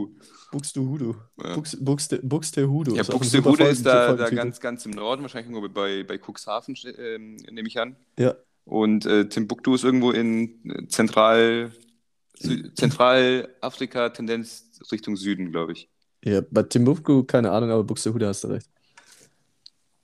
Buxtehude. 0.51 1.15
Ja. 1.43 1.55
Buxte, 1.55 1.77
Buxte, 1.77 2.19
Buxtehude. 2.23 2.91
Ja, 2.95 3.01
Ist 3.01 3.11
Buxtehude 3.11 3.63
ist 3.65 3.85
da, 3.85 3.93
da 3.93 4.07
Folgentitel. 4.07 4.35
ganz, 4.35 4.59
ganz 4.59 4.85
im 4.85 4.91
Norden, 4.91 5.21
wahrscheinlich 5.23 5.51
irgendwo 5.51 5.71
bei, 5.73 6.03
bei 6.03 6.17
Cuxhaven, 6.19 6.75
ähm, 6.97 7.37
nehme 7.51 7.67
ich 7.67 7.79
an. 7.79 7.95
Ja, 8.19 8.35
Und 8.65 9.05
äh, 9.05 9.29
Timbuktu 9.29 9.75
ist 9.75 9.83
irgendwo 9.83 10.11
in 10.11 10.69
äh, 10.69 10.87
Zentral, 10.87 11.71
Sü 12.37 12.73
Zentralafrika, 12.73 14.09
Tendenz 14.09 14.65
Richtung 14.91 15.15
Süden, 15.15 15.51
glaube 15.51 15.73
ich. 15.73 15.89
ja, 16.23 16.41
bei 16.49 16.63
Timbuktu, 16.63 17.23
keine 17.23 17.51
Ahnung, 17.51 17.69
aber 17.71 17.83
Buxtehude 17.83 18.27
hast 18.27 18.43
du 18.43 18.47
recht. 18.49 18.67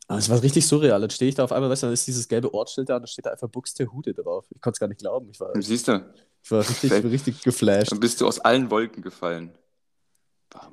Aber 0.07 0.19
es 0.19 0.29
war 0.29 0.41
richtig 0.43 0.65
surreal. 0.67 0.99
Dann 1.01 1.09
stehe 1.09 1.29
ich 1.29 1.35
da 1.35 1.43
auf 1.43 1.51
einmal, 1.51 1.69
weißt 1.69 1.83
du, 1.83 1.87
dann 1.87 1.93
ist 1.93 2.05
dieses 2.05 2.27
gelbe 2.27 2.53
Ortsschild 2.53 2.89
da 2.89 2.97
und 2.97 3.03
da 3.03 3.07
steht 3.07 3.25
da 3.25 3.31
einfach 3.31 3.47
Buxtehude 3.49 4.13
drauf. 4.13 4.45
Ich 4.53 4.61
konnte 4.61 4.75
es 4.75 4.79
gar 4.79 4.87
nicht 4.87 4.99
glauben. 4.99 5.29
Ich 5.31 5.39
war, 5.39 5.49
Siehst 5.59 5.87
du, 5.87 6.05
ich 6.43 6.51
war 6.51 6.59
richtig, 6.67 6.91
richtig 6.91 7.41
geflasht. 7.41 7.91
dann 7.91 7.99
bist 7.99 8.19
du 8.21 8.27
aus 8.27 8.39
allen 8.39 8.69
Wolken 8.69 9.01
gefallen. 9.01 9.51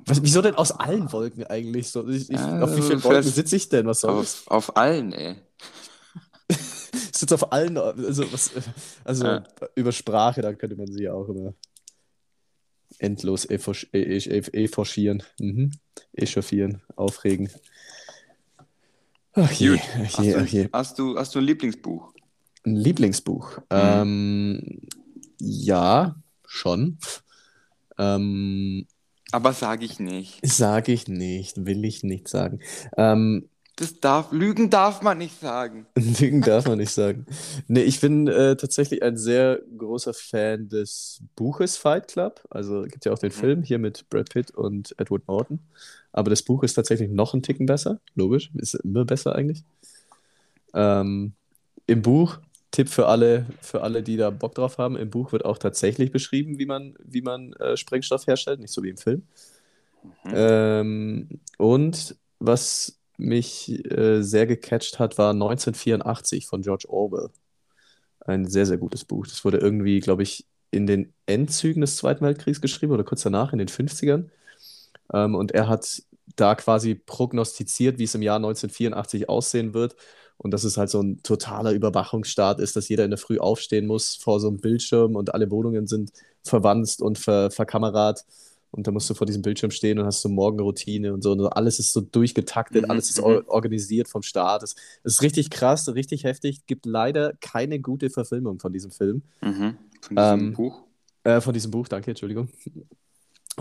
Was, 0.05 0.21
wieso 0.21 0.41
denn 0.41 0.55
aus 0.55 0.71
allen 0.71 1.09
Wolken 1.13 1.45
eigentlich? 1.45 1.89
So, 1.89 2.05
ich, 2.07 2.27
Ja, 2.27 2.61
auf 2.61 2.75
wie 2.75 2.81
vielen 2.81 3.01
Wolken 3.03 3.31
sitze 3.31 3.55
ich 3.55 3.69
denn? 3.69 3.85
Was 3.87 4.01
soll 4.01 4.19
das? 4.19 4.45
Auf, 4.47 4.69
auf 4.69 4.77
allen, 4.77 5.13
ey. 5.13 5.37
Sitze 7.19 7.35
auf 7.35 7.51
allen, 7.51 7.77
also, 7.77 8.31
was, 8.31 8.51
also 9.03 9.25
Ja. 9.25 9.43
über 9.75 9.91
Sprache, 9.91 10.41
da 10.41 10.53
könnte 10.53 10.75
man 10.77 10.87
sie 10.87 11.03
ja 11.03 11.13
auch 11.13 11.27
immer 11.27 11.53
endlos 12.97 13.47
eforsch- 13.49 13.87
e- 13.93 14.01
e- 14.17 14.37
e- 14.39 14.63
eforchieren, 14.63 15.23
mhm. 15.39 15.71
echauffieren, 16.13 16.81
aufregen. 16.95 17.49
Ach 19.33 19.51
je, 19.51 19.69
Gut. 19.71 19.79
ach 19.95 20.17
Hast 20.17 20.19
je, 20.25 20.33
du, 20.33 20.39
ach 20.39 20.47
je. 20.47 20.69
hast 20.73 20.99
du, 20.99 21.17
hast 21.17 21.35
du 21.35 21.39
ein 21.39 21.45
Lieblingsbuch? 21.45 22.13
Ein 22.65 22.75
Lieblingsbuch. 22.75 23.57
Mhm. 23.57 23.63
Ähm, 23.71 24.81
ja, 25.39 26.15
schon. 26.45 26.97
Ähm, 27.97 28.87
Aber 29.31 29.53
sage 29.53 29.85
ich 29.85 29.99
nicht. 29.99 30.39
sage 30.45 30.91
ich 30.91 31.07
nicht, 31.07 31.65
will 31.65 31.85
ich 31.85 32.03
nicht 32.03 32.27
sagen. 32.27 32.59
Ähm, 32.97 33.47
Das 33.79 33.97
darf, 34.01 34.33
Lügen 34.33 34.69
darf 34.69 35.01
man 35.01 35.17
nicht 35.17 35.39
sagen. 35.39 35.85
Lügen 35.95 36.41
darf 36.41 36.67
man 36.67 36.79
nicht 36.79 36.91
sagen. 36.91 37.25
Nee, 37.69 37.83
ich 37.83 38.01
bin 38.01 38.27
äh, 38.27 38.57
tatsächlich 38.57 39.01
ein 39.03 39.15
sehr 39.15 39.61
großer 39.77 40.13
Fan 40.13 40.67
des 40.67 41.23
Buches 41.37 41.77
Fight 41.77 42.09
Club. 42.09 42.45
Also 42.49 42.81
gibt 42.81 43.05
ja 43.05 43.13
auch 43.13 43.19
den. 43.19 43.31
Film 43.31 43.63
hier 43.63 43.79
mit 43.79 44.09
Brad 44.09 44.31
Pitt 44.31 44.51
und 44.51 44.93
Edward 44.99 45.25
Norton. 45.29 45.59
Aber 46.11 46.29
das 46.29 46.41
Buch 46.41 46.63
ist 46.63 46.73
tatsächlich 46.73 47.09
noch 47.09 47.33
ein 47.33 47.41
Ticken 47.41 47.67
besser. 47.67 48.01
Logisch, 48.15 48.51
ist 48.55 48.73
immer 48.73 49.05
besser 49.05 49.33
eigentlich. 49.33 49.63
Ähm, 50.73 51.31
Im 51.87 52.01
Buch, 52.01 52.39
Tipp 52.71 52.89
für 52.89 53.07
alle, 53.07 53.45
für 53.61 53.81
alle, 53.81 54.03
die 54.03 54.17
da 54.17 54.29
Bock 54.29 54.55
drauf 54.55 54.77
haben, 54.77 54.97
im 54.97 55.09
Buch 55.09 55.31
wird 55.31 55.45
auch 55.45 55.57
tatsächlich 55.57 56.11
beschrieben, 56.11 56.59
wie 56.59 56.65
man, 56.65 56.95
wie 57.01 57.21
man 57.21 57.53
äh, 57.53 57.77
Sprengstoff 57.77 58.27
herstellt, 58.27 58.59
nicht 58.59 58.73
so 58.73 58.83
wie 58.83 58.89
im 58.89 58.97
Film. 58.97 59.23
Mhm. 60.25 60.31
Ähm, 60.33 61.29
und 61.57 62.17
was 62.39 62.98
mich 63.19 63.85
äh, 63.91 64.21
sehr 64.21 64.47
gecatcht 64.47 64.99
hat, 64.99 65.17
war 65.17 65.31
1984 65.31 66.47
von 66.47 66.61
George 66.61 66.85
Orwell. 66.89 67.29
Ein 68.21 68.45
sehr, 68.47 68.65
sehr 68.65 68.77
gutes 68.77 69.05
Buch. 69.05 69.27
Das 69.27 69.43
wurde 69.45 69.57
irgendwie, 69.57 69.99
glaube 69.99 70.23
ich, 70.23 70.45
in 70.71 70.87
den 70.87 71.13
Endzügen 71.25 71.81
des 71.81 71.97
Zweiten 71.97 72.23
Weltkriegs 72.25 72.61
geschrieben 72.61 72.93
oder 72.93 73.03
kurz 73.03 73.23
danach, 73.23 73.53
in 73.53 73.59
den 73.59 73.67
50ern. 73.67 74.29
Ähm, 75.13 75.35
und 75.35 75.51
er 75.51 75.67
hat 75.67 76.03
da 76.35 76.55
quasi 76.55 76.95
prognostiziert, 76.95 77.99
wie 77.99 78.03
es 78.03 78.15
im 78.15 78.21
Jahr 78.21 78.37
1984 78.37 79.29
aussehen 79.29 79.73
wird. 79.73 79.95
Und 80.37 80.51
dass 80.51 80.63
es 80.63 80.77
halt 80.77 80.89
so 80.89 81.01
ein 81.01 81.21
totaler 81.21 81.71
Überwachungsstaat 81.71 82.59
ist, 82.61 82.75
dass 82.75 82.87
jeder 82.87 83.03
in 83.03 83.11
der 83.11 83.17
Früh 83.17 83.39
aufstehen 83.39 83.87
muss 83.87 84.15
vor 84.15 84.39
so 84.39 84.47
einem 84.47 84.61
Bildschirm 84.61 85.17
und 85.17 85.33
alle 85.33 85.51
Wohnungen 85.51 85.85
sind 85.85 86.11
verwanzt 86.43 87.01
und 87.01 87.17
ver 87.17 87.51
verkamerat. 87.51 88.23
Und 88.71 88.85
da 88.85 88.91
musst 88.91 89.09
du 89.09 89.13
vor 89.15 89.25
diesem 89.25 89.41
Bildschirm 89.41 89.71
stehen 89.71 89.97
und 89.99 90.05
hast 90.05 90.21
so 90.21 90.29
Morgenroutine 90.29 91.13
und 91.13 91.23
so. 91.23 91.31
Und 91.31 91.41
alles 91.47 91.79
ist 91.79 91.91
so 91.91 92.01
durchgetaktet, 92.01 92.83
Mhm, 92.85 92.91
alles 92.91 93.09
ist 93.09 93.17
mhm. 93.17 93.23
or 93.23 93.43
organisiert 93.47 94.07
vom 94.07 94.21
Staat. 94.21 94.61
Es 94.63 94.75
es 95.03 95.13
ist 95.13 95.21
richtig 95.23 95.49
krass, 95.49 95.87
richtig 95.89 96.23
heftig. 96.23 96.65
Gibt 96.67 96.85
leider 96.85 97.33
keine 97.41 97.79
gute 97.79 98.09
Verfilmung 98.09 98.59
von 98.59 98.71
diesem 98.71 98.91
Film. 98.91 99.23
Mhm. 99.41 99.77
Von 100.01 100.15
diesem 100.15 100.39
Ähm, 100.39 100.53
Buch. 100.53 100.83
Äh, 101.23 101.41
von 101.41 101.53
diesem 101.53 101.71
Buch, 101.71 101.87
danke, 101.87 102.11
Entschuldigung. 102.11 102.49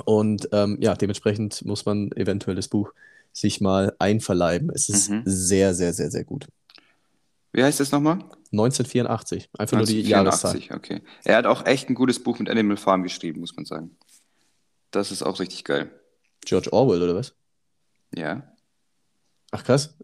Und 0.04 0.48
ähm, 0.52 0.78
ja, 0.80 0.94
dementsprechend 0.94 1.64
muss 1.64 1.84
man 1.86 2.12
eventuell 2.12 2.54
das 2.56 2.68
Buch 2.68 2.92
sich 3.32 3.60
mal 3.60 3.94
einverleiben. 3.98 4.70
Es 4.74 4.88
ist 4.88 5.10
Mhm. 5.10 5.22
sehr, 5.24 5.74
sehr, 5.74 5.92
sehr, 5.92 6.10
sehr 6.10 6.24
gut. 6.24 6.46
Wie 7.52 7.64
heißt 7.64 7.80
das 7.80 7.90
nochmal? 7.92 8.18
1984, 8.52 9.48
einfach 9.58 9.76
nur 9.78 9.86
die 9.86 10.02
Jahreszahl. 10.02 10.52
1984, 10.54 10.74
okay. 10.74 11.02
Er 11.24 11.36
hat 11.36 11.46
auch 11.46 11.66
echt 11.66 11.88
ein 11.88 11.94
gutes 11.94 12.22
Buch 12.22 12.38
mit 12.38 12.48
Animal 12.48 12.76
Farm 12.76 13.02
geschrieben, 13.02 13.40
muss 13.40 13.56
man 13.56 13.64
sagen. 13.64 13.90
Das 14.90 15.10
ist 15.12 15.22
auch 15.22 15.40
richtig 15.40 15.64
geil. 15.64 15.90
George 16.44 16.72
Orwell, 16.72 17.02
oder 17.02 17.14
was? 17.14 17.34
Ja, 18.14 18.42
Ach 19.50 19.64
krass. 19.64 19.96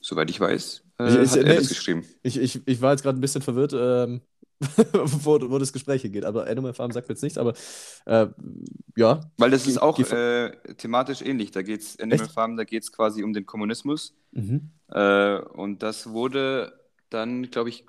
soweit 0.00 0.30
ich 0.30 0.38
weiß, 0.40 0.82
äh, 1.00 1.08
Ich- 1.08 1.14
ich- 1.22 1.30
hat 1.32 1.36
er 1.38 1.44
nee, 1.44 1.56
das 1.56 1.68
geschrieben. 1.68 2.04
Ich, 2.22 2.36
ich, 2.38 2.66
ich 2.66 2.80
war 2.80 2.92
jetzt 2.92 3.02
gerade 3.02 3.18
ein 3.18 3.20
bisschen 3.20 3.42
verwirrt, 3.42 3.72
ähm, 3.76 4.20
wo, 4.92 5.38
wo 5.50 5.58
das 5.58 5.72
Gespräch 5.72 6.02
hier 6.02 6.10
geht. 6.10 6.24
Aber 6.24 6.46
Animal 6.46 6.72
Farm 6.72 6.90
sagt 6.92 7.08
mir 7.08 7.14
jetzt 7.14 7.22
nichts, 7.22 7.36
aber 7.38 7.54
äh, 8.06 8.26
ja. 8.96 9.20
Weil 9.38 9.50
das 9.50 9.66
ist 9.66 9.78
auch 9.82 9.98
äh, 9.98 10.50
thematisch 10.78 11.20
ähnlich. 11.22 11.50
Da 11.50 11.62
geht 11.62 11.80
es, 11.82 11.98
Animal 12.00 12.24
Echt? 12.26 12.32
Farm, 12.34 12.56
da 12.56 12.64
geht 12.64 12.82
es 12.84 12.92
quasi 12.92 13.22
um 13.22 13.32
den 13.32 13.44
Kommunismus. 13.44 14.14
Mhm. 14.32 14.70
Äh, 14.88 15.38
und 15.40 15.82
das 15.82 16.10
wurde 16.10 16.80
dann, 17.10 17.50
glaube 17.50 17.68
ich, 17.68 17.84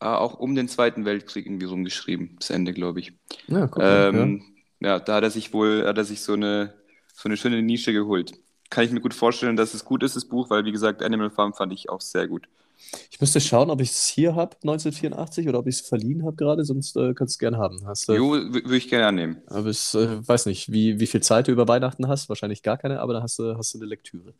äh, 0.00 0.06
auch 0.06 0.34
um 0.38 0.54
den 0.54 0.68
Zweiten 0.68 1.04
Weltkrieg 1.04 1.46
irgendwie 1.46 1.66
rumgeschrieben. 1.66 2.36
Das 2.38 2.50
Ende, 2.50 2.72
glaube 2.72 3.00
ich. 3.00 3.12
Ja, 3.48 3.66
guck 3.66 3.78
mal, 3.82 4.14
Ähm, 4.14 4.38
ja. 4.38 4.53
Da 4.98 5.14
hat 5.16 5.22
er 5.24 5.30
sich 5.30 5.52
wohl, 5.52 5.86
hat 5.86 5.98
er 5.98 6.04
sich 6.04 6.20
so 6.22 6.34
eine, 6.34 6.74
so 7.14 7.28
eine 7.28 7.36
schöne 7.36 7.62
Nische 7.62 7.92
geholt. 7.92 8.32
Kann 8.70 8.84
ich 8.84 8.90
mir 8.92 9.00
gut 9.00 9.14
vorstellen, 9.14 9.56
dass 9.56 9.74
es 9.74 9.84
gut 9.84 10.02
ist, 10.02 10.16
das 10.16 10.24
Buch, 10.24 10.50
weil, 10.50 10.64
wie 10.64 10.72
gesagt, 10.72 11.02
Animal 11.02 11.30
Farm 11.30 11.54
fand 11.54 11.72
ich 11.72 11.88
auch 11.90 12.00
sehr 12.00 12.26
gut. 12.28 12.46
ja. 12.46 12.98
Ich 13.10 13.20
müsste 13.20 13.40
schauen, 13.40 13.70
ob 13.70 13.80
ich 13.80 13.90
es 13.90 14.08
hier 14.08 14.34
habe, 14.34 14.56
1984, 14.62 15.48
oder 15.48 15.60
ob 15.60 15.66
ich 15.68 15.76
es 15.76 15.80
verliehen 15.82 16.24
habe 16.24 16.36
gerade, 16.36 16.64
sonst 16.64 16.96
äh, 16.96 17.14
kannst 17.14 17.34
du 17.34 17.36
es 17.36 17.38
gerne 17.38 17.56
haben. 17.58 17.86
Hast 17.86 18.08
du, 18.08 18.14
Jo, 18.14 18.32
würde 18.32 18.76
ich 18.76 18.88
gerne 18.88 19.06
annehmen. 19.06 19.42
aber 19.46 19.70
ich 19.70 19.94
äh, 19.94 20.26
weiß 20.26 20.46
nicht, 20.46 20.72
wie, 20.72 20.98
wie 21.00 21.06
viel 21.06 21.22
Zeit 21.22 21.46
du 21.48 21.52
über 21.52 21.68
Weihnachten 21.68 22.08
hast. 22.08 22.28
Wahrscheinlich 22.28 22.62
gar 22.62 22.76
keine, 22.78 23.00
aber 23.00 23.12
dann 23.14 23.22
hast 23.22 23.38
du, 23.38 23.56
hast 23.56 23.72
du 23.74 23.78
eine 23.78 23.86
Lektüre. 23.86 24.34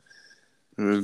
Äh, 0.76 1.02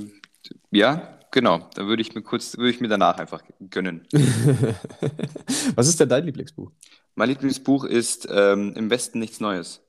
ja, 0.71 1.19
genau. 1.31 1.69
Da 1.75 1.87
würde 1.87 2.03
ich 2.03 2.15
mir 2.15 2.23
kurz, 2.23 2.57
würde 2.57 2.71
ich 2.71 2.81
mir 2.81 2.89
danach 2.89 3.19
einfach 3.19 3.43
gönnen. 3.71 4.07
Was 5.75 5.89
ist 5.89 6.01
denn 6.01 6.09
dein 6.09 6.25
Lieblingsbuch? 6.25 6.71
Mein 7.15 7.29
Lieblingsbuch 7.29 7.85
ist 7.85 8.29
ähm, 8.31 8.73
Im 8.77 8.91
Westen 8.91 9.19
nichts 9.19 9.41
Neues. 9.41 9.81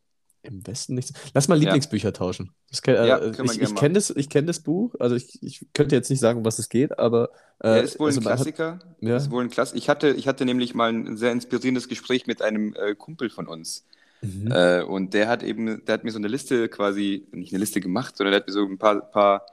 Im 0.43 0.65
Westen 0.65 0.95
nichts. 0.95 1.13
Lass 1.35 1.47
mal 1.47 1.55
Ja. 1.55 1.65
Lieblingsbücher 1.65 2.13
tauschen. 2.13 2.51
Das 2.69 2.81
kenn, 2.81 2.95
äh, 2.95 3.07
Ja, 3.07 3.21
wir 3.21 3.43
ich 3.45 3.61
ich 3.61 3.75
kenne 3.75 3.93
das, 3.93 4.09
ich 4.09 4.27
kenn 4.27 4.47
das 4.47 4.59
Buch, 4.59 4.95
also 4.99 5.15
ich, 5.15 5.41
ich 5.43 5.67
könnte 5.73 5.95
jetzt 5.95 6.09
nicht 6.09 6.19
sagen, 6.19 6.39
um 6.39 6.45
was 6.45 6.57
es 6.57 6.67
geht, 6.67 6.97
aber 6.97 7.29
äh, 7.63 7.67
Ja, 7.69 7.77
ist 7.77 7.99
wohl 7.99 8.07
also 8.07 8.21
ein 8.21 8.23
man 8.23 8.33
hat- 8.33 8.37
Klassiker. 8.39 8.79
Ja. 9.01 9.17
Ist 9.17 9.29
wohl 9.29 9.43
ein 9.43 9.49
Klass 9.51 9.73
ich, 9.73 9.87
hatte, 9.87 10.09
ich 10.09 10.27
hatte 10.27 10.45
nämlich 10.45 10.73
mal 10.73 10.91
ein 10.91 11.15
sehr 11.15 11.31
inspirierendes 11.31 11.87
Gespräch 11.87 12.25
mit 12.25 12.41
einem 12.41 12.73
äh, 12.73 12.95
Kumpel 12.95 13.29
von 13.29 13.47
uns. 13.47 13.85
Mhm. 14.21 14.51
Äh, 14.51 14.81
und 14.81 15.13
der 15.13 15.27
hat 15.27 15.43
eben, 15.43 15.85
der 15.85 15.93
hat 15.93 16.03
mir 16.03 16.11
so 16.11 16.17
eine 16.17 16.27
Liste 16.27 16.69
quasi, 16.69 17.27
nicht 17.31 17.53
eine 17.53 17.59
Liste 17.59 17.79
gemacht, 17.81 18.17
sondern 18.17 18.31
der 18.31 18.39
hat 18.41 18.47
mir 18.47 18.53
so 18.53 18.65
ein 18.65 18.77
paar, 18.79 18.99
paar 19.01 19.45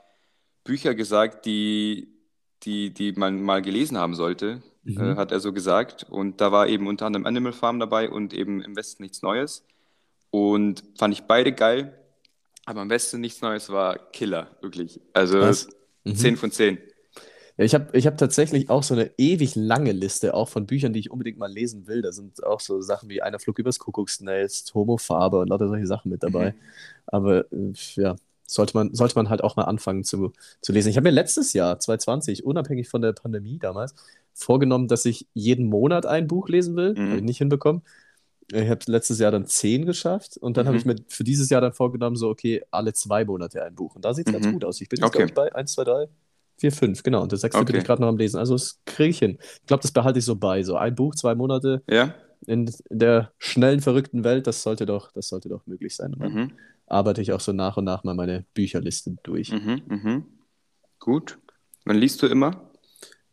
Bücher 0.65 0.95
gesagt, 0.95 1.45
die, 1.45 2.09
die, 2.65 2.91
die 2.93 3.13
man 3.13 3.43
mal 3.43 3.63
gelesen 3.63 3.97
haben 3.99 4.15
sollte, 4.15 4.63
Mhm. 4.85 5.01
äh, 5.01 5.17
hat 5.17 5.33
er 5.33 5.41
so 5.41 5.53
gesagt. 5.53 6.07
Und 6.09 6.41
da 6.41 6.51
war 6.53 6.67
eben 6.69 6.87
unter 6.87 7.07
anderem 7.07 7.27
Animal 7.27 7.53
Farm 7.53 7.79
dabei 7.79 8.09
und 8.11 8.33
eben 8.33 8.63
im 8.63 8.75
Westen 8.77 9.03
nichts 9.03 9.23
Neues. 9.23 9.65
Und 10.31 10.83
fand 10.99 11.15
ich 11.15 11.23
beide 11.23 11.53
geil. 11.53 11.95
Aber 12.65 12.83
im 12.83 12.91
Westen 12.91 13.21
nichts 13.21 13.41
Neues 13.41 13.71
war 13.71 13.99
Killer, 14.13 14.49
wirklich. 14.61 15.01
Also 15.13 15.41
Was? 15.41 15.69
Mhm. 16.05 16.15
10 16.17 16.37
von 16.37 16.51
10. 16.51 16.79
Ja, 17.57 17.65
ich 17.65 17.75
habe 17.75 17.97
ich 17.97 18.07
hab 18.07 18.17
tatsächlich 18.19 18.71
auch 18.71 18.83
so 18.83 18.95
eine 18.95 19.11
ewig 19.19 19.57
lange 19.57 19.93
Liste, 19.93 20.33
auch 20.35 20.49
von 20.49 20.67
Büchern, 20.67 20.93
die 20.93 21.01
ich 21.01 21.11
unbedingt 21.11 21.39
mal 21.39 21.51
lesen 21.51 21.87
will. 21.87 22.03
Da 22.03 22.13
sind 22.13 22.45
auch 22.45 22.61
so 22.61 22.81
Sachen 22.81 23.09
wie 23.09 23.21
Einer 23.21 23.39
flog 23.41 23.59
übers 23.59 23.79
Kuckucksnest, 23.79 24.75
Homofarbe 24.75 25.41
und 25.41 25.49
lauter 25.49 25.69
solche 25.69 25.87
Sachen 25.87 26.11
mit 26.11 26.23
dabei. 26.23 26.53
Mhm. 26.53 26.57
Aber 27.07 27.53
äh, 27.53 27.73
ja, 27.97 28.17
sollte 28.51 28.77
man, 28.77 28.95
sollte 28.95 29.15
man 29.15 29.29
halt 29.29 29.45
auch 29.45 29.57
mal 29.57 29.65
anfangen 29.65 30.05
zu, 30.05 30.33
zu 30.63 30.73
lesen. 30.73 30.89
Ich 30.89 30.97
habe 30.97 31.05
mir 31.09 31.15
letztes 31.15 31.53
Jahr, 31.53 31.79
2020, 31.79 32.45
unabhängig 32.45 32.89
von 32.89 33.03
der 33.03 33.13
Pandemie 33.13 33.59
damals, 33.59 33.95
vorgenommen, 34.33 34.89
dass 34.89 35.05
ich 35.05 35.27
jeden 35.35 35.67
Monat 35.67 36.07
ein 36.07 36.27
Buch 36.27 36.49
lesen 36.49 36.75
will. 36.77 36.95
Mhm. 36.95 37.09
Habe 37.11 37.17
ich 37.19 37.23
nicht 37.25 37.39
hinbekommen. 37.39 37.83
Ich 38.51 38.69
habe 38.71 38.81
letztes 38.87 39.19
Jahr 39.19 39.31
dann 39.31 39.45
zehn 39.47 39.85
geschafft 39.85 40.39
und 40.39 40.57
dann 40.57 40.67
habe 40.67 40.75
Mhm. 40.77 40.79
ich 40.79 40.85
mir 40.87 40.97
für 41.09 41.25
dieses 41.25 41.51
Jahr 41.51 41.61
dann 41.61 41.75
vorgenommen, 41.75 42.17
so, 42.17 42.31
okay, 42.31 42.65
alle 42.71 42.95
zwei 42.95 43.25
Monate 43.27 43.63
ein 43.63 43.75
Buch. 43.75 43.95
Und 43.95 44.05
da 44.07 44.15
sieht 44.15 44.27
es 44.27 44.33
ganz 44.33 44.47
Mhm. 44.47 44.53
gut 44.53 44.65
aus. 44.65 44.81
Ich 44.81 44.89
bin 44.89 44.99
jetzt, 45.01 45.09
Okay. 45.09 45.19
glaube 45.19 45.29
ich, 45.29 45.35
bei 45.35 45.55
1, 45.55 45.73
2, 45.75 45.85
3, 45.85 46.09
4, 46.57 46.73
5, 46.73 47.03
genau. 47.03 47.23
Und 47.23 47.33
das 47.33 47.43
sechste 47.43 47.59
bin 47.63 47.69
Okay. 47.75 47.79
ich 47.79 47.85
gerade 47.85 48.01
noch 48.01 48.09
am 48.09 48.17
Lesen. 48.17 48.39
Also 48.39 48.55
das 48.55 48.81
kriege 48.87 49.11
ich 49.11 49.19
hin. 49.19 49.37
Ich 49.61 49.67
glaube, 49.67 49.83
das 49.83 49.93
behalte 49.93 50.19
ich 50.21 50.25
so 50.25 50.35
bei. 50.37 50.63
So 50.63 50.77
ein 50.77 50.95
Buch, 50.95 51.15
zwei 51.15 51.35
Monate 51.35 51.83
Ja? 51.91 52.15
in, 52.47 52.71
in 52.89 52.99
der 52.99 53.33
schnellen, 53.39 53.81
verrückten 53.81 54.25
Welt, 54.25 54.47
das 54.47 54.63
sollte 54.63 54.87
doch, 54.87 55.13
das 55.13 55.29
sollte 55.29 55.51
doch 55.51 55.67
möglich 55.67 55.95
sein. 55.95 56.15
Mhm. 56.19 56.53
Arbeite 56.91 57.23
ich 57.23 57.33
auch 57.33 57.41
so 57.41 57.53
nach 57.53 57.77
und 57.77 57.85
nach 57.85 58.05
mal 58.05 58.15
meine 58.15 58.45
Bücherliste 58.55 59.17
durch. 59.23 59.53
Mhm, 59.53 59.83
mhm. 59.87 60.27
Gut. 60.99 61.39
Wann 61.85 61.97
liest 61.97 62.23
du 62.23 62.27
immer? 62.27 62.71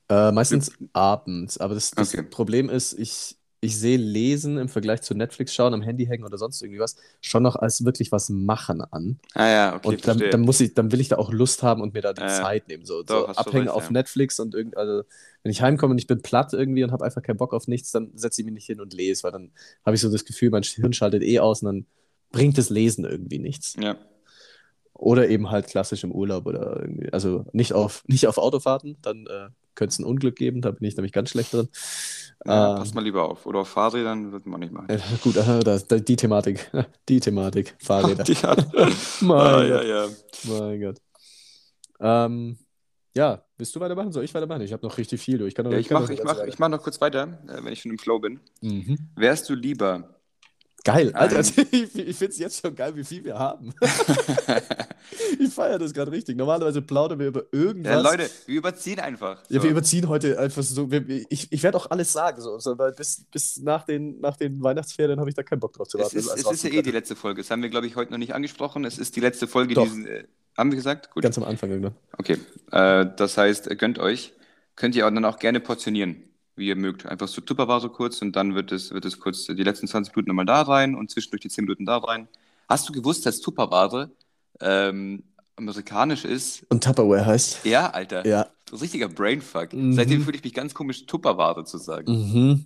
Äh, 0.10 0.32
meistens 0.32 0.72
abends, 0.94 1.58
aber 1.58 1.74
das, 1.74 1.92
das 1.92 2.14
Okay. 2.14 2.24
Problem 2.24 2.70
ist, 2.70 2.94
ich, 2.94 3.38
ich 3.60 3.80
sehe 3.80 3.98
Lesen 3.98 4.60
im 4.60 4.70
Vergleich 4.70 5.02
zu 5.02 5.16
Netflix 5.16 5.56
schauen, 5.56 5.74
am 5.74 5.82
Handy 5.82 6.06
hängen 6.06 6.24
oder 6.24 6.38
sonst 6.38 6.62
irgendwie 6.62 6.80
was, 6.80 6.96
schon 7.22 7.42
noch 7.42 7.56
als 7.56 7.84
wirklich 7.86 8.12
was 8.12 8.30
machen 8.30 8.82
an. 8.82 9.20
Ah 9.34 9.48
ja, 9.48 9.76
okay, 9.76 9.88
Und 9.88 10.08
dann, 10.08 10.30
dann 10.30 10.42
muss 10.42 10.60
ich, 10.62 10.76
dann 10.76 10.92
will 10.92 11.02
ich 11.02 11.08
da 11.08 11.18
auch 11.18 11.32
Lust 11.32 11.64
haben 11.64 11.82
und 11.82 11.94
mir 11.96 12.02
da 12.04 12.14
die 12.14 12.22
ja. 12.22 12.28
Zeit 12.28 12.68
nehmen. 12.68 12.86
So, 12.86 13.02
Doch, 13.04 13.34
so 13.34 13.36
abhängen 13.36 13.68
recht, 13.68 13.76
auf 13.76 13.86
ja. 13.86 13.92
Netflix 13.92 14.40
und 14.40 14.54
irgend, 14.54 14.78
also 14.78 15.04
wenn 15.42 15.52
ich 15.52 15.62
heimkomme 15.62 15.92
und 15.94 15.98
ich 15.98 16.08
bin 16.08 16.22
platt 16.22 16.54
irgendwie 16.54 16.84
und 16.84 16.92
habe 16.92 17.04
einfach 17.04 17.24
keinen 17.24 17.38
Bock 17.38 17.54
auf 17.54 17.68
nichts, 17.68 17.92
dann 17.92 18.12
setze 18.16 18.42
ich 18.42 18.46
mich 18.46 18.54
nicht 18.54 18.66
hin 18.68 18.82
und 18.82 18.94
lese, 18.94 19.24
weil 19.24 19.32
dann 19.32 19.52
habe 19.84 19.96
ich 19.96 20.02
so 20.02 20.12
das 20.12 20.26
Gefühl, 20.26 20.52
mein 20.52 20.64
Hirn 20.64 20.94
schaltet 20.94 21.24
eh 21.24 21.40
aus 21.40 21.64
und 21.64 21.66
dann 21.68 21.86
bringt 22.32 22.58
das 22.58 22.70
Lesen 22.70 23.06
irgendwie 23.06 23.40
nichts. 23.40 23.76
Ja. 23.80 23.98
Oder 24.94 25.28
eben 25.30 25.52
halt 25.52 25.68
klassisch 25.68 26.04
im 26.04 26.12
Urlaub 26.12 26.46
oder 26.46 26.80
irgendwie, 26.82 27.12
also 27.12 27.46
nicht 27.52 27.74
auf, 27.74 28.04
nicht 28.08 28.28
auf 28.28 28.38
Autofahrten, 28.38 28.98
dann 29.02 29.28
äh, 29.28 29.50
könnte 29.76 29.92
es 29.92 30.00
ein 30.00 30.06
Unglück 30.06 30.38
geben, 30.38 30.62
da 30.62 30.72
bin 30.72 30.88
ich 30.88 30.96
nämlich 30.96 31.12
ganz 31.12 31.30
schlecht 31.30 31.54
drin. 31.54 31.68
ja 32.46 32.72
Ähm, 32.72 32.78
pass 32.78 32.94
mal 32.94 33.04
lieber 33.04 33.30
auf. 33.30 33.46
Oder 33.46 33.60
auf 33.60 33.68
Fahrrädern 33.70 34.32
wird 34.32 34.46
man 34.46 34.62
nicht 34.62 34.72
machen. 34.72 34.90
Äh, 34.90 35.00
gut, 35.22 35.38
aha, 35.38 35.60
das, 35.60 35.86
da- 35.88 36.00
die 36.00 36.16
Thematik, 36.16 36.72
die 37.10 37.20
Thematik, 37.20 37.76
Fahrräder. 37.80 38.24
Die 38.26 38.36
hat- 38.36 38.74
mein 39.22 39.38
ah, 39.38 39.60
Gott, 39.60 39.68
ja, 39.68 39.84
ja. 39.84 40.08
mein 40.46 40.82
Gott. 40.82 40.98
Ähm, 42.00 42.58
ja, 43.14 43.44
willst 43.58 43.76
du 43.76 43.80
weitermachen? 43.80 44.12
Soll 44.12 44.24
ich 44.24 44.34
weitermachen? 44.34 44.62
Ich 44.62 44.74
habe 44.74 44.86
noch 44.86 44.98
richtig 44.98 45.22
viel. 45.22 45.42
Ich 45.48 45.56
kann 45.56 45.66
noch, 45.66 45.72
ja 45.72 45.78
ich 45.78 45.88
kann 45.88 46.02
mache 46.02 46.12
noch 46.14 46.20
ich 46.20 46.24
mach, 46.24 46.44
ich 46.44 46.60
mach 46.60 46.70
noch 46.70 46.82
kurz 46.84 47.00
weiter, 47.02 47.40
äh, 47.48 47.64
wenn 47.64 47.72
ich 47.72 47.82
schon 47.82 47.92
im 47.92 47.98
Flow 48.00 48.20
bin. 48.20 48.40
Mhm. 48.62 48.98
Wärst 49.16 49.50
du 49.50 49.56
lieber 49.56 50.15
Geil, 50.86 51.12
Alter, 51.14 51.40
Ähm. 51.40 51.66
ich, 51.72 51.96
ich 51.98 52.16
finde 52.16 52.32
es 52.32 52.38
jetzt 52.38 52.62
schon 52.62 52.76
geil, 52.76 52.96
wie 52.96 53.04
viel 53.04 53.24
wir 53.26 53.38
haben. 53.40 53.74
ich 55.40 55.52
feiere 55.52 55.80
das 55.80 55.94
gerade 55.94 56.12
richtig. 56.12 56.38
Normalerweise 56.38 56.82
plaudern 56.82 57.18
wir 57.20 57.28
über 57.28 57.44
irgendwas. 57.52 57.92
Ja, 57.92 58.00
Leute, 58.02 58.30
wir 58.46 58.56
überziehen 58.56 59.00
einfach. 59.00 59.42
Ja, 59.50 59.60
So. 59.60 59.64
wir 59.64 59.72
überziehen 59.72 60.08
heute 60.08 60.40
einfach 60.40 60.62
so. 60.62 60.92
Wir, 60.92 61.04
ich 61.30 61.52
ich 61.52 61.64
werde 61.64 61.78
auch 61.78 61.90
alles 61.90 62.14
sagen, 62.14 62.40
so, 62.40 62.60
so, 62.60 62.78
weil 62.78 62.92
bis, 62.94 63.26
bis 63.32 63.58
nach, 63.58 63.84
den, 63.84 64.20
nach 64.22 64.38
den 64.38 64.62
Weihnachtsferien 64.62 65.20
habe 65.20 65.28
ich 65.30 65.36
da 65.36 65.42
keinen 65.42 65.60
Bock 65.60 65.74
drauf 65.74 65.88
zu 65.88 65.98
es 65.98 66.04
warten. 66.04 66.18
ist, 66.18 66.30
das 66.30 66.40
es 66.46 66.52
ist 66.52 66.64
ja 66.64 66.70
eh 66.70 66.84
die 66.84 66.92
letzte 66.92 67.16
Folge. 67.16 67.42
Das 67.42 67.50
haben 67.50 67.64
wir, 67.64 67.70
glaube 67.70 67.88
ich, 67.88 67.96
heute 67.96 68.12
noch 68.12 68.20
nicht 68.20 68.36
angesprochen. 68.36 68.86
Es 68.86 69.00
ist 69.00 69.16
die 69.16 69.22
letzte 69.22 69.48
Folge 69.48 69.74
Doch. 69.74 69.84
diesen. 69.84 70.06
Äh, 70.06 70.26
haben 70.56 70.72
wir 70.72 70.76
gesagt? 70.78 71.10
Gut. 71.12 71.24
Ganz 71.24 71.38
am 71.38 71.44
Anfang 71.46 71.72
irgendwann. 71.72 71.96
Okay. 72.18 72.38
Äh, 72.72 73.08
das 73.18 73.38
heißt, 73.38 73.76
gönnt 73.80 73.98
euch. 74.00 74.34
Könnt 74.76 74.96
ihr 74.96 75.08
auch 75.08 75.12
dann 75.12 75.26
auch 75.26 75.40
gerne 75.40 75.60
portionieren, 75.62 76.24
wie 76.56 76.68
ihr 76.68 76.76
mögt. 76.76 77.06
Einfach 77.06 77.28
so 77.28 77.42
Tupperware 77.42 77.90
kurz 77.90 78.22
und 78.22 78.36
dann 78.36 78.56
wird 78.56 78.72
es, 78.72 78.92
wird 78.92 79.06
es 79.06 79.20
kurz 79.20 79.46
die 79.46 79.64
letzten 79.64 79.88
20 79.88 80.16
Minuten 80.16 80.30
nochmal 80.30 80.46
da 80.46 80.62
rein 80.62 80.96
und 80.96 81.12
zwischendurch 81.12 81.42
die 81.42 81.50
10 81.50 81.66
Minuten 81.66 81.86
da 81.86 81.98
rein. 81.98 82.28
Hast 82.70 82.88
du 82.90 82.94
gewusst, 82.94 83.26
dass 83.26 83.42
Tupperware 83.42 84.10
ähm, 84.62 85.24
amerikanisch 85.56 86.26
ist? 86.26 86.66
Und 86.70 86.84
Tupperware 86.84 87.26
heißt. 87.26 87.66
Ja, 87.66 87.90
Alter. 87.92 88.26
Ja. 88.26 88.48
So 88.70 88.78
richtiger 88.78 89.08
Brainfuck. 89.10 89.74
Mhm. 89.74 89.94
Seitdem 89.94 90.24
fühle 90.24 90.38
ich 90.38 90.44
mich 90.44 90.54
ganz 90.54 90.74
komisch, 90.74 91.06
Tupperware 91.06 91.66
zu 91.66 91.78
sagen. 91.78 92.12
Mhm. 92.12 92.66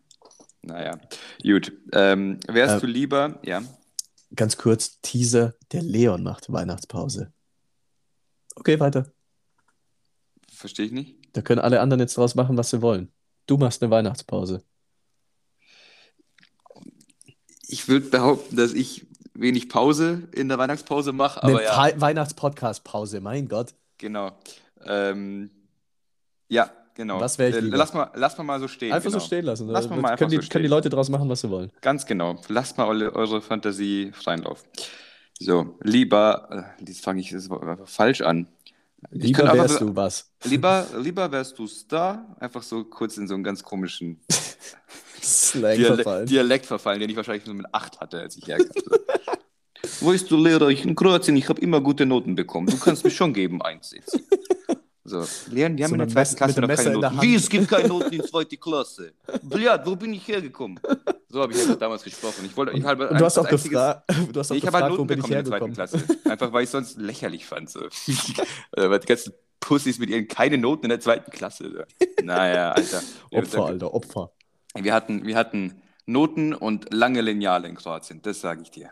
Naja, 0.62 1.00
gut. 1.44 1.72
Ähm, 1.94 2.40
wärst 2.48 2.76
Äh, 2.78 2.80
du 2.82 2.88
lieber, 2.88 3.40
ja, 3.44 3.62
Ganz 4.36 4.58
kurz: 4.58 5.02
Teaser: 5.02 5.56
Der 5.72 5.82
Leon 5.82 6.22
macht 6.22 6.52
Weihnachtspause. 6.52 7.34
Okay, 8.56 8.80
weiter. 8.80 9.12
verstehe 10.54 10.86
ich 10.86 10.92
nicht. 10.92 11.16
Da 11.34 11.42
können 11.42 11.62
alle 11.62 11.80
anderen 11.82 12.02
jetzt 12.02 12.16
draus 12.18 12.36
machen, 12.36 12.56
was 12.58 12.70
sie 12.70 12.82
wollen. 12.84 13.12
Du 13.50 13.58
machst 13.58 13.82
eine 13.82 13.89
Weihnachtspause. 13.89 14.62
Ich 17.68 17.88
würde 17.88 18.06
behaupten, 18.10 18.56
dass 18.56 18.74
ich 18.74 19.08
wenig 19.34 19.70
Pause 19.70 20.28
in 20.34 20.50
der 20.50 20.60
Weihnachtspause 20.60 21.14
mache, 21.14 21.41
Eine 21.41 21.64
ja, 21.64 21.74
Pa- 21.74 22.00
Weihnachtspodcast-Pause, 22.00 23.22
mein 23.22 23.47
Gott. 23.47 23.74
genau. 23.97 24.34
Ähm, 24.86 25.50
ja, 26.47 26.70
genau. 26.93 27.20
Was 27.20 27.39
wär 27.39 27.50
ich 27.50 27.56
Äh, 27.56 27.60
lieber? 27.62 27.78
lass, 27.78 27.91
mal, 27.95 28.12
lass 28.14 28.38
mal 28.38 28.43
mal 28.43 28.60
so 28.60 28.68
stehen. 28.68 28.93
Einfach 28.93 29.10
genau. 29.10 29.20
so 29.20 29.26
stehen 29.26 29.45
lassen. 29.45 29.68
Lass 29.68 29.89
mal 29.89 29.95
mal 30.00 30.10
einfach 30.10 30.20
können, 30.20 30.30
die, 30.30 30.45
so 30.45 30.50
können 30.50 30.64
die. 30.64 30.70
Leute 30.70 30.89
draus 30.91 31.10
machen, 31.10 31.28
was 31.28 31.41
sie 31.41 31.50
wollen. 31.50 31.72
Ganz 31.82 32.06
genau. 32.06 32.39
Lasst 32.50 32.78
mal 32.78 32.88
eure, 32.88 33.41
Fantasie 33.41 34.12
freien 34.14 34.43
Lauf. 34.43 34.64
So, 35.39 35.76
lieber, 35.82 36.76
äh, 36.80 36.86
jetzt 36.86 37.04
fange 37.04 37.22
ich 37.22 37.32
das 37.32 37.50
einfach 37.50 37.88
falsch 37.88 38.22
an. 38.22 38.47
Lieber 39.12 39.54
wärst 39.54 39.80
so- 39.80 39.86
du 39.86 39.95
was. 39.95 40.32
Lieber, 40.43 40.88
lieber 40.97 41.32
wärst 41.32 41.58
du 41.58 41.68
Star, 41.68 42.36
einfach 42.39 42.64
so 42.64 42.84
kurz 42.84 43.18
in 43.18 43.28
so 43.28 43.34
einen 43.34 43.43
ganz 43.43 43.64
komischen 43.64 44.22
Slang 45.22 45.78
Diale 45.78 45.95
verfallen. 45.95 46.26
Dialekt 46.28 46.66
verfallen, 46.66 47.00
den 47.00 47.10
ich 47.10 47.16
wahrscheinlich 47.16 47.45
nur 47.45 47.56
mit 47.56 47.68
8 47.74 48.00
hatte, 48.00 48.20
als 48.20 48.38
ich 48.38 48.47
herkam. 48.47 48.70
Weißt 50.02 50.30
du, 50.30 50.38
Lehrer, 50.38 50.70
ich 50.70 50.86
in 50.86 50.95
Kroatien, 50.95 51.36
ich 51.38 51.50
habe 51.50 51.62
immer 51.62 51.82
gute 51.82 52.06
Noten 52.06 52.36
bekommen. 52.36 52.68
Du 52.68 52.78
kannst 52.78 53.04
mir 53.04 53.12
schon 53.12 53.34
geben, 53.34 53.62
eins. 53.62 53.91
Jetzt. 53.91 54.20
So, 55.04 55.26
Lehren, 55.50 55.76
die 55.76 55.84
haben 55.84 55.89
So 55.89 55.95
in 55.95 56.00
der 56.00 56.10
zweiten 56.10 56.36
Klasse 56.36 56.62
noch 56.62 56.68
keine 56.68 56.91
Noten. 56.91 57.22
Wie, 57.22 57.36
es 57.36 57.50
gibt 57.50 57.68
keine 57.68 57.88
Noten 57.88 58.14
in 58.14 58.24
zweite 58.24 58.58
Klasse. 58.58 59.14
Bljad, 59.41 59.86
wo 59.86 59.95
bin 59.95 60.14
ich 60.14 60.28
hergekommen? 60.28 60.80
So 61.32 61.42
habe 61.42 61.54
ich 61.54 61.62
einfach 61.62 61.78
damals 61.78 62.04
gesprochen. 62.04 62.44
Ich 62.46 62.58
wollte, 62.58 62.76
ich 62.76 62.84
Und 62.84 63.00
du 63.00 63.26
hast 63.26 63.38
auch 63.38 63.48
gefragt, 63.48 64.04
du 64.34 64.40
hast 64.40 64.50
auch 64.50 64.56
Nee, 64.56 64.60
ich 64.60 64.68
habe 64.68 64.78
halt 64.80 64.90
Noten 64.90 65.08
bekommen 65.08 65.26
in 65.26 65.32
der 65.32 65.46
zweiten. 65.46 65.74
Klasse. 65.74 66.04
Einfach 66.26 66.52
weil 66.52 66.64
ich 66.64 66.70
sonst 66.72 66.98
lächerlich 66.98 67.46
fand. 67.46 67.70
So. 67.70 67.82
Äh, 68.76 68.90
weil 68.90 69.00
die 69.00 69.08
ganzen 69.08 69.34
Pussys 69.60 70.00
mit 70.00 70.10
ihren 70.10 70.28
keine 70.28 70.58
Noten 70.58 70.86
in 70.86 70.90
der 70.90 71.00
zweiten 71.00 71.32
Klasse. 71.32 71.72
So. 71.72 72.06
Naja, 72.24 72.72
Alter. 72.72 73.02
Opfer, 73.32 73.66
Alter, 73.66 73.94
Opfer. 73.94 74.32
Wir 74.76 74.94
hatten, 74.94 75.26
wir 75.26 75.36
hatten 75.36 75.82
Noten 76.06 76.54
und 76.54 76.94
lange 76.94 77.22
Lineale 77.22 77.68
in 77.68 77.76
Kroatien, 77.76 78.22
das 78.22 78.42
sage 78.42 78.62
ich 78.64 78.72
dir. 78.72 78.92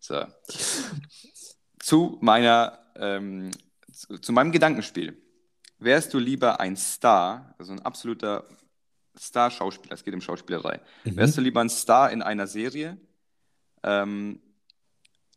so. 0.00 0.24
Zu 1.78 2.18
meiner, 2.20 2.78
ähm, 2.96 3.50
zu, 3.92 4.18
zu 4.18 4.32
meinem 4.32 4.52
Gedankenspiel. 4.52 5.16
Wärst 5.78 6.14
du 6.14 6.18
lieber 6.18 6.60
ein 6.60 6.76
Star, 6.76 7.54
also 7.58 7.72
ein 7.72 7.80
absoluter 7.80 8.44
Star-Schauspieler, 9.18 9.94
es 9.94 10.04
geht 10.04 10.14
um 10.14 10.20
Schauspielerei, 10.20 10.80
Mhm. 11.04 11.16
wärst 11.16 11.36
du 11.36 11.40
lieber 11.40 11.60
ein 11.60 11.68
Star 11.68 12.10
in 12.10 12.22
einer 12.22 12.46
Serie, 12.46 12.96
ähm, 13.82 14.40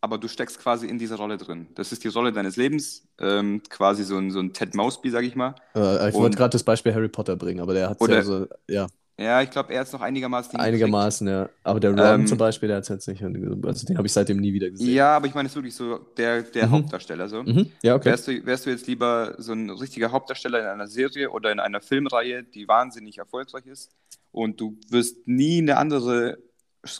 aber 0.01 0.17
du 0.17 0.27
steckst 0.27 0.59
quasi 0.59 0.87
in 0.87 0.99
dieser 0.99 1.15
Rolle 1.15 1.37
drin. 1.37 1.67
Das 1.75 1.91
ist 1.91 2.03
die 2.03 2.09
Rolle 2.09 2.31
deines 2.31 2.57
Lebens, 2.57 3.07
ähm, 3.19 3.61
quasi 3.69 4.03
so 4.03 4.17
ein, 4.17 4.29
so 4.31 4.39
ein 4.39 4.53
Ted 4.53 4.75
Mosby, 4.75 5.09
sag 5.09 5.23
ich 5.23 5.35
mal. 5.35 5.55
Äh, 5.75 6.09
ich 6.09 6.15
wollte 6.15 6.37
gerade 6.37 6.51
das 6.51 6.63
Beispiel 6.63 6.93
Harry 6.93 7.09
Potter 7.09 7.35
bringen, 7.35 7.59
aber 7.59 7.73
der 7.73 7.89
hat 7.89 8.01
ja 8.01 8.21
so, 8.23 8.47
ja, 8.69 8.87
Ja, 9.17 9.41
ich 9.41 9.49
glaube, 9.49 9.73
er 9.73 9.81
ist 9.83 9.93
noch 9.93 10.01
einigermaßen 10.01 10.51
hingekriegt. 10.51 10.73
einigermaßen, 10.73 11.27
ja. 11.27 11.49
Aber 11.63 11.79
der 11.79 11.91
Ron 11.91 12.21
Ähm, 12.21 12.27
zum 12.27 12.37
Beispiel, 12.37 12.67
der 12.67 12.77
hat 12.77 12.89
jetzt 12.89 13.07
nicht, 13.07 13.23
also 13.23 13.85
den 13.85 13.97
habe 13.97 14.07
ich 14.07 14.11
seitdem 14.13 14.37
nie 14.41 14.51
wieder 14.51 14.69
gesehen. 14.69 14.93
Ja, 14.93 15.15
aber 15.15 15.27
ich 15.27 15.33
meine, 15.33 15.45
es 15.47 15.53
ist 15.53 15.55
wirklich 15.55 15.73
so 15.75 15.99
der, 16.17 16.41
der 16.43 16.67
Mhm. 16.67 16.71
Hauptdarsteller. 16.71 17.29
So. 17.29 17.43
Mhm. 17.43 17.71
Ja, 17.81 17.95
okay. 17.95 18.09
Wärst, 18.09 18.27
du, 18.27 18.45
wärst 18.45 18.65
du 18.65 18.71
jetzt 18.71 18.87
lieber 18.87 19.35
so 19.37 19.53
ein 19.53 19.69
richtiger 19.69 20.11
Hauptdarsteller 20.11 20.59
in 20.59 20.65
einer 20.65 20.87
Serie 20.87 21.29
oder 21.31 21.51
in 21.53 21.61
einer 21.61 21.79
Filmreihe, 21.79 22.43
die 22.43 22.67
wahnsinnig 22.67 23.17
erfolgreich 23.17 23.65
ist 23.67 23.89
und 24.33 24.59
du 24.59 24.77
wirst 24.89 25.25
nie 25.27 25.59
eine 25.59 25.77
andere 25.77 26.37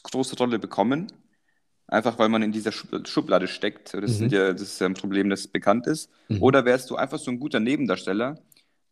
große 0.04 0.38
Rolle 0.38 0.58
bekommen, 0.58 1.12
einfach 1.88 2.18
weil 2.18 2.30
man 2.30 2.42
in 2.44 2.54
dieser 2.54 2.72
Schub- 2.72 3.06
Schublade 3.10 3.50
steckt. 3.50 3.94
Das, 3.94 4.20
Mhm. 4.22 4.30
ja, 4.30 4.54
das 4.54 4.62
ist 4.62 4.80
ja 4.80 4.88
ein 4.88 4.94
Problem, 4.94 5.30
das 5.30 5.48
bekannt 5.50 5.86
ist. 5.86 6.10
Mhm. 6.30 6.42
Oder 6.42 6.64
wärst 6.64 6.90
du 6.90 6.96
einfach 6.96 7.20
so 7.20 7.30
ein 7.30 7.40
guter 7.42 7.60
Nebendarsteller, 7.60 8.40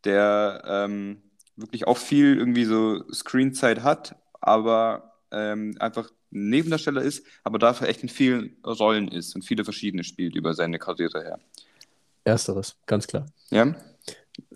der 0.03 0.61
ähm, 0.67 1.21
wirklich 1.55 1.87
auch 1.87 1.97
viel 1.97 2.37
irgendwie 2.37 2.65
so 2.65 3.03
Screenzeit 3.11 3.83
hat, 3.83 4.15
aber 4.41 5.13
ähm, 5.31 5.75
einfach 5.79 6.09
ein 6.31 6.49
Nebendarsteller 6.49 7.01
ist, 7.01 7.25
aber 7.43 7.59
dafür 7.59 7.87
echt 7.87 8.03
in 8.03 8.09
vielen 8.09 8.57
Rollen 8.65 9.07
ist 9.07 9.35
und 9.35 9.43
viele 9.43 9.63
verschiedene 9.63 10.03
spielt 10.03 10.35
über 10.35 10.53
seine 10.53 10.79
Karriere 10.79 11.21
her. 11.23 11.39
Ersteres, 12.23 12.75
ganz 12.85 13.07
klar. 13.07 13.25
Ja? 13.51 13.75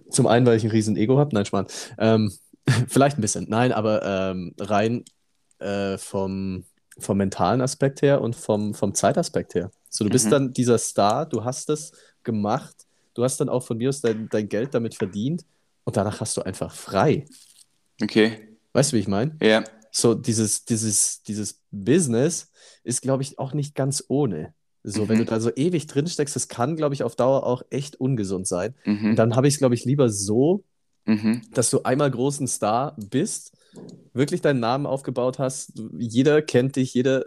Zum 0.09 0.27
einen, 0.27 0.45
weil 0.45 0.57
ich 0.57 0.63
ein 0.63 0.71
riesen 0.71 0.97
Ego 0.97 1.17
habe. 1.19 1.35
Nein, 1.35 1.45
Schmarrn. 1.45 1.67
Ähm, 1.97 2.31
vielleicht 2.87 3.17
ein 3.17 3.21
bisschen. 3.21 3.45
Nein, 3.49 3.71
aber 3.71 4.03
ähm, 4.31 4.53
rein 4.59 5.03
äh, 5.59 5.97
vom, 5.97 6.63
vom 6.97 7.17
mentalen 7.17 7.61
Aspekt 7.61 8.01
her 8.01 8.21
und 8.21 8.35
vom, 8.35 8.73
vom 8.73 8.93
Zeitaspekt 8.93 9.55
her. 9.55 9.71
So, 9.89 10.03
du 10.05 10.09
bist 10.09 10.27
Mhm. 10.27 10.31
dann 10.31 10.53
dieser 10.53 10.77
Star, 10.77 11.25
du 11.25 11.43
hast 11.43 11.69
es 11.69 11.91
gemacht, 12.23 12.75
du 13.13 13.23
hast 13.23 13.39
dann 13.39 13.49
auch 13.49 13.63
von 13.63 13.77
mir 13.77 13.89
aus 13.89 14.01
dein, 14.01 14.29
dein 14.29 14.49
Geld 14.49 14.73
damit 14.73 14.95
verdient 14.95 15.45
und 15.87 15.95
danach 15.95 16.19
hast 16.19 16.35
du 16.35 16.41
einfach 16.41 16.73
frei. 16.75 17.23
Okay. 18.03 18.57
Weißt 18.73 18.91
du, 18.91 18.97
wie 18.97 18.99
ich 18.99 19.07
meine? 19.07 19.37
Ja. 19.41 19.63
So, 19.89 20.13
dieses, 20.13 20.65
dieses, 20.65 21.23
dieses 21.23 21.61
Business 21.71 22.51
ist, 22.83 23.01
glaube 23.01 23.23
ich, 23.23 23.39
auch 23.39 23.53
nicht 23.53 23.73
ganz 23.73 24.03
ohne. 24.09 24.53
So, 24.83 25.07
wenn 25.07 25.15
Mhm. 25.15 25.19
du 25.19 25.25
da 25.31 25.39
so 25.39 25.49
ewig 25.55 25.87
drin 25.87 26.07
steckst, 26.07 26.35
das 26.35 26.49
kann, 26.49 26.75
glaube 26.75 26.93
ich, 26.93 27.03
auf 27.03 27.15
Dauer 27.15 27.45
auch 27.45 27.61
echt 27.69 27.95
ungesund 28.01 28.47
sein. 28.47 28.75
Mhm. 28.85 29.11
Und 29.11 29.15
dann 29.15 29.35
habe 29.37 29.47
ich 29.47 29.53
es, 29.55 29.59
glaube 29.59 29.75
ich, 29.75 29.85
lieber 29.85 30.09
so, 30.09 30.65
Mhm. 31.05 31.41
dass 31.53 31.69
du 31.69 31.83
einmal 31.83 32.11
großen 32.11 32.47
Star 32.47 32.97
bist, 33.09 33.53
wirklich 34.13 34.41
deinen 34.41 34.59
Namen 34.59 34.85
aufgebaut 34.85 35.39
hast. 35.39 35.71
Jeder 35.97 36.41
kennt 36.41 36.75
dich, 36.75 36.93
jeder, 36.93 37.23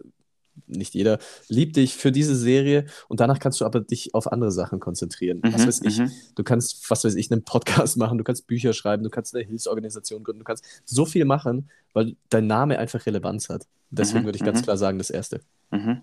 nicht 0.67 0.95
jeder, 0.95 1.19
liebt 1.49 1.77
dich 1.77 1.97
für 1.97 2.13
diese 2.13 2.37
Serie 2.37 2.87
und 3.09 3.21
danach 3.21 3.39
kannst 3.39 3.61
du 3.61 3.65
aber 3.65 3.81
dich 3.81 4.15
auf 4.15 4.31
andere 4.31 4.53
Sachen 4.53 4.79
konzentrieren. 4.81 5.41
Was 5.43 5.63
Mhm. 5.63 5.67
weiß 5.69 5.81
ich, 5.85 5.99
Mhm. 5.99 6.11
du 6.35 6.43
kannst, 6.45 6.89
was 6.91 7.05
weiß 7.05 7.15
ich, 7.15 7.31
einen 7.33 7.43
Podcast 7.45 7.97
machen, 7.97 8.19
du 8.19 8.25
kannst 8.25 8.47
Bücher 8.47 8.73
schreiben, 8.73 9.03
du 9.03 9.11
kannst 9.11 9.35
eine 9.35 9.45
Hilfsorganisation 9.45 10.23
gründen, 10.23 10.41
du 10.41 10.45
kannst 10.45 10.65
so 10.85 11.07
viel 11.07 11.25
machen, 11.25 11.71
weil 11.93 12.17
dein 12.29 12.47
Name 12.47 12.79
einfach 12.79 13.05
Relevanz 13.07 13.49
hat. 13.49 13.67
Deswegen 13.91 14.21
Mhm, 14.21 14.25
würde 14.27 14.37
ich 14.37 14.45
ganz 14.45 14.61
mhm. 14.61 14.65
klar 14.65 14.77
sagen, 14.77 14.99
das 14.99 15.11
Erste. 15.11 15.41
Mhm. 15.71 16.03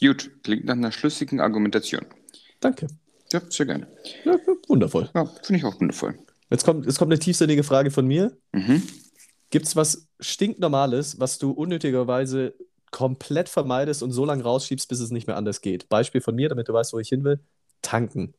Gut, 0.00 0.30
klingt 0.42 0.64
nach 0.64 0.74
einer 0.74 0.92
schlüssigen 0.92 1.40
Argumentation. 1.40 2.04
Danke. 2.60 2.86
Ja, 3.32 3.40
sehr 3.48 3.66
gerne. 3.66 3.86
Ja, 4.24 4.36
wundervoll. 4.68 5.08
Ja, 5.14 5.24
finde 5.42 5.58
ich 5.58 5.64
auch 5.64 5.80
wundervoll. 5.80 6.18
Jetzt 6.50 6.64
kommt, 6.64 6.84
jetzt 6.86 6.98
kommt 6.98 7.12
eine 7.12 7.18
tiefsinnige 7.18 7.62
Frage 7.62 7.90
von 7.90 8.06
mir. 8.06 8.36
Mhm. 8.52 8.82
Gibt 9.50 9.66
es 9.66 9.76
was 9.76 10.06
stinknormales, 10.20 11.18
was 11.20 11.38
du 11.38 11.50
unnötigerweise 11.50 12.54
komplett 12.92 13.48
vermeidest 13.48 14.04
und 14.04 14.12
so 14.12 14.24
lange 14.24 14.44
rausschiebst, 14.44 14.88
bis 14.88 15.00
es 15.00 15.10
nicht 15.10 15.26
mehr 15.26 15.36
anders 15.36 15.60
geht? 15.60 15.88
Beispiel 15.88 16.20
von 16.20 16.36
mir, 16.36 16.48
damit 16.48 16.68
du 16.68 16.72
weißt, 16.72 16.92
wo 16.92 17.00
ich 17.00 17.08
hin 17.08 17.24
will: 17.24 17.40
Tanken. 17.82 18.34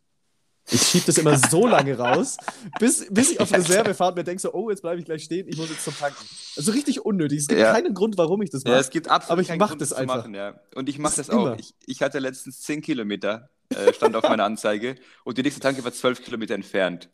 Ich 0.72 0.82
schiebe 0.82 1.06
das 1.08 1.18
immer 1.18 1.38
so 1.38 1.68
lange 1.68 1.98
raus, 1.98 2.38
bis, 2.80 3.06
bis 3.12 3.32
ich 3.32 3.42
auf 3.42 3.52
Reserve 3.52 3.94
fahre 3.94 4.12
und 4.12 4.16
mir 4.20 4.24
denke 4.24 4.42
so, 4.42 4.54
oh, 4.54 4.70
jetzt 4.70 4.82
bleibe 4.82 4.98
ich 4.98 5.04
gleich 5.06 5.26
stehen, 5.26 5.46
ich 5.50 5.58
muss 5.58 5.70
jetzt 5.70 5.84
zum 5.84 5.94
Tanken. 5.94 6.24
Also 6.56 6.72
richtig 6.72 7.04
unnötig. 7.04 7.40
Es 7.40 7.48
gibt 7.50 7.60
Ja. 7.60 7.74
keinen 7.74 7.94
Grund, 7.94 8.18
warum 8.18 8.42
ich 8.42 8.50
das 8.50 8.64
Ja, 8.64 8.70
mache. 8.72 8.80
es 8.80 8.90
gibt 8.90 9.10
absolut 9.10 9.32
Aber 9.32 9.42
ich 9.42 9.50
keinen 9.50 9.60
Grund, 9.60 9.82
das 9.82 9.92
einfach. 9.92 10.16
machen, 10.20 10.34
ja. 10.34 10.58
Und 10.74 10.88
ich 10.88 11.00
mache 11.00 11.18
Das 11.18 11.28
das 11.28 11.36
auch. 11.36 11.58
Ich, 11.58 11.74
ich 11.86 12.02
hatte 12.02 12.20
letztens 12.20 12.62
10 12.62 12.82
Kilometer, 12.82 13.50
äh, 13.76 13.92
stand 13.92 14.16
auf 14.16 14.24
meiner 14.24 14.46
Anzeige, 14.46 14.96
und 15.26 15.38
die 15.38 15.42
nächste 15.44 15.60
Tanke 15.60 15.84
war 15.84 15.92
12 15.92 16.24
Kilometer 16.24 16.56
entfernt. 16.56 17.10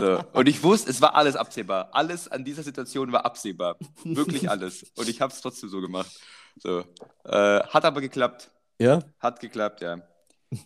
So. 0.00 0.20
Und 0.32 0.48
ich 0.48 0.62
wusste, 0.62 0.90
es 0.90 1.02
war 1.02 1.14
alles 1.16 1.36
absehbar. 1.36 1.90
Alles 1.92 2.28
an 2.28 2.44
dieser 2.44 2.62
Situation 2.62 3.12
war 3.12 3.26
absehbar. 3.26 3.76
Wirklich 4.04 4.48
alles. 4.48 4.84
Und 4.96 5.08
ich 5.10 5.20
habe 5.20 5.34
es 5.34 5.40
trotzdem 5.42 5.68
so 5.68 5.82
gemacht. 5.82 6.18
So. 6.56 6.84
Äh, 7.24 7.60
hat 7.60 7.84
aber 7.84 8.00
geklappt. 8.00 8.50
Ja? 8.78 9.00
Hat 9.18 9.40
geklappt, 9.40 9.80
ja. 9.80 10.00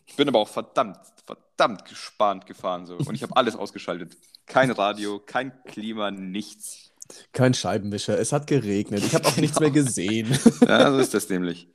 Ich 0.07 0.17
bin 0.17 0.29
aber 0.29 0.41
auch 0.41 0.49
verdammt, 0.49 0.99
verdammt 1.25 1.85
gespannt 1.87 2.47
gefahren. 2.47 2.87
So. 2.87 2.97
Und 2.97 3.15
ich 3.15 3.23
habe 3.23 3.37
alles 3.37 3.57
ausgeschaltet. 3.57 4.17
Kein 4.47 4.71
Radio, 4.71 5.19
kein 5.19 5.53
Klima, 5.65 6.11
nichts. 6.11 6.93
Kein 7.33 7.55
Scheibenwischer. 7.55 8.19
Es 8.19 8.33
hat 8.33 8.47
geregnet. 8.47 9.03
Ich 9.05 9.15
habe 9.15 9.27
auch 9.27 9.37
nichts 9.37 9.61
mehr 9.61 9.71
gesehen. 9.71 10.39
Ja, 10.67 10.91
so 10.91 10.99
ist 10.99 11.15
das 11.15 11.29
nämlich. 11.31 11.69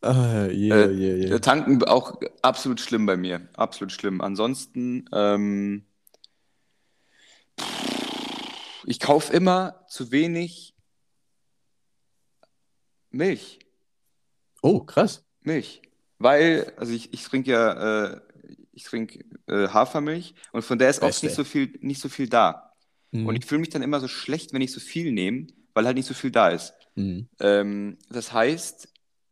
ah, 0.00 0.46
je, 0.46 0.70
Äh, 0.70 0.90
je, 0.92 1.16
je. 1.28 1.38
Tanken 1.40 1.82
auch 1.84 2.20
absolut 2.40 2.80
schlimm 2.80 3.04
bei 3.04 3.16
mir. 3.18 3.48
Absolut 3.54 3.92
schlimm. 3.92 4.20
Ansonsten, 4.22 5.04
ähm, 5.12 5.84
ich 8.86 9.00
kaufe 9.00 9.32
immer 9.32 9.84
zu 9.88 10.10
wenig 10.10 10.73
Milch. 13.14 13.60
Oh, 14.62 14.80
krass. 14.80 15.24
Milch. 15.42 15.82
Weil, 16.18 16.72
also 16.76 16.92
ich, 16.92 17.12
ich 17.12 17.22
trinke 17.24 17.50
ja, 17.50 18.12
äh, 18.12 18.20
ich 18.72 18.84
trinke 18.84 19.24
äh, 19.46 19.68
Hafermilch 19.68 20.34
und 20.52 20.62
von 20.62 20.78
der 20.78 20.90
ist 20.90 21.02
oft 21.02 21.08
Beste. 21.08 21.26
nicht 21.26 21.36
so 21.36 21.44
viel, 21.44 21.78
nicht 21.80 22.00
so 22.00 22.08
viel 22.08 22.28
da. 22.28 22.72
Mhm. 23.12 23.26
Und 23.26 23.36
ich 23.36 23.44
fühle 23.44 23.60
mich 23.60 23.70
dann 23.70 23.82
immer 23.82 24.00
so 24.00 24.08
schlecht, 24.08 24.52
wenn 24.52 24.62
ich 24.62 24.72
so 24.72 24.80
viel 24.80 25.12
nehme, 25.12 25.46
weil 25.74 25.86
halt 25.86 25.96
nicht 25.96 26.06
so 26.06 26.14
viel 26.14 26.30
da 26.30 26.48
ist. 26.48 26.74
Mhm. 26.96 27.28
Ähm, 27.40 27.98
das 28.10 28.32
heißt, 28.32 28.88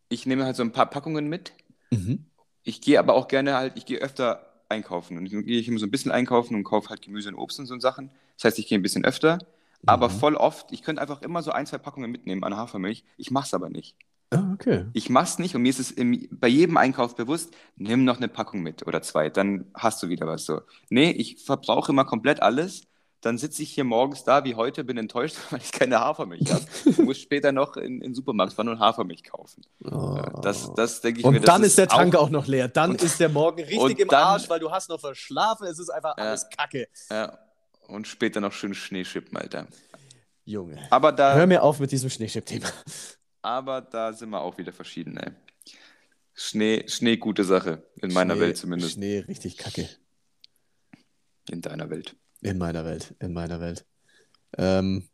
ich 0.09 0.27
nehme 0.27 0.45
halt 0.45 0.57
so 0.57 0.63
ein 0.63 0.73
paar 0.73 0.91
Packungen 0.91 1.29
mit. 1.29 1.53
Mhm. 1.91 2.27
Ich 2.63 2.81
gehe 2.81 2.99
aber 2.99 3.15
auch 3.15 3.27
gerne 3.27 3.55
halt, 3.55 3.73
ich 3.77 3.87
gehe 3.87 3.99
öfter 3.99 4.63
einkaufen. 4.69 5.19
Und 5.19 5.27
ich 5.27 5.33
gehe 5.33 5.59
ich 5.59 5.69
immer 5.69 5.79
so 5.79 5.87
ein 5.87 5.91
bisschen 5.91 6.13
einkaufen 6.13 6.55
und 6.55 6.65
kaufe 6.65 6.91
halt 6.91 7.03
Gemüse 7.03 7.29
und 7.29 7.35
Obst 7.35 7.59
und 7.59 7.67
so 7.67 7.79
Sachen. 7.79 8.11
Das 8.37 8.45
heißt, 8.45 8.59
ich 8.59 8.67
gehe 8.67 8.79
ein 8.79 8.83
bisschen 8.83 9.05
öfter. 9.05 9.39
Aber 9.87 10.09
Mhm. 10.09 10.13
voll 10.13 10.37
oft, 10.37 10.71
ich 10.73 10.83
könnte 10.83 11.03
einfach 11.03 11.23
immer 11.23 11.43
so 11.43 11.51
ein, 11.51 11.67
zwei 11.67 11.79
Packungen 11.79 12.11
mitnehmen 12.11 12.45
an 12.45 12.57
Hafermilch. 12.57 13.05
Ich 13.17 13.31
mache 13.31 13.47
es 13.47 13.55
aber 13.55 13.69
nicht. 13.69 13.97
Ah, 14.31 14.53
okay. 14.55 14.87
Ich 14.95 15.11
mache 15.11 15.25
es 15.25 15.39
nicht 15.39 15.55
und 15.57 15.63
mir 15.63 15.69
ist 15.71 15.79
es 15.81 15.91
im, 15.91 16.27
bei 16.31 16.49
jedem 16.49 16.77
Einkauf 16.79 17.17
bewusst, 17.17 17.53
nimm 17.77 18.05
noch 18.05 18.17
eine 18.17 18.29
Packung 18.29 18.63
mit 18.63 18.87
oder 18.87 19.03
zwei, 19.03 19.29
dann 19.29 19.67
hast 19.75 20.03
du 20.03 20.09
wieder 20.09 20.27
was 20.27 20.47
so. 20.47 20.63
Nee, 20.89 21.11
ich 21.11 21.45
verbrauche 21.45 21.93
immer 21.93 22.05
komplett 22.05 22.41
alles. 22.41 22.83
Dann 23.21 23.39
sitze 23.39 23.63
ich 23.63 23.71
hier 23.73 23.85
morgens 23.85 24.25
da 24.25 24.43
wie 24.45 24.57
heute, 24.57 24.83
bin 24.85 24.97
enttäuscht, 24.99 25.37
weil 25.51 25.61
ich 25.61 25.71
keine 25.71 26.01
Hafermilch 26.01 26.51
habe. 26.51 27.03
muss 27.05 27.19
später 27.21 27.53
noch 27.53 27.77
in, 27.77 27.97
in 27.97 28.01
den 28.01 28.15
Supermarkt 28.15 28.53
fahren 28.55 28.69
und 28.69 28.79
Hafermilch 28.81 29.23
kaufen. 29.25 29.63
Oh. 29.85 30.19
Das, 30.43 30.73
das 30.75 31.01
denke 31.03 31.21
ich 31.21 31.27
mir. 31.27 31.39
und 31.39 31.47
dann 31.47 31.63
ist 31.63 31.77
der 31.79 31.87
Tank 31.89 32.17
auch 32.17 32.23
auch 32.23 32.31
noch 32.31 32.47
leer. 32.47 32.69
Dann 32.69 32.95
ist 32.95 33.21
der 33.21 33.29
Morgen 33.29 33.59
richtig 33.63 33.79
und 33.81 33.99
im 34.01 34.09
dann- 34.09 34.23
Arsch, 34.25 34.49
weil 34.49 34.59
du 34.61 34.71
hast 34.71 34.89
noch 34.89 34.99
verschlafen. 35.01 35.67
Es 35.67 35.79
ist 35.79 35.91
einfach 35.91 36.17
Ja. 36.19 36.25
alles 36.25 36.49
Kacke. 36.57 36.89
Ja. 37.11 37.39
Und 37.93 38.07
später 38.09 38.41
noch 38.41 38.53
schön 38.53 38.73
Schnee 38.75 39.05
schippen, 39.05 39.37
Alter. 39.37 39.67
Junge. 40.47 40.79
Aber 40.91 41.09
Hör 41.11 41.13
da, 41.37 41.47
mir 41.47 41.63
auf 41.63 41.79
mit 41.79 41.93
diesem 41.93 42.09
Schneeschipp-Thema. 42.09 42.67
aber 43.43 43.83
da 43.83 44.13
sind 44.15 44.31
wir 44.31 44.41
auch 44.41 44.57
wieder 44.57 44.73
verschieden, 44.73 45.19
ey. 45.19 45.31
Schnee, 46.35 46.85
Schnee, 46.89 47.19
gute 47.19 47.45
Sache. 47.45 47.83
In 48.01 48.13
meiner 48.15 48.35
Schnee- 48.35 48.41
Welt 48.41 48.57
zumindest. 48.57 48.95
Schnee, 48.95 49.19
richtig 49.29 49.59
Kacke. 49.59 49.89
In 51.51 51.61
deiner 51.61 51.91
Welt. 51.91 52.17
In 52.41 52.57
meiner 52.57 52.85
Welt. 52.87 53.15
In 53.21 53.35
meiner 53.35 53.61
Welt. 53.61 53.85
Ähm, 54.57 55.07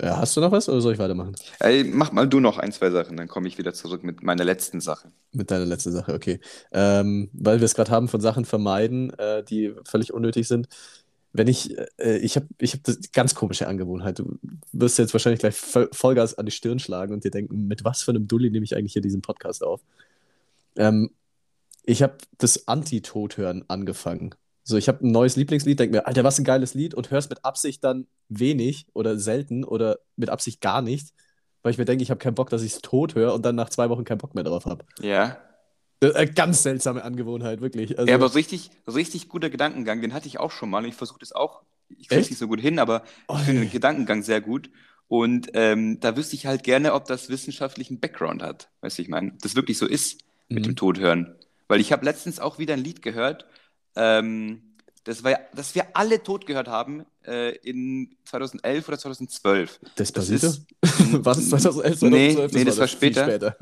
ja, 0.00 0.16
hast 0.18 0.36
du 0.36 0.40
noch 0.40 0.52
was 0.52 0.68
oder 0.68 0.80
soll 0.80 0.92
ich 0.92 0.98
weitermachen? 1.00 1.34
Ey, 1.58 1.82
mach 1.82 2.12
mal 2.12 2.28
du 2.28 2.38
noch 2.38 2.58
ein, 2.58 2.70
zwei 2.70 2.90
Sachen, 2.90 3.16
dann 3.16 3.26
komme 3.26 3.48
ich 3.48 3.58
wieder 3.58 3.74
zurück 3.74 4.04
mit 4.04 4.22
meiner 4.22 4.44
letzten 4.44 4.80
Sache. 4.80 5.10
Mit 5.32 5.50
deiner 5.50 5.66
letzten 5.66 5.90
Sache, 5.90 6.14
okay. 6.14 6.38
Ähm, 6.70 7.30
weil 7.32 7.58
wir 7.58 7.64
es 7.64 7.74
gerade 7.74 7.90
haben 7.90 8.06
von 8.06 8.20
Sachen 8.20 8.44
vermeiden, 8.44 9.10
äh, 9.18 9.42
die 9.42 9.74
völlig 9.84 10.12
unnötig 10.14 10.46
sind. 10.46 10.68
Wenn 11.32 11.46
ich, 11.46 11.76
äh, 11.98 12.18
ich 12.18 12.36
habe 12.36 12.46
ich 12.58 12.72
hab 12.72 12.82
das 12.84 13.12
ganz 13.12 13.34
komische 13.34 13.68
Angewohnheit. 13.68 14.18
Du 14.18 14.38
wirst 14.72 14.98
jetzt 14.98 15.12
wahrscheinlich 15.12 15.40
gleich 15.40 15.54
Voll- 15.56 15.90
Vollgas 15.92 16.34
an 16.36 16.46
die 16.46 16.52
Stirn 16.52 16.78
schlagen 16.78 17.12
und 17.12 17.24
dir 17.24 17.30
denken, 17.30 17.66
mit 17.66 17.84
was 17.84 18.02
für 18.02 18.12
einem 18.12 18.26
Dulli 18.26 18.50
nehme 18.50 18.64
ich 18.64 18.76
eigentlich 18.76 18.94
hier 18.94 19.02
diesen 19.02 19.20
Podcast 19.22 19.62
auf? 19.62 19.82
Ähm, 20.76 21.10
ich 21.84 22.02
habe 22.02 22.16
das 22.38 22.66
Anti-Tod-Hören 22.68 23.64
angefangen. 23.68 24.34
So, 24.62 24.76
ich 24.76 24.88
habe 24.88 25.06
ein 25.06 25.10
neues 25.10 25.36
Lieblingslied, 25.36 25.80
denke 25.80 25.96
mir, 25.96 26.06
Alter, 26.06 26.24
was 26.24 26.38
ein 26.38 26.44
geiles 26.44 26.74
Lied 26.74 26.94
und 26.94 27.10
hör's 27.10 27.30
mit 27.30 27.44
Absicht 27.44 27.82
dann 27.84 28.06
wenig 28.28 28.86
oder 28.92 29.18
selten 29.18 29.64
oder 29.64 29.98
mit 30.16 30.28
Absicht 30.28 30.60
gar 30.60 30.82
nicht, 30.82 31.14
weil 31.62 31.72
ich 31.72 31.78
mir 31.78 31.86
denke, 31.86 32.02
ich 32.02 32.10
habe 32.10 32.18
keinen 32.18 32.34
Bock, 32.34 32.50
dass 32.50 32.62
ich 32.62 32.74
es 32.74 32.82
tot 32.82 33.14
höre 33.14 33.32
und 33.32 33.44
dann 33.44 33.54
nach 33.54 33.70
zwei 33.70 33.88
Wochen 33.88 34.04
keinen 34.04 34.18
Bock 34.18 34.34
mehr 34.34 34.44
drauf 34.44 34.66
habe. 34.66 34.84
Ja. 35.00 35.38
Äh, 36.00 36.26
ganz 36.26 36.62
seltsame 36.62 37.02
Angewohnheit, 37.02 37.60
wirklich. 37.60 37.98
Also, 37.98 38.08
Ja, 38.08 38.14
aber 38.16 38.34
richtig, 38.34 38.70
richtig 38.86 39.28
guter 39.28 39.50
Gedankengang, 39.50 40.00
den 40.00 40.14
hatte 40.14 40.28
ich 40.28 40.38
auch 40.38 40.50
schon 40.52 40.70
mal. 40.70 40.84
Ich 40.86 40.94
versuche 40.94 41.18
das 41.18 41.32
auch, 41.32 41.62
ich 41.88 42.08
kriege 42.08 42.20
es 42.20 42.30
nicht 42.30 42.38
so 42.38 42.46
gut 42.48 42.60
hin, 42.60 42.78
aber 42.78 43.02
Oh, 43.28 43.36
ich 43.38 43.44
finde 43.44 43.62
den 43.62 43.70
Gedankengang 43.70 44.22
sehr 44.22 44.40
gut. 44.40 44.70
Und 45.08 45.50
ähm, 45.54 46.00
da 46.00 46.16
wüsste 46.16 46.36
ich 46.36 46.46
halt 46.46 46.62
gerne, 46.62 46.92
ob 46.92 47.06
das 47.06 47.30
wissenschaftlichen 47.30 47.98
Background 47.98 48.42
hat. 48.42 48.68
Weißt 48.82 48.98
du, 48.98 49.02
ich 49.02 49.08
meine, 49.08 49.32
ob 49.32 49.38
das 49.40 49.56
wirklich 49.56 49.78
so 49.78 49.86
ist 49.86 50.20
mit 50.48 50.64
Mhm. 50.64 50.68
dem 50.70 50.76
Todhören. 50.76 51.34
Weil 51.66 51.80
ich 51.80 51.92
habe 51.92 52.04
letztens 52.04 52.40
auch 52.40 52.58
wieder 52.58 52.74
ein 52.74 52.84
Lied 52.84 53.02
gehört, 53.02 53.46
ähm, 53.96 54.62
das, 55.04 55.24
war, 55.24 55.32
ja- 55.32 55.40
das 55.54 55.74
wir 55.74 55.96
alle 55.96 56.22
tot 56.22 56.46
gehört 56.46 56.68
haben 56.68 57.04
äh, 57.28 57.50
in 57.62 58.16
2011 58.24 58.88
oder 58.88 58.98
2012. 58.98 59.78
Despacito? 59.98 60.46
ist- 60.46 60.62
war 61.24 61.34
das 61.34 61.48
2011, 61.50 62.02
Nee, 62.02 62.34
2012? 62.34 62.52
nee, 62.54 62.64
das 62.64 62.78
war 62.78 62.88
viel 62.88 63.12
später. 63.14 63.56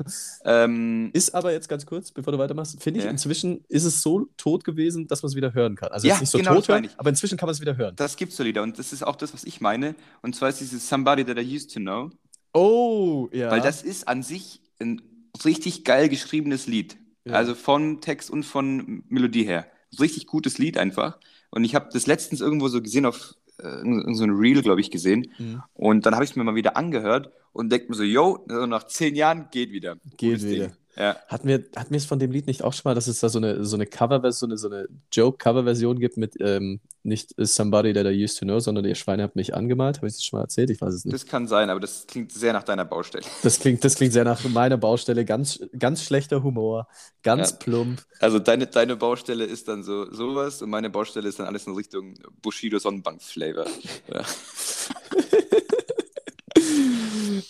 Ähm, 0.45 1.09
Ist 1.13 1.33
aber 1.35 1.51
jetzt 1.51 1.67
ganz 1.69 1.85
kurz, 1.85 2.11
bevor 2.11 2.33
du 2.33 2.39
weitermachst, 2.39 2.81
finde 2.81 2.99
ich, 2.99 3.05
Ja. 3.05 3.11
inzwischen 3.11 3.63
ist 3.67 3.83
es 3.83 4.01
so 4.01 4.27
tot 4.37 4.63
gewesen, 4.63 5.07
dass 5.07 5.23
man 5.23 5.29
es 5.29 5.35
wieder 5.35 5.53
hören 5.53 5.75
kann. 5.75 5.89
Also 5.91 6.07
Ja, 6.07 6.19
nicht 6.19 6.29
so 6.29 6.37
genau, 6.37 6.51
tot 6.55 6.59
das 6.59 6.67
hören, 6.69 6.89
aber 6.97 7.09
inzwischen 7.09 7.37
kann 7.37 7.47
man 7.47 7.53
es 7.53 7.61
wieder 7.61 7.77
hören. 7.77 7.95
das 7.95 8.15
gibt 8.15 8.33
so 8.33 8.43
Lieder 8.43 8.63
und 8.63 8.79
das 8.79 8.93
ist 8.93 9.03
auch 9.05 9.15
das, 9.15 9.33
was 9.33 9.43
ich 9.43 9.61
meine. 9.61 9.95
Und 10.21 10.35
zwar 10.35 10.49
ist 10.49 10.59
dieses 10.61 10.87
Somebody 10.87 11.25
That 11.25 11.37
I 11.37 11.55
Used 11.55 11.73
to 11.73 11.79
Know. 11.79 12.09
Oh, 12.53 13.29
ja. 13.31 13.51
Weil 13.51 13.61
das 13.61 13.83
ist 13.83 14.07
an 14.07 14.23
sich 14.23 14.61
ein 14.79 15.01
richtig 15.45 15.83
geil 15.83 16.09
geschriebenes 16.09 16.67
Lied. 16.67 16.97
Ja. 17.25 17.33
Also 17.33 17.55
von 17.55 18.01
Text 18.01 18.29
und 18.29 18.43
von 18.43 19.03
Melodie 19.09 19.43
her. 19.43 19.67
Richtig 19.99 20.27
gutes 20.27 20.57
Lied 20.57 20.77
einfach. 20.77 21.17
Und 21.51 21.63
ich 21.63 21.75
habe 21.75 21.89
das 21.91 22.07
letztens 22.07 22.41
irgendwo 22.41 22.67
so 22.67 22.81
gesehen 22.81 23.05
auf 23.05 23.35
äh, 23.59 23.67
irgend 23.67 24.17
so 24.17 24.23
ein 24.23 24.31
Reel, 24.31 24.61
glaube 24.61 24.81
ich, 24.81 24.91
gesehen. 24.91 25.31
Mhm. 25.37 25.63
Und 25.73 26.05
dann 26.05 26.13
habe 26.13 26.23
ich 26.23 26.31
es 26.31 26.35
mir 26.35 26.43
mal 26.43 26.55
wieder 26.55 26.77
angehört 26.77 27.31
und 27.53 27.71
denke 27.71 27.89
mir 27.89 27.95
so, 27.95 28.03
yo, 28.03 28.45
also 28.49 28.65
nach 28.65 28.85
zehn 28.85 29.15
Jahren 29.15 29.47
geht 29.51 29.71
wieder. 29.71 29.95
Geht 30.17 30.39
Gutes 30.39 30.45
wieder. 30.45 30.67
Ding. 30.67 30.77
Ja. 30.97 31.15
Hatten 31.27 31.47
wir, 31.47 31.63
hatten 31.75 31.91
wir 31.91 31.97
es 31.97 32.05
von 32.05 32.17
dem 32.19 32.31
Lied 32.31 32.47
nicht 32.47 32.63
auch 32.63 32.73
schon 32.73 32.81
mal, 32.85 32.95
dass 32.95 33.07
es 33.07 33.19
da 33.19 33.29
so 33.29 33.37
eine, 33.37 33.63
so 33.63 33.75
eine 33.75 33.85
Coverversion, 33.85 34.33
so 34.33 34.45
eine, 34.47 34.57
so 34.57 34.67
eine 34.69 34.87
Joke-Cover-Version 35.11 35.99
gibt 35.99 36.17
mit 36.17 36.35
ähm, 36.39 36.79
nicht 37.03 37.33
Somebody 37.37 37.93
That 37.93 38.05
I 38.07 38.23
Used 38.23 38.39
to 38.39 38.45
Know, 38.45 38.59
sondern 38.59 38.83
ihr 38.85 38.95
Schweine 38.95 39.23
habt 39.23 39.35
mich 39.35 39.53
angemalt? 39.55 39.97
Habe 39.97 40.07
ich 40.07 40.13
das 40.13 40.23
schon 40.23 40.37
mal 40.39 40.43
erzählt? 40.43 40.69
Ich 40.71 40.81
weiß 40.81 40.93
es 40.93 41.05
nicht. 41.05 41.13
Das 41.13 41.25
kann 41.25 41.47
sein, 41.47 41.69
aber 41.69 41.79
das 41.79 42.07
klingt 42.07 42.31
sehr 42.31 42.51
nach 42.53 42.63
deiner 42.63 42.83
Baustelle. 42.85 43.23
Das 43.43 43.59
klingt, 43.59 43.83
das 43.83 43.95
klingt 43.95 44.13
sehr 44.13 44.23
nach 44.25 44.43
meiner 44.49 44.77
Baustelle. 44.77 45.23
Ganz, 45.23 45.59
ganz 45.77 46.03
schlechter 46.03 46.41
Humor, 46.43 46.87
ganz 47.23 47.51
Ja. 47.51 47.57
plump. 47.57 48.03
Also 48.19 48.39
deine, 48.39 48.65
deine 48.67 48.95
Baustelle 48.95 49.45
ist 49.45 49.67
dann 49.67 49.83
so 49.83 50.11
sowas 50.11 50.61
und 50.61 50.69
meine 50.69 50.89
Baustelle 50.89 51.29
ist 51.29 51.39
dann 51.39 51.45
alles 51.45 51.67
in 51.67 51.73
Richtung 51.75 52.15
Bushido 52.41 52.79
Sonnenbank-Flavor. 52.79 53.65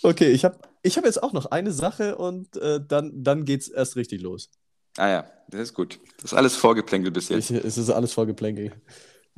Okay, 0.02 0.30
ich 0.30 0.44
habe 0.44 0.56
ich 0.82 0.96
hab 0.96 1.04
jetzt 1.04 1.22
auch 1.22 1.32
noch 1.32 1.46
eine 1.46 1.72
Sache 1.72 2.16
und 2.16 2.56
äh, 2.56 2.80
dann, 2.86 3.22
dann 3.22 3.44
geht 3.44 3.62
es 3.62 3.68
erst 3.68 3.96
richtig 3.96 4.20
los. 4.22 4.50
Ah 4.96 5.08
ja, 5.08 5.30
das 5.48 5.60
ist 5.62 5.74
gut. 5.74 6.00
Das 6.16 6.32
ist 6.32 6.34
alles 6.34 6.56
vorgeplänkelt 6.56 7.14
bis 7.14 7.28
jetzt. 7.28 7.50
Ich, 7.50 7.64
es 7.64 7.78
ist 7.78 7.90
alles 7.90 8.12
vorgeplänkel. 8.12 8.72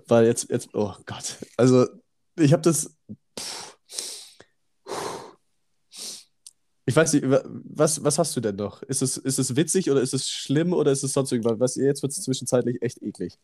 Weil 0.06 0.26
jetzt, 0.26 0.48
jetzt, 0.50 0.70
oh 0.74 0.94
Gott. 1.04 1.36
Also, 1.56 1.86
ich 2.36 2.52
habe 2.52 2.62
das. 2.62 2.96
Ich 6.86 6.96
weiß 6.96 7.12
nicht, 7.12 7.30
wa- 7.30 7.44
was, 7.46 8.02
was 8.02 8.18
hast 8.18 8.34
du 8.36 8.40
denn 8.40 8.56
noch? 8.56 8.82
Ist 8.82 9.02
es, 9.02 9.16
ist 9.16 9.38
es 9.38 9.54
witzig 9.54 9.90
oder 9.90 10.00
ist 10.00 10.14
es 10.14 10.28
schlimm 10.28 10.72
oder 10.72 10.90
ist 10.90 11.04
es 11.04 11.12
sonst 11.12 11.30
irgendwas? 11.30 11.60
Was, 11.60 11.76
jetzt 11.76 12.02
wird 12.02 12.12
es 12.12 12.22
zwischenzeitlich 12.22 12.82
echt 12.82 13.02
eklig. 13.02 13.38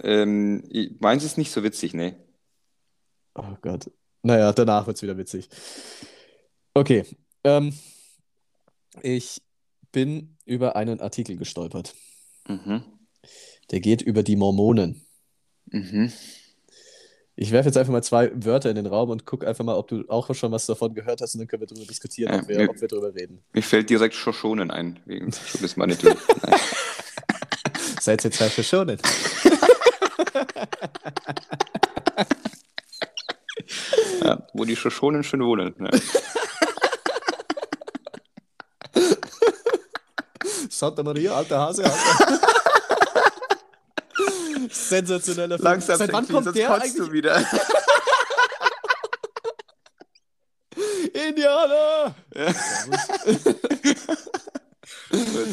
Ähm, 0.00 0.62
meins 1.00 1.24
ist 1.24 1.38
nicht 1.38 1.52
so 1.52 1.62
witzig, 1.62 1.94
ne? 1.94 2.16
Oh 3.34 3.56
Gott. 3.62 3.90
Naja, 4.22 4.52
danach 4.52 4.86
wird 4.86 4.96
es 4.98 5.02
wieder 5.02 5.16
witzig. 5.16 5.48
Okay. 6.74 7.04
Ähm, 7.44 7.72
ich 9.02 9.42
bin 9.92 10.36
über 10.44 10.76
einen 10.76 11.00
Artikel 11.00 11.36
gestolpert. 11.36 11.94
Mhm. 12.48 12.82
Der 13.70 13.80
geht 13.80 14.02
über 14.02 14.22
die 14.22 14.36
Mormonen. 14.36 15.04
Mhm. 15.66 16.12
Ich 17.34 17.50
werfe 17.50 17.68
jetzt 17.68 17.76
einfach 17.78 17.92
mal 17.92 18.02
zwei 18.02 18.30
Wörter 18.34 18.68
in 18.68 18.76
den 18.76 18.86
Raum 18.86 19.08
und 19.10 19.24
guck 19.24 19.44
einfach 19.44 19.64
mal, 19.64 19.74
ob 19.76 19.88
du 19.88 20.04
auch 20.08 20.32
schon 20.34 20.52
was 20.52 20.66
davon 20.66 20.94
gehört 20.94 21.20
hast 21.22 21.34
und 21.34 21.40
dann 21.40 21.48
können 21.48 21.62
wir 21.62 21.66
darüber 21.66 21.86
diskutieren, 21.86 22.32
Ja, 22.32 22.40
ob 22.40 22.48
wir, 22.48 22.58
mir- 22.58 22.70
ob 22.70 22.80
wir 22.80 22.88
darüber 22.88 23.14
reden. 23.14 23.42
Mir 23.52 23.62
fällt 23.62 23.88
direkt 23.90 24.14
Shoshonen 24.14 24.70
ein, 24.70 25.00
wegen 25.06 25.32
Schönes 25.32 25.76
Manitou. 25.76 26.10
Seid 28.00 28.24
ihr 28.24 28.30
Zeit 28.32 28.50
für 28.52 28.62
schonen? 28.64 28.98
ja, 34.22 34.46
wo 34.52 34.64
die 34.64 34.76
Shoshonen 34.76 35.22
schön 35.22 35.42
wohnen. 35.44 35.74
Ja. 35.78 35.90
Santa 40.82 41.02
Maria, 41.04 41.36
alter 41.36 41.60
Hase, 41.60 41.84
alter. 41.84 42.40
Sensationeller 44.72 45.56
Film. 45.56 45.64
Langsam, 45.64 45.96
Seit 45.96 46.12
wann 46.12 46.26
kommt 46.26 46.56
der 46.56 46.66
kotzt 46.66 46.82
eigentlich? 46.82 46.94
du 46.96 47.12
wieder. 47.12 47.36
Indianer! 51.28 52.14
Jetzt 52.34 52.90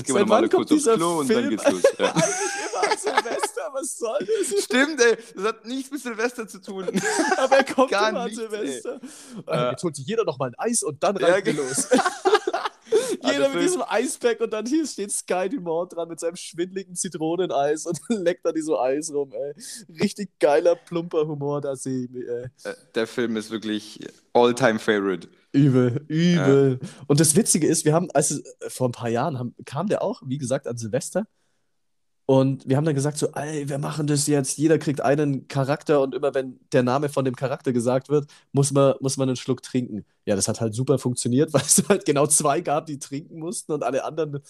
gehen 0.05 0.15
wir 0.15 0.21
nochmal 0.21 0.47
kurz 0.49 0.71
aufs 0.71 0.83
Klo 0.85 1.19
und 1.19 1.29
dann 1.29 1.49
geht's 1.49 1.69
los. 1.69 1.81
Ja. 1.99 2.05
Eigentlich 2.15 2.25
immer 2.71 2.91
an 2.91 2.97
Silvester, 2.97 3.69
was 3.73 3.97
soll 3.97 4.25
das? 4.25 4.63
Stimmt, 4.63 4.99
ey. 5.01 5.17
Das 5.35 5.43
hat 5.45 5.65
nichts 5.65 5.91
mit 5.91 6.01
Silvester 6.01 6.47
zu 6.47 6.59
tun. 6.59 6.87
Aber 7.37 7.57
er 7.57 7.63
kommt 7.65 7.91
Gar 7.91 8.09
immer 8.09 8.21
an 8.21 8.29
nichts, 8.29 8.39
Silvester. 8.41 8.99
Äh. 9.47 9.69
Jetzt 9.71 9.83
holt 9.83 9.95
sich 9.95 10.07
jeder 10.07 10.23
noch 10.23 10.39
mal 10.39 10.47
ein 10.49 10.55
Eis 10.57 10.81
und 10.81 11.03
dann 11.03 11.17
Ja, 11.17 11.39
genau. 11.39 11.61
los. 11.61 11.87
Der 13.39 13.49
mit 13.49 13.63
diesem 13.63 13.83
Eispack 13.87 14.39
und 14.41 14.51
dann 14.51 14.65
hier 14.65 14.85
steht 14.85 15.11
Sky 15.11 15.49
Dumont 15.49 15.93
dran 15.93 16.07
mit 16.07 16.19
seinem 16.19 16.35
schwindeligen 16.35 16.95
Zitroneneis 16.95 17.85
und 17.85 17.99
leckt 18.09 18.45
da 18.45 18.51
so 18.61 18.79
Eis 18.79 19.11
rum, 19.13 19.31
ey. 19.33 19.53
Richtig 20.01 20.29
geiler, 20.39 20.75
plumper 20.75 21.27
Humor, 21.27 21.61
da 21.61 21.75
sehe 21.75 22.05
ich 22.05 22.09
mich, 22.09 22.27
ey. 22.27 22.45
Äh, 22.63 22.75
Der 22.95 23.07
Film 23.07 23.37
ist 23.37 23.51
wirklich 23.51 23.99
All-Time-Favorite. 24.33 25.27
Übel, 25.51 26.05
übel. 26.07 26.79
Und 27.07 27.19
das 27.19 27.35
Witzige 27.35 27.67
ist, 27.67 27.83
wir 27.85 27.93
haben, 27.93 28.11
als 28.11 28.31
es, 28.31 28.39
äh, 28.59 28.69
vor 28.69 28.87
ein 28.89 28.91
paar 28.91 29.09
Jahren 29.09 29.39
haben, 29.39 29.55
kam 29.65 29.87
der 29.87 30.03
auch, 30.03 30.21
wie 30.25 30.37
gesagt, 30.37 30.67
an 30.67 30.77
Silvester. 30.77 31.25
Und 32.29 32.69
wir 32.69 32.77
haben 32.77 32.85
dann 32.85 32.93
gesagt, 32.93 33.17
so, 33.17 33.29
ey, 33.33 33.67
wir 33.69 33.79
machen 33.79 34.05
das 34.05 34.27
jetzt. 34.27 34.59
Jeder 34.59 34.77
kriegt 34.77 35.01
einen 35.01 35.47
Charakter 35.47 35.99
und 35.99 36.13
immer 36.13 36.35
wenn 36.35 36.59
der 36.71 36.83
Name 36.83 37.09
von 37.09 37.25
dem 37.25 37.35
Charakter 37.35 37.73
gesagt 37.73 38.07
wird, 38.07 38.29
muss 38.51 38.71
man, 38.71 38.93
muss 38.99 39.17
man 39.17 39.29
einen 39.29 39.35
Schluck 39.35 39.63
trinken. 39.63 40.05
Ja, 40.25 40.35
das 40.35 40.47
hat 40.47 40.61
halt 40.61 40.75
super 40.75 40.99
funktioniert, 40.99 41.51
weil 41.53 41.63
es 41.63 41.83
halt 41.89 42.05
genau 42.05 42.27
zwei 42.27 42.61
gab, 42.61 42.85
die 42.85 42.99
trinken 42.99 43.39
mussten 43.39 43.71
und 43.71 43.81
alle 43.81 44.03
anderen, 44.03 44.41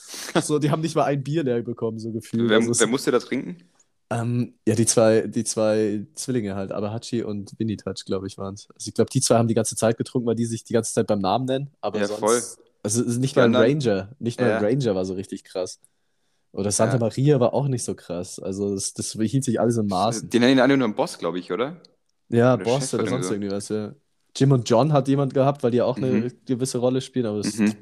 so, 0.44 0.60
die 0.60 0.72
haben 0.72 0.82
nicht 0.82 0.94
mal 0.98 1.06
ein 1.06 1.24
Bier 1.24 1.42
leer 1.46 1.62
bekommen, 1.62 2.00
so 2.00 2.12
gefühlt. 2.12 2.50
Wer, 2.50 2.58
Also 2.58 2.78
wer 2.78 2.88
musste 2.88 3.12
da 3.12 3.20
trinken? 3.20 3.64
ähm, 4.10 4.56
ja, 4.68 4.76
die 4.76 4.86
zwei, 4.86 5.22
die 5.22 5.46
zwei 5.46 6.06
Zwillinge 6.16 6.56
halt, 6.56 6.74
Abahachi 6.74 7.24
und 7.24 7.58
Vinny-Touch, 7.58 8.04
glaube 8.06 8.28
ich, 8.28 8.38
waren 8.38 8.56
es. 8.56 8.68
Also 8.76 8.90
ich 8.90 8.94
glaube, 8.94 9.10
die 9.10 9.22
zwei 9.22 9.38
haben 9.38 9.48
die 9.48 9.54
ganze 9.54 9.78
Zeit 9.78 9.98
getrunken, 9.98 10.28
weil 10.28 10.36
die 10.36 10.46
sich 10.48 10.66
die 10.66 10.74
ganze 10.74 10.94
Zeit 10.94 11.08
beim 11.08 11.20
Namen 11.20 11.46
nennen. 11.46 11.70
Aber 11.80 12.00
Ja, 12.00 12.08
sonst, 12.08 12.20
voll. 12.20 12.42
Also 12.84 13.02
es 13.04 13.08
ist 13.08 13.18
nicht 13.20 13.38
mal 13.38 13.46
ein 13.46 13.56
Ranger. 13.56 14.10
Nicht 14.20 14.38
mal 14.42 14.52
ein 14.52 14.62
Ja. 14.64 14.68
Ranger 14.68 14.96
war 14.96 15.06
so 15.06 15.14
richtig 15.14 15.46
krass. 15.46 15.80
Oder 16.52 16.72
Santa 16.72 16.95
Ja. 16.95 17.00
Maria 17.00 17.39
war 17.39 17.54
auch 17.54 17.68
nicht 17.68 17.84
so 17.84 17.93
krass. 17.95 18.39
Also 18.39 18.74
das, 18.74 18.93
das 18.93 19.12
hielt 19.14 19.43
sich 19.43 19.60
alles 19.60 19.78
in 19.78 19.88
Maßen. 19.88 20.30
Die 20.30 20.39
nennen 20.39 20.54
ihn 20.54 20.60
alle 20.60 20.76
nur 20.78 20.86
einen 20.86 20.95
Boss, 20.95 21.18
glaube 21.20 21.39
ich, 21.39 21.52
oder? 21.52 21.82
Ja, 22.30 22.56
oder 22.56 22.64
Boss 22.64 22.93
oder 22.93 23.04
oder 23.04 23.10
sonst 23.12 23.28
so. 23.28 23.34
irgendwie 23.34 23.52
was, 23.52 23.70
ja. 23.70 23.93
Jim 24.36 24.52
und 24.52 24.70
John 24.70 24.93
hat 24.93 25.08
jemand 25.08 25.34
gehabt, 25.34 25.64
weil 25.64 25.72
die 25.72 25.82
auch 25.82 25.97
eine 25.97 26.08
Mhm. 26.12 26.32
gewisse 26.45 26.78
Rolle 26.80 27.02
spielen, 27.02 27.26
aber 27.26 27.38
das, 27.38 27.56
Mhm. 27.58 27.76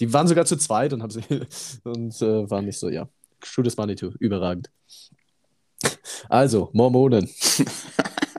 die 0.00 0.12
waren 0.12 0.26
sogar 0.26 0.44
zu 0.46 0.56
zweit 0.56 0.92
und 0.92 1.02
haben 1.02 1.10
sie 1.10 1.20
und 1.84 2.20
äh, 2.22 2.50
waren 2.50 2.64
nicht 2.66 2.78
so, 2.78 2.88
ja. 2.88 3.08
Shoot 3.44 3.76
Manitou, 3.76 4.10
überragend. 4.18 4.70
Also, 6.28 6.70
Mormonen. 6.72 7.28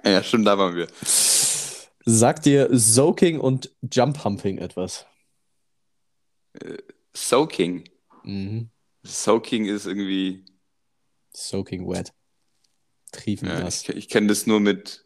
Ja, 0.05 0.21
stimmt, 0.21 0.45
da 0.45 0.57
waren 0.57 0.75
wir. 0.75 0.87
Sagt 2.05 2.45
dir 2.45 2.67
Soaking 2.71 3.39
und 3.39 3.71
Jump 3.89 4.25
Humping 4.25 4.57
etwas? 4.57 5.05
Soaking. 7.15 7.85
Mhm. 8.25 8.69
Soaking 9.03 9.65
ist 9.65 9.85
irgendwie. 9.85 10.45
Soaking 11.35 11.87
wet. 11.89 12.13
Triefen 13.11 13.47
Ja, 13.47 13.59
nass. 13.59 13.83
ich 13.83 13.89
ich 13.89 14.09
kenne 14.09 14.27
das 14.27 14.47
nur 14.47 14.59
mit, 14.59 15.05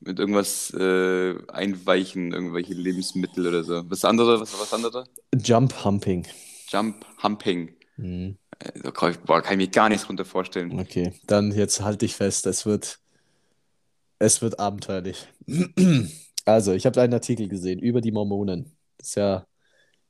mit 0.00 0.18
irgendwas 0.18 0.72
äh, 0.74 1.34
einweichen, 1.48 2.32
irgendwelche 2.32 2.74
Lebensmittel 2.74 3.46
oder 3.46 3.62
so. 3.64 3.82
Was 3.90 4.04
andere? 4.04 4.40
Was 4.40 4.58
was 4.58 4.72
andere? 4.72 5.04
Jump 5.34 5.84
Humping. 5.84 6.26
Jump 6.68 7.04
Humping. 7.22 7.74
Mhm. 7.96 8.38
Äh, 8.58 8.72
Da 8.82 8.90
kann 8.90 9.12
ich, 9.12 9.18
boah, 9.20 9.42
kann 9.42 9.60
ich 9.60 9.66
mir 9.68 9.70
gar 9.72 9.88
nichts 9.88 10.06
drunter 10.06 10.24
vorstellen. 10.24 10.78
Okay, 10.80 11.12
dann 11.26 11.52
jetzt 11.52 11.80
halt 11.80 12.02
dich 12.02 12.14
fest. 12.16 12.46
Es 12.46 12.66
wird, 12.66 12.98
es 14.18 14.42
wird 14.42 14.58
abenteuerlich. 14.58 15.26
Also, 16.44 16.72
ich 16.72 16.86
habe 16.86 17.00
einen 17.00 17.14
Artikel 17.14 17.46
gesehen 17.46 17.78
über 17.78 18.00
die 18.00 18.10
Mormonen. 18.10 18.76
Das 18.98 19.10
ist 19.10 19.14
ja, 19.14 19.46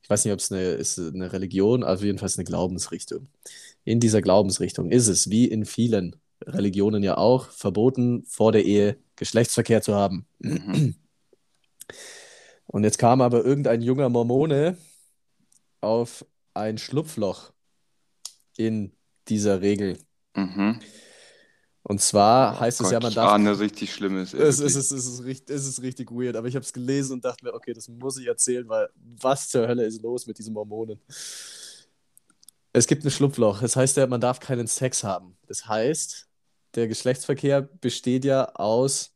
ich 0.03 0.09
weiß 0.09 0.25
nicht, 0.25 0.33
ob 0.33 0.39
es 0.39 0.51
eine, 0.51 0.61
ist 0.61 0.99
eine 0.99 1.31
Religion, 1.31 1.83
also 1.83 2.05
jedenfalls 2.05 2.37
eine 2.37 2.43
Glaubensrichtung. 2.43 3.27
In 3.85 4.01
dieser 4.01 4.21
Glaubensrichtung 4.21 4.91
ist 4.91 5.07
es, 5.07 5.29
wie 5.29 5.45
in 5.45 5.65
vielen 5.65 6.17
Religionen 6.45 7.03
ja 7.03 7.17
auch, 7.17 7.49
verboten, 7.49 8.23
vor 8.27 8.51
der 8.51 8.65
Ehe 8.65 8.97
Geschlechtsverkehr 9.15 9.81
zu 9.81 9.95
haben. 9.95 10.25
Mhm. 10.39 10.95
Und 12.67 12.83
jetzt 12.83 12.97
kam 12.97 13.21
aber 13.21 13.45
irgendein 13.45 13.81
junger 13.81 14.09
Mormone 14.09 14.77
auf 15.79 16.25
ein 16.53 16.77
Schlupfloch 16.77 17.53
in 18.57 18.91
dieser 19.29 19.61
Regel. 19.61 19.97
Mhm. 20.35 20.79
Und 21.83 22.01
zwar 22.01 22.59
heißt 22.59 22.79
es 22.81 22.91
ja, 22.91 22.99
man 22.99 23.13
darf. 23.13 23.31
ahne 23.33 23.59
richtig 23.59 23.93
Schlimmes. 23.93 24.33
ey, 24.33 24.41
Es, 24.41 24.59
es, 24.59 24.75
ist, 24.75 24.91
es, 24.91 25.05
ist 25.05 25.23
richtig, 25.25 25.53
es 25.55 25.67
ist 25.67 25.81
richtig 25.81 26.11
weird, 26.11 26.35
aber 26.37 26.47
ich 26.47 26.55
habe 26.55 26.63
es 26.63 26.71
gelesen 26.71 27.13
und 27.13 27.25
dachte 27.25 27.43
mir, 27.45 27.53
okay, 27.53 27.73
das 27.73 27.87
muss 27.89 28.17
ich 28.17 28.27
erzählen, 28.27 28.67
weil 28.69 28.89
was 28.95 29.49
zur 29.49 29.67
Hölle 29.67 29.85
ist 29.85 30.01
los 30.01 30.25
mit 30.25 30.37
diesen 30.37 30.53
Mormonen? 30.53 30.99
Es 32.71 32.87
gibt 32.87 33.03
ein 33.05 33.11
Schlupfloch. 33.11 33.61
Das 33.61 33.75
heißt 33.75 33.97
ja, 33.97 34.07
man 34.07 34.21
darf 34.21 34.39
keinen 34.39 34.67
Sex 34.67 35.03
haben. 35.03 35.37
Das 35.47 35.67
heißt, 35.67 36.27
der 36.75 36.87
Geschlechtsverkehr 36.87 37.61
besteht 37.61 38.25
ja 38.25 38.45
aus 38.55 39.11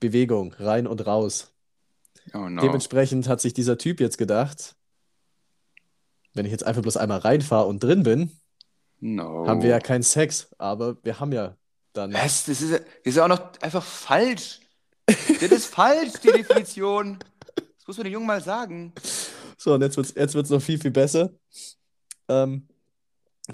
Bewegung, 0.00 0.54
rein 0.58 0.86
und 0.86 1.06
raus. 1.06 1.52
Oh 2.34 2.48
no. 2.48 2.60
Dementsprechend 2.62 3.26
hat 3.26 3.40
sich 3.40 3.54
dieser 3.54 3.78
Typ 3.78 4.00
jetzt 4.00 4.18
gedacht, 4.18 4.76
wenn 6.34 6.44
ich 6.46 6.52
jetzt 6.52 6.64
einfach 6.64 6.82
bloß 6.82 6.96
einmal 6.96 7.18
reinfahre 7.18 7.66
und 7.66 7.82
drin 7.82 8.02
bin, 8.02 8.30
No. 9.00 9.46
haben 9.48 9.62
wir 9.62 9.70
ja 9.70 9.80
keinen 9.80 10.02
Sex, 10.02 10.54
aber 10.58 10.96
wir 11.02 11.18
haben 11.20 11.32
ja 11.32 11.56
dann. 11.92 12.12
Was? 12.12 12.44
Das 12.46 12.60
ist, 12.62 12.82
ist 13.04 13.18
auch 13.18 13.28
noch 13.28 13.52
einfach 13.60 13.82
falsch. 13.84 14.60
Das 15.06 15.50
ist 15.50 15.66
falsch, 15.66 16.14
die 16.22 16.28
Definition. 16.32 17.18
Das 17.56 17.86
muss 17.86 17.96
man 17.96 18.04
den 18.04 18.12
Jungen 18.12 18.26
mal 18.26 18.42
sagen. 18.42 18.92
So, 19.56 19.74
und 19.74 19.82
jetzt 19.82 19.96
wird 19.96 20.06
es 20.06 20.14
jetzt 20.14 20.34
wird's 20.34 20.50
noch 20.50 20.62
viel, 20.62 20.78
viel 20.78 20.90
besser. 20.92 21.30
Ähm, 22.28 22.68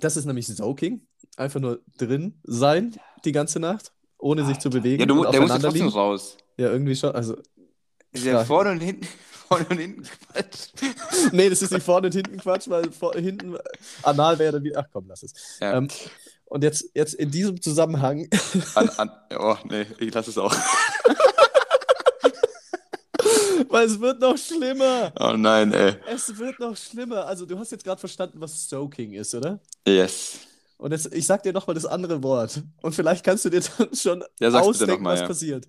das 0.01 0.17
ist 0.17 0.27
nämlich 0.27 0.47
Soaking. 0.47 1.07
Einfach 1.37 1.61
nur 1.61 1.81
drin 1.99 2.41
sein 2.45 2.97
die 3.25 3.33
ganze 3.33 3.59
Nacht, 3.61 3.93
ohne 4.19 4.45
sich 4.45 4.59
zu 4.59 4.71
bewegen. 4.71 5.01
Ja, 5.01 5.07
du, 5.07 5.25
der 5.25 5.41
muss 5.41 5.51
ja 5.51 5.59
trotzdem 5.59 5.73
liegen. 5.73 5.89
raus. 5.89 6.37
Ja, 6.59 6.71
irgendwie 6.71 6.95
schon. 6.97 7.15
Also, 7.15 7.37
Ist 8.13 8.25
ja 8.25 8.33
Ja. 8.33 8.45
vorne 8.45 8.71
und 8.71 8.81
hinten, 8.81 9.07
vorne 9.49 9.67
und 9.69 9.79
hinten 9.79 10.03
Quatsch. 10.33 10.69
nee, 11.33 11.49
das 11.51 11.63
ist 11.63 11.73
nicht 11.73 11.83
vorne 11.85 12.07
und 12.09 12.13
hinten 12.15 12.37
Quatsch, 12.39 12.69
weil 12.69 12.91
vor, 12.93 13.15
hinten 13.15 13.57
anal 14.03 14.39
wäre 14.39 14.53
dann 14.53 14.65
wieder. 14.65 14.81
Ach 14.81 14.89
komm, 14.93 15.07
lass 15.09 15.23
es. 15.23 15.59
Ja. 15.61 15.77
Ähm, 15.79 15.89
und 16.47 16.65
jetzt, 16.65 16.91
jetzt 16.95 17.15
in 17.15 17.31
diesem 17.31 17.61
Zusammenhang, 17.61 18.29
An, 18.75 18.89
an, 18.91 19.11
oh, 19.39 19.57
nee, 19.65 19.87
ich 19.99 20.15
lasse 20.15 20.31
es 20.31 20.39
auch. 20.39 20.55
weil 23.69 23.87
es 23.87 24.01
wird 24.01 24.21
noch 24.21 24.37
schlimmer. 24.39 25.13
Oh 25.19 25.35
nein, 25.37 25.73
ey. 25.73 25.97
Es 26.09 26.37
wird 26.39 26.59
noch 26.61 26.77
schlimmer. 26.77 27.27
Also, 27.27 27.47
du 27.47 27.59
hast 27.59 27.73
jetzt 27.73 27.85
gerade 27.85 27.99
verstanden, 27.99 28.41
was 28.41 28.69
Soaking 28.69 29.15
ist, 29.15 29.35
oder? 29.35 29.61
Yes. 29.87 30.39
Und 30.79 30.93
jetzt, 30.93 31.13
ich 31.15 31.27
sag 31.27 31.43
dir 31.43 31.53
nochmal 31.53 31.75
das 31.75 31.87
andere 31.87 32.23
Wort. 32.23 32.63
Und 32.83 32.95
vielleicht 32.95 33.25
kannst 33.25 33.45
du 33.45 33.51
dir 33.51 33.63
dann 33.79 33.95
schon 33.95 34.25
Ja, 34.41 34.51
ausdenken, 34.51 35.03
mal, 35.03 35.15
was 35.15 35.21
ja. 35.21 35.27
passiert. 35.27 35.69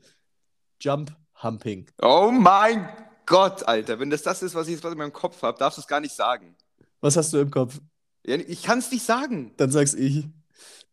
Jump 0.81 1.15
Humping. 1.41 1.87
Oh 2.01 2.29
mein 2.31 2.89
Gott, 3.25 3.67
Alter. 3.67 3.99
Wenn 3.99 4.09
das 4.09 4.23
das 4.23 4.43
ist, 4.43 4.55
was 4.55 4.67
ich 4.67 4.73
jetzt 4.73 4.81
gerade 4.81 4.93
in 4.93 4.99
meinem 4.99 5.13
Kopf 5.13 5.41
habe, 5.41 5.57
darfst 5.57 5.77
du 5.77 5.81
es 5.81 5.87
gar 5.87 5.99
nicht 5.99 6.15
sagen. 6.15 6.55
Was 7.01 7.15
hast 7.15 7.33
du 7.33 7.39
im 7.39 7.51
Kopf? 7.51 7.79
Ja, 8.25 8.35
ich 8.35 8.63
kann 8.63 8.79
es 8.79 8.91
nicht 8.91 9.05
sagen. 9.05 9.53
Dann 9.57 9.71
sag's 9.71 9.93
ich. 9.93 10.25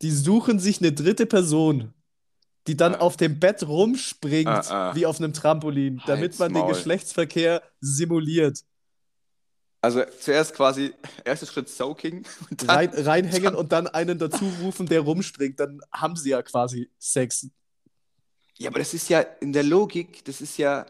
Die 0.03 0.11
suchen 0.11 0.59
sich 0.59 0.81
eine 0.81 0.93
dritte 0.93 1.27
Person, 1.27 1.93
die 2.67 2.77
dann 2.77 2.95
Ah. 2.95 2.99
auf 2.99 3.17
dem 3.17 3.39
Bett 3.41 3.67
rumspringt, 3.67 4.49
Ah, 4.49 4.91
ah. 4.91 4.95
wie 4.95 5.07
auf 5.07 5.19
einem 5.19 5.33
Trampolin, 5.33 6.03
damit 6.07 6.23
Halt's 6.33 6.39
man 6.39 6.53
den 6.53 6.63
Maul. 6.63 6.73
Geschlechtsverkehr 6.73 7.63
simuliert. 7.81 8.61
Also 9.81 10.03
zuerst 10.19 10.55
quasi, 10.55 10.95
erster 11.27 11.47
Schritt 11.47 11.69
Soaking. 11.69 12.25
Dann, 12.51 12.71
Rein, 12.71 12.89
reinhängen 12.95 13.55
und 13.55 13.71
dann 13.71 13.87
einen 13.87 14.19
dazu 14.19 14.51
rufen, 14.63 14.87
der 14.87 15.01
rumspringt. 15.03 15.61
Dann 15.61 15.81
haben 15.93 16.17
sie 16.17 16.31
ja 16.31 16.43
quasi 16.43 16.91
Sex. 16.99 17.49
Ja, 18.57 18.71
aber 18.71 18.79
das 18.79 18.95
ist 18.95 19.09
ja 19.11 19.21
in 19.21 19.53
der 19.53 19.63
Logik, 19.65 20.25
das 20.25 20.41
ist 20.41 20.57
ja. 20.57 20.87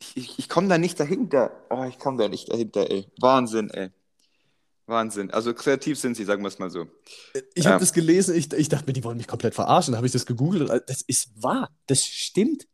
Ich, 0.00 0.16
ich, 0.16 0.38
ich 0.38 0.48
komme 0.48 0.68
da 0.68 0.78
nicht 0.78 0.98
dahinter. 0.98 1.50
Oh, 1.68 1.84
ich 1.84 1.98
komme 1.98 2.16
da 2.16 2.26
nicht 2.28 2.50
dahinter, 2.50 2.88
ey. 2.90 3.06
Wahnsinn, 3.20 3.68
ey. 3.68 3.90
Wahnsinn. 4.90 5.30
Also 5.30 5.54
kreativ 5.54 5.98
sind 5.98 6.16
sie, 6.16 6.24
sagen 6.24 6.42
wir 6.42 6.48
es 6.48 6.58
mal 6.58 6.70
so. 6.70 6.86
Ich 7.54 7.66
habe 7.66 7.80
das 7.80 7.92
gelesen, 7.92 8.34
ich, 8.34 8.52
ich 8.52 8.68
dachte 8.68 8.86
mir, 8.86 8.92
die 8.92 9.02
wollen 9.04 9.16
mich 9.16 9.26
komplett 9.26 9.54
verarschen. 9.54 9.96
Habe 9.96 10.06
ich 10.06 10.12
das 10.12 10.26
gegoogelt 10.26 10.68
und 10.68 10.82
das 10.86 11.00
ist 11.02 11.42
wahr. 11.42 11.70
Das 11.86 12.04
stimmt. 12.04 12.66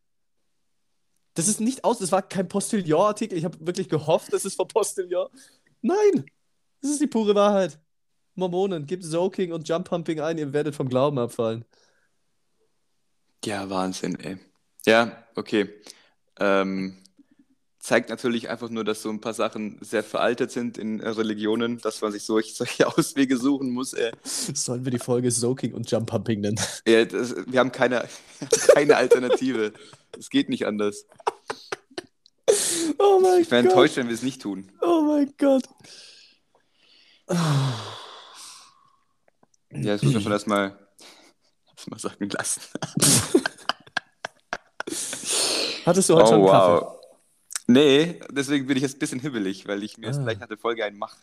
Das 1.34 1.48
ist 1.48 1.60
nicht 1.60 1.84
aus, 1.84 1.98
das 1.98 2.10
war 2.12 2.22
kein 2.22 2.48
Postillon-Artikel. 2.48 3.36
Ich 3.36 3.44
habe 3.44 3.64
wirklich 3.64 3.88
gehofft, 3.88 4.32
das 4.32 4.44
ist 4.44 4.56
vom 4.56 4.66
Postillon. 4.66 5.28
Nein, 5.82 6.24
das 6.80 6.90
ist 6.90 7.00
die 7.00 7.06
pure 7.06 7.34
Wahrheit. 7.34 7.78
Mormonen, 8.34 8.86
gebt 8.86 9.04
Soaking 9.04 9.52
und 9.52 9.68
Jump 9.68 9.88
Pumping 9.88 10.20
ein, 10.20 10.38
ihr 10.38 10.52
werdet 10.52 10.74
vom 10.74 10.88
Glauben 10.88 11.18
abfallen. 11.18 11.64
Ja, 13.44 13.68
Wahnsinn, 13.68 14.18
ey. 14.20 14.38
Ja, 14.86 15.26
okay. 15.34 15.68
Ähm, 16.38 17.02
zeigt 17.87 18.11
natürlich 18.11 18.49
einfach 18.49 18.68
nur, 18.68 18.82
dass 18.82 19.01
so 19.01 19.11
ein 19.11 19.20
paar 19.20 19.32
Sachen 19.32 19.78
sehr 19.80 20.03
veraltet 20.03 20.51
sind 20.51 20.76
in 20.76 20.99
äh, 20.99 21.09
Religionen, 21.09 21.78
dass 21.78 22.01
man 22.01 22.11
sich 22.11 22.24
solch, 22.24 22.55
solche 22.57 22.89
Auswege 22.89 23.37
suchen 23.37 23.70
muss, 23.70 23.93
ey. 23.93 24.11
Sollen 24.24 24.84
wir 24.84 24.91
die 24.91 24.99
Folge 24.99 25.30
Soaking 25.30 25.72
und 25.72 25.89
Jump 25.89 26.11
Pumping 26.11 26.41
nennen? 26.41 26.59
Ja, 26.84 27.05
das, 27.05 27.37
wir 27.47 27.61
haben 27.61 27.70
keine, 27.70 28.09
keine 28.74 28.97
Alternative. 28.97 29.72
Es 30.18 30.30
geht 30.30 30.49
nicht 30.49 30.66
anders. 30.66 31.07
Oh 32.99 33.20
mein 33.22 33.43
Ich 33.43 33.51
wäre 33.53 33.68
enttäuscht, 33.68 33.97
wenn 33.97 34.09
wir 34.09 34.14
es 34.14 34.22
nicht 34.22 34.43
tun. 34.43 34.72
Oh 34.80 35.03
mein 35.03 35.32
Gott. 35.39 35.64
Ja, 39.70 39.93
das 39.93 40.03
muss 40.03 40.12
man 40.12 40.22
schon 40.22 40.32
erstmal 40.32 40.76
Hab's 41.70 41.87
mal 41.87 41.99
sagen 42.01 42.28
lassen. 42.30 42.62
Hattest 45.84 46.09
du 46.09 46.16
heute 46.16 46.28
schon 46.28 46.41
einen 46.41 46.47
Kaffee? 46.49 46.95
Nee, 47.66 48.20
deswegen 48.30 48.66
bin 48.66 48.76
ich 48.76 48.82
jetzt 48.82 48.96
ein 48.96 48.98
bisschen 49.00 49.20
hibbelig, 49.20 49.66
weil 49.66 49.82
ich 49.82 49.98
mir 49.98 50.06
jetzt 50.06 50.18
Ah. 50.18 50.22
gleich 50.22 50.38
nach 50.38 50.46
der 50.48 50.58
Folge 50.58 50.84
einen 50.84 50.98
mache. 50.98 51.18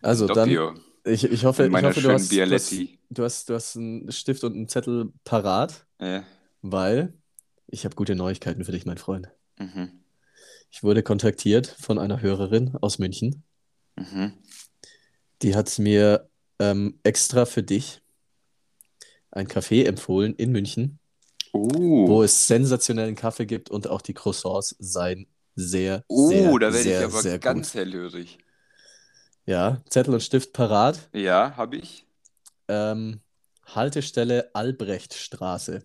Also 0.00 0.26
dann, 0.26 0.48
Doppio. 0.48 0.74
ich, 1.04 1.24
ich 1.24 1.44
hoffe, 1.44 1.66
ich 1.66 1.72
hoffe 1.72 2.00
du, 2.00 2.10
hast, 2.12 2.32
du, 2.32 2.40
hast, 2.52 2.72
du, 3.10 3.22
hast, 3.24 3.48
du 3.48 3.54
hast 3.54 3.76
einen 3.76 4.10
Stift 4.10 4.42
und 4.44 4.54
einen 4.54 4.68
Zettel 4.68 5.12
parat, 5.24 5.86
Ja. 6.00 6.24
weil 6.62 7.12
ich 7.66 7.84
habe 7.84 7.94
gute 7.94 8.14
Neuigkeiten 8.16 8.64
für 8.64 8.72
dich, 8.72 8.86
mein 8.86 8.98
Freund. 8.98 9.28
Mhm. 9.58 9.92
Ich 10.70 10.82
wurde 10.82 11.02
kontaktiert 11.02 11.66
von 11.80 11.98
einer 11.98 12.20
Hörerin 12.22 12.74
aus 12.80 12.98
München. 12.98 13.42
Mhm. 13.96 14.32
Die 15.42 15.54
hat 15.54 15.78
mir 15.78 16.28
ähm, 16.58 16.98
extra 17.02 17.44
für 17.46 17.62
dich 17.62 18.00
ein 19.30 19.46
Café 19.46 19.84
empfohlen 19.86 20.34
in 20.34 20.52
München, 20.52 20.98
Oh. 21.52 22.08
wo 22.08 22.22
es 22.22 22.46
sensationellen 22.46 23.14
Kaffee 23.16 23.46
gibt 23.46 23.70
und 23.70 23.88
auch 23.88 24.02
die 24.02 24.14
Croissants 24.14 24.76
seien 24.78 25.26
sehr, 25.54 26.04
Oh, 26.08 26.28
sehr, 26.28 26.52
da 26.52 26.60
werde 26.60 26.76
ich 26.78 26.82
sehr, 26.84 27.04
aber 27.04 27.22
sehr 27.22 27.38
ganz 27.38 27.72
gut. 27.72 27.80
hellhörig. 27.80 28.38
Ja, 29.46 29.82
Zettel 29.88 30.14
und 30.14 30.22
Stift 30.22 30.52
parat. 30.52 31.08
Ja, 31.12 31.56
habe 31.56 31.76
ich. 31.76 32.06
Ähm, 32.68 33.20
Haltestelle 33.66 34.50
Albrechtstraße. 34.54 35.82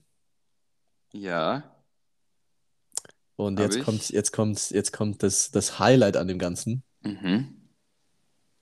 Ja. 1.13 1.63
Und 3.37 3.59
jetzt 3.59 3.77
ich. 3.77 3.83
kommt, 3.83 4.09
jetzt 4.09 4.31
kommt, 4.31 4.69
jetzt 4.71 4.93
kommt 4.93 5.23
das, 5.23 5.51
das 5.51 5.79
Highlight 5.79 6.17
an 6.17 6.27
dem 6.27 6.39
Ganzen. 6.39 6.83
Mhm. 7.01 7.69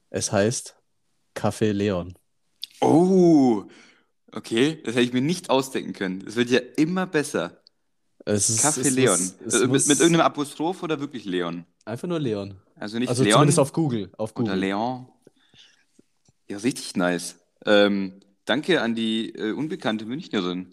Es 0.10 0.32
heißt 0.32 0.76
Café 1.36 1.72
Leon. 1.72 2.14
Oh, 2.82 3.64
okay, 4.32 4.82
das 4.84 4.96
hätte 4.96 5.06
ich 5.06 5.14
mir 5.14 5.22
nicht 5.22 5.50
ausdenken 5.50 5.94
können. 5.94 6.24
Es 6.28 6.36
wird 6.36 6.50
ja 6.50 6.60
immer 6.78 7.08
besser. 7.08 7.63
Es 8.26 8.50
ist, 8.50 8.64
Café 8.64 8.82
es 8.82 8.92
Leon. 8.92 9.20
muss- 9.20 9.36
es 9.46 9.54
Äh, 9.56 9.60
mit, 9.62 9.70
muss 9.70 9.86
mit 9.88 10.00
irgendeinem 10.00 10.26
Apostroph 10.26 10.82
oder 10.84 11.00
wirklich 11.00 11.26
Leon? 11.26 11.66
einfach 11.86 12.08
nur 12.08 12.20
Leon. 12.20 12.56
Also 12.76 12.98
nicht 13.00 13.10
Also 13.10 13.24
Leon 13.24 13.34
zumindest 13.34 13.60
auf 13.60 13.74
Google. 13.74 14.12
Auf 14.18 14.32
oder 14.36 14.44
Google. 14.46 14.60
Leon. 14.60 15.08
Ja, 16.48 16.58
richtig 16.58 16.96
nice. 16.96 17.36
Ähm, 17.66 18.20
danke 18.46 18.82
an 18.82 18.96
die 18.96 19.30
äh, 19.36 19.52
unbekannte 19.52 20.06
Münchnerin. 20.06 20.70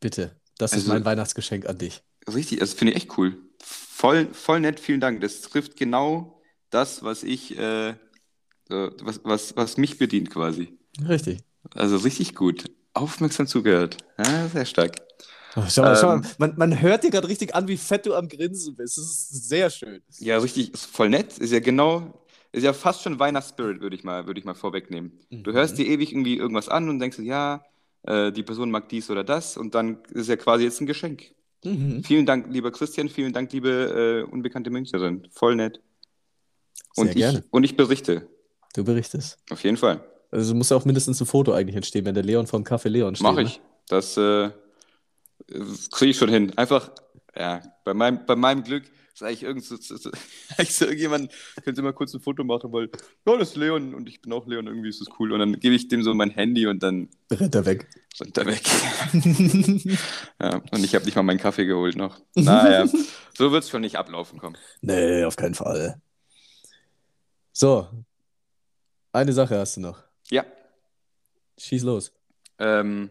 Bitte. 0.00 0.36
Das 0.58 0.72
ist 0.72 0.78
Also- 0.80 0.92
mein 0.92 1.04
Weihnachtsgeschenk 1.04 1.66
an 1.66 1.78
dich. 1.78 2.02
Richtig, 2.32 2.60
das 2.60 2.74
finde 2.74 2.92
ich 2.92 2.98
echt 3.02 3.18
cool. 3.18 3.36
Voll, 3.62 4.28
voll 4.32 4.60
nett, 4.60 4.80
vielen 4.80 5.00
Dank. 5.00 5.20
Das 5.20 5.40
trifft 5.42 5.76
genau 5.76 6.40
das, 6.70 7.02
was 7.02 7.22
ich, 7.22 7.56
äh, 7.58 7.94
so, 8.68 8.90
was, 9.02 9.20
was, 9.24 9.56
was 9.56 9.76
mich 9.76 9.98
bedient 9.98 10.30
quasi. 10.30 10.78
Richtig. 11.08 11.40
Also 11.74 11.96
richtig 11.98 12.34
gut. 12.34 12.70
Aufmerksam 12.94 13.46
zugehört. 13.46 13.96
Ja, 14.18 14.48
sehr 14.48 14.66
stark. 14.66 14.96
Schau 15.68 15.82
mal, 15.82 15.96
schau 15.96 16.12
Ähm, 16.14 16.20
mal. 16.20 16.30
Man, 16.38 16.54
man 16.56 16.80
hört 16.80 17.04
dir 17.04 17.10
gerade 17.10 17.28
richtig 17.28 17.54
an, 17.54 17.68
wie 17.68 17.76
fett 17.76 18.06
du 18.06 18.14
am 18.14 18.28
Grinsen 18.28 18.74
bist. 18.74 18.96
Das 18.96 19.04
ist 19.04 19.48
sehr 19.48 19.68
schön. 19.70 20.00
Ja, 20.18 20.38
richtig, 20.38 20.72
ist 20.72 20.86
voll 20.86 21.08
nett. 21.10 21.36
Ist 21.38 21.52
ja 21.52 21.60
genau, 21.60 22.24
ist 22.52 22.62
ja 22.62 22.72
fast 22.72 23.02
schon 23.02 23.18
Weihnachtsspirit, 23.18 23.80
würde 23.80 23.94
ich 23.96 24.04
mal, 24.04 24.26
würde 24.26 24.40
ich 24.40 24.46
mal 24.46 24.54
vorwegnehmen. 24.54 25.12
Du 25.30 25.50
Mhm. 25.50 25.54
hörst 25.54 25.78
dir 25.78 25.86
ewig 25.86 26.12
irgendwie 26.12 26.36
irgendwas 26.36 26.68
an 26.68 26.88
und 26.88 26.98
denkst, 26.98 27.18
ja, 27.18 27.64
äh, 28.04 28.32
die 28.32 28.42
Person 28.42 28.70
mag 28.70 28.88
dies 28.88 29.10
oder 29.10 29.24
das 29.24 29.56
und 29.56 29.74
dann 29.74 29.98
ist 30.12 30.28
ja 30.28 30.36
quasi 30.36 30.64
jetzt 30.64 30.80
ein 30.80 30.86
Geschenk. 30.86 31.34
Mhm. 31.64 32.02
Vielen 32.02 32.26
Dank, 32.26 32.46
lieber 32.52 32.72
Christian, 32.72 33.08
vielen 33.08 33.32
Dank, 33.32 33.52
liebe 33.52 34.24
äh, 34.28 34.30
unbekannte 34.32 34.70
Münchnerin. 34.70 35.28
Voll 35.30 35.54
nett. 35.56 35.80
Und 36.96 37.06
Sehr 37.06 37.14
gerne. 37.14 37.38
ich, 37.40 37.44
und 37.52 37.64
ich 37.64 37.76
berichte, 37.76 38.26
Du 38.74 38.84
berichtest. 38.84 39.38
auf 39.50 39.62
jeden 39.64 39.76
Fall. 39.76 40.02
Also 40.30 40.54
muss 40.54 40.72
auch 40.72 40.84
mindestens 40.86 41.20
ein 41.20 41.26
Foto 41.26 41.52
eigentlich 41.52 41.76
entstehen, 41.76 42.04
wenn 42.06 42.14
der 42.14 42.24
Leon 42.24 42.46
vom 42.46 42.64
Café 42.64 42.88
Leon 42.88 43.14
steht. 43.14 43.22
Mache 43.22 43.36
ne? 43.36 43.42
ich. 43.42 43.60
Das 43.88 44.16
äh, 44.16 44.50
kriege 45.90 46.10
ich 46.10 46.16
schon 46.18 46.28
hin. 46.30 46.56
Einfach, 46.56 46.90
ja, 47.36 47.62
bei 47.84 47.94
meinem, 47.94 48.24
bei 48.26 48.36
meinem 48.36 48.62
Glück 48.64 48.84
sage 49.14 49.32
ich 49.34 49.42
irgend 49.42 49.64
so, 49.64 49.76
so, 49.76 49.96
so, 49.96 50.10
irgendjemand, 50.58 51.30
könnt 51.62 51.76
ihr 51.78 51.84
mal 51.84 51.92
kurz 51.92 52.14
ein 52.14 52.20
Foto 52.20 52.44
machen, 52.44 52.72
weil, 52.72 52.88
ja, 53.26 53.36
das 53.36 53.50
ist 53.50 53.56
Leon 53.56 53.94
und 53.94 54.08
ich 54.08 54.22
bin 54.22 54.32
auch 54.32 54.46
Leon, 54.46 54.66
irgendwie 54.66 54.88
ist 54.88 55.00
das 55.00 55.08
cool. 55.18 55.32
Und 55.32 55.38
dann 55.40 55.60
gebe 55.60 55.74
ich 55.74 55.88
dem 55.88 56.02
so 56.02 56.14
mein 56.14 56.30
Handy 56.30 56.66
und 56.66 56.82
dann 56.82 57.08
Rennt 57.30 57.54
er 57.54 57.66
weg. 57.66 57.86
rennt 58.20 58.38
er 58.38 58.46
weg. 58.46 58.62
ja, 60.40 60.56
und 60.72 60.84
ich 60.84 60.94
habe 60.94 61.04
nicht 61.04 61.14
mal 61.14 61.22
meinen 61.22 61.38
Kaffee 61.38 61.66
geholt 61.66 61.96
noch. 61.96 62.20
Naja, 62.34 62.86
so 63.36 63.52
wird 63.52 63.64
es 63.64 63.70
schon 63.70 63.82
nicht 63.82 63.96
ablaufen, 63.96 64.38
komm. 64.38 64.56
nee, 64.80 65.24
auf 65.24 65.36
keinen 65.36 65.54
Fall. 65.54 66.00
So. 67.52 67.88
Eine 69.12 69.32
Sache 69.34 69.58
hast 69.58 69.76
du 69.76 69.80
noch. 69.82 70.02
Ja, 70.30 70.44
Schieß 71.58 71.82
los. 71.82 72.12
ähm, 72.58 73.10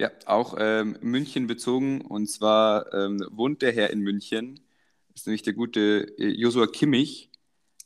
ja, 0.00 0.10
auch 0.26 0.56
ähm, 0.58 0.96
München 1.00 1.46
bezogen. 1.46 2.00
Und 2.02 2.28
zwar 2.28 2.92
ähm, 2.94 3.24
wohnt 3.30 3.62
der 3.62 3.72
Herr 3.72 3.90
in 3.90 4.00
München. 4.00 4.60
Das 5.12 5.22
ist 5.22 5.26
nämlich 5.26 5.42
der 5.42 5.54
gute 5.54 6.14
äh, 6.18 6.28
Josua 6.28 6.66
Kimmich, 6.66 7.30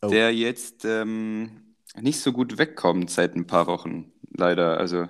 Oh. 0.02 0.08
der 0.08 0.34
jetzt 0.34 0.86
ähm, 0.86 1.74
nicht 2.00 2.20
so 2.20 2.32
gut 2.32 2.56
wegkommt 2.56 3.10
seit 3.10 3.36
ein 3.36 3.46
paar 3.46 3.66
Wochen, 3.66 4.10
leider. 4.34 4.78
Also 4.78 5.08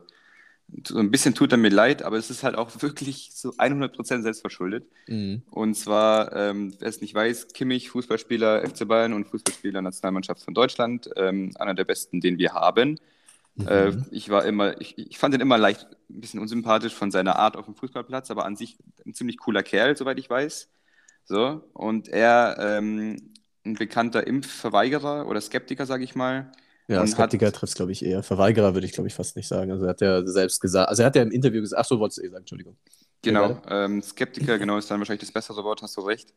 so 0.85 0.99
ein 0.99 1.13
bisschen 1.13 1.35
tut 1.35 1.53
er 1.53 1.59
mir 1.59 1.69
leid, 1.71 2.03
aber 2.03 2.17
es 2.17 2.29
ist 2.31 2.43
halt 2.43 2.57
auch 2.57 2.71
wirklich 2.83 3.31
so 3.33 3.51
100% 3.51 4.23
selbstverschuldet. 4.23 4.87
Mhm. 5.07 5.43
Und 5.51 5.75
zwar, 5.75 6.35
ähm, 6.35 6.75
wer 6.81 6.89
es 6.89 7.01
nicht 7.01 7.15
weiß, 7.15 7.49
Kimmich, 7.49 7.91
Fußballspieler 7.91 8.69
FC 8.69 8.87
Bayern 8.89 9.13
und 9.13 9.29
Fußballspieler 9.29 9.81
Nationalmannschaft 9.83 10.43
von 10.43 10.55
Deutschland, 10.55 11.09
ähm, 11.17 11.53
einer 11.59 11.75
der 11.75 11.85
besten, 11.85 12.21
den 12.21 12.39
wir 12.39 12.53
haben. 12.53 12.99
Äh, 13.67 13.91
Mhm. 13.91 14.07
ich 14.11 14.29
war 14.31 14.45
immer, 14.45 14.81
ich, 14.81 14.97
ich 14.99 15.19
fand 15.19 15.35
ihn 15.35 15.41
immer 15.41 15.59
leicht 15.59 15.87
ein 16.11 16.21
bisschen 16.21 16.41
unsympathisch 16.41 16.95
von 16.95 17.11
seiner 17.11 17.37
Art 17.37 17.57
auf 17.57 17.67
dem 17.67 17.75
Fußballplatz, 17.75 18.31
aber 18.31 18.45
an 18.45 18.57
sich 18.57 18.79
ein 19.07 19.15
ziemlich 19.15 19.39
cooler 19.39 19.63
Kerl, 19.63 19.97
soweit 19.97 20.19
ich 20.19 20.31
weiß. 20.31 20.71
So, 21.25 21.63
und 21.75 22.09
er, 22.09 22.57
ähm, 22.61 23.33
ein 23.65 23.75
bekannter 23.75 24.27
Impfverweigerer 24.27 25.27
oder 25.29 25.41
Skeptiker, 25.41 25.87
sage 25.87 26.05
ich 26.05 26.15
mal. 26.15 26.51
Ja, 26.89 27.07
Skeptiker 27.07 27.53
trifft 27.53 27.71
es, 27.73 27.75
glaube 27.77 27.93
ich, 27.93 28.05
eher. 28.05 28.23
Verweigerer 28.23 28.75
würde 28.75 28.87
ich, 28.87 28.93
glaube 28.93 29.07
ich, 29.07 29.15
fast 29.15 29.37
nicht 29.37 29.47
sagen. 29.47 29.71
Also 29.71 29.85
er 29.85 29.91
hat 29.91 30.01
ja 30.01 30.27
selbst 30.27 30.61
gesagt, 30.61 30.89
also 30.89 31.03
er 31.03 31.07
hat 31.07 31.17
ja 31.17 31.23
im 31.23 31.31
Interview 31.31 31.61
gesagt, 31.61 31.81
ach 31.81 31.85
so, 31.87 32.01
wolltest 32.01 32.19
du 32.19 32.23
eh 32.23 32.29
sagen, 32.29 32.43
Entschuldigung. 32.43 32.77
Genau, 33.23 33.61
ähm, 33.69 34.03
Skeptiker, 34.03 34.59
genau, 34.59 34.79
ist 34.79 34.91
dann 34.91 34.99
wahrscheinlich 34.99 35.21
das 35.21 35.33
bessere 35.33 35.63
Wort, 35.63 35.83
hast 35.83 35.97
du 35.97 36.01
recht. 36.01 36.33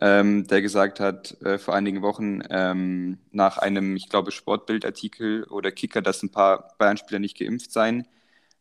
Ähm, 0.00 0.46
der 0.46 0.62
gesagt 0.62 1.00
hat 1.00 1.40
äh, 1.42 1.58
vor 1.58 1.74
einigen 1.74 2.02
Wochen 2.02 2.40
ähm, 2.50 3.18
nach 3.32 3.58
einem, 3.58 3.96
ich 3.96 4.08
glaube, 4.08 4.30
Sportbildartikel 4.30 5.44
oder 5.44 5.72
Kicker, 5.72 6.02
dass 6.02 6.22
ein 6.22 6.30
paar 6.30 6.74
Bayern-Spieler 6.78 7.18
nicht 7.18 7.38
geimpft 7.38 7.72
seien. 7.72 8.06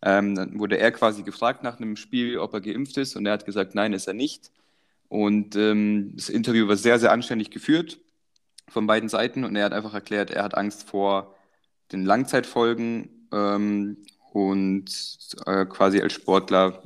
Ähm, 0.02 0.36
dann 0.36 0.60
wurde 0.60 0.78
er 0.80 0.92
quasi 0.92 1.24
gefragt 1.24 1.64
nach 1.64 1.80
einem 1.80 1.96
Spiel, 1.96 2.40
ob 2.40 2.54
er 2.54 2.62
geimpft 2.62 2.98
ist, 2.98 3.16
und 3.16 3.26
er 3.26 3.34
hat 3.34 3.46
gesagt, 3.46 3.76
nein, 3.76 3.94
ist 3.94 4.08
er 4.08 4.14
nicht. 4.14 4.52
Und 5.10 5.56
ähm, 5.56 6.14
das 6.16 6.30
Interview 6.30 6.68
war 6.68 6.76
sehr, 6.78 7.00
sehr 7.00 7.12
anständig 7.12 7.52
geführt 7.52 8.00
von 8.70 8.88
beiden 8.88 9.10
Seiten 9.10 9.44
und 9.44 9.56
er 9.56 9.66
hat 9.66 9.74
einfach 9.74 9.94
erklärt, 9.94 10.32
er 10.32 10.44
hat 10.44 10.56
Angst 10.56 10.90
vor 10.90 11.36
den 11.92 12.04
Langzeitfolgen 12.06 13.28
ähm, 13.32 13.98
und 14.34 14.86
äh, 15.46 15.66
quasi 15.66 16.02
als 16.02 16.14
Sportler 16.14 16.84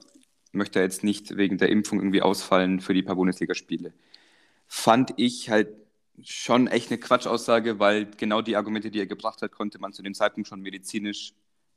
möchte 0.51 0.79
er 0.79 0.85
jetzt 0.85 1.03
nicht 1.03 1.37
wegen 1.37 1.57
der 1.57 1.69
Impfung 1.69 1.99
irgendwie 1.99 2.21
ausfallen 2.21 2.81
für 2.81 2.93
die 2.93 3.03
paar 3.03 3.15
Bundesligaspiele. 3.15 3.93
Fand 4.73 5.13
ich 5.17 5.49
halt 5.49 5.69
schon 6.23 6.67
echt 6.67 6.91
eine 6.91 6.99
Quatschaussage, 6.99 7.79
weil 7.79 8.05
genau 8.17 8.41
die 8.41 8.55
Argumente, 8.55 8.89
die 8.91 8.99
er 8.99 9.05
gebracht 9.07 9.41
hat, 9.41 9.51
konnte 9.51 9.79
man 9.79 9.91
zu 9.93 10.01
dem 10.01 10.13
Zeitpunkt 10.13 10.47
schon 10.47 10.61
medizinisch 10.61 11.33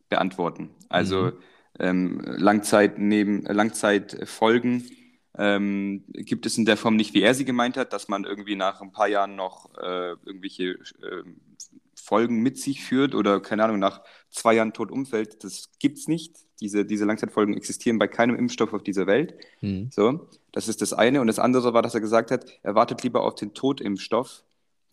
beantworten. 0.08 0.70
Also 0.88 1.32
Mhm. 1.32 1.34
ähm, 1.80 2.20
Langzeit 2.24 2.98
neben, 2.98 3.46
äh, 3.46 3.52
Langzeitfolgen 3.52 4.90
ähm, 5.36 6.04
gibt 6.08 6.46
es 6.46 6.56
in 6.58 6.66
der 6.66 6.76
Form 6.76 6.94
nicht, 6.96 7.14
wie 7.14 7.22
er 7.22 7.34
sie 7.34 7.44
gemeint 7.44 7.76
hat, 7.76 7.92
dass 7.92 8.06
man 8.08 8.24
irgendwie 8.24 8.54
nach 8.56 8.80
ein 8.80 8.92
paar 8.92 9.08
Jahren 9.08 9.34
noch 9.34 9.74
äh, 9.76 10.10
irgendwelche 10.24 10.78
ähm, 11.02 11.40
Folgen 11.96 12.42
mit 12.42 12.58
sich 12.58 12.84
führt 12.84 13.14
oder 13.14 13.40
keine 13.40 13.64
Ahnung, 13.64 13.78
nach 13.78 14.02
zwei 14.30 14.54
Jahren 14.54 14.72
tot 14.72 14.90
umfällt. 14.90 15.44
Das 15.44 15.70
gibt's 15.78 16.08
nicht. 16.08 16.36
Diese, 16.60 16.84
diese 16.84 17.04
Langzeitfolgen 17.04 17.56
existieren 17.56 17.98
bei 17.98 18.08
keinem 18.08 18.36
Impfstoff 18.36 18.72
auf 18.72 18.82
dieser 18.82 19.06
Welt. 19.06 19.34
Mhm. 19.60 19.90
So, 19.90 20.28
das 20.52 20.68
ist 20.68 20.82
das 20.82 20.92
eine. 20.92 21.20
Und 21.20 21.26
das 21.26 21.38
andere 21.38 21.74
war, 21.74 21.82
dass 21.82 21.94
er 21.94 22.00
gesagt 22.00 22.30
hat, 22.30 22.46
er 22.62 22.74
wartet 22.74 23.02
lieber 23.02 23.22
auf 23.24 23.34
den 23.34 23.54
Totimpfstoff, 23.54 24.44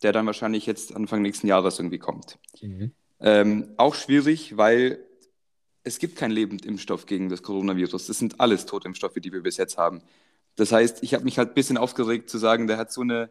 der 0.03 0.11
dann 0.11 0.25
wahrscheinlich 0.25 0.65
jetzt 0.65 0.95
Anfang 0.95 1.21
nächsten 1.21 1.47
Jahres 1.47 1.79
irgendwie 1.79 1.99
kommt. 1.99 2.39
Mhm. 2.61 2.91
Ähm, 3.19 3.69
auch 3.77 3.95
schwierig, 3.95 4.57
weil 4.57 4.99
es 5.83 5.99
gibt 5.99 6.15
keinen 6.15 6.31
Lebendimpfstoff 6.31 7.05
gegen 7.05 7.29
das 7.29 7.43
Coronavirus. 7.43 8.07
Das 8.07 8.17
sind 8.17 8.39
alles 8.39 8.65
Totimpfstoffe, 8.65 9.15
die 9.15 9.31
wir 9.31 9.41
bis 9.41 9.57
jetzt 9.57 9.77
haben. 9.77 10.01
Das 10.55 10.71
heißt, 10.71 11.03
ich 11.03 11.13
habe 11.13 11.23
mich 11.23 11.37
halt 11.37 11.49
ein 11.49 11.55
bisschen 11.55 11.77
aufgeregt 11.77 12.29
zu 12.29 12.37
sagen, 12.37 12.67
der 12.67 12.77
hat 12.77 12.91
so 12.91 13.01
eine 13.01 13.29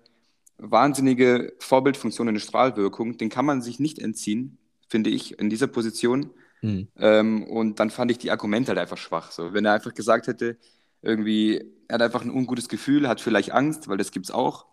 wahnsinnige 0.61 1.55
Vorbildfunktion, 1.59 2.29
eine 2.29 2.41
Strahlwirkung. 2.41 3.17
Den 3.17 3.29
kann 3.29 3.45
man 3.45 3.63
sich 3.63 3.81
nicht 3.81 3.99
entziehen, 3.99 4.59
finde 4.89 5.11
ich, 5.11 5.39
in 5.39 5.51
dieser 5.51 5.67
Position. 5.67 6.31
Mhm. 6.63 6.89
Ähm, 6.97 7.45
und 7.45 7.81
dann 7.81 7.91
fand 7.91 8.11
ich 8.11 8.19
die 8.19 8.31
Argumente 8.31 8.69
halt 8.69 8.79
einfach 8.79 8.99
schwach. 8.99 9.31
So, 9.33 9.53
wenn 9.53 9.65
er 9.65 9.73
einfach 9.73 9.95
gesagt 9.95 10.27
hätte, 10.27 10.59
irgendwie, 11.03 11.65
er 11.89 11.95
hat 11.95 12.03
einfach 12.03 12.23
ein 12.23 12.31
ungutes 12.31 12.69
Gefühl, 12.69 13.09
hat 13.09 13.21
vielleicht 13.21 13.53
Angst, 13.53 13.89
weil 13.89 13.97
das 13.97 14.11
gibt's 14.11 14.31
auch. 14.31 14.67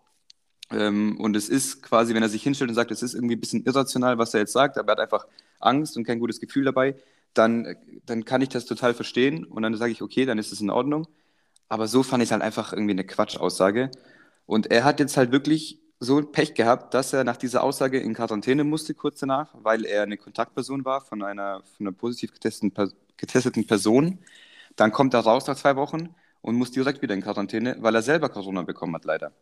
Ähm, 0.70 1.18
und 1.18 1.34
es 1.34 1.48
ist 1.48 1.82
quasi, 1.82 2.14
wenn 2.14 2.22
er 2.22 2.28
sich 2.28 2.42
hinstellt 2.42 2.68
und 2.68 2.74
sagt, 2.74 2.90
es 2.90 3.02
ist 3.02 3.14
irgendwie 3.14 3.36
ein 3.36 3.40
bisschen 3.40 3.64
irrational, 3.64 4.18
was 4.18 4.34
er 4.34 4.40
jetzt 4.40 4.52
sagt, 4.52 4.76
aber 4.76 4.92
er 4.92 4.96
hat 4.96 5.00
einfach 5.00 5.26
Angst 5.60 5.96
und 5.96 6.04
kein 6.04 6.18
gutes 6.18 6.40
Gefühl 6.40 6.64
dabei, 6.64 6.94
dann, 7.32 7.76
dann 8.04 8.24
kann 8.24 8.42
ich 8.42 8.48
das 8.50 8.66
total 8.66 8.94
verstehen 8.94 9.44
und 9.44 9.62
dann 9.62 9.74
sage 9.76 9.92
ich, 9.92 10.02
okay, 10.02 10.26
dann 10.26 10.38
ist 10.38 10.52
es 10.52 10.60
in 10.60 10.70
Ordnung. 10.70 11.06
Aber 11.68 11.86
so 11.86 12.02
fand 12.02 12.22
ich 12.22 12.28
es 12.28 12.32
halt 12.32 12.42
einfach 12.42 12.72
irgendwie 12.72 12.92
eine 12.92 13.04
Quatschaussage. 13.04 13.90
Und 14.48 14.70
er 14.70 14.84
hat 14.84 14.98
jetzt 14.98 15.18
halt 15.18 15.30
wirklich 15.30 15.78
so 16.00 16.22
Pech 16.22 16.54
gehabt, 16.54 16.94
dass 16.94 17.12
er 17.12 17.22
nach 17.22 17.36
dieser 17.36 17.62
Aussage 17.62 18.00
in 18.00 18.14
Quarantäne 18.14 18.64
musste 18.64 18.94
kurz 18.94 19.20
danach, 19.20 19.50
weil 19.52 19.84
er 19.84 20.04
eine 20.04 20.16
Kontaktperson 20.16 20.86
war 20.86 21.02
von 21.02 21.22
einer, 21.22 21.62
von 21.76 21.86
einer 21.86 21.92
positiv 21.94 22.32
getesteten, 22.32 22.72
getesteten 23.18 23.66
Person. 23.66 24.20
Dann 24.74 24.90
kommt 24.90 25.12
er 25.12 25.20
raus 25.20 25.46
nach 25.46 25.56
zwei 25.56 25.76
Wochen 25.76 26.14
und 26.40 26.56
muss 26.56 26.70
direkt 26.70 27.02
wieder 27.02 27.12
in 27.12 27.20
Quarantäne, 27.20 27.76
weil 27.80 27.94
er 27.94 28.00
selber 28.00 28.30
Corona 28.30 28.62
bekommen 28.62 28.94
hat, 28.94 29.04
leider. 29.04 29.32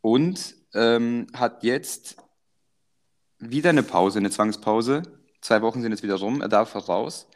Und 0.00 0.54
ähm, 0.72 1.26
hat 1.34 1.62
jetzt 1.62 2.16
wieder 3.38 3.68
eine 3.68 3.82
Pause, 3.82 4.20
eine 4.20 4.30
Zwangspause. 4.30 5.02
Zwei 5.42 5.60
Wochen 5.60 5.82
sind 5.82 5.92
jetzt 5.92 6.02
wieder 6.02 6.16
rum, 6.16 6.40
er 6.40 6.48
darf 6.48 6.74
raus. 6.88 7.28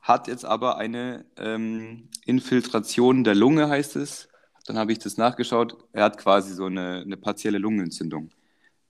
Hat 0.00 0.26
jetzt 0.26 0.46
aber 0.46 0.78
eine 0.78 1.26
ähm, 1.36 2.08
Infiltration 2.24 3.24
der 3.24 3.34
Lunge, 3.34 3.68
heißt 3.68 3.96
es. 3.96 4.30
Dann 4.66 4.78
habe 4.78 4.92
ich 4.92 4.98
das 4.98 5.16
nachgeschaut. 5.16 5.76
Er 5.92 6.04
hat 6.04 6.18
quasi 6.18 6.54
so 6.54 6.66
eine, 6.66 7.00
eine 7.00 7.16
partielle 7.16 7.58
Lungenentzündung 7.58 8.30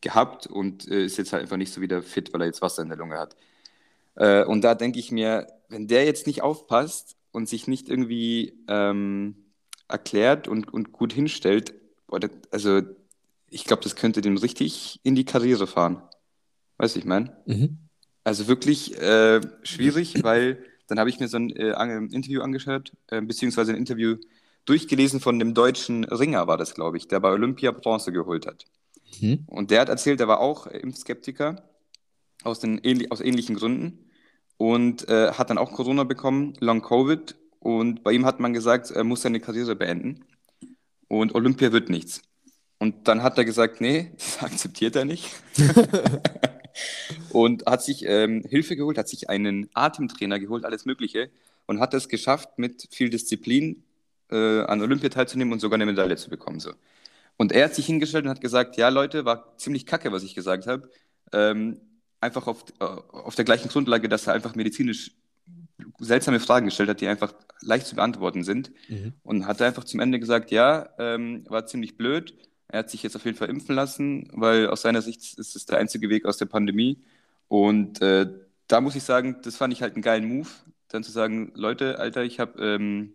gehabt 0.00 0.46
und 0.46 0.88
äh, 0.88 1.04
ist 1.04 1.16
jetzt 1.16 1.32
halt 1.32 1.42
einfach 1.42 1.56
nicht 1.56 1.72
so 1.72 1.80
wieder 1.80 2.02
fit, 2.02 2.32
weil 2.32 2.42
er 2.42 2.46
jetzt 2.46 2.62
Wasser 2.62 2.82
in 2.82 2.88
der 2.88 2.98
Lunge 2.98 3.18
hat. 3.18 3.36
Äh, 4.16 4.44
und 4.44 4.62
da 4.62 4.74
denke 4.74 4.98
ich 4.98 5.10
mir, 5.10 5.46
wenn 5.68 5.88
der 5.88 6.04
jetzt 6.04 6.26
nicht 6.26 6.42
aufpasst 6.42 7.16
und 7.30 7.48
sich 7.48 7.66
nicht 7.66 7.88
irgendwie 7.88 8.58
ähm, 8.68 9.36
erklärt 9.88 10.48
und, 10.48 10.72
und 10.72 10.92
gut 10.92 11.12
hinstellt, 11.12 11.74
also 12.50 12.82
ich 13.48 13.64
glaube, 13.64 13.82
das 13.82 13.96
könnte 13.96 14.20
dem 14.20 14.36
richtig 14.36 15.00
in 15.02 15.14
die 15.14 15.24
Karriere 15.24 15.66
fahren. 15.66 16.02
Weißt 16.78 16.94
du, 16.94 16.98
ich 17.00 17.06
meine? 17.06 17.36
Mhm. 17.46 17.78
Also 18.24 18.48
wirklich 18.48 18.98
äh, 19.00 19.40
schwierig, 19.62 20.22
weil 20.22 20.64
dann 20.86 20.98
habe 20.98 21.10
ich 21.10 21.20
mir 21.20 21.28
so 21.28 21.38
ein 21.38 21.50
äh, 21.50 21.96
Interview 22.14 22.42
angeschaut, 22.42 22.92
äh, 23.08 23.20
beziehungsweise 23.20 23.72
ein 23.72 23.78
Interview 23.78 24.16
durchgelesen 24.64 25.20
von 25.20 25.38
dem 25.38 25.54
deutschen 25.54 26.04
Ringer, 26.04 26.46
war 26.46 26.56
das, 26.56 26.74
glaube 26.74 26.96
ich, 26.96 27.08
der 27.08 27.20
bei 27.20 27.30
Olympia 27.30 27.72
Bronze 27.72 28.12
geholt 28.12 28.46
hat. 28.46 28.64
Mhm. 29.20 29.44
Und 29.46 29.70
der 29.70 29.80
hat 29.80 29.88
erzählt, 29.88 30.20
er 30.20 30.28
war 30.28 30.40
auch 30.40 30.66
Impfskeptiker 30.66 31.62
aus, 32.44 32.60
den, 32.60 32.80
aus 33.10 33.20
ähnlichen 33.20 33.56
Gründen 33.56 34.10
und 34.56 35.08
äh, 35.08 35.32
hat 35.32 35.50
dann 35.50 35.58
auch 35.58 35.72
Corona 35.72 36.04
bekommen, 36.04 36.54
Long 36.60 36.82
Covid. 36.82 37.36
Und 37.58 38.02
bei 38.02 38.12
ihm 38.12 38.24
hat 38.24 38.40
man 38.40 38.52
gesagt, 38.52 38.90
er 38.90 39.04
muss 39.04 39.22
seine 39.22 39.40
Karriere 39.40 39.76
beenden 39.76 40.24
und 41.08 41.34
Olympia 41.34 41.72
wird 41.72 41.88
nichts. 41.88 42.22
Und 42.78 43.06
dann 43.06 43.22
hat 43.22 43.38
er 43.38 43.44
gesagt, 43.44 43.80
nee, 43.80 44.12
das 44.16 44.42
akzeptiert 44.42 44.96
er 44.96 45.04
nicht. 45.04 45.30
und 47.32 47.66
hat 47.66 47.82
sich 47.82 48.04
ähm, 48.06 48.44
Hilfe 48.48 48.76
geholt, 48.76 48.98
hat 48.98 49.08
sich 49.08 49.28
einen 49.28 49.68
Atemtrainer 49.74 50.38
geholt, 50.38 50.64
alles 50.64 50.84
Mögliche 50.84 51.30
und 51.66 51.80
hat 51.80 51.94
es 51.94 52.08
geschafft, 52.08 52.58
mit 52.58 52.88
viel 52.90 53.10
Disziplin 53.10 53.84
äh, 54.32 54.64
an 54.64 54.80
Olympia 54.80 55.08
teilzunehmen 55.08 55.52
und 55.52 55.60
sogar 55.60 55.76
eine 55.76 55.86
Medaille 55.86 56.16
zu 56.16 56.30
bekommen. 56.30 56.60
So. 56.60 56.72
Und 57.36 57.52
er 57.52 57.66
hat 57.66 57.74
sich 57.74 57.86
hingestellt 57.86 58.24
und 58.24 58.30
hat 58.30 58.40
gesagt, 58.40 58.76
ja 58.76 58.88
Leute, 58.88 59.24
war 59.24 59.56
ziemlich 59.56 59.86
kacke, 59.86 60.12
was 60.12 60.22
ich 60.22 60.34
gesagt 60.34 60.66
habe. 60.66 60.90
Ähm, 61.32 61.80
einfach 62.20 62.46
auf, 62.46 62.64
äh, 62.80 62.84
auf 62.84 63.34
der 63.34 63.44
gleichen 63.44 63.68
Grundlage, 63.68 64.08
dass 64.08 64.26
er 64.26 64.34
einfach 64.34 64.54
medizinisch 64.54 65.12
seltsame 65.98 66.40
Fragen 66.40 66.66
gestellt 66.66 66.88
hat, 66.88 67.00
die 67.00 67.08
einfach 67.08 67.34
leicht 67.60 67.86
zu 67.86 67.96
beantworten 67.96 68.44
sind. 68.44 68.72
Mhm. 68.88 69.14
Und 69.22 69.46
hat 69.46 69.60
einfach 69.62 69.84
zum 69.84 70.00
Ende 70.00 70.20
gesagt, 70.20 70.50
ja, 70.50 70.88
ähm, 70.98 71.44
war 71.48 71.66
ziemlich 71.66 71.96
blöd. 71.96 72.34
Er 72.68 72.80
hat 72.80 72.90
sich 72.90 73.02
jetzt 73.02 73.16
auf 73.16 73.24
jeden 73.24 73.36
Fall 73.36 73.50
impfen 73.50 73.74
lassen, 73.74 74.28
weil 74.32 74.68
aus 74.68 74.82
seiner 74.82 75.02
Sicht 75.02 75.38
ist 75.38 75.56
es 75.56 75.66
der 75.66 75.78
einzige 75.78 76.08
Weg 76.08 76.24
aus 76.24 76.38
der 76.38 76.46
Pandemie. 76.46 77.02
Und 77.48 78.00
äh, 78.00 78.26
da 78.66 78.80
muss 78.80 78.96
ich 78.96 79.02
sagen, 79.02 79.36
das 79.42 79.56
fand 79.56 79.74
ich 79.74 79.82
halt 79.82 79.94
einen 79.94 80.02
geilen 80.02 80.24
Move, 80.24 80.48
dann 80.88 81.02
zu 81.02 81.12
sagen, 81.12 81.52
Leute, 81.54 81.98
Alter, 81.98 82.24
ich 82.24 82.40
habe 82.40 82.62
ähm, 82.62 83.14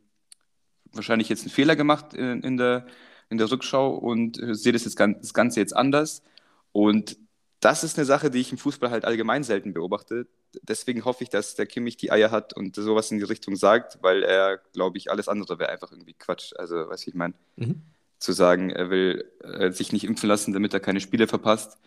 wahrscheinlich 0.94 1.30
jetzt 1.30 1.42
einen 1.42 1.52
Fehler 1.52 1.76
gemacht 1.76 2.14
in, 2.14 2.42
in 2.42 2.58
der, 2.58 2.86
in 3.30 3.38
der 3.38 3.52
Rückschau 3.52 3.96
und 3.96 4.42
äh, 4.42 4.56
sehe 4.56 4.74
das, 4.74 4.86
jetzt, 4.86 5.00
das 5.00 5.34
Ganze 5.34 5.60
jetzt 5.60 5.76
anders. 5.76 6.24
Und 6.72 7.18
das 7.60 7.84
ist 7.84 7.98
eine 7.98 8.06
Sache, 8.06 8.30
die 8.30 8.40
ich 8.40 8.52
im 8.52 8.58
Fußball 8.58 8.92
halt 8.92 9.06
allgemein 9.06 9.44
selten 9.44 9.74
beobachte. 9.74 10.28
Deswegen 10.62 11.06
hoffe 11.06 11.24
ich, 11.24 11.30
dass 11.30 11.56
der 11.56 11.66
Kimmich 11.66 11.98
die 11.98 12.12
Eier 12.12 12.32
hat 12.32 12.54
und 12.54 12.76
sowas 12.76 13.12
in 13.12 13.18
die 13.18 13.24
Richtung 13.24 13.56
sagt, 13.56 13.98
weil 14.02 14.24
er, 14.24 14.60
glaube 14.74 14.98
ich, 14.98 15.10
alles 15.12 15.28
andere 15.28 15.60
wäre 15.60 15.70
einfach 15.70 15.92
irgendwie 15.92 16.14
Quatsch. 16.14 16.54
Also, 16.56 16.88
was 16.88 17.06
ich 17.08 17.16
meine, 17.16 17.34
mhm. 17.56 17.82
zu 18.20 18.32
sagen, 18.32 18.70
er 18.70 18.90
will 18.90 19.26
äh, 19.44 19.72
sich 19.72 19.92
nicht 19.92 20.04
impfen 20.04 20.30
lassen, 20.30 20.54
damit 20.54 20.74
er 20.74 20.80
keine 20.80 21.00
Spiele 21.00 21.28
verpasst. 21.28 21.78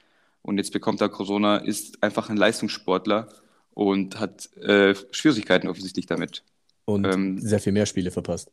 Und 0.42 0.58
jetzt 0.58 0.72
bekommt 0.72 1.00
er 1.00 1.08
Corona, 1.08 1.58
ist 1.58 2.02
einfach 2.02 2.30
ein 2.30 2.36
Leistungssportler 2.36 3.28
und 3.72 4.18
hat 4.18 4.54
äh, 4.56 4.94
Schwierigkeiten 5.12 5.68
offensichtlich 5.68 6.06
damit. 6.06 6.42
Und 6.84 7.06
ähm, 7.06 7.38
sehr 7.38 7.60
viel 7.60 7.72
mehr 7.72 7.86
Spiele 7.86 8.10
verpasst 8.10 8.50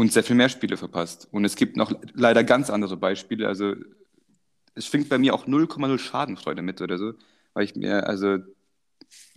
und 0.00 0.12
sehr 0.12 0.22
viel 0.22 0.36
mehr 0.36 0.48
Spiele 0.50 0.76
verpasst. 0.76 1.26
Und 1.30 1.44
es 1.44 1.56
gibt 1.56 1.76
noch 1.76 1.92
leider 2.12 2.44
ganz 2.44 2.68
andere 2.68 2.96
Beispiele. 2.96 3.48
Also 3.48 3.74
es 4.74 4.86
schwingt 4.86 5.08
bei 5.08 5.16
mir 5.16 5.34
auch 5.34 5.46
0,0 5.46 5.98
Schadenfreude 5.98 6.60
mit 6.60 6.82
oder 6.82 6.98
so, 6.98 7.14
weil 7.54 7.64
ich 7.64 7.76
mir, 7.76 8.06
also 8.06 8.38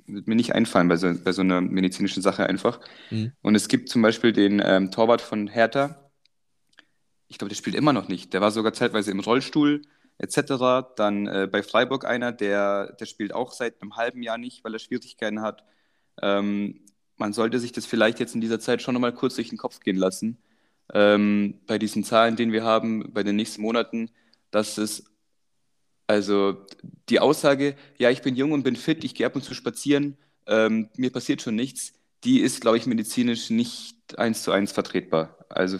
wird 0.05 0.27
mir 0.27 0.35
nicht 0.35 0.55
einfallen 0.55 0.89
bei 0.89 0.97
so, 0.97 1.13
bei 1.23 1.31
so 1.31 1.43
einer 1.43 1.61
medizinischen 1.61 2.21
Sache 2.21 2.45
einfach. 2.47 2.81
Mhm. 3.09 3.31
Und 3.41 3.55
es 3.55 3.69
gibt 3.69 3.87
zum 3.87 4.01
Beispiel 4.01 4.33
den 4.33 4.61
ähm, 4.63 4.91
Torwart 4.91 5.21
von 5.21 5.47
Hertha. 5.47 6.11
Ich 7.27 7.37
glaube, 7.37 7.49
der 7.49 7.55
spielt 7.55 7.75
immer 7.75 7.93
noch 7.93 8.09
nicht. 8.09 8.33
Der 8.33 8.41
war 8.41 8.51
sogar 8.51 8.73
zeitweise 8.73 9.11
im 9.11 9.21
Rollstuhl 9.21 9.83
etc. 10.17 10.91
Dann 10.97 11.27
äh, 11.27 11.47
bei 11.49 11.63
Freiburg 11.63 12.03
einer, 12.03 12.33
der, 12.33 12.97
der 12.99 13.05
spielt 13.05 13.33
auch 13.33 13.53
seit 13.53 13.81
einem 13.81 13.95
halben 13.95 14.23
Jahr 14.23 14.37
nicht, 14.37 14.63
weil 14.65 14.73
er 14.73 14.79
Schwierigkeiten 14.79 15.41
hat. 15.41 15.63
Ähm, 16.21 16.81
man 17.15 17.31
sollte 17.31 17.59
sich 17.59 17.71
das 17.71 17.85
vielleicht 17.85 18.19
jetzt 18.19 18.35
in 18.35 18.41
dieser 18.41 18.59
Zeit 18.59 18.81
schon 18.81 18.93
nochmal 18.93 19.13
kurz 19.13 19.35
durch 19.35 19.49
den 19.49 19.57
Kopf 19.57 19.79
gehen 19.79 19.97
lassen, 19.97 20.37
ähm, 20.93 21.55
bei 21.67 21.77
diesen 21.77 22.03
Zahlen, 22.03 22.35
die 22.35 22.51
wir 22.51 22.63
haben, 22.63 23.11
bei 23.13 23.23
den 23.23 23.35
nächsten 23.35 23.61
Monaten, 23.61 24.09
dass 24.51 24.77
es, 24.77 25.03
also 26.07 26.57
die 27.09 27.19
Aussage, 27.19 27.75
ja, 27.97 28.09
ich 28.09 28.21
bin 28.21 28.35
jung 28.35 28.51
und 28.51 28.63
bin 28.63 28.75
fit, 28.75 29.03
ich 29.03 29.15
gehe 29.15 29.25
ab 29.25 29.35
und 29.35 29.43
zu 29.43 29.53
spazieren, 29.53 30.17
ähm, 30.47 30.89
mir 30.97 31.11
passiert 31.11 31.41
schon 31.41 31.55
nichts, 31.55 31.93
die 32.23 32.39
ist, 32.41 32.61
glaube 32.61 32.77
ich, 32.77 32.85
medizinisch 32.85 33.49
nicht 33.49 33.95
eins 34.17 34.43
zu 34.43 34.51
eins 34.51 34.71
vertretbar. 34.71 35.37
Also, 35.49 35.77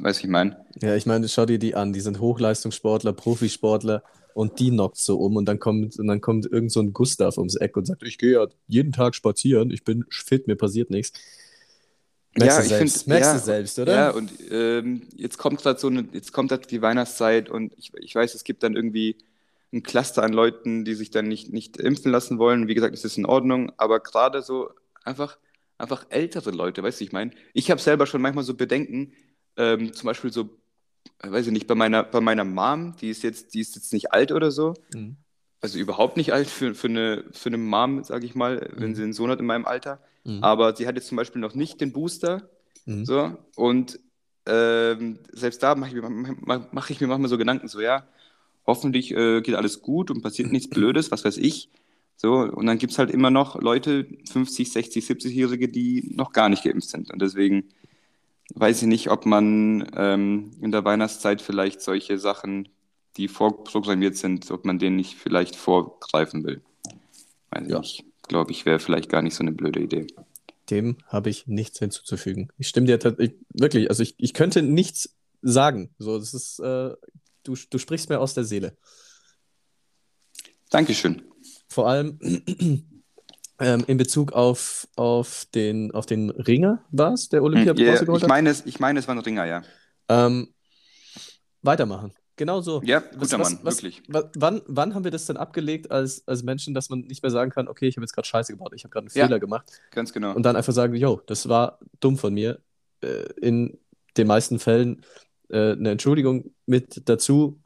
weiß 0.00 0.20
ich 0.20 0.28
meine. 0.28 0.64
Ja, 0.80 0.96
ich 0.96 1.06
meine, 1.06 1.28
schau 1.28 1.44
dir 1.44 1.58
die 1.58 1.74
an, 1.74 1.92
die 1.92 2.00
sind 2.00 2.20
Hochleistungssportler, 2.20 3.12
Profisportler 3.12 4.02
und 4.34 4.58
die 4.58 4.70
knockt 4.70 4.96
so 4.96 5.18
um 5.18 5.36
und 5.36 5.46
dann 5.46 5.58
kommt, 5.58 5.98
und 5.98 6.06
dann 6.06 6.20
kommt 6.20 6.46
irgend 6.46 6.72
so 6.72 6.80
ein 6.80 6.92
Gustav 6.92 7.36
ums 7.36 7.56
Eck 7.56 7.76
und 7.76 7.86
sagt, 7.86 8.02
ich 8.04 8.16
gehe 8.16 8.32
ja 8.32 8.46
jeden 8.66 8.92
Tag 8.92 9.14
spazieren, 9.14 9.70
ich 9.70 9.84
bin 9.84 10.04
fit, 10.08 10.46
mir 10.46 10.56
passiert 10.56 10.90
nichts. 10.90 11.12
Merkst 12.34 12.58
ja, 12.58 12.62
du 12.62 12.68
selbst, 12.68 12.96
find, 12.96 13.06
merkst 13.08 13.30
ja, 13.30 13.38
du 13.38 13.44
selbst, 13.44 13.78
oder? 13.78 13.94
Ja, 13.94 14.10
und 14.10 14.30
ähm, 14.50 15.02
jetzt 15.16 15.36
kommt 15.38 15.60
gerade 15.60 15.78
so 15.78 15.88
eine, 15.88 16.08
jetzt 16.12 16.32
kommt 16.32 16.50
halt 16.50 16.70
die 16.70 16.80
Weihnachtszeit 16.80 17.50
und 17.50 17.74
ich, 17.76 17.92
ich 17.94 18.14
weiß, 18.14 18.34
es 18.34 18.44
gibt 18.44 18.62
dann 18.62 18.74
irgendwie 18.74 19.16
ein 19.72 19.82
Cluster 19.82 20.22
an 20.22 20.32
Leuten, 20.32 20.84
die 20.84 20.94
sich 20.94 21.10
dann 21.10 21.28
nicht, 21.28 21.52
nicht 21.52 21.76
impfen 21.76 22.10
lassen 22.10 22.38
wollen. 22.38 22.68
Wie 22.68 22.74
gesagt, 22.74 22.94
es 22.94 23.04
ist 23.04 23.18
in 23.18 23.26
Ordnung, 23.26 23.72
aber 23.76 24.00
gerade 24.00 24.42
so 24.42 24.70
einfach, 25.04 25.38
einfach 25.76 26.06
ältere 26.08 26.50
Leute, 26.50 26.82
weißt 26.82 27.00
du, 27.00 27.04
ich 27.04 27.12
meine, 27.12 27.32
ich 27.52 27.70
habe 27.70 27.80
selber 27.80 28.06
schon 28.06 28.22
manchmal 28.22 28.44
so 28.44 28.54
Bedenken, 28.54 29.12
ähm, 29.56 29.92
zum 29.92 30.06
Beispiel 30.06 30.32
so 30.32 30.50
weiß 31.22 31.46
ich 31.46 31.52
nicht, 31.52 31.66
bei 31.66 31.74
meiner, 31.74 32.02
bei 32.04 32.20
meiner 32.20 32.44
Mom, 32.44 32.96
die 32.96 33.10
ist 33.10 33.22
jetzt, 33.22 33.54
die 33.54 33.60
ist 33.60 33.74
jetzt 33.76 33.92
nicht 33.92 34.12
alt 34.12 34.32
oder 34.32 34.50
so. 34.50 34.74
Mhm. 34.94 35.16
Also 35.62 35.78
überhaupt 35.78 36.16
nicht 36.16 36.32
alt 36.32 36.48
für, 36.48 36.74
für, 36.74 36.88
eine, 36.88 37.24
für 37.30 37.48
eine 37.48 37.56
Mom, 37.56 38.02
sage 38.02 38.26
ich 38.26 38.34
mal, 38.34 38.68
wenn 38.74 38.90
mhm. 38.90 38.94
sie 38.94 39.02
einen 39.04 39.12
Sohn 39.12 39.30
hat 39.30 39.38
in 39.38 39.46
meinem 39.46 39.64
Alter. 39.64 40.00
Mhm. 40.24 40.42
Aber 40.42 40.74
sie 40.74 40.86
hat 40.86 40.96
jetzt 40.96 41.06
zum 41.06 41.16
Beispiel 41.16 41.40
noch 41.40 41.54
nicht 41.54 41.80
den 41.80 41.92
Booster. 41.92 42.50
Mhm. 42.84 43.06
So, 43.06 43.36
und 43.54 44.00
ähm, 44.46 45.20
selbst 45.30 45.62
da 45.62 45.76
mache 45.76 45.90
ich, 45.90 46.02
mir, 46.02 46.36
mach 46.72 46.90
ich 46.90 47.00
mir 47.00 47.06
manchmal 47.06 47.28
so 47.28 47.38
Gedanken, 47.38 47.68
so 47.68 47.80
ja, 47.80 48.04
hoffentlich 48.66 49.12
äh, 49.12 49.40
geht 49.40 49.54
alles 49.54 49.82
gut 49.82 50.10
und 50.10 50.22
passiert 50.22 50.50
nichts 50.50 50.68
Blödes, 50.70 51.10
was 51.10 51.24
weiß 51.24 51.36
ich. 51.38 51.70
So, 52.16 52.34
und 52.34 52.66
dann 52.66 52.78
gibt 52.78 52.92
es 52.92 52.98
halt 52.98 53.10
immer 53.10 53.30
noch 53.30 53.60
Leute, 53.60 54.06
50, 54.30 54.70
60, 54.72 55.04
70-Jährige, 55.04 55.68
die 55.68 56.12
noch 56.14 56.32
gar 56.32 56.48
nicht 56.48 56.62
geimpft 56.64 56.88
sind. 56.88 57.10
Und 57.10 57.22
deswegen 57.22 57.68
weiß 58.54 58.82
ich 58.82 58.88
nicht, 58.88 59.10
ob 59.10 59.26
man 59.26 59.90
ähm, 59.96 60.52
in 60.60 60.72
der 60.72 60.84
Weihnachtszeit 60.84 61.42
vielleicht 61.42 61.80
solche 61.80 62.18
Sachen, 62.18 62.68
die 63.16 63.28
vorprogrammiert 63.28 64.16
sind, 64.16 64.50
ob 64.50 64.64
man 64.64 64.78
denen 64.78 64.96
nicht 64.96 65.16
vielleicht 65.16 65.56
vorgreifen 65.56 66.44
will. 66.44 66.62
Weiß 67.50 67.68
ja. 67.68 67.80
ich 67.80 68.04
glaube 68.28 68.50
ich, 68.50 68.64
wäre 68.64 68.78
vielleicht 68.78 69.08
gar 69.08 69.22
nicht 69.22 69.34
so 69.34 69.42
eine 69.42 69.52
blöde 69.52 69.80
Idee. 69.80 70.06
Dem 70.70 70.96
habe 71.06 71.28
ich 71.28 71.46
nichts 71.46 71.78
hinzuzufügen. 71.78 72.48
Ich 72.56 72.68
stimme 72.68 72.86
dir 72.86 72.98
tatsächlich, 72.98 73.38
wirklich, 73.50 73.90
also 73.90 74.02
ich, 74.02 74.14
ich 74.18 74.32
könnte 74.32 74.62
nichts 74.62 75.16
sagen. 75.42 75.94
So, 75.98 76.18
das 76.18 76.34
ist, 76.34 76.60
äh, 76.60 76.94
du, 77.42 77.56
du 77.68 77.78
sprichst 77.78 78.08
mir 78.08 78.20
aus 78.20 78.34
der 78.34 78.44
Seele. 78.44 78.76
Dankeschön. 80.70 81.22
Vor 81.68 81.88
allem 81.88 82.18
ähm, 83.58 83.84
in 83.86 83.96
Bezug 83.98 84.32
auf, 84.32 84.88
auf, 84.96 85.46
den, 85.54 85.90
auf 85.90 86.06
den 86.06 86.30
Ringer 86.30 86.84
war 86.90 87.12
es, 87.12 87.28
der 87.28 87.42
Olympia 87.42 87.72
hm, 87.72 87.78
yeah, 87.78 88.16
ich 88.16 88.26
meine, 88.26 88.50
es, 88.50 88.64
ich 88.64 88.80
meine, 88.80 88.98
es 89.00 89.08
war 89.08 89.14
ein 89.14 89.20
Ringer, 89.20 89.44
ja. 89.44 89.62
Ähm, 90.08 90.54
weitermachen. 91.60 92.12
Genau 92.36 92.60
so. 92.62 92.80
Ja, 92.82 93.00
guter 93.00 93.38
was, 93.38 93.50
Mann, 93.50 93.58
was, 93.62 93.76
wirklich. 93.82 94.02
wa- 94.08 94.30
wann, 94.36 94.62
wann 94.66 94.94
haben 94.94 95.04
wir 95.04 95.10
das 95.10 95.26
denn 95.26 95.36
abgelegt 95.36 95.90
als, 95.90 96.26
als 96.26 96.42
Menschen, 96.42 96.72
dass 96.74 96.88
man 96.88 97.00
nicht 97.00 97.22
mehr 97.22 97.30
sagen 97.30 97.50
kann, 97.50 97.68
okay, 97.68 97.86
ich 97.88 97.96
habe 97.96 98.04
jetzt 98.04 98.14
gerade 98.14 98.26
Scheiße 98.26 98.52
gebaut, 98.52 98.72
ich 98.74 98.84
habe 98.84 98.90
gerade 98.90 99.06
einen 99.06 99.14
Ja. 99.18 99.26
Fehler 99.26 99.38
gemacht 99.38 99.70
Ganz 99.90 100.12
genau. 100.12 100.34
und 100.34 100.42
dann 100.42 100.56
einfach 100.56 100.72
sagen, 100.72 100.94
yo, 100.94 101.20
das 101.26 101.48
war 101.48 101.78
dumm 102.00 102.16
von 102.16 102.32
mir. 102.32 102.60
Äh, 103.02 103.24
in 103.40 103.78
den 104.16 104.26
meisten 104.26 104.58
Fällen 104.58 105.04
äh, 105.50 105.72
eine 105.72 105.90
Entschuldigung 105.90 106.54
mit 106.66 107.08
dazu. 107.08 107.60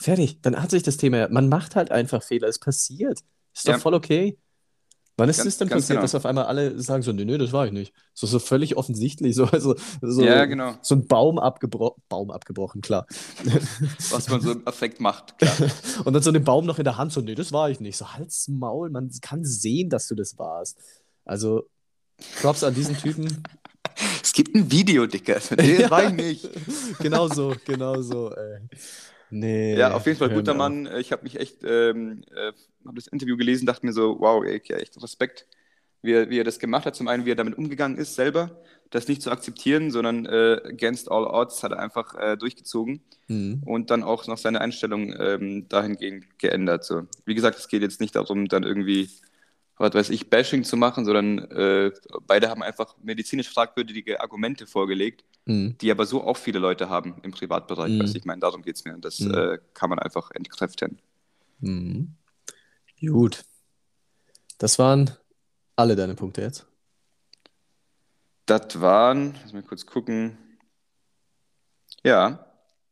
Fertig. 0.00 0.40
Dann 0.42 0.60
hat 0.62 0.70
sich 0.70 0.82
das 0.82 0.98
Thema 0.98 1.16
ja. 1.16 1.28
Man 1.28 1.48
macht 1.48 1.74
halt 1.74 1.90
einfach 1.90 2.22
Fehler. 2.22 2.46
Es 2.48 2.58
passiert. 2.58 3.20
Ist 3.54 3.66
doch 3.66 3.72
Ja. 3.72 3.78
voll 3.78 3.94
okay. 3.94 4.38
Wann 5.18 5.30
ist 5.30 5.38
Ganz- 5.38 5.48
es 5.48 5.58
denn 5.58 5.68
passiert, 5.68 5.88
genau. 5.96 6.02
dass 6.02 6.14
auf 6.14 6.26
einmal 6.26 6.44
alle 6.44 6.78
sagen 6.78 7.02
so, 7.02 7.10
nee, 7.10 7.24
nee, 7.24 7.38
das 7.38 7.52
war 7.52 7.66
ich 7.66 7.72
nicht. 7.72 7.94
So, 8.12 8.26
so 8.26 8.38
völlig 8.38 8.76
offensichtlich. 8.76 9.34
So, 9.34 9.44
also, 9.44 9.74
so, 10.02 10.22
ja, 10.22 10.44
genau. 10.44 10.74
so 10.82 10.94
ein 10.94 11.06
Baum, 11.06 11.38
abgebro 11.38 11.96
Baum 12.10 12.30
abgebrochen, 12.30 12.82
klar. 12.82 13.06
Was 14.10 14.28
man 14.28 14.42
so 14.42 14.52
im 14.52 14.66
Affekt 14.66 15.00
macht, 15.00 15.38
klar. 15.38 15.54
Und 16.04 16.12
dann 16.12 16.22
so 16.22 16.32
den 16.32 16.44
Baum 16.44 16.66
noch 16.66 16.78
in 16.78 16.84
der 16.84 16.98
Hand, 16.98 17.12
so, 17.12 17.22
nee, 17.22 17.34
das 17.34 17.50
war 17.50 17.70
ich 17.70 17.80
nicht. 17.80 17.96
So, 17.96 18.12
halt's 18.12 18.48
Maul, 18.48 18.90
man 18.90 19.10
kann 19.22 19.42
sehen, 19.44 19.88
dass 19.88 20.06
du 20.06 20.14
das 20.14 20.38
warst. 20.38 20.78
Also, 21.24 21.66
Props 22.42 22.62
an 22.62 22.74
diesen 22.74 22.96
Typen. 22.96 23.42
es 24.22 24.32
gibt 24.34 24.54
ein 24.54 24.70
Video, 24.70 25.06
Dicker. 25.06 25.38
Nee, 25.56 25.78
das 25.78 25.90
war 25.90 26.04
ich 26.04 26.12
nicht. 26.12 26.50
genau 26.98 27.28
so, 27.28 27.54
genau 27.64 28.02
so, 28.02 28.32
ey. 28.32 28.68
Nee. 29.30 29.76
Ja, 29.76 29.92
auf 29.92 30.06
jeden 30.06 30.18
Fall 30.18 30.30
guter. 30.30 30.54
Mann. 30.54 30.88
Ich 30.98 31.12
habe 31.12 31.24
mich 31.24 31.38
echt, 31.40 31.64
ähm, 31.64 32.22
äh, 32.34 32.52
habe 32.86 32.94
das 32.94 33.08
Interview 33.08 33.36
gelesen, 33.36 33.66
dachte 33.66 33.84
mir 33.84 33.92
so, 33.92 34.20
wow, 34.20 34.44
ey, 34.44 34.62
ja, 34.64 34.76
echt 34.76 35.00
Respekt, 35.02 35.46
wie 36.02 36.12
er, 36.12 36.30
wie 36.30 36.38
er 36.38 36.44
das 36.44 36.58
gemacht 36.58 36.86
hat. 36.86 36.94
Zum 36.94 37.08
einen, 37.08 37.24
wie 37.26 37.32
er 37.32 37.36
damit 37.36 37.58
umgegangen 37.58 37.98
ist 37.98 38.14
selber, 38.14 38.62
das 38.90 39.08
nicht 39.08 39.22
zu 39.22 39.30
akzeptieren, 39.32 39.90
sondern 39.90 40.26
äh, 40.26 40.60
against 40.64 41.10
all 41.10 41.24
odds 41.26 41.62
hat 41.64 41.72
er 41.72 41.80
einfach 41.80 42.14
äh, 42.14 42.36
durchgezogen 42.36 43.00
Mhm. 43.28 43.62
und 43.66 43.90
dann 43.90 44.04
auch 44.04 44.28
noch 44.28 44.38
seine 44.38 44.60
Einstellung 44.60 45.12
ähm, 45.18 45.68
dahingehend 45.68 46.38
geändert. 46.38 46.84
So. 46.84 47.08
Wie 47.24 47.34
gesagt, 47.34 47.58
es 47.58 47.66
geht 47.66 47.82
jetzt 47.82 48.00
nicht 48.00 48.14
darum, 48.14 48.46
dann 48.46 48.62
irgendwie, 48.62 49.08
was 49.78 49.92
weiß 49.94 50.10
ich, 50.10 50.30
Bashing 50.30 50.64
zu 50.64 50.76
machen, 50.76 51.04
sondern 51.04 51.38
äh, 51.50 51.92
beide 52.26 52.48
haben 52.48 52.62
einfach 52.62 52.96
medizinisch 53.02 53.48
fragwürdige 53.50 54.20
Argumente 54.20 54.66
vorgelegt, 54.66 55.24
Mhm. 55.48 55.76
die 55.78 55.90
aber 55.92 56.06
so 56.06 56.24
auch 56.24 56.36
viele 56.36 56.58
Leute 56.58 56.88
haben 56.88 57.20
im 57.22 57.30
Privatbereich. 57.30 57.92
Mhm. 57.92 58.00
Weißt 58.02 58.14
du, 58.14 58.18
ich 58.18 58.24
meine, 58.24 58.40
darum 58.40 58.62
geht 58.62 58.76
es 58.76 58.84
mir. 58.84 58.94
Und 58.94 59.04
das 59.04 59.20
Mhm. 59.20 59.34
äh, 59.34 59.58
kann 59.74 59.90
man 59.90 59.98
einfach 60.00 60.30
entkräften. 60.32 60.98
Mhm. 61.60 62.14
Gut. 63.00 63.44
Das 64.58 64.78
waren 64.78 65.10
alle 65.76 65.94
deine 65.94 66.14
Punkte 66.14 66.40
jetzt. 66.40 66.66
Das 68.46 68.80
waren, 68.80 69.34
lass 69.42 69.52
mal 69.52 69.62
kurz 69.62 69.84
gucken. 69.86 70.38
Ja, 72.04 72.45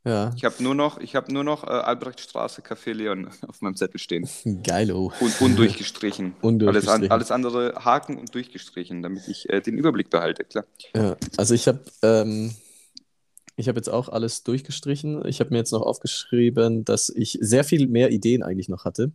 Ja, 0.05 0.33
ich 0.37 0.45
habe 0.45 0.63
nur 0.63 0.75
noch, 0.75 0.99
ich 0.99 1.17
habe 1.17 1.33
nur 1.33 1.45
noch 1.45 1.65
äh, 1.65 1.71
Albrechtstraße, 1.71 2.61
Café 2.61 2.93
Leon 2.93 3.29
auf 3.49 3.63
meinem 3.63 3.77
Zettel 3.77 3.99
stehen. 3.99 4.29
geilo. 4.63 5.13
Und 5.21 5.41
undurchgestrichen. 5.41 6.35
Undurchgestrichen. 6.43 7.11
Alles, 7.11 7.11
an, 7.11 7.11
alles 7.11 7.31
andere 7.31 7.85
Haken 7.85 8.19
und 8.19 8.35
durchgestrichen, 8.35 9.03
damit 9.03 9.29
ich 9.29 9.49
äh, 9.49 9.61
den 9.61 9.79
Überblick 9.79 10.11
behalte, 10.11 10.45
klar. 10.45 10.65
Ja, 10.95 11.17
also 11.39 11.55
ich 11.55 11.67
habe 11.69 11.81
ähm, 12.03 12.55
ich 13.57 13.69
habe 13.69 13.79
jetzt 13.79 13.89
auch 13.89 14.09
alles 14.09 14.43
durchgestrichen. 14.43 15.25
Ich 15.27 15.41
habe 15.41 15.51
mir 15.51 15.59
jetzt 15.59 15.73
noch 15.73 15.83
aufgeschrieben, 15.83 16.85
dass 16.85 17.09
ich 17.09 17.39
sehr 17.41 17.65
viel 17.65 17.87
mehr 17.87 18.11
Ideen 18.11 18.43
eigentlich 18.43 18.69
noch 18.69 18.85
hatte 18.85 19.13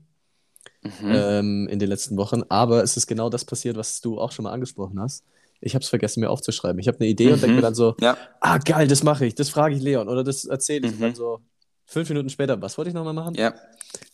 Mhm. 0.82 1.12
ähm, 1.12 1.68
in 1.70 1.80
den 1.80 1.90
letzten 1.90 2.16
Wochen, 2.16 2.44
aber 2.48 2.84
es 2.84 2.96
ist 2.96 3.08
genau 3.08 3.30
das 3.30 3.44
passiert, 3.44 3.76
was 3.76 4.00
du 4.00 4.18
auch 4.20 4.32
schon 4.32 4.44
mal 4.44 4.52
angesprochen 4.54 5.00
hast. 5.00 5.26
Ich 5.62 5.76
habe 5.76 5.84
es 5.84 5.90
vergessen, 5.90 6.22
mir 6.22 6.30
aufzuschreiben. 6.30 6.80
Ich 6.80 6.88
habe 6.88 7.00
eine 7.00 7.10
Idee 7.10 7.32
und 7.34 7.42
denke 7.42 7.50
Mhm. 7.50 7.56
mir 7.58 7.62
dann 7.62 7.76
so, 7.76 7.96
Ja, 8.02 8.18
ah 8.40 8.58
geil, 8.60 8.88
das 8.88 9.04
mache 9.04 9.26
ich, 9.26 9.36
das 9.36 9.50
frage 9.50 9.76
ich 9.76 9.82
Leon 9.82 10.08
oder 10.08 10.24
das 10.24 10.46
erzähle 10.46 10.88
ich. 10.88 10.94
Und 10.94 11.00
Mhm. 11.00 11.04
dann 11.04 11.16
so 11.16 11.40
fünf 11.86 12.08
Minuten 12.10 12.30
später, 12.30 12.62
was 12.62 12.78
wollte 12.78 12.90
ich 12.90 12.96
nochmal 12.96 13.14
machen? 13.14 13.36
ja, 13.36 13.54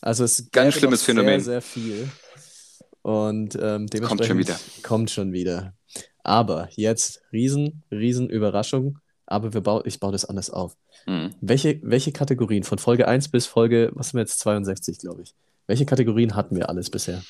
Also 0.02 0.24
es 0.24 0.50
Ganz 0.52 0.74
gäbe 0.74 0.80
schlimmes 0.80 1.04
Phänomen. 1.04 1.40
Sehr, 1.42 1.62
sehr 1.62 1.62
viel. 1.62 2.10
Und 3.02 3.56
ähm, 3.56 3.86
dementsprechend 3.88 4.08
Kommt 4.08 4.26
schon 4.26 4.38
wieder. 4.40 4.56
Kommt 4.84 5.12
schon 5.12 5.32
wieder. 5.34 5.74
Aber 6.24 6.70
jetzt 6.76 7.22
riesen, 7.32 7.84
riesen 7.92 8.30
Überraschung. 8.30 8.98
Aber 9.28 9.54
wir 9.54 9.62
bau, 9.62 9.84
ich 9.86 10.00
baue 10.00 10.12
das 10.12 10.26
anders 10.26 10.50
auf. 10.50 10.76
Mhm. 11.06 11.36
Welche, 11.42 11.80
welche 11.84 12.12
Kategorien 12.12 12.64
von 12.64 12.78
Folge 12.80 13.08
1 13.08 13.30
bis 13.30 13.46
Folge, 13.46 13.92
was 13.94 14.10
haben 14.10 14.18
wir 14.18 14.22
jetzt, 14.22 14.40
62, 14.40 14.98
glaube 15.00 15.22
ich. 15.24 15.34
Welche 15.68 15.86
Kategorien 15.86 16.36
hatten 16.36 16.56
wir 16.56 16.70
alles 16.70 16.90
bisher? 16.90 17.24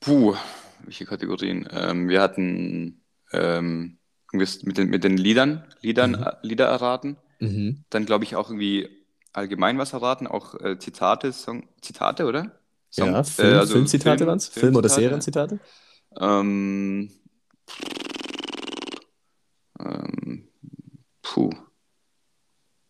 Puh, 0.00 0.34
welche 0.84 1.04
Kategorien? 1.06 1.68
Ähm, 1.70 2.08
wir 2.08 2.20
hatten 2.22 3.01
ähm, 3.32 3.98
mit 4.32 4.78
den, 4.78 4.88
mit 4.88 5.04
den 5.04 5.16
Liedern, 5.16 5.64
Liedern, 5.80 6.12
Mhm. 6.12 6.22
äh, 6.22 6.32
Lieder 6.42 6.66
erraten. 6.66 7.16
Mhm. 7.40 7.84
Dann 7.90 8.06
glaube 8.06 8.24
ich 8.24 8.36
auch 8.36 8.48
irgendwie 8.48 8.88
allgemein 9.32 9.78
was 9.78 9.92
erraten, 9.92 10.26
auch 10.26 10.54
äh, 10.60 10.78
Zitate, 10.78 11.32
Song, 11.32 11.68
Zitate, 11.80 12.24
oder? 12.26 12.58
Song, 12.90 13.12
Ja, 13.12 13.24
Film, 13.24 13.54
äh, 13.54 13.58
also 13.58 13.74
Filmzitate 13.74 14.18
Film- 14.18 14.28
waren 14.28 14.36
es? 14.38 14.48
Film- 14.48 14.76
oder. 14.76 14.88
Serienzitate? 14.88 15.58
Ähm, 16.20 17.10
ähm, 19.80 20.48
puh. 21.22 21.50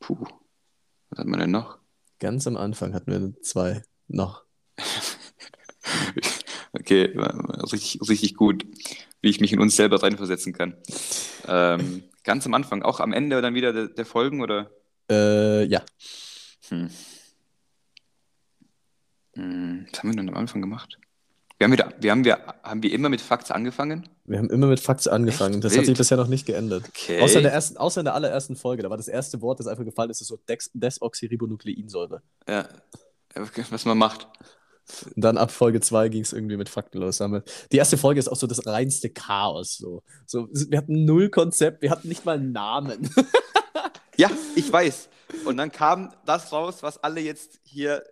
Puh. 0.01 0.26
Was 1.11 1.18
hat 1.20 1.26
man 1.26 1.40
denn 1.40 1.51
noch? 1.51 1.78
Ganz 2.18 2.47
am 2.47 2.57
Anfang 2.57 2.95
hatten 2.95 3.11
wir 3.11 3.40
zwei 3.43 3.82
noch. 4.09 4.45
Okay, 6.74 7.12
richtig, 7.70 8.01
richtig 8.09 8.34
gut, 8.34 8.64
wie 9.23 9.31
ich 9.31 9.41
mich 9.41 9.53
in 9.53 9.61
uns 9.61 9.77
selber 9.77 10.03
reinversetzen 10.03 10.53
kann. 10.53 10.77
Ähm, 11.49 12.05
ganz 12.25 12.45
am 12.45 12.55
Anfang, 12.55 12.83
auch 12.83 13.01
am 13.01 13.12
Ende 13.12 13.41
dann 13.41 13.55
wieder 13.55 13.73
der, 13.73 13.89
der 13.89 14.05
Folgen 14.05 14.43
oder? 14.43 14.70
Äh, 15.11 15.64
ja. 15.64 15.83
Hm. 16.68 16.91
Hm, 19.35 19.87
was 19.91 19.99
haben 20.01 20.11
wir 20.11 20.16
denn 20.16 20.29
am 20.29 20.37
Anfang 20.37 20.61
gemacht? 20.61 20.99
Wir 21.59 21.66
haben, 21.66 21.73
wieder, 21.73 21.93
wir 22.01 22.11
haben, 22.11 22.25
wir, 22.25 22.39
haben 22.64 22.83
wir 22.83 22.93
immer 22.93 23.09
mit 23.09 23.20
Facts 23.20 23.53
angefangen? 23.53 24.09
Wir 24.25 24.39
haben 24.39 24.51
immer 24.51 24.66
mit 24.66 24.81
Facts 24.81 25.07
angefangen. 25.07 25.55
Echt 25.55 25.64
Das 25.64 25.79
hat 25.79 25.87
sich 25.87 25.97
bisher 25.97 26.16
noch 26.16 26.27
nicht 26.27 26.45
geändert. 26.45 26.83
Okay. 26.89 27.20
Außer 27.20 27.37
in, 27.37 27.45
der 27.45 27.53
ersten, 27.53 27.77
außer 27.77 28.01
in 28.01 28.05
der 28.05 28.14
allerersten 28.14 28.57
Folge. 28.57 28.83
Da 28.83 28.91
war 28.91 28.97
das 28.97 29.07
erste 29.07 29.41
Wort, 29.41 29.61
das 29.61 29.68
einfach 29.68 29.85
gefallen 29.85 30.11
ist, 30.11 30.20
ist 30.20 30.27
so 30.27 30.41
Desoxyribonukleinsäure. 30.75 32.20
Ja, 32.49 32.68
was 33.70 33.85
man 33.85 33.97
macht. 33.97 34.27
Dann 35.16 35.38
ab 35.38 35.51
Folge 35.51 35.80
2 35.80 36.09
ging 36.09 36.22
es 36.22 36.32
irgendwie 36.32 36.57
mit 36.57 36.68
Fakten 36.68 36.99
los. 36.99 37.22
Die 37.70 37.76
erste 37.76 37.97
Folge 37.97 38.20
ist 38.20 38.28
auch 38.28 38.36
so 38.36 38.47
das 38.47 38.66
reinste 38.66 39.11
Chaos. 39.11 39.76
So. 39.76 40.03
So, 40.26 40.49
wir 40.53 40.78
hatten 40.78 41.05
null 41.05 41.30
Konzept, 41.30 41.82
wir 41.82 41.90
hatten 41.90 42.09
nicht 42.09 42.24
mal 42.24 42.36
einen 42.36 42.53
Namen. 42.53 43.11
Ja, 44.16 44.30
ich 44.55 44.70
weiß. 44.70 45.09
Und 45.47 45.57
dann 45.57 45.72
kam 45.72 46.12
das 46.26 46.53
raus, 46.53 46.82
was 46.82 47.03
alle 47.03 47.20
jetzt 47.20 47.61
hier 47.64 48.03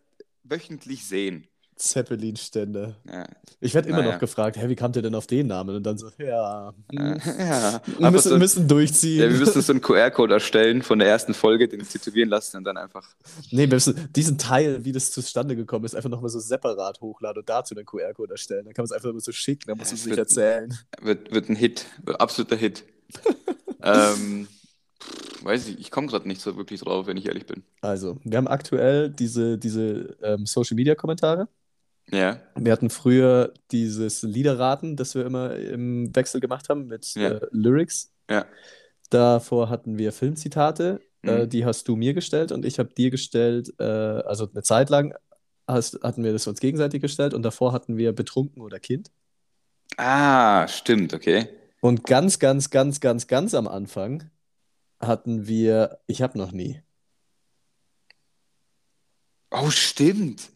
wöchentlich 0.43 1.07
sehen. 1.07 1.47
Zeppelin-Ständer. 1.81 2.95
Ja, 3.11 3.24
Ich 3.61 3.74
werde 3.74 3.89
immer 3.89 3.99
Naja. 4.01 4.12
noch 4.12 4.18
gefragt, 4.20 4.57
hey, 4.57 4.68
wie 4.68 4.76
kam 4.76 4.93
der 4.93 5.03
denn 5.03 5.14
auf 5.14 5.26
den 5.26 5.47
Namen? 5.47 5.76
Und 5.76 5.83
dann 5.83 5.97
so, 5.99 6.09
ja, 6.18 6.70
äh, 6.93 6.97
hm, 6.97 7.20
ja. 7.39 7.81
wir 7.99 8.11
müssen, 8.11 8.28
so, 8.28 8.39
müssen 8.39 8.68
durchziehen. 8.68 9.22
ja, 9.22 9.31
wir 9.31 9.39
müssen 9.39 9.61
so 9.62 9.72
einen 9.72 9.81
QR-Code 9.81 10.35
erstellen 10.35 10.83
von 10.83 10.99
der 10.99 11.09
ersten 11.09 11.33
Folge, 11.35 11.68
den 11.68 11.81
tätowieren 11.89 12.28
lassen 12.28 12.59
und 12.59 12.64
dann 12.64 12.76
einfach. 12.76 13.09
Nee, 13.51 13.62
wir 13.62 13.76
müssen 13.76 14.09
diesen 14.14 14.37
Teil, 14.39 14.85
wie 14.85 14.93
das 14.93 15.11
zustande 15.11 15.57
gekommen 15.57 15.85
ist, 15.87 15.95
einfach 15.95 16.11
nochmal 16.11 16.31
so 16.31 16.39
separat 16.41 17.01
hochladen 17.01 17.41
und 17.41 17.49
dazu 17.49 17.74
den 17.74 17.87
QR-Code 17.87 18.33
erstellen. 18.33 18.66
Dann 18.66 18.74
kann 18.74 18.83
man 18.83 18.87
es 18.87 18.93
einfach 18.93 19.09
immer 19.11 19.20
so 19.20 19.33
schicken, 19.33 19.64
dann 19.68 19.78
muss 19.78 19.89
Ja, 19.91 19.95
es 19.95 20.07
nicht 20.07 20.18
erzählen. 20.18 20.76
Wird, 21.01 21.33
wird 21.33 21.49
ein 21.49 21.57
Hit, 21.57 21.87
wird 22.05 22.20
absoluter 22.20 22.57
Hit. 22.57 22.85
ähm, 23.83 24.49
weiß 25.43 25.68
ich, 25.68 25.78
ich 25.81 25.91
komme 25.91 26.07
gerade 26.09 26.28
nicht 26.28 26.41
so 26.41 26.57
wirklich 26.57 26.81
drauf, 26.81 27.07
wenn 27.07 27.16
ich 27.16 27.26
ehrlich 27.26 27.47
bin. 27.47 27.62
Also, 27.81 28.18
wir 28.24 28.37
haben 28.37 28.49
aktuell 28.49 29.11
diese, 29.11 29.57
diese 29.59 30.16
ähm, 30.22 30.45
Social-Media-Kommentare. 30.47 31.49
Ja, 32.13 32.41
Wir 32.57 32.73
hatten 32.73 32.91
früher 32.91 33.55
dieses 33.71 34.22
Liederraten, 34.22 34.97
das 34.97 35.14
wir 35.14 35.25
immer 35.25 35.55
im 35.57 36.14
Wechsel 36.14 36.41
gemacht 36.41 36.68
haben 36.68 36.87
mit 36.87 37.14
Ja. 37.14 37.29
äh, 37.30 37.47
Lyrics. 37.53 38.13
ja. 38.30 38.47
Davor 39.11 39.68
hatten 39.71 39.99
wir 39.99 40.13
Filmzitate, 40.13 41.01
äh, 41.22 41.45
Mhm. 41.45 41.49
die 41.51 41.64
hast 41.64 41.89
du 41.89 41.97
mir 41.97 42.14
gestellt 42.14 42.53
und 42.53 42.64
ich 42.64 42.79
habe 42.79 42.91
dir 42.95 43.11
gestellt, 43.11 43.75
äh, 43.80 43.83
also 43.84 44.49
eine 44.49 44.63
Zeit 44.63 44.89
lang 44.89 45.14
hast, 45.67 46.01
hatten 46.05 46.22
wir 46.22 46.33
das 46.33 46.47
uns 46.47 46.61
gegenseitig 46.61 47.03
gestellt 47.03 47.34
und 47.34 47.43
davor 47.43 47.72
hatten 47.72 47.97
wir 47.97 48.13
betrunken 48.13 48.63
oder 48.63 48.79
Kind. 48.79 49.11
Ah, 49.97 50.68
stimmt, 50.68 51.13
okay. 51.13 51.49
Und 51.80 52.05
ganz, 52.07 52.39
ganz, 52.39 52.71
ganz, 52.71 53.01
ganz, 53.01 53.26
ganz 53.26 53.55
am 53.55 53.67
Anfang 53.67 54.30
hatten 55.01 55.47
wir 55.49 55.99
Ich 56.07 56.22
hab 56.22 56.37
noch 56.37 56.53
nie. 56.53 56.80
Oh, 59.51 59.71
stimmt. 59.71 60.51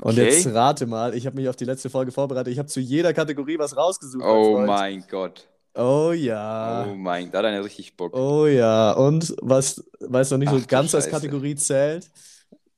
Und 0.00 0.18
Okay. 0.18 0.24
jetzt 0.24 0.46
rate 0.48 0.86
mal, 0.86 1.14
ich 1.14 1.26
habe 1.26 1.36
mich 1.36 1.48
auf 1.48 1.56
die 1.56 1.64
letzte 1.64 1.90
Folge 1.90 2.12
vorbereitet. 2.12 2.52
Ich 2.52 2.58
habe 2.58 2.68
zu 2.68 2.80
jeder 2.80 3.12
Kategorie 3.14 3.58
was 3.58 3.76
rausgesucht. 3.76 4.24
Oh 4.24 4.58
mein 4.58 5.04
Gott. 5.08 5.48
Oh 5.74 6.12
ja. 6.12 6.86
Oh 6.90 6.94
mein, 6.94 7.30
da 7.30 7.38
hat 7.38 7.46
einer 7.46 7.64
richtig 7.64 7.96
Bock. 7.96 8.14
Oh 8.14 8.46
ja. 8.46 8.92
Und 8.92 9.34
was, 9.42 9.84
was 10.00 10.30
noch 10.30 10.38
nicht 10.38 10.50
so 10.50 10.56
Ach 10.56 10.60
du 10.60 10.66
ganz 10.66 10.94
als. 10.94 11.08
Kategorie 11.08 11.54
zählt, 11.54 12.10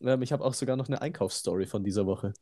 ähm, 0.00 0.22
ich 0.22 0.32
habe 0.32 0.44
auch 0.44 0.54
sogar 0.54 0.76
noch 0.76 0.88
eine 0.88 1.00
Einkaufsstory 1.02 1.66
von 1.66 1.84
dieser 1.84 2.06
Woche. 2.06 2.32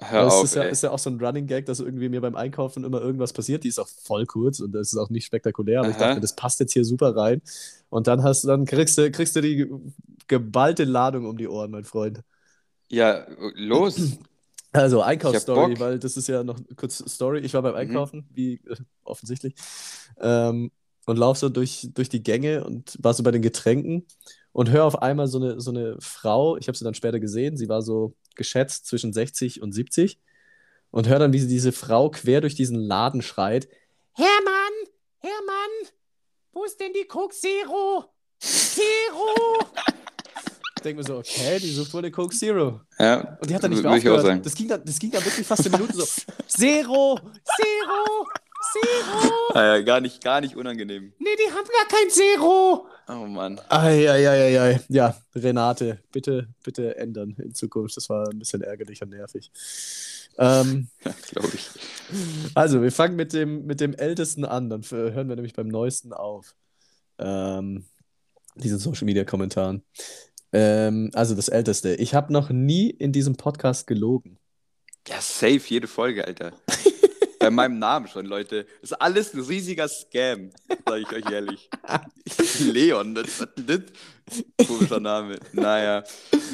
Hör 0.00 0.24
Das 0.24 0.34
auf, 0.34 0.44
ist 0.44 0.54
ja, 0.56 0.62
ist 0.64 0.82
ja 0.82 0.90
auch 0.90 0.98
so 0.98 1.10
ein 1.10 1.20
Running 1.20 1.46
Gag, 1.46 1.66
dass 1.66 1.80
irgendwie 1.80 2.08
mir 2.08 2.20
beim 2.20 2.34
Einkaufen 2.36 2.84
immer 2.84 3.00
irgendwas 3.00 3.32
passiert. 3.32 3.64
Die 3.64 3.68
ist 3.68 3.78
auch 3.78 3.88
voll 3.88 4.26
kurz 4.26 4.60
und 4.60 4.72
das 4.72 4.88
ist 4.92 4.98
auch 4.98 5.10
nicht 5.10 5.24
spektakulär, 5.26 5.80
aber 5.80 5.90
ich 5.90 5.96
Aha. 5.96 6.00
dachte 6.00 6.14
mir, 6.16 6.20
das 6.20 6.34
passt 6.34 6.60
jetzt 6.60 6.72
hier 6.72 6.84
super 6.84 7.14
rein. 7.16 7.40
Und 7.88 8.06
dann 8.06 8.22
hast 8.22 8.44
du, 8.44 8.48
dann 8.48 8.64
kriegst 8.66 8.98
du, 8.98 9.10
kriegst 9.10 9.36
du 9.36 9.40
die 9.42 9.56
ge- 9.56 9.70
geballte 10.28 10.84
Ladung 10.84 11.26
um 11.26 11.36
die 11.38 11.48
Ohren, 11.48 11.70
mein 11.70 11.84
Freund. 11.84 12.22
Ja, 12.92 13.26
los. 13.54 14.18
Also 14.70 15.00
Einkaufsstory, 15.02 15.78
weil 15.80 15.98
das 15.98 16.16
ist 16.16 16.28
ja 16.28 16.44
noch 16.44 16.58
kurz 16.76 17.02
Story. 17.10 17.40
Ich 17.40 17.54
war 17.54 17.62
beim 17.62 17.72
Mhm. 17.72 17.78
Einkaufen, 17.78 18.28
wie 18.32 18.54
äh, 18.68 18.76
offensichtlich, 19.04 19.54
ähm, 20.20 20.70
und 21.06 21.18
lauf 21.18 21.36
so 21.38 21.48
durch, 21.48 21.88
durch 21.94 22.08
die 22.08 22.22
Gänge 22.22 22.64
und 22.64 22.96
war 23.02 23.12
so 23.12 23.22
bei 23.22 23.30
den 23.32 23.42
Getränken 23.42 24.06
und 24.52 24.70
höre 24.70 24.84
auf 24.84 25.02
einmal 25.02 25.26
so 25.26 25.38
eine, 25.38 25.60
so 25.60 25.70
eine 25.70 25.96
Frau, 26.00 26.56
ich 26.56 26.68
habe 26.68 26.78
sie 26.78 26.84
dann 26.84 26.94
später 26.94 27.18
gesehen, 27.18 27.56
sie 27.56 27.68
war 27.68 27.82
so 27.82 28.14
geschätzt 28.34 28.86
zwischen 28.86 29.12
60 29.12 29.62
und 29.62 29.72
70 29.72 30.18
und 30.90 31.08
höre 31.08 31.18
dann, 31.18 31.32
wie 31.32 31.38
sie 31.40 31.48
diese 31.48 31.72
Frau 31.72 32.10
quer 32.10 32.40
durch 32.40 32.54
diesen 32.54 32.76
Laden 32.76 33.22
schreit: 33.22 33.68
Hermann, 34.12 34.72
Hermann, 35.18 35.88
wo 36.52 36.64
ist 36.64 36.78
denn 36.78 36.92
die 36.92 37.06
Coke 37.06 37.34
Zero? 37.34 38.04
Zero! 38.38 39.58
Denke 40.84 41.02
mir 41.02 41.06
so, 41.06 41.18
okay, 41.18 41.58
die 41.58 41.70
sucht 41.70 41.92
wohl 41.94 42.00
eine 42.00 42.10
Coke 42.10 42.34
Zero. 42.34 42.80
Ja, 42.98 43.38
Und 43.40 43.48
die 43.48 43.54
hat 43.54 43.62
dann 43.62 43.70
nicht 43.70 43.82
mehr 43.82 43.92
aufgehört. 43.92 44.44
Das 44.46 44.54
ging, 44.54 44.68
dann, 44.68 44.84
das 44.84 44.98
ging 44.98 45.10
dann 45.10 45.24
wirklich 45.24 45.46
fast 45.46 45.66
eine 45.66 45.76
Minute 45.78 45.94
so. 45.94 46.04
Zero, 46.46 47.18
Zero, 47.56 48.26
Zero. 48.72 49.32
Ah, 49.54 49.76
ja, 49.76 49.80
gar 49.82 50.00
nicht, 50.00 50.22
gar 50.22 50.40
nicht 50.40 50.56
unangenehm. 50.56 51.12
Nee, 51.18 51.36
die 51.38 51.50
haben 51.50 51.64
gar 51.64 51.88
kein 51.88 52.10
Zero. 52.10 52.86
Oh 53.08 53.26
Mann. 53.26 53.60
Eieieiei. 53.68 54.80
Ja, 54.88 55.16
Renate, 55.34 55.98
bitte, 56.12 56.48
bitte 56.62 56.96
ändern 56.96 57.36
in 57.42 57.54
Zukunft. 57.54 57.96
Das 57.96 58.08
war 58.08 58.28
ein 58.28 58.38
bisschen 58.38 58.62
ärgerlich 58.62 59.02
und 59.02 59.10
nervig. 59.10 59.50
Ähm, 60.38 60.88
Ja, 61.04 61.14
glaube 61.30 61.50
ich. 61.54 61.68
also, 62.54 62.80
wir 62.82 62.92
fangen 62.92 63.16
mit 63.16 63.32
dem, 63.32 63.66
mit 63.66 63.80
dem 63.80 63.94
Ältesten 63.94 64.44
an. 64.44 64.70
Dann 64.70 64.82
hören 64.82 65.28
wir 65.28 65.36
nämlich 65.36 65.54
beim 65.54 65.68
Neuesten 65.68 66.12
auf. 66.12 66.54
Ähm, 67.18 67.84
diesen 68.54 68.78
Social 68.78 69.04
Media 69.06 69.24
Kommentaren. 69.24 69.82
Ähm, 70.52 71.10
also, 71.14 71.34
das 71.34 71.48
Älteste. 71.48 71.94
Ich 71.94 72.14
habe 72.14 72.32
noch 72.32 72.50
nie 72.50 72.90
in 72.90 73.12
diesem 73.12 73.36
Podcast 73.36 73.86
gelogen. 73.86 74.38
Ja, 75.08 75.20
safe, 75.20 75.62
jede 75.66 75.88
Folge, 75.88 76.26
Alter. 76.26 76.52
Bei 77.40 77.50
meinem 77.50 77.80
Namen 77.80 78.06
schon, 78.06 78.26
Leute. 78.26 78.66
Das 78.80 78.92
ist 78.92 79.00
alles 79.00 79.34
ein 79.34 79.40
riesiger 79.40 79.88
Scam, 79.88 80.50
sage 80.86 81.00
ich 81.00 81.12
euch 81.12 81.32
ehrlich. 81.32 81.68
Leon, 82.60 83.16
das 83.16 83.26
ist 83.26 83.48
das? 83.66 84.66
Komischer 84.68 85.00
Name. 85.00 85.40
Naja, 85.52 86.04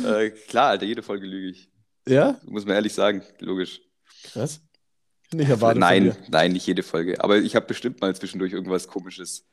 äh, 0.07 0.31
klar, 0.31 0.71
Alter, 0.71 0.87
jede 0.87 1.03
Folge 1.03 1.27
lüge 1.27 1.51
ich. 1.51 1.71
Ja? 2.09 2.41
Muss 2.47 2.65
man 2.65 2.75
ehrlich 2.75 2.95
sagen, 2.95 3.23
logisch. 3.41 3.83
Krass. 4.23 4.63
Nicht 5.33 5.51
erwartet 5.51 5.81
nein, 5.81 6.17
nein, 6.29 6.53
nicht 6.53 6.67
jede 6.67 6.83
Folge. 6.83 7.23
Aber 7.23 7.37
ich 7.37 7.55
habe 7.55 7.67
bestimmt 7.67 8.01
mal 8.01 8.17
zwischendurch 8.17 8.53
irgendwas 8.53 8.89
Komisches. 8.89 9.47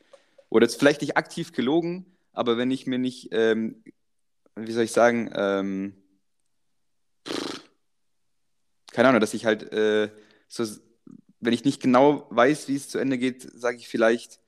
Oder 0.49 0.65
jetzt 0.65 0.79
vielleicht 0.79 1.01
nicht 1.01 1.17
aktiv 1.17 1.51
gelogen, 1.51 2.17
aber 2.31 2.57
wenn 2.57 2.71
ich 2.71 2.87
mir 2.87 2.97
nicht, 2.97 3.29
ähm, 3.31 3.83
wie 4.55 4.71
soll 4.71 4.83
ich 4.83 4.91
sagen, 4.91 5.29
ähm, 5.35 5.93
keine 8.91 9.09
Ahnung, 9.09 9.21
dass 9.21 9.33
ich 9.33 9.45
halt 9.45 9.71
äh, 9.73 10.09
so, 10.47 10.65
wenn 11.41 11.53
ich 11.53 11.65
nicht 11.65 11.81
genau 11.81 12.27
weiß, 12.29 12.67
wie 12.67 12.75
es 12.75 12.89
zu 12.89 12.97
Ende 12.97 13.17
geht, 13.17 13.41
sage 13.59 13.77
ich 13.77 13.87
vielleicht, 13.87 14.39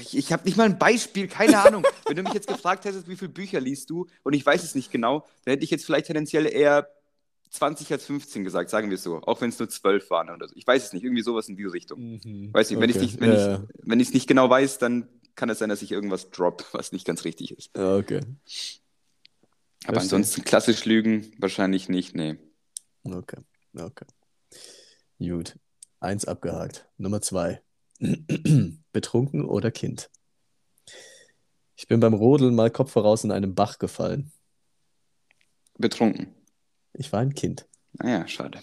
ich, 0.00 0.16
ich 0.16 0.32
habe 0.32 0.44
nicht 0.44 0.56
mal 0.56 0.64
ein 0.64 0.78
Beispiel, 0.78 1.28
keine 1.28 1.58
Ahnung. 1.64 1.84
wenn 2.06 2.16
du 2.16 2.22
mich 2.22 2.34
jetzt 2.34 2.48
gefragt 2.48 2.84
hättest, 2.84 3.08
wie 3.08 3.16
viele 3.16 3.30
Bücher 3.30 3.60
liest 3.60 3.90
du 3.90 4.06
und 4.22 4.34
ich 4.34 4.44
weiß 4.44 4.62
es 4.62 4.74
nicht 4.74 4.90
genau, 4.90 5.20
dann 5.44 5.52
hätte 5.52 5.64
ich 5.64 5.70
jetzt 5.70 5.86
vielleicht 5.86 6.06
tendenziell 6.06 6.46
eher 6.46 6.88
20 7.50 7.90
als 7.92 8.04
15 8.04 8.44
gesagt, 8.44 8.68
sagen 8.68 8.90
wir 8.90 8.96
es 8.96 9.02
so. 9.02 9.22
Auch 9.22 9.40
wenn 9.40 9.48
es 9.48 9.58
nur 9.58 9.68
12 9.68 10.10
waren 10.10 10.28
oder 10.28 10.48
so. 10.48 10.54
Ich 10.54 10.66
weiß 10.66 10.86
es 10.86 10.92
nicht, 10.92 11.02
irgendwie 11.02 11.22
sowas 11.22 11.48
in 11.48 11.56
diese 11.56 11.72
Richtung. 11.72 12.20
Mhm. 12.22 12.52
Weiß 12.52 12.70
nicht, 12.70 12.78
wenn 12.80 12.90
okay. 12.90 12.98
ich 12.98 13.02
nicht, 13.02 13.20
wenn 13.20 13.32
ja, 13.32 13.54
ich, 13.54 13.60
wenn 13.84 14.00
ich 14.00 14.08
es 14.08 14.14
nicht 14.14 14.26
genau 14.26 14.50
weiß, 14.50 14.78
dann 14.78 15.08
kann 15.38 15.48
es 15.48 15.60
sein, 15.60 15.68
dass 15.70 15.82
ich 15.82 15.92
irgendwas 15.92 16.30
drop, 16.30 16.66
was 16.72 16.92
nicht 16.92 17.06
ganz 17.06 17.24
richtig 17.24 17.52
ist. 17.52 17.70
ja, 17.74 17.96
okay. 17.96 18.20
Aber 19.84 19.94
Verstehe. 19.94 20.16
ansonsten 20.18 20.44
klassisch 20.44 20.84
lügen 20.84 21.32
wahrscheinlich 21.38 21.88
nicht, 21.88 22.14
nee. 22.14 22.36
Okay. 23.04 23.40
Okay. 23.74 24.06
Gut. 25.18 25.56
Eins 26.00 26.24
abgehakt. 26.26 26.88
Nummer 26.98 27.22
zwei. 27.22 27.62
Betrunken 28.92 29.44
oder 29.44 29.70
Kind? 29.70 30.10
Ich 31.76 31.86
bin 31.86 32.00
beim 32.00 32.14
Rodeln 32.14 32.56
mal 32.56 32.70
Kopf 32.70 32.90
voraus 32.90 33.22
in 33.22 33.30
einem 33.30 33.54
Bach 33.54 33.78
gefallen. 33.78 34.32
Betrunken. 35.78 36.34
Ich 36.92 37.12
war 37.12 37.20
ein 37.20 37.34
Kind. 37.34 37.66
Naja, 37.92 38.26
schade. 38.26 38.60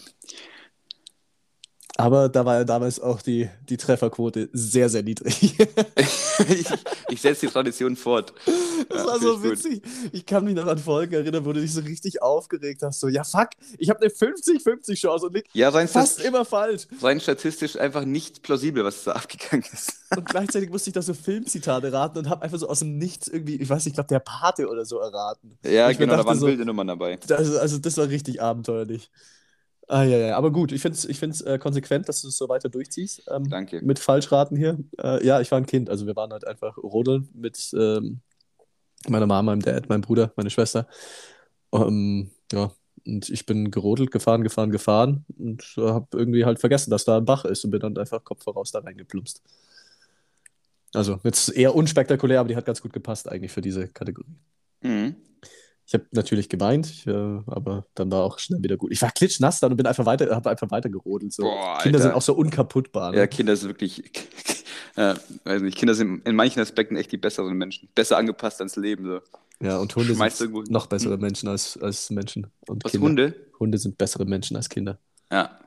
Aber 1.98 2.28
da 2.28 2.44
war 2.46 2.56
ja 2.56 2.64
damals 2.66 3.00
auch 3.00 3.22
die, 3.22 3.50
die 3.70 3.78
Trefferquote 3.78 4.50
sehr, 4.52 4.90
sehr 4.90 5.02
niedrig. 5.02 5.56
ich 6.50 6.66
ich 7.10 7.22
setze 7.22 7.46
die 7.46 7.52
Tradition 7.54 7.96
fort. 7.96 8.34
Das 8.90 8.98
Ja, 8.98 9.08
war 9.08 9.20
so 9.20 9.36
ich 9.36 9.42
gut. 9.42 9.52
witzig. 9.52 9.82
Ich 10.12 10.26
kann 10.26 10.44
mich 10.44 10.56
noch 10.56 10.68
an 10.68 10.78
Folgen 10.78 11.14
erinnern, 11.14 11.46
wo 11.46 11.54
du 11.54 11.62
dich 11.62 11.72
so 11.74 11.80
richtig 11.80 12.22
aufgeregt 12.22 12.82
hast. 12.84 13.00
So, 13.00 13.08
ja, 13.08 13.24
fuck, 13.24 13.50
ich 13.78 13.90
habe 13.90 14.02
eine 14.02 14.10
50-50 14.10 14.96
Chance 14.96 15.28
und 15.28 15.36
lieg 15.36 15.46
Ja, 15.54 15.72
fast 15.88 16.22
immer 16.22 16.44
falsch. 16.44 16.88
rein 17.02 17.22
statistisch 17.22 17.78
einfach 17.80 18.04
nicht 18.04 18.42
plausibel, 18.44 18.84
was 18.84 19.06
da 19.06 19.14
abgegangen 19.14 19.64
ist. 19.72 19.94
Und 20.16 20.26
gleichzeitig 20.26 20.70
musste 20.70 20.90
ich 20.90 20.94
da 20.96 21.02
so 21.02 21.14
Filmzitate 21.14 21.94
raten 21.94 22.18
und 22.18 22.30
habe 22.30 22.42
einfach 22.42 22.58
so 22.60 22.68
aus 22.68 22.80
dem 22.80 22.98
Nichts 22.98 23.30
irgendwie, 23.30 23.56
ich 23.56 23.70
weiß 23.70 23.86
nicht, 23.86 23.94
ich 23.94 23.96
glaube, 23.96 24.10
der 24.10 24.20
Pate 24.20 24.68
oder 24.68 24.84
so 24.86 25.00
erraten. 25.00 25.58
Ja, 25.64 25.90
genau, 25.94 26.18
da 26.18 26.26
waren 26.26 26.38
so- 26.40 26.48
wilde 26.48 26.66
Nummern 26.66 26.88
dabei. 26.88 27.18
Also, 27.30 27.58
also 27.58 27.78
das 27.78 27.96
war 27.98 28.10
richtig 28.10 28.42
abenteuerlich. 28.42 29.10
Ah, 29.88 30.03
ja, 30.03 30.18
ja. 30.18 30.38
Aber 30.38 30.52
gut, 30.52 30.72
ich 30.72 30.82
finde 30.82 30.98
es 30.98 31.06
ich 31.06 31.20
find's, 31.20 31.41
äh, 31.41 31.60
konsequent, 31.60 32.10
dass 32.10 32.22
du 32.22 32.30
es 32.30 32.38
so 32.38 32.49
weiter 32.49 32.70
durchziehst. 32.70 33.24
Ähm, 33.30 33.49
Danke. 33.49 33.82
mit 33.84 33.99
Falschraten 33.99 34.57
hier. 34.57 34.80
Äh, 34.99 35.26
ja, 35.26 35.41
ich 35.41 35.52
war 35.52 35.60
ein 35.60 35.66
Kind. 35.66 35.90
Also 35.90 36.07
wir 36.07 36.16
waren 36.16 36.32
halt 36.32 36.48
einfach 36.48 36.78
rodeln 36.78 37.30
mit 37.34 37.72
ähm, 37.78 38.22
meiner 39.07 39.28
Mama, 39.28 39.52
meinem 39.52 39.62
Dad, 39.62 39.90
meinem 39.90 40.02
Bruder, 40.02 40.34
meine 40.36 40.49
Schwester. 40.49 40.88
Ähm, 41.72 42.32
ja, 42.52 42.72
und 43.06 43.30
ich 43.30 43.45
bin 43.45 43.70
gerodelt, 43.70 44.12
gefahren, 44.12 44.44
gefahren, 44.44 44.72
gefahren 44.72 45.26
und 45.38 45.64
habe 45.78 46.07
irgendwie 46.14 46.45
halt 46.45 46.60
vergessen, 46.60 46.90
dass 46.90 47.06
da 47.06 47.18
ein 47.18 47.26
Bach 47.26 47.45
ist 47.45 47.64
und 47.64 47.72
bin 47.72 47.80
dann 47.80 47.98
einfach 47.98 48.24
Kopf 48.24 48.44
voraus 48.44 48.72
da 48.72 48.80
reingeplumpst. 48.80 49.44
Also 50.94 51.20
jetzt 51.24 51.53
eher 51.56 51.76
unspektakulär, 51.76 52.40
aber 52.40 52.49
die 52.49 52.56
hat 52.56 52.66
ganz 52.66 52.82
gut 52.82 52.94
gepasst 52.94 53.30
eigentlich 53.30 53.52
für 53.52 53.62
diese 53.62 53.88
Kategorie. 53.90 54.36
Mhm. 54.82 55.16
Ich 55.88 55.94
habe 55.94 56.06
natürlich 56.12 56.49
geweint, 56.49 56.88
ich, 56.88 57.06
äh, 57.06 57.12
aber 57.12 57.86
dann 57.94 58.12
war 58.12 58.24
auch 58.24 58.40
schnell 58.40 58.62
wieder 58.64 58.76
gut. 58.76 58.91
Ich 58.91 59.02
war 59.03 59.12
klitschnass 59.12 59.60
dann 59.60 59.72
und 59.72 59.78
bin 59.78 59.86
einfach 59.86 60.06
weiter, 60.06 60.36
habe 60.36 60.49
einfach 60.49 60.72
weiter 60.72 60.90
gerodelt. 60.90 61.32
So. 61.32 61.44
Boah, 61.44 61.78
Kinder 61.80 61.99
sind 61.99 62.12
auch 62.12 62.22
so 62.24 62.34
unkaputtbar. 62.34 63.12
Ne? 63.12 63.18
Ja, 63.18 63.28
Kinder 63.28 63.56
sind 63.56 63.70
wirklich, 63.70 64.03
ja, 64.98 65.16
weiß 65.44 65.62
nicht, 65.62 65.78
Kinder 65.78 65.94
sind 65.94 66.26
in 66.28 66.36
manchen 66.36 66.60
Aspekten 66.60 66.95
echt 66.95 67.12
die 67.12 67.18
besseren 67.18 67.56
Menschen. 67.56 67.88
Besser 67.94 68.18
angepasst 68.18 68.62
ans 68.62 68.76
Leben. 68.78 69.06
So. 69.06 69.20
Ja, 69.66 69.78
und 69.78 69.95
Hunde 69.95 70.16
Schmeißt 70.16 70.38
sind 70.38 70.52
irgendwo- 70.53 70.72
noch 70.72 70.88
bessere 70.88 71.18
Menschen 71.18 71.49
als, 71.49 71.78
als 71.78 72.10
Menschen. 72.10 72.48
Und 72.68 72.84
Was, 72.84 72.91
Kinder. 72.91 73.06
Hunde? 73.07 73.36
Hunde 73.60 73.78
sind 73.78 73.98
bessere 73.98 74.26
Menschen 74.26 74.57
als 74.57 74.70
Kinder. 74.70 74.98
Ja. 75.32 75.60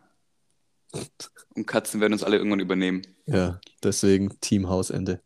Und 1.55 1.67
Katzen 1.67 2.01
werden 2.01 2.13
uns 2.15 2.25
alle 2.25 2.39
irgendwann 2.39 2.61
übernehmen. 2.61 3.03
Ja, 3.27 3.61
deswegen 3.85 4.39
Team 4.41 4.69
Hausende. 4.69 5.21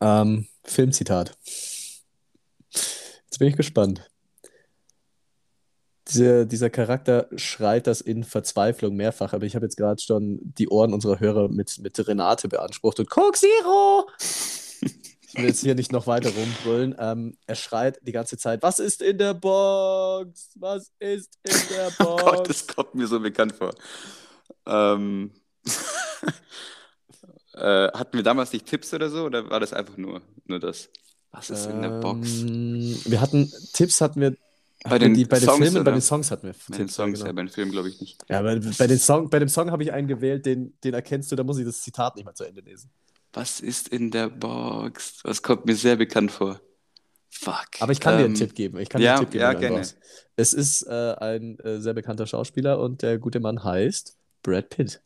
Ähm, 0.00 0.46
Filmzitat. 0.64 1.36
Jetzt 3.32 3.38
bin 3.38 3.48
ich 3.48 3.56
gespannt. 3.56 4.10
Diese, 6.08 6.46
dieser 6.46 6.68
Charakter 6.68 7.30
schreit 7.36 7.86
das 7.86 8.02
in 8.02 8.24
Verzweiflung 8.24 8.94
mehrfach, 8.94 9.32
aber 9.32 9.46
ich 9.46 9.54
habe 9.54 9.64
jetzt 9.64 9.78
gerade 9.78 10.02
schon 10.02 10.38
die 10.42 10.68
Ohren 10.68 10.92
unserer 10.92 11.18
Hörer 11.18 11.48
mit, 11.48 11.78
mit 11.78 12.06
Renate 12.06 12.48
beansprucht 12.48 13.00
und 13.00 13.08
Coke 13.08 13.38
Zero! 13.38 14.06
Ich 14.82 15.34
will 15.38 15.46
jetzt 15.46 15.62
hier 15.62 15.74
nicht 15.74 15.92
noch 15.92 16.06
weiter 16.06 16.28
rumbrüllen. 16.28 16.94
Ähm, 16.98 17.38
er 17.46 17.54
schreit 17.54 17.98
die 18.02 18.12
ganze 18.12 18.36
Zeit: 18.36 18.62
Was 18.62 18.78
ist 18.78 19.00
in 19.00 19.16
der 19.16 19.32
Box? 19.32 20.50
Was 20.56 20.92
ist 20.98 21.38
in 21.42 21.68
der 21.70 21.88
Oh 22.00 22.16
Gott, 22.16 22.36
Box? 22.36 22.48
das 22.48 22.66
kommt 22.66 22.94
mir 22.94 23.06
so 23.06 23.18
bekannt 23.18 23.54
vor. 23.54 23.74
Ähm, 24.66 25.32
äh, 27.54 27.88
hatten 27.92 28.14
wir 28.14 28.22
damals 28.22 28.52
nicht 28.52 28.66
Tipps 28.66 28.92
oder 28.92 29.08
so? 29.08 29.24
Oder 29.24 29.48
war 29.48 29.58
das 29.58 29.72
einfach 29.72 29.96
nur, 29.96 30.20
nur 30.44 30.60
das? 30.60 30.90
Was 31.32 31.50
ist 31.50 31.66
in 31.66 31.82
der 31.82 31.90
Box? 31.90 32.46
Ähm, 32.48 33.00
Wir 33.04 33.20
hatten 33.20 33.52
Tipps, 33.72 34.00
hatten 34.00 34.20
wir 34.20 34.36
Bei 34.88 34.98
den 34.98 35.14
die, 35.14 35.24
bei 35.26 35.40
den 35.40 35.48
Songs, 35.48 35.58
Filmen, 35.58 35.82
bei 35.84 35.90
oder? 35.90 35.92
den 35.92 36.02
Songs 36.02 36.30
hatten 36.30 36.46
wir 36.48 36.54
Bei 36.68 36.78
den 36.78 36.88
Tipps, 36.88 36.94
Songs, 36.94 37.20
genau. 37.20 37.26
ja, 37.26 37.32
bei 37.32 37.42
den 37.42 37.48
Filmen 37.48 37.72
glaube 37.72 37.88
ich 37.88 38.00
nicht. 38.00 38.24
Ja, 38.28 38.42
bei, 38.42 38.56
bei, 38.58 38.86
den 38.86 38.98
Song, 38.98 39.30
bei 39.30 39.38
dem 39.38 39.48
Song 39.48 39.70
habe 39.70 39.82
ich 39.82 39.92
einen 39.92 40.08
gewählt, 40.08 40.46
den, 40.46 40.78
den 40.84 40.94
erkennst 40.94 41.30
du, 41.32 41.36
da 41.36 41.44
muss 41.44 41.58
ich 41.58 41.64
das 41.66 41.82
Zitat 41.82 42.16
nicht 42.16 42.24
mal 42.24 42.34
zu 42.34 42.44
Ende 42.44 42.60
lesen. 42.62 42.90
Was 43.32 43.60
ist 43.60 43.88
in 43.88 44.10
der 44.10 44.28
Box? 44.28 45.20
Was 45.24 45.42
kommt 45.42 45.66
mir 45.66 45.74
sehr 45.76 45.96
bekannt 45.96 46.32
vor? 46.32 46.60
Fuck. 47.30 47.68
Aber 47.80 47.92
ich 47.92 48.00
kann 48.00 48.16
dir 48.16 48.24
einen 48.24 48.34
Ähm, 48.34 48.34
Tipp 48.34 48.54
geben. 48.54 48.78
Ich 48.78 48.88
kann 48.88 49.00
ja, 49.00 49.08
dir 49.08 49.10
einen 49.10 49.18
Tipp 49.18 49.30
geben. 49.30 49.42
ja, 49.42 49.52
gerne. 49.54 49.88
Es 50.36 50.52
ist 50.52 50.82
äh, 50.84 51.14
ein 51.18 51.58
äh, 51.60 51.80
sehr 51.80 51.94
bekannter 51.94 52.26
Schauspieler 52.26 52.78
und 52.80 53.02
der 53.02 53.18
gute 53.18 53.40
Mann 53.40 53.64
heißt 53.64 54.16
Brad 54.42 54.70
Pitt, 54.70 55.02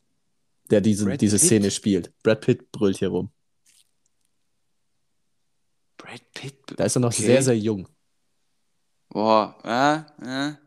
der 0.69 0.81
diese, 0.81 1.05
Brad 1.05 1.21
diese 1.21 1.39
Pitt? 1.39 1.47
Szene 1.47 1.71
spielt. 1.71 2.11
Brad 2.23 2.41
Pitt 2.41 2.71
brüllt 2.71 2.97
hier 2.97 3.09
rum. 3.09 3.31
Brad 5.97 6.21
Pitt. 6.33 6.55
Da 6.75 6.85
ist 6.85 6.95
er 6.95 6.99
noch 7.01 7.13
Okay. 7.13 7.23
sehr, 7.23 7.43
sehr 7.43 7.57
jung. 7.57 7.87
Boah, 9.09 9.57
ja, 9.65 10.05
ja. 10.23 10.57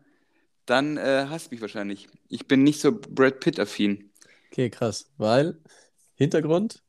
dann 0.65 0.97
äh, 0.97 1.27
hasst 1.29 1.51
mich 1.51 1.61
wahrscheinlich. 1.61 2.07
Ich 2.27 2.47
bin 2.47 2.63
nicht 2.63 2.81
so 2.81 2.91
Brad 2.91 3.39
Pitt-affin. 3.39 4.11
Okay, 4.51 4.69
krass. 4.69 5.11
Weil, 5.17 5.59
Hintergrund, 6.15 6.83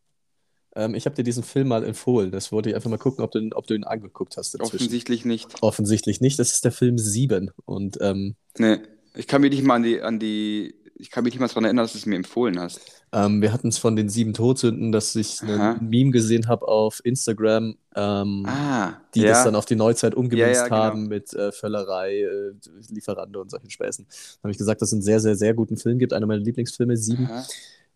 ähm, 0.74 0.94
ich 0.94 1.04
habe 1.04 1.14
dir 1.14 1.22
diesen 1.24 1.42
Film 1.42 1.68
mal 1.68 1.84
empfohlen. 1.84 2.30
Das 2.32 2.50
wollte 2.52 2.70
ich 2.70 2.74
einfach 2.74 2.90
mal 2.90 2.98
gucken, 2.98 3.22
ob 3.22 3.30
du, 3.32 3.50
ob 3.54 3.66
du 3.66 3.74
ihn 3.74 3.84
angeguckt 3.84 4.36
hast 4.36 4.54
dazwischen. 4.54 4.76
Offensichtlich 4.76 5.24
nicht. 5.24 5.62
Offensichtlich 5.62 6.20
nicht. 6.20 6.38
Das 6.38 6.52
ist 6.52 6.64
der 6.64 6.72
Film 6.72 6.96
7. 6.98 7.50
Und 7.66 7.98
ähm, 8.00 8.36
Nee, 8.58 8.78
ich 9.14 9.26
kann 9.26 9.42
mich 9.42 9.50
nicht 9.50 9.62
mal 9.64 9.74
an 9.76 9.82
die, 9.82 10.00
an 10.00 10.18
die, 10.18 10.74
ich 11.02 11.10
kann 11.10 11.24
mich 11.24 11.34
nicht 11.34 11.40
mal 11.40 11.48
daran 11.48 11.64
erinnern, 11.64 11.84
dass 11.84 11.92
du 11.92 11.98
es 11.98 12.06
mir 12.06 12.16
empfohlen 12.16 12.58
hast. 12.60 12.80
ähm, 13.12 13.42
wir 13.42 13.52
hatten 13.52 13.68
es 13.68 13.76
von 13.78 13.96
den 13.96 14.08
sieben 14.08 14.32
Todsünden, 14.34 14.92
dass 14.92 15.14
ich 15.16 15.42
Aha. 15.42 15.72
ein 15.72 15.88
Meme 15.88 16.12
gesehen 16.12 16.46
habe 16.48 16.66
auf 16.68 17.00
Instagram, 17.04 17.74
ähm, 17.96 18.46
Ah, 18.46 18.94
die 19.14 19.20
ja. 19.22 19.30
das 19.30 19.44
dann 19.44 19.54
auf 19.56 19.66
die 19.66 19.76
Neuzeit 19.76 20.14
umgemünzt 20.14 20.46
Ja, 20.54 20.62
ja, 20.62 20.64
genau. 20.64 20.76
haben 20.76 21.06
mit 21.08 21.34
äh, 21.34 21.50
Völlerei, 21.52 22.20
äh, 22.22 22.52
Lieferando 22.90 23.40
und 23.40 23.50
solchen 23.50 23.68
Späßen. 23.70 24.06
Da 24.08 24.42
habe 24.44 24.52
ich 24.52 24.58
gesagt, 24.58 24.80
dass 24.80 24.88
es 24.90 24.92
einen 24.94 25.02
sehr, 25.02 25.20
sehr, 25.20 25.34
sehr 25.36 25.52
guten 25.54 25.76
Film 25.76 25.98
gibt. 25.98 26.12
Einer 26.12 26.26
meiner 26.26 26.40
Lieblingsfilme, 26.42 26.96
sieben. 26.96 27.28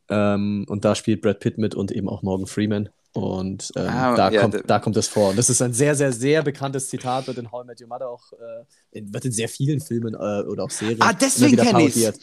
Ähm, 0.08 0.64
und 0.68 0.84
da 0.84 0.94
spielt 0.94 1.22
Brad 1.22 1.40
Pitt 1.40 1.58
mit 1.58 1.74
und 1.74 1.90
eben 1.92 2.08
auch 2.08 2.22
Morgan 2.22 2.46
Freeman. 2.46 2.88
Und 3.12 3.72
ähm, 3.76 3.88
Ah, 3.88 4.14
da, 4.14 4.30
ja, 4.30 4.42
kommt, 4.42 4.62
da- 4.66 4.78
kommt 4.78 4.94
das 4.96 5.08
vor. 5.08 5.30
Und 5.30 5.38
das 5.38 5.48
ist 5.48 5.62
ein 5.62 5.72
sehr, 5.72 5.94
sehr, 5.94 6.12
sehr 6.12 6.42
bekanntes 6.42 6.88
Zitat, 6.90 7.26
wird 7.26 7.38
in 7.38 7.50
How 7.50 7.64
I 7.64 7.66
Met 7.68 7.80
Your 7.80 7.88
Mother 7.88 8.10
auch, 8.10 8.30
äh, 8.34 8.98
in, 8.98 9.12
wird 9.14 9.24
in 9.24 9.32
sehr 9.32 9.48
vielen 9.48 9.80
Filmen 9.80 10.12
äh, 10.14 10.42
oder 10.46 10.64
auch 10.64 10.70
Serien 10.70 11.00
Ah, 11.00 11.14
deswegen 11.14 11.52
wieder 11.52 11.64
kenn 11.64 11.80
ich's. 11.80 11.94
parodiert. 11.94 12.20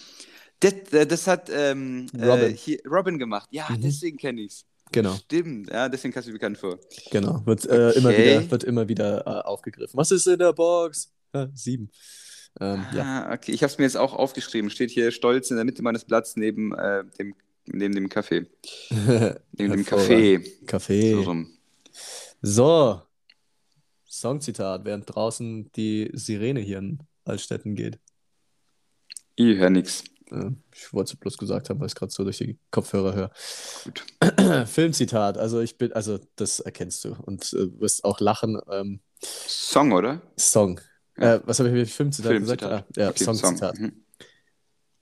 Das, 0.63 0.73
äh, 0.93 1.05
das 1.05 1.27
hat 1.27 1.49
ähm, 1.53 2.07
Robin. 2.13 2.55
Äh, 2.65 2.87
Robin 2.87 3.19
gemacht. 3.19 3.49
Ja, 3.51 3.67
Mhm. 3.69 3.81
deswegen 3.81 4.17
kenne 4.17 4.41
ich's. 4.41 4.65
Genau, 4.91 5.15
Stimmt, 5.15 5.71
ja, 5.71 5.89
deswegen 5.89 6.13
kannst 6.13 6.29
du 6.29 6.33
bekannt 6.33 6.57
vor. 6.57 6.77
genau. 7.09 7.41
Wird, 7.45 7.65
äh, 7.65 7.91
immer, 7.93 8.09
Okay. 8.09 8.39
wieder, 8.41 8.51
wird 8.51 8.63
immer 8.63 8.87
wieder 8.87 9.25
äh, 9.25 9.41
aufgegriffen. 9.47 9.97
Was 9.97 10.11
ist 10.11 10.27
in 10.27 10.37
der 10.37 10.53
Box? 10.53 11.11
Ja, 11.33 11.49
sieben. 11.55 11.89
Ähm, 12.61 12.85
ja. 12.93 13.25
Ah, 13.27 13.33
okay. 13.33 13.51
Ich 13.53 13.63
habe 13.63 13.71
es 13.71 13.77
mir 13.79 13.85
jetzt 13.85 13.97
auch 13.97 14.13
aufgeschrieben. 14.13 14.69
Steht 14.69 14.91
hier 14.91 15.09
stolz 15.11 15.49
in 15.49 15.55
der 15.55 15.65
Mitte 15.65 15.81
meines 15.81 16.05
Blatts 16.05 16.35
neben, 16.35 16.75
äh, 16.75 17.03
dem, 17.17 17.33
neben 17.65 17.95
dem 17.95 18.07
Kaffee. 18.09 18.45
Neben 18.91 19.71
dem 19.73 19.85
Kaffee. 19.85 20.37
So 20.59 20.65
Kaffee. 20.67 21.13
rum. 21.15 21.49
So. 22.43 23.01
Songzitat, 24.07 24.85
während 24.85 25.13
draußen 25.15 25.71
die 25.75 26.11
Sirene 26.13 26.59
hier 26.59 26.77
in 26.77 26.99
Altstetten 27.25 27.73
geht. 27.75 27.97
Ich 29.35 29.57
höre 29.57 29.71
nix. 29.71 30.03
Ja, 30.33 30.51
ich 30.73 30.91
wollte 30.93 31.13
es 31.13 31.19
bloß 31.19 31.37
gesagt 31.37 31.69
haben, 31.69 31.79
weil 31.79 31.85
ich 31.85 31.91
es 31.91 31.95
gerade 31.95 32.11
so 32.11 32.23
durch 32.23 32.39
die 32.39 32.57
Kopfhörer 32.71 33.13
höre. 33.13 33.31
Gut. 33.83 34.03
Filmzitat, 34.67 35.37
also 35.37 35.59
ich 35.59 35.77
bin, 35.77 35.93
also 35.93 36.19
das 36.35 36.59
erkennst 36.59 37.05
du 37.05 37.15
und 37.21 37.53
äh, 37.53 37.79
wirst 37.79 38.03
auch 38.03 38.19
lachen. 38.19 38.59
Ähm, 38.71 38.99
Song, 39.21 39.91
oder? 39.91 40.21
Song. 40.37 40.81
Ja. 41.17 41.35
Äh, 41.35 41.41
was 41.45 41.59
habe 41.59 41.69
ich 41.69 41.75
mit 41.75 41.89
Filmzitat, 41.89 42.31
gesagt? 42.39 42.61
Filmzitat. 42.61 42.87
Ah, 42.97 42.99
ja, 42.99 43.09
Okay, 43.09 43.23
Songzitat. 43.23 43.75
Song. 43.75 43.85
Mhm. 43.85 44.03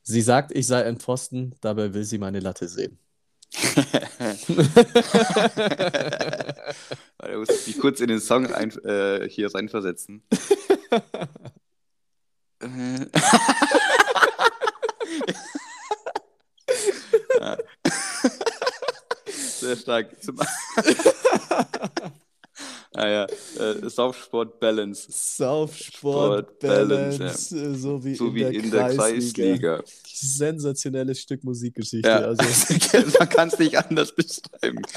Sie 0.03 0.21
sagt, 0.21 0.51
ich 0.53 0.67
sei 0.67 0.83
ein 0.83 0.99
Pfosten, 0.99 1.55
dabei 1.61 1.93
will 1.93 2.03
sie 2.03 2.17
meine 2.17 2.39
Latte 2.39 2.67
sehen. 2.67 2.97
Da 7.17 7.37
muss 7.37 7.49
ich 7.49 7.67
mich 7.67 7.79
kurz 7.79 7.99
in 7.99 8.07
den 8.07 8.19
Song 8.19 8.47
ein, 8.47 8.71
äh, 8.83 9.29
hier 9.29 9.53
reinversetzen. 9.53 10.23
Äh. 12.61 13.05
Ja. 17.39 17.57
Stark. 19.91 20.23
Zum 20.23 20.39
ah 22.95 23.07
ja, 23.07 23.25
äh, 23.25 23.89
Saufsport 23.89 24.57
Balance. 24.59 25.07
Saufsport, 25.09 26.47
Sport, 26.47 26.59
Balance, 26.59 27.17
Balance, 27.17 27.59
äh, 27.59 27.75
so 27.75 28.03
wie, 28.03 28.15
So 28.15 28.27
in, 28.27 28.35
wie 28.35 28.39
der, 28.39 28.51
in 28.51 28.71
der 28.71 28.95
Kreisliga. 28.95 29.77
Kreisliga. 29.79 29.83
Sensationelles 30.05 31.19
Stück 31.19 31.43
Musikgeschichte. 31.43 32.07
Ja, 32.07 32.19
Also, 32.19 32.43
man 33.19 33.29
kann 33.29 33.49
es 33.49 33.59
nicht 33.59 33.77
anders 33.77 34.15
beschreiben. 34.15 34.81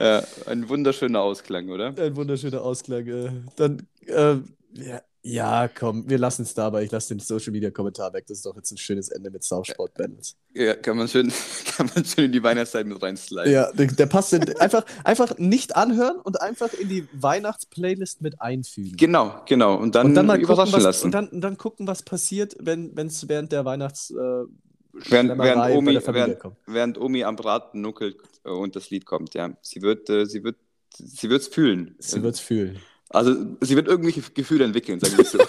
ja, 0.00 0.22
ein 0.46 0.68
wunderschöner 0.68 1.22
Ausklang, 1.22 1.68
oder? 1.70 1.92
ein 1.96 2.14
wunderschöner 2.14 2.62
Ausklang. 2.62 3.06
Äh, 3.08 3.30
dann, 3.56 3.84
äh, 4.06 4.36
ja, 4.74 5.02
ja, 5.24 5.68
komm, 5.68 6.10
wir 6.10 6.18
lassen 6.18 6.42
es 6.42 6.52
dabei. 6.52 6.82
Ich 6.82 6.90
lasse 6.90 7.14
den 7.14 7.20
Social 7.20 7.52
Media 7.52 7.70
Kommentar 7.70 8.12
weg. 8.12 8.24
Das 8.26 8.38
ist 8.38 8.46
doch 8.46 8.56
jetzt 8.56 8.72
ein 8.72 8.76
schönes 8.76 9.08
Ende 9.08 9.30
mit 9.30 9.44
Saufsport 9.44 9.94
Balance. 9.94 10.34
Ja, 10.52 10.74
kann 10.74 10.96
man 10.96 11.06
schön, 11.06 11.32
kann 11.76 11.88
man 11.94 12.04
schön 12.04 12.24
in 12.24 12.32
die 12.32 12.42
Weihnachtszeit 12.42 12.86
mit 12.86 13.00
reinsliden. 13.00 13.52
Ja, 13.52 13.70
der, 13.70 13.86
der 13.86 14.06
passt 14.06 14.32
in, 14.32 14.56
einfach, 14.56 14.84
einfach 15.04 15.38
nicht 15.38 15.76
anhören 15.76 16.18
und 16.18 16.40
einfach 16.40 16.72
in 16.72 16.88
die 16.88 17.06
Weihnachtsplaylist 17.12 18.20
mit 18.20 18.40
einfügen. 18.40 18.96
Genau, 18.96 19.42
genau. 19.46 19.76
Und 19.76 19.94
dann, 19.94 20.06
und 20.06 20.14
dann 20.14 20.26
mal 20.26 20.40
gucken, 20.40 20.54
überraschen 20.54 20.72
was, 20.72 20.82
lassen. 20.82 21.04
und 21.06 21.12
dann, 21.12 21.40
dann 21.40 21.56
gucken, 21.56 21.86
was 21.86 22.02
passiert, 22.02 22.56
wenn 22.58 22.92
es 22.96 23.28
während 23.28 23.52
der 23.52 23.64
Weihnachts 23.64 24.10
äh, 24.10 24.14
während, 24.14 25.38
während, 25.38 25.76
Omi, 25.76 26.00
während, 26.04 26.38
während 26.66 26.98
Omi 26.98 27.22
am 27.22 27.36
Braten 27.36 27.80
nuckelt 27.80 28.16
äh, 28.44 28.50
und 28.50 28.74
das 28.74 28.90
Lied 28.90 29.06
kommt, 29.06 29.34
ja. 29.34 29.56
Sie 29.62 29.82
wird, 29.82 30.10
äh, 30.10 30.26
sie 30.26 30.42
wird, 30.42 30.56
sie 30.92 31.30
wird's 31.30 31.46
fühlen. 31.46 31.94
Sie 32.00 32.24
wird 32.24 32.34
es 32.34 32.40
fühlen. 32.40 32.80
Also 33.12 33.34
sie 33.60 33.76
wird 33.76 33.88
irgendwelche 33.88 34.22
Gefühle 34.32 34.64
entwickeln, 34.64 35.00
sagen 35.00 35.18
wir 35.18 35.24
so. 35.24 35.38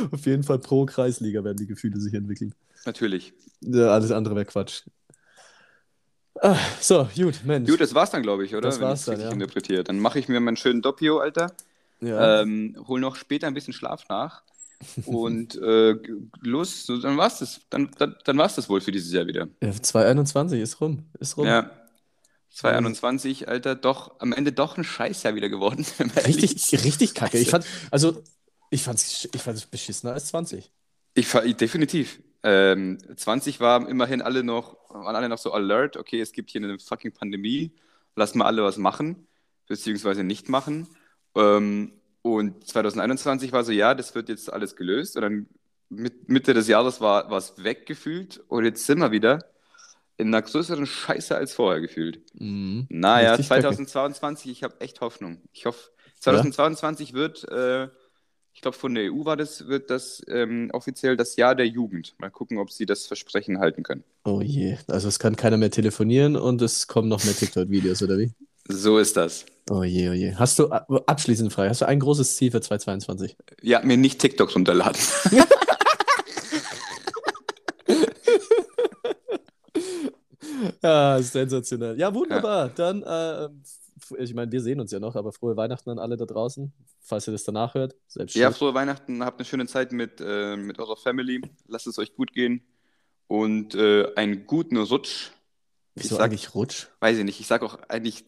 Auf 0.12 0.26
jeden 0.26 0.42
Fall 0.42 0.58
pro 0.58 0.86
Kreisliga 0.86 1.44
werden 1.44 1.58
die 1.58 1.66
Gefühle 1.66 2.00
sich 2.00 2.14
entwickeln. 2.14 2.54
Natürlich. 2.84 3.32
Ja, 3.60 3.88
alles 3.88 4.10
andere 4.10 4.34
wäre 4.34 4.46
Quatsch. 4.46 4.82
Ah, 6.42 6.56
so, 6.80 7.08
gut, 7.14 7.40
Mensch. 7.44 7.68
Gut, 7.68 7.80
das 7.80 7.94
war's 7.94 8.10
dann, 8.10 8.22
glaube 8.22 8.44
ich, 8.46 8.54
oder? 8.54 8.62
Das 8.62 8.80
Wenn 8.80 8.88
war's 8.88 9.04
dann, 9.04 9.20
ja. 9.20 9.30
interpretiere. 9.30 9.84
Dann 9.84 9.98
mache 9.98 10.18
ich 10.18 10.28
mir 10.28 10.40
meinen 10.40 10.56
schönen 10.56 10.80
Doppio, 10.80 11.18
Alter. 11.18 11.52
ja. 12.00 12.40
Ähm, 12.40 12.76
hol 12.88 12.98
noch 12.98 13.16
später 13.16 13.46
ein 13.46 13.54
bisschen 13.54 13.74
Schlaf 13.74 14.08
nach. 14.08 14.42
Und 15.04 15.54
äh, 15.62 15.96
los, 16.40 16.86
dann 16.86 17.18
war's 17.18 17.40
das. 17.40 17.60
Dann, 17.68 17.90
dann, 17.98 18.16
dann 18.24 18.38
war's 18.38 18.54
das 18.54 18.70
wohl 18.70 18.80
für 18.80 18.92
dieses 18.92 19.12
Jahr 19.12 19.26
wieder. 19.26 19.48
ja, 19.62 19.70
2021 19.72 20.60
ist 20.60 20.80
rum. 20.80 21.04
Ist 21.18 21.36
rum. 21.36 21.46
Ja. 21.46 21.70
2021, 22.50 23.48
Alter, 23.48 23.74
doch, 23.74 24.18
am 24.20 24.32
Ende 24.32 24.52
doch 24.52 24.76
ein 24.76 24.84
Scheißjahr 24.84 25.34
wieder 25.34 25.48
geworden. 25.48 25.86
Richtig, 26.26 26.84
richtig 26.84 27.14
kacke. 27.14 27.38
Ich 27.38 27.50
fand, 27.50 27.64
also, 27.90 28.22
ich 28.70 28.82
fand's, 28.82 29.28
ich 29.32 29.40
fand's 29.40 29.66
beschissener 29.66 30.12
als 30.12 30.26
20. 30.28 30.70
Ich 31.14 31.26
fahr, 31.26 31.42
definitiv. 31.42 32.20
Ähm, 32.42 32.98
20 33.14 33.60
war 33.60 33.88
immerhin 33.88 34.22
alle 34.22 34.42
noch, 34.42 34.76
waren 34.88 35.16
alle 35.16 35.28
noch 35.28 35.38
so 35.38 35.52
alert, 35.52 35.96
okay, 35.96 36.20
es 36.20 36.32
gibt 36.32 36.50
hier 36.50 36.62
eine 36.62 36.78
fucking 36.78 37.12
Pandemie, 37.12 37.72
lass 38.16 38.34
mal 38.34 38.46
alle 38.46 38.62
was 38.62 38.78
machen, 38.78 39.26
beziehungsweise 39.66 40.24
nicht 40.24 40.48
machen. 40.48 40.88
Ähm, 41.36 41.92
und 42.22 42.66
2021 42.66 43.52
war 43.52 43.64
so, 43.64 43.72
ja, 43.72 43.94
das 43.94 44.14
wird 44.14 44.28
jetzt 44.28 44.52
alles 44.52 44.76
gelöst. 44.76 45.16
Und 45.16 45.22
dann 45.22 45.46
mit, 45.88 46.28
Mitte 46.28 46.54
des 46.54 46.68
Jahres 46.68 47.00
war 47.00 47.30
es 47.32 47.54
weggefühlt 47.62 48.42
und 48.48 48.64
jetzt 48.64 48.86
sind 48.86 48.98
wir 48.98 49.10
wieder 49.10 49.49
in 50.20 50.28
einer 50.28 50.42
größeren 50.42 50.86
Scheiße 50.86 51.34
als 51.36 51.52
vorher 51.54 51.80
gefühlt. 51.80 52.20
Mhm. 52.38 52.86
Naja, 52.88 53.30
Richtig 53.32 53.48
kacke. 53.48 53.62
2022, 53.62 54.50
ich 54.50 54.62
habe 54.62 54.80
echt 54.80 55.00
Hoffnung. 55.00 55.38
Ich 55.52 55.66
hoffe, 55.66 55.90
2022 56.20 57.12
wird, 57.14 57.48
äh, 57.50 57.88
ich 58.52 58.60
glaube, 58.62 58.76
von 58.76 58.94
der 58.94 59.12
EU 59.12 59.24
war 59.24 59.36
das, 59.36 59.66
wird 59.68 59.90
das 59.90 60.22
ähm, 60.28 60.70
offiziell 60.72 61.16
das 61.16 61.36
Jahr 61.36 61.54
der 61.54 61.66
Jugend. 61.66 62.14
Mal 62.18 62.30
gucken, 62.30 62.58
ob 62.58 62.70
sie 62.70 62.86
das 62.86 63.06
Versprechen 63.06 63.58
halten 63.58 63.82
können. 63.82 64.04
Oh 64.24 64.40
je. 64.42 64.76
Also, 64.86 65.08
es 65.08 65.18
kann 65.18 65.36
keiner 65.36 65.56
mehr 65.56 65.70
telefonieren 65.70 66.36
und 66.36 66.60
es 66.62 66.86
kommen 66.86 67.08
noch 67.08 67.24
mehr 67.24 67.34
TikTok-Videos, 67.34 68.02
oder 68.02 68.18
wie? 68.18 68.32
So 68.68 68.98
ist 68.98 69.16
das. 69.16 69.46
Oh 69.70 69.82
je, 69.82 70.10
oh 70.10 70.12
je. 70.12 70.34
Hast 70.34 70.58
du, 70.58 70.68
ab- 70.68 70.86
abschließend 71.06 71.52
frei, 71.52 71.68
hast 71.68 71.80
du 71.80 71.86
ein 71.86 72.00
großes 72.00 72.36
Ziel 72.36 72.50
für 72.50 72.60
2022? 72.60 73.36
Ja, 73.62 73.80
mir 73.82 73.96
nicht 73.96 74.20
TikToks 74.20 74.54
runterladen. 74.54 75.00
Ja, 80.82 81.20
sensationell. 81.20 81.98
Ja, 81.98 82.14
wunderbar. 82.14 82.68
Dann, 82.70 83.02
äh, 83.02 83.48
ich 84.18 84.32
meine, 84.34 84.50
wir 84.50 84.60
sehen 84.62 84.80
uns 84.80 84.90
ja 84.92 84.98
noch, 85.00 85.14
aber 85.16 85.32
frohe 85.32 85.56
Weihnachten 85.56 85.90
an 85.90 85.98
alle 85.98 86.16
da 86.16 86.24
draußen, 86.24 86.72
falls 87.02 87.28
ihr 87.28 87.32
das 87.32 87.44
danach 87.44 87.74
hört. 87.74 87.94
Selbst 88.08 88.34
Ja, 88.34 88.50
frohe 88.50 88.72
Weihnachten, 88.74 89.22
habt 89.24 89.38
eine 89.38 89.44
schöne 89.44 89.66
Zeit 89.66 89.92
mit, 89.92 90.20
äh, 90.20 90.56
mit 90.56 90.78
eurer 90.78 90.96
Family. 90.96 91.42
Lasst 91.68 91.86
es 91.86 91.98
euch 91.98 92.14
gut 92.14 92.32
gehen 92.32 92.62
und 93.26 93.74
äh, 93.74 94.12
einen 94.16 94.46
guten 94.46 94.76
Rutsch. 94.78 95.30
Ich 95.94 96.04
Wieso 96.04 96.16
sag, 96.16 96.26
eigentlich 96.26 96.54
Rutsch? 96.54 96.86
weiß 97.00 97.18
ich 97.18 97.24
nicht, 97.24 97.40
ich 97.40 97.46
sage 97.46 97.64
auch 97.66 97.78
eigentlich 97.88 98.24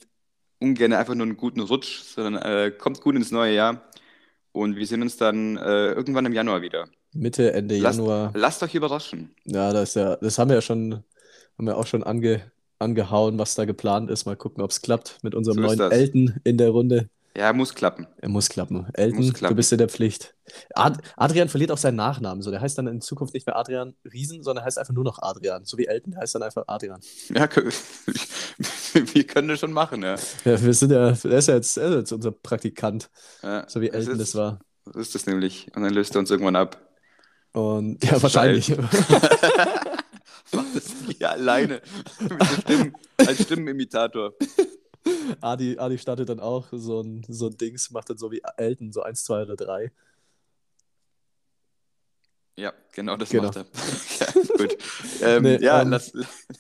ungern 0.59 0.93
einfach 0.93 1.15
nur 1.15 1.27
einen 1.27 1.37
guten 1.37 1.61
Rutsch, 1.61 2.01
sondern 2.03 2.43
äh, 2.43 2.71
kommt 2.71 3.01
gut 3.01 3.17
ins 3.17 3.31
neue 3.31 3.55
Jahr 3.55 3.83
und 4.53 4.77
wir 4.77 4.87
sehen 4.87 5.03
uns 5.03 5.17
dann 5.17 5.57
äh, 5.57 5.93
irgendwann 5.93 6.27
im 6.27 6.33
Januar 6.33 6.61
wieder. 6.63 6.87
Mitte, 7.15 7.53
Ende 7.53 7.79
Lasst, 7.79 7.99
Januar. 7.99 8.31
lasst 8.35 8.63
euch 8.63 8.75
überraschen. 8.75 9.35
Ja, 9.45 9.73
das 9.73 9.91
ist 9.91 9.95
ja, 9.97 10.17
das 10.17 10.39
haben 10.39 10.49
wir 10.51 10.57
ja 10.57 10.63
schon, 10.63 11.03
haben 11.59 11.67
wir 11.67 11.77
auch 11.77 11.87
schon 11.87 12.03
ange, 12.03 12.51
angehauen, 12.79 13.39
was 13.39 13.55
da 13.55 13.65
geplant 13.65 14.11
ist. 14.11 14.27
Mal 14.27 14.37
gucken, 14.37 14.63
ob 14.63 14.71
es 14.71 14.83
klappt 14.83 15.19
mit 15.23 15.35
unserem 15.35 15.57
So 15.59 15.63
neuen 15.63 15.79
das. 15.79 15.93
Elten 15.93 16.41
in 16.45 16.59
der 16.59 16.71
Runde. 16.71 17.09
Ja, 17.37 17.53
muss 17.55 17.75
klappen. 17.75 18.07
Er 18.19 18.29
muss 18.29 18.51
klappen. 18.51 18.87
Elton, 18.93 19.17
Muss 19.17 19.29
du 19.29 19.33
klappen. 19.33 19.57
bist 19.57 19.73
in 19.73 19.79
der 19.79 19.89
Pflicht. 19.89 20.35
Ad 20.75 21.01
Adrian 21.17 21.49
verliert 21.49 21.71
auch 21.71 21.79
seinen 21.79 21.97
Nachnamen. 21.97 22.43
So, 22.43 22.51
der 22.51 22.61
heißt 22.61 22.77
dann 22.77 22.87
in 22.87 23.01
Zukunft 23.01 23.33
nicht 23.33 23.47
mehr 23.47 23.57
Adrian 23.57 23.95
Riesen, 24.05 24.43
sondern 24.43 24.67
heißt 24.67 24.79
einfach 24.79 24.93
nur 24.93 25.05
noch 25.05 25.19
Adrian. 25.23 25.65
So 25.65 25.79
wie 25.79 25.87
Elton, 25.87 26.13
der 26.13 26.21
heißt 26.21 26.35
dann 26.35 26.43
einfach 26.43 26.65
Adrian. 26.67 27.01
Ja, 27.35 27.49
wir 29.15 29.27
können 29.27 29.49
das 29.49 29.61
schon 29.61 29.73
machen, 29.73 30.03
ja. 30.03 30.17
Ja, 30.45 30.63
wir 30.63 30.75
sind 30.75 30.93
ja, 30.93 31.09
er 31.09 31.25
ist 31.25 31.49
ja 31.49 31.55
jetzt, 31.55 31.79
er 31.79 31.89
ist 31.89 31.95
jetzt 31.97 32.13
unser 32.13 32.33
Praktikant, 32.33 33.09
ja 33.43 33.65
so 33.67 33.81
wie 33.81 33.89
das 33.89 33.97
Elton 33.97 34.13
ist, 34.13 34.21
das 34.21 34.35
war. 34.35 34.61
So 34.93 35.01
ist 35.01 35.15
das 35.15 35.25
nämlich. 35.25 35.69
Und 35.75 35.85
dann 35.85 35.95
löst 35.95 36.15
er 36.15 36.19
uns 36.19 36.31
irgendwann 36.31 36.57
ab. 36.57 36.87
Und 37.55 38.05
ja, 38.05 38.23
wahrscheinlich. 38.23 38.75
Macht 40.55 40.75
das 40.77 40.91
hier 41.19 41.31
alleine. 41.31 41.81
Stimmen, 42.63 42.97
als 43.19 43.43
Stimmenimitator. 43.43 44.35
Adi, 45.41 45.79
Adi 45.79 45.99
startet 45.99 46.29
dann 46.29 46.41
auch 46.41 46.69
so 46.73 47.01
ein, 47.01 47.25
so 47.29 47.47
ein 47.49 47.57
Dings, 47.57 47.91
macht 47.91 48.11
dann 48.11 48.19
so 48.19 48.31
wie 48.31 48.43
Elton, 48.57 48.93
so 48.93 49.03
1, 49.03 49.25
2 49.25 49.43
oder 49.43 49.57
3. 49.57 49.91
Ja, 52.57 52.73
genau 52.93 53.17
das 53.17 53.31
Genau. 53.31 53.45
macht 53.45 53.57
er. 53.57 53.67
ja, 54.21 54.57
gut. 54.57 54.77
Ähm, 55.23 55.43
Nee, 55.43 55.57
ja, 55.63 55.83
ähm, 55.83 55.91
lass, 55.91 56.13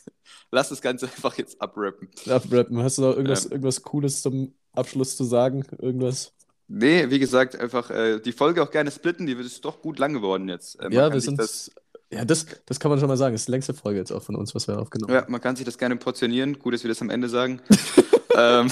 lass 0.50 0.68
das 0.70 0.80
Ganze 0.80 1.06
einfach 1.06 1.36
jetzt 1.36 1.60
abrappen. 1.60 2.08
Abrappen. 2.28 2.82
Hast 2.82 2.98
du 2.98 3.02
noch 3.02 3.12
irgendwas, 3.14 3.44
Ähm. 3.46 3.52
irgendwas 3.52 3.82
Cooles 3.82 4.22
zum 4.22 4.54
Abschluss 4.72 5.16
zu 5.16 5.24
sagen? 5.24 5.64
Irgendwas? 5.78 6.32
Nee, 6.66 7.10
wie 7.10 7.18
gesagt, 7.18 7.56
einfach 7.56 7.90
äh, 7.90 8.20
die 8.20 8.32
Folge 8.32 8.62
auch 8.62 8.70
gerne 8.70 8.90
splitten, 8.90 9.26
die 9.26 9.34
ist 9.34 9.64
doch 9.64 9.82
gut 9.82 9.98
lang 9.98 10.14
geworden 10.14 10.48
jetzt. 10.48 10.80
Äh, 10.80 10.88
Ja, 10.90 11.12
wir 11.12 11.20
sind. 11.20 11.38
das, 11.38 11.70
ja, 12.12 12.24
das, 12.24 12.46
das 12.66 12.78
kann 12.78 12.90
man 12.90 13.00
schon 13.00 13.08
mal 13.08 13.16
sagen. 13.16 13.34
Das 13.34 13.42
ist 13.42 13.48
die 13.48 13.52
längste 13.52 13.74
Folge 13.74 13.98
jetzt 13.98 14.12
auch 14.12 14.22
von 14.22 14.36
uns, 14.36 14.54
was 14.54 14.68
wir 14.68 14.78
aufgenommen 14.78 15.12
ja, 15.12 15.24
man 15.28 15.40
kann 15.40 15.56
sich 15.56 15.64
das 15.64 15.78
gerne 15.78 15.96
portionieren. 15.96 16.58
Gut, 16.58 16.74
dass 16.74 16.82
wir 16.84 16.88
das 16.88 17.00
am 17.02 17.10
Ende 17.10 17.28
sagen. 17.28 17.60
ähm, 18.36 18.70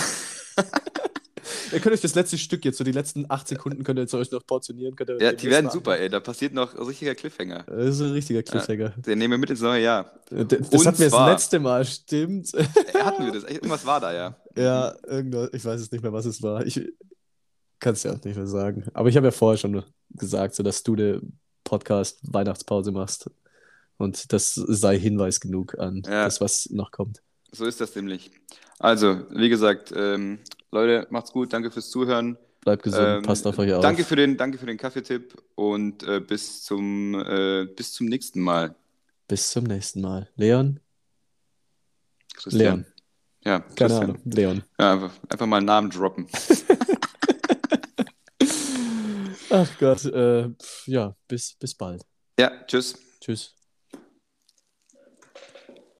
Ihr 1.73 1.81
könnt 1.81 1.95
euch 1.95 2.01
das 2.01 2.15
letzte 2.15 2.37
Stück 2.37 2.65
jetzt, 2.65 2.79
so 2.79 2.85
die 2.85 2.93
letzten 2.93 3.27
acht 3.29 3.47
Sekunden, 3.47 3.85
könnt 3.85 3.99
ihr 3.99 4.03
jetzt 4.03 4.15
euch 4.15 4.31
noch 4.31 4.45
portionieren. 4.45 4.95
Ja, 5.19 5.33
die 5.33 5.49
werden 5.49 5.65
nächsten 5.65 5.71
super, 5.71 5.99
ey. 5.99 6.09
Da 6.09 6.21
passiert 6.21 6.53
noch 6.53 6.75
ein 6.75 6.83
richtiger 6.85 7.15
Cliffhanger. 7.15 7.65
Das 7.67 7.95
ist 7.97 8.01
ein 8.01 8.11
richtiger 8.11 8.43
Cliffhanger. 8.43 8.91
Den 8.91 9.19
nehmen 9.19 9.33
wir 9.33 9.39
mit 9.39 9.51
ins 9.51 9.61
neue 9.61 9.83
Jahr. 9.83 10.12
Äh, 10.31 10.45
d- 10.45 10.59
Das 10.59 10.69
Und 10.69 10.87
hatten 10.87 10.99
wir 10.99 11.11
das 11.11 11.27
letzte 11.29 11.61
Mal, 11.61 11.85
stimmt. 11.85 12.53
Äh, 12.55 12.65
Hatten 13.03 13.25
wir 13.25 13.33
das? 13.33 13.45
Irgendwas 13.45 13.87
war 13.87 14.01
da, 14.01 14.12
ja. 14.12 14.37
ja, 14.57 14.95
irgendwas, 15.07 15.51
ich 15.53 15.65
weiß 15.65 15.81
es 15.81 15.91
nicht 15.93 16.03
mehr, 16.03 16.12
was 16.12 16.27
es 16.27 16.43
war. 16.43 16.67
Ich 16.67 16.81
kann 17.79 17.95
es 17.95 18.03
ja 18.03 18.12
auch 18.12 18.25
nicht 18.25 18.37
mehr 18.37 18.47
sagen. 18.47 18.85
Aber 18.93 19.09
ich 19.09 19.17
habe 19.17 19.29
ja 19.29 19.33
vorher 19.33 19.57
schon 19.59 19.83
gesagt, 20.11 20.55
so 20.55 20.62
dass 20.62 20.83
du 20.83 20.97
eine 21.61 21.65
Podcast-Weihnachtspause 21.65 22.93
machst. 22.93 23.31
Und 23.97 24.32
das 24.32 24.55
sei 24.55 24.99
Hinweis 24.99 25.41
genug 25.41 25.78
an 25.78 26.03
Ja. 26.07 26.24
das, 26.24 26.41
was 26.41 26.70
noch 26.70 26.91
kommt. 26.91 27.23
So 27.53 27.66
ist 27.66 27.81
das 27.81 27.95
nämlich. 27.95 28.31
Also, 28.78 29.23
wie 29.31 29.49
gesagt, 29.49 29.93
ähm, 29.95 30.39
Leute, 30.73 31.07
macht's 31.11 31.32
gut. 31.32 31.53
Danke 31.53 31.70
fürs 31.70 31.91
Zuhören. 31.91 32.39
Bleibt 32.62 32.82
gesund, 32.82 33.03
Ähm, 33.07 33.23
passt 33.23 33.47
auf 33.47 33.59
euch 33.59 33.73
auf. 33.73 33.82
Danke 33.82 34.05
für 34.05 34.16
den, 34.16 34.37
danke 34.37 34.59
für 34.59 34.66
den 34.66 34.77
Kaffeetipp 34.78 35.35
und 35.55 36.03
äh, 36.03 36.20
bis 36.20 36.62
zum, 36.62 37.15
äh, 37.15 37.66
bis 37.74 37.93
zum 37.95 38.07
nächsten 38.07 38.41
Mal. 38.41 38.74
Bis 39.28 39.51
zum 39.51 39.65
nächsten 39.65 40.01
Mal. 40.01 40.28
Leon? 40.37 40.81
Christian. 42.35 42.61
Leon. 42.61 42.87
Ja, 43.45 43.61
Keine 43.61 43.74
Christian. 43.74 44.03
Ahnung. 44.03 44.19
Leon. 44.24 44.62
Ja, 44.78 44.93
einfach, 44.93 45.12
einfach 45.28 45.47
mal 45.47 45.57
einen 45.59 45.66
Namen 45.66 45.91
droppen. 45.91 46.27
Ach 49.51 49.78
Gott, 49.78 50.05
äh, 50.05 50.48
ja, 50.86 51.16
bis, 51.28 51.55
bis 51.59 51.74
bald. 51.74 52.02
Ja, 52.39 52.52
tschüss. 52.66 52.97
Tschüss. 53.20 53.60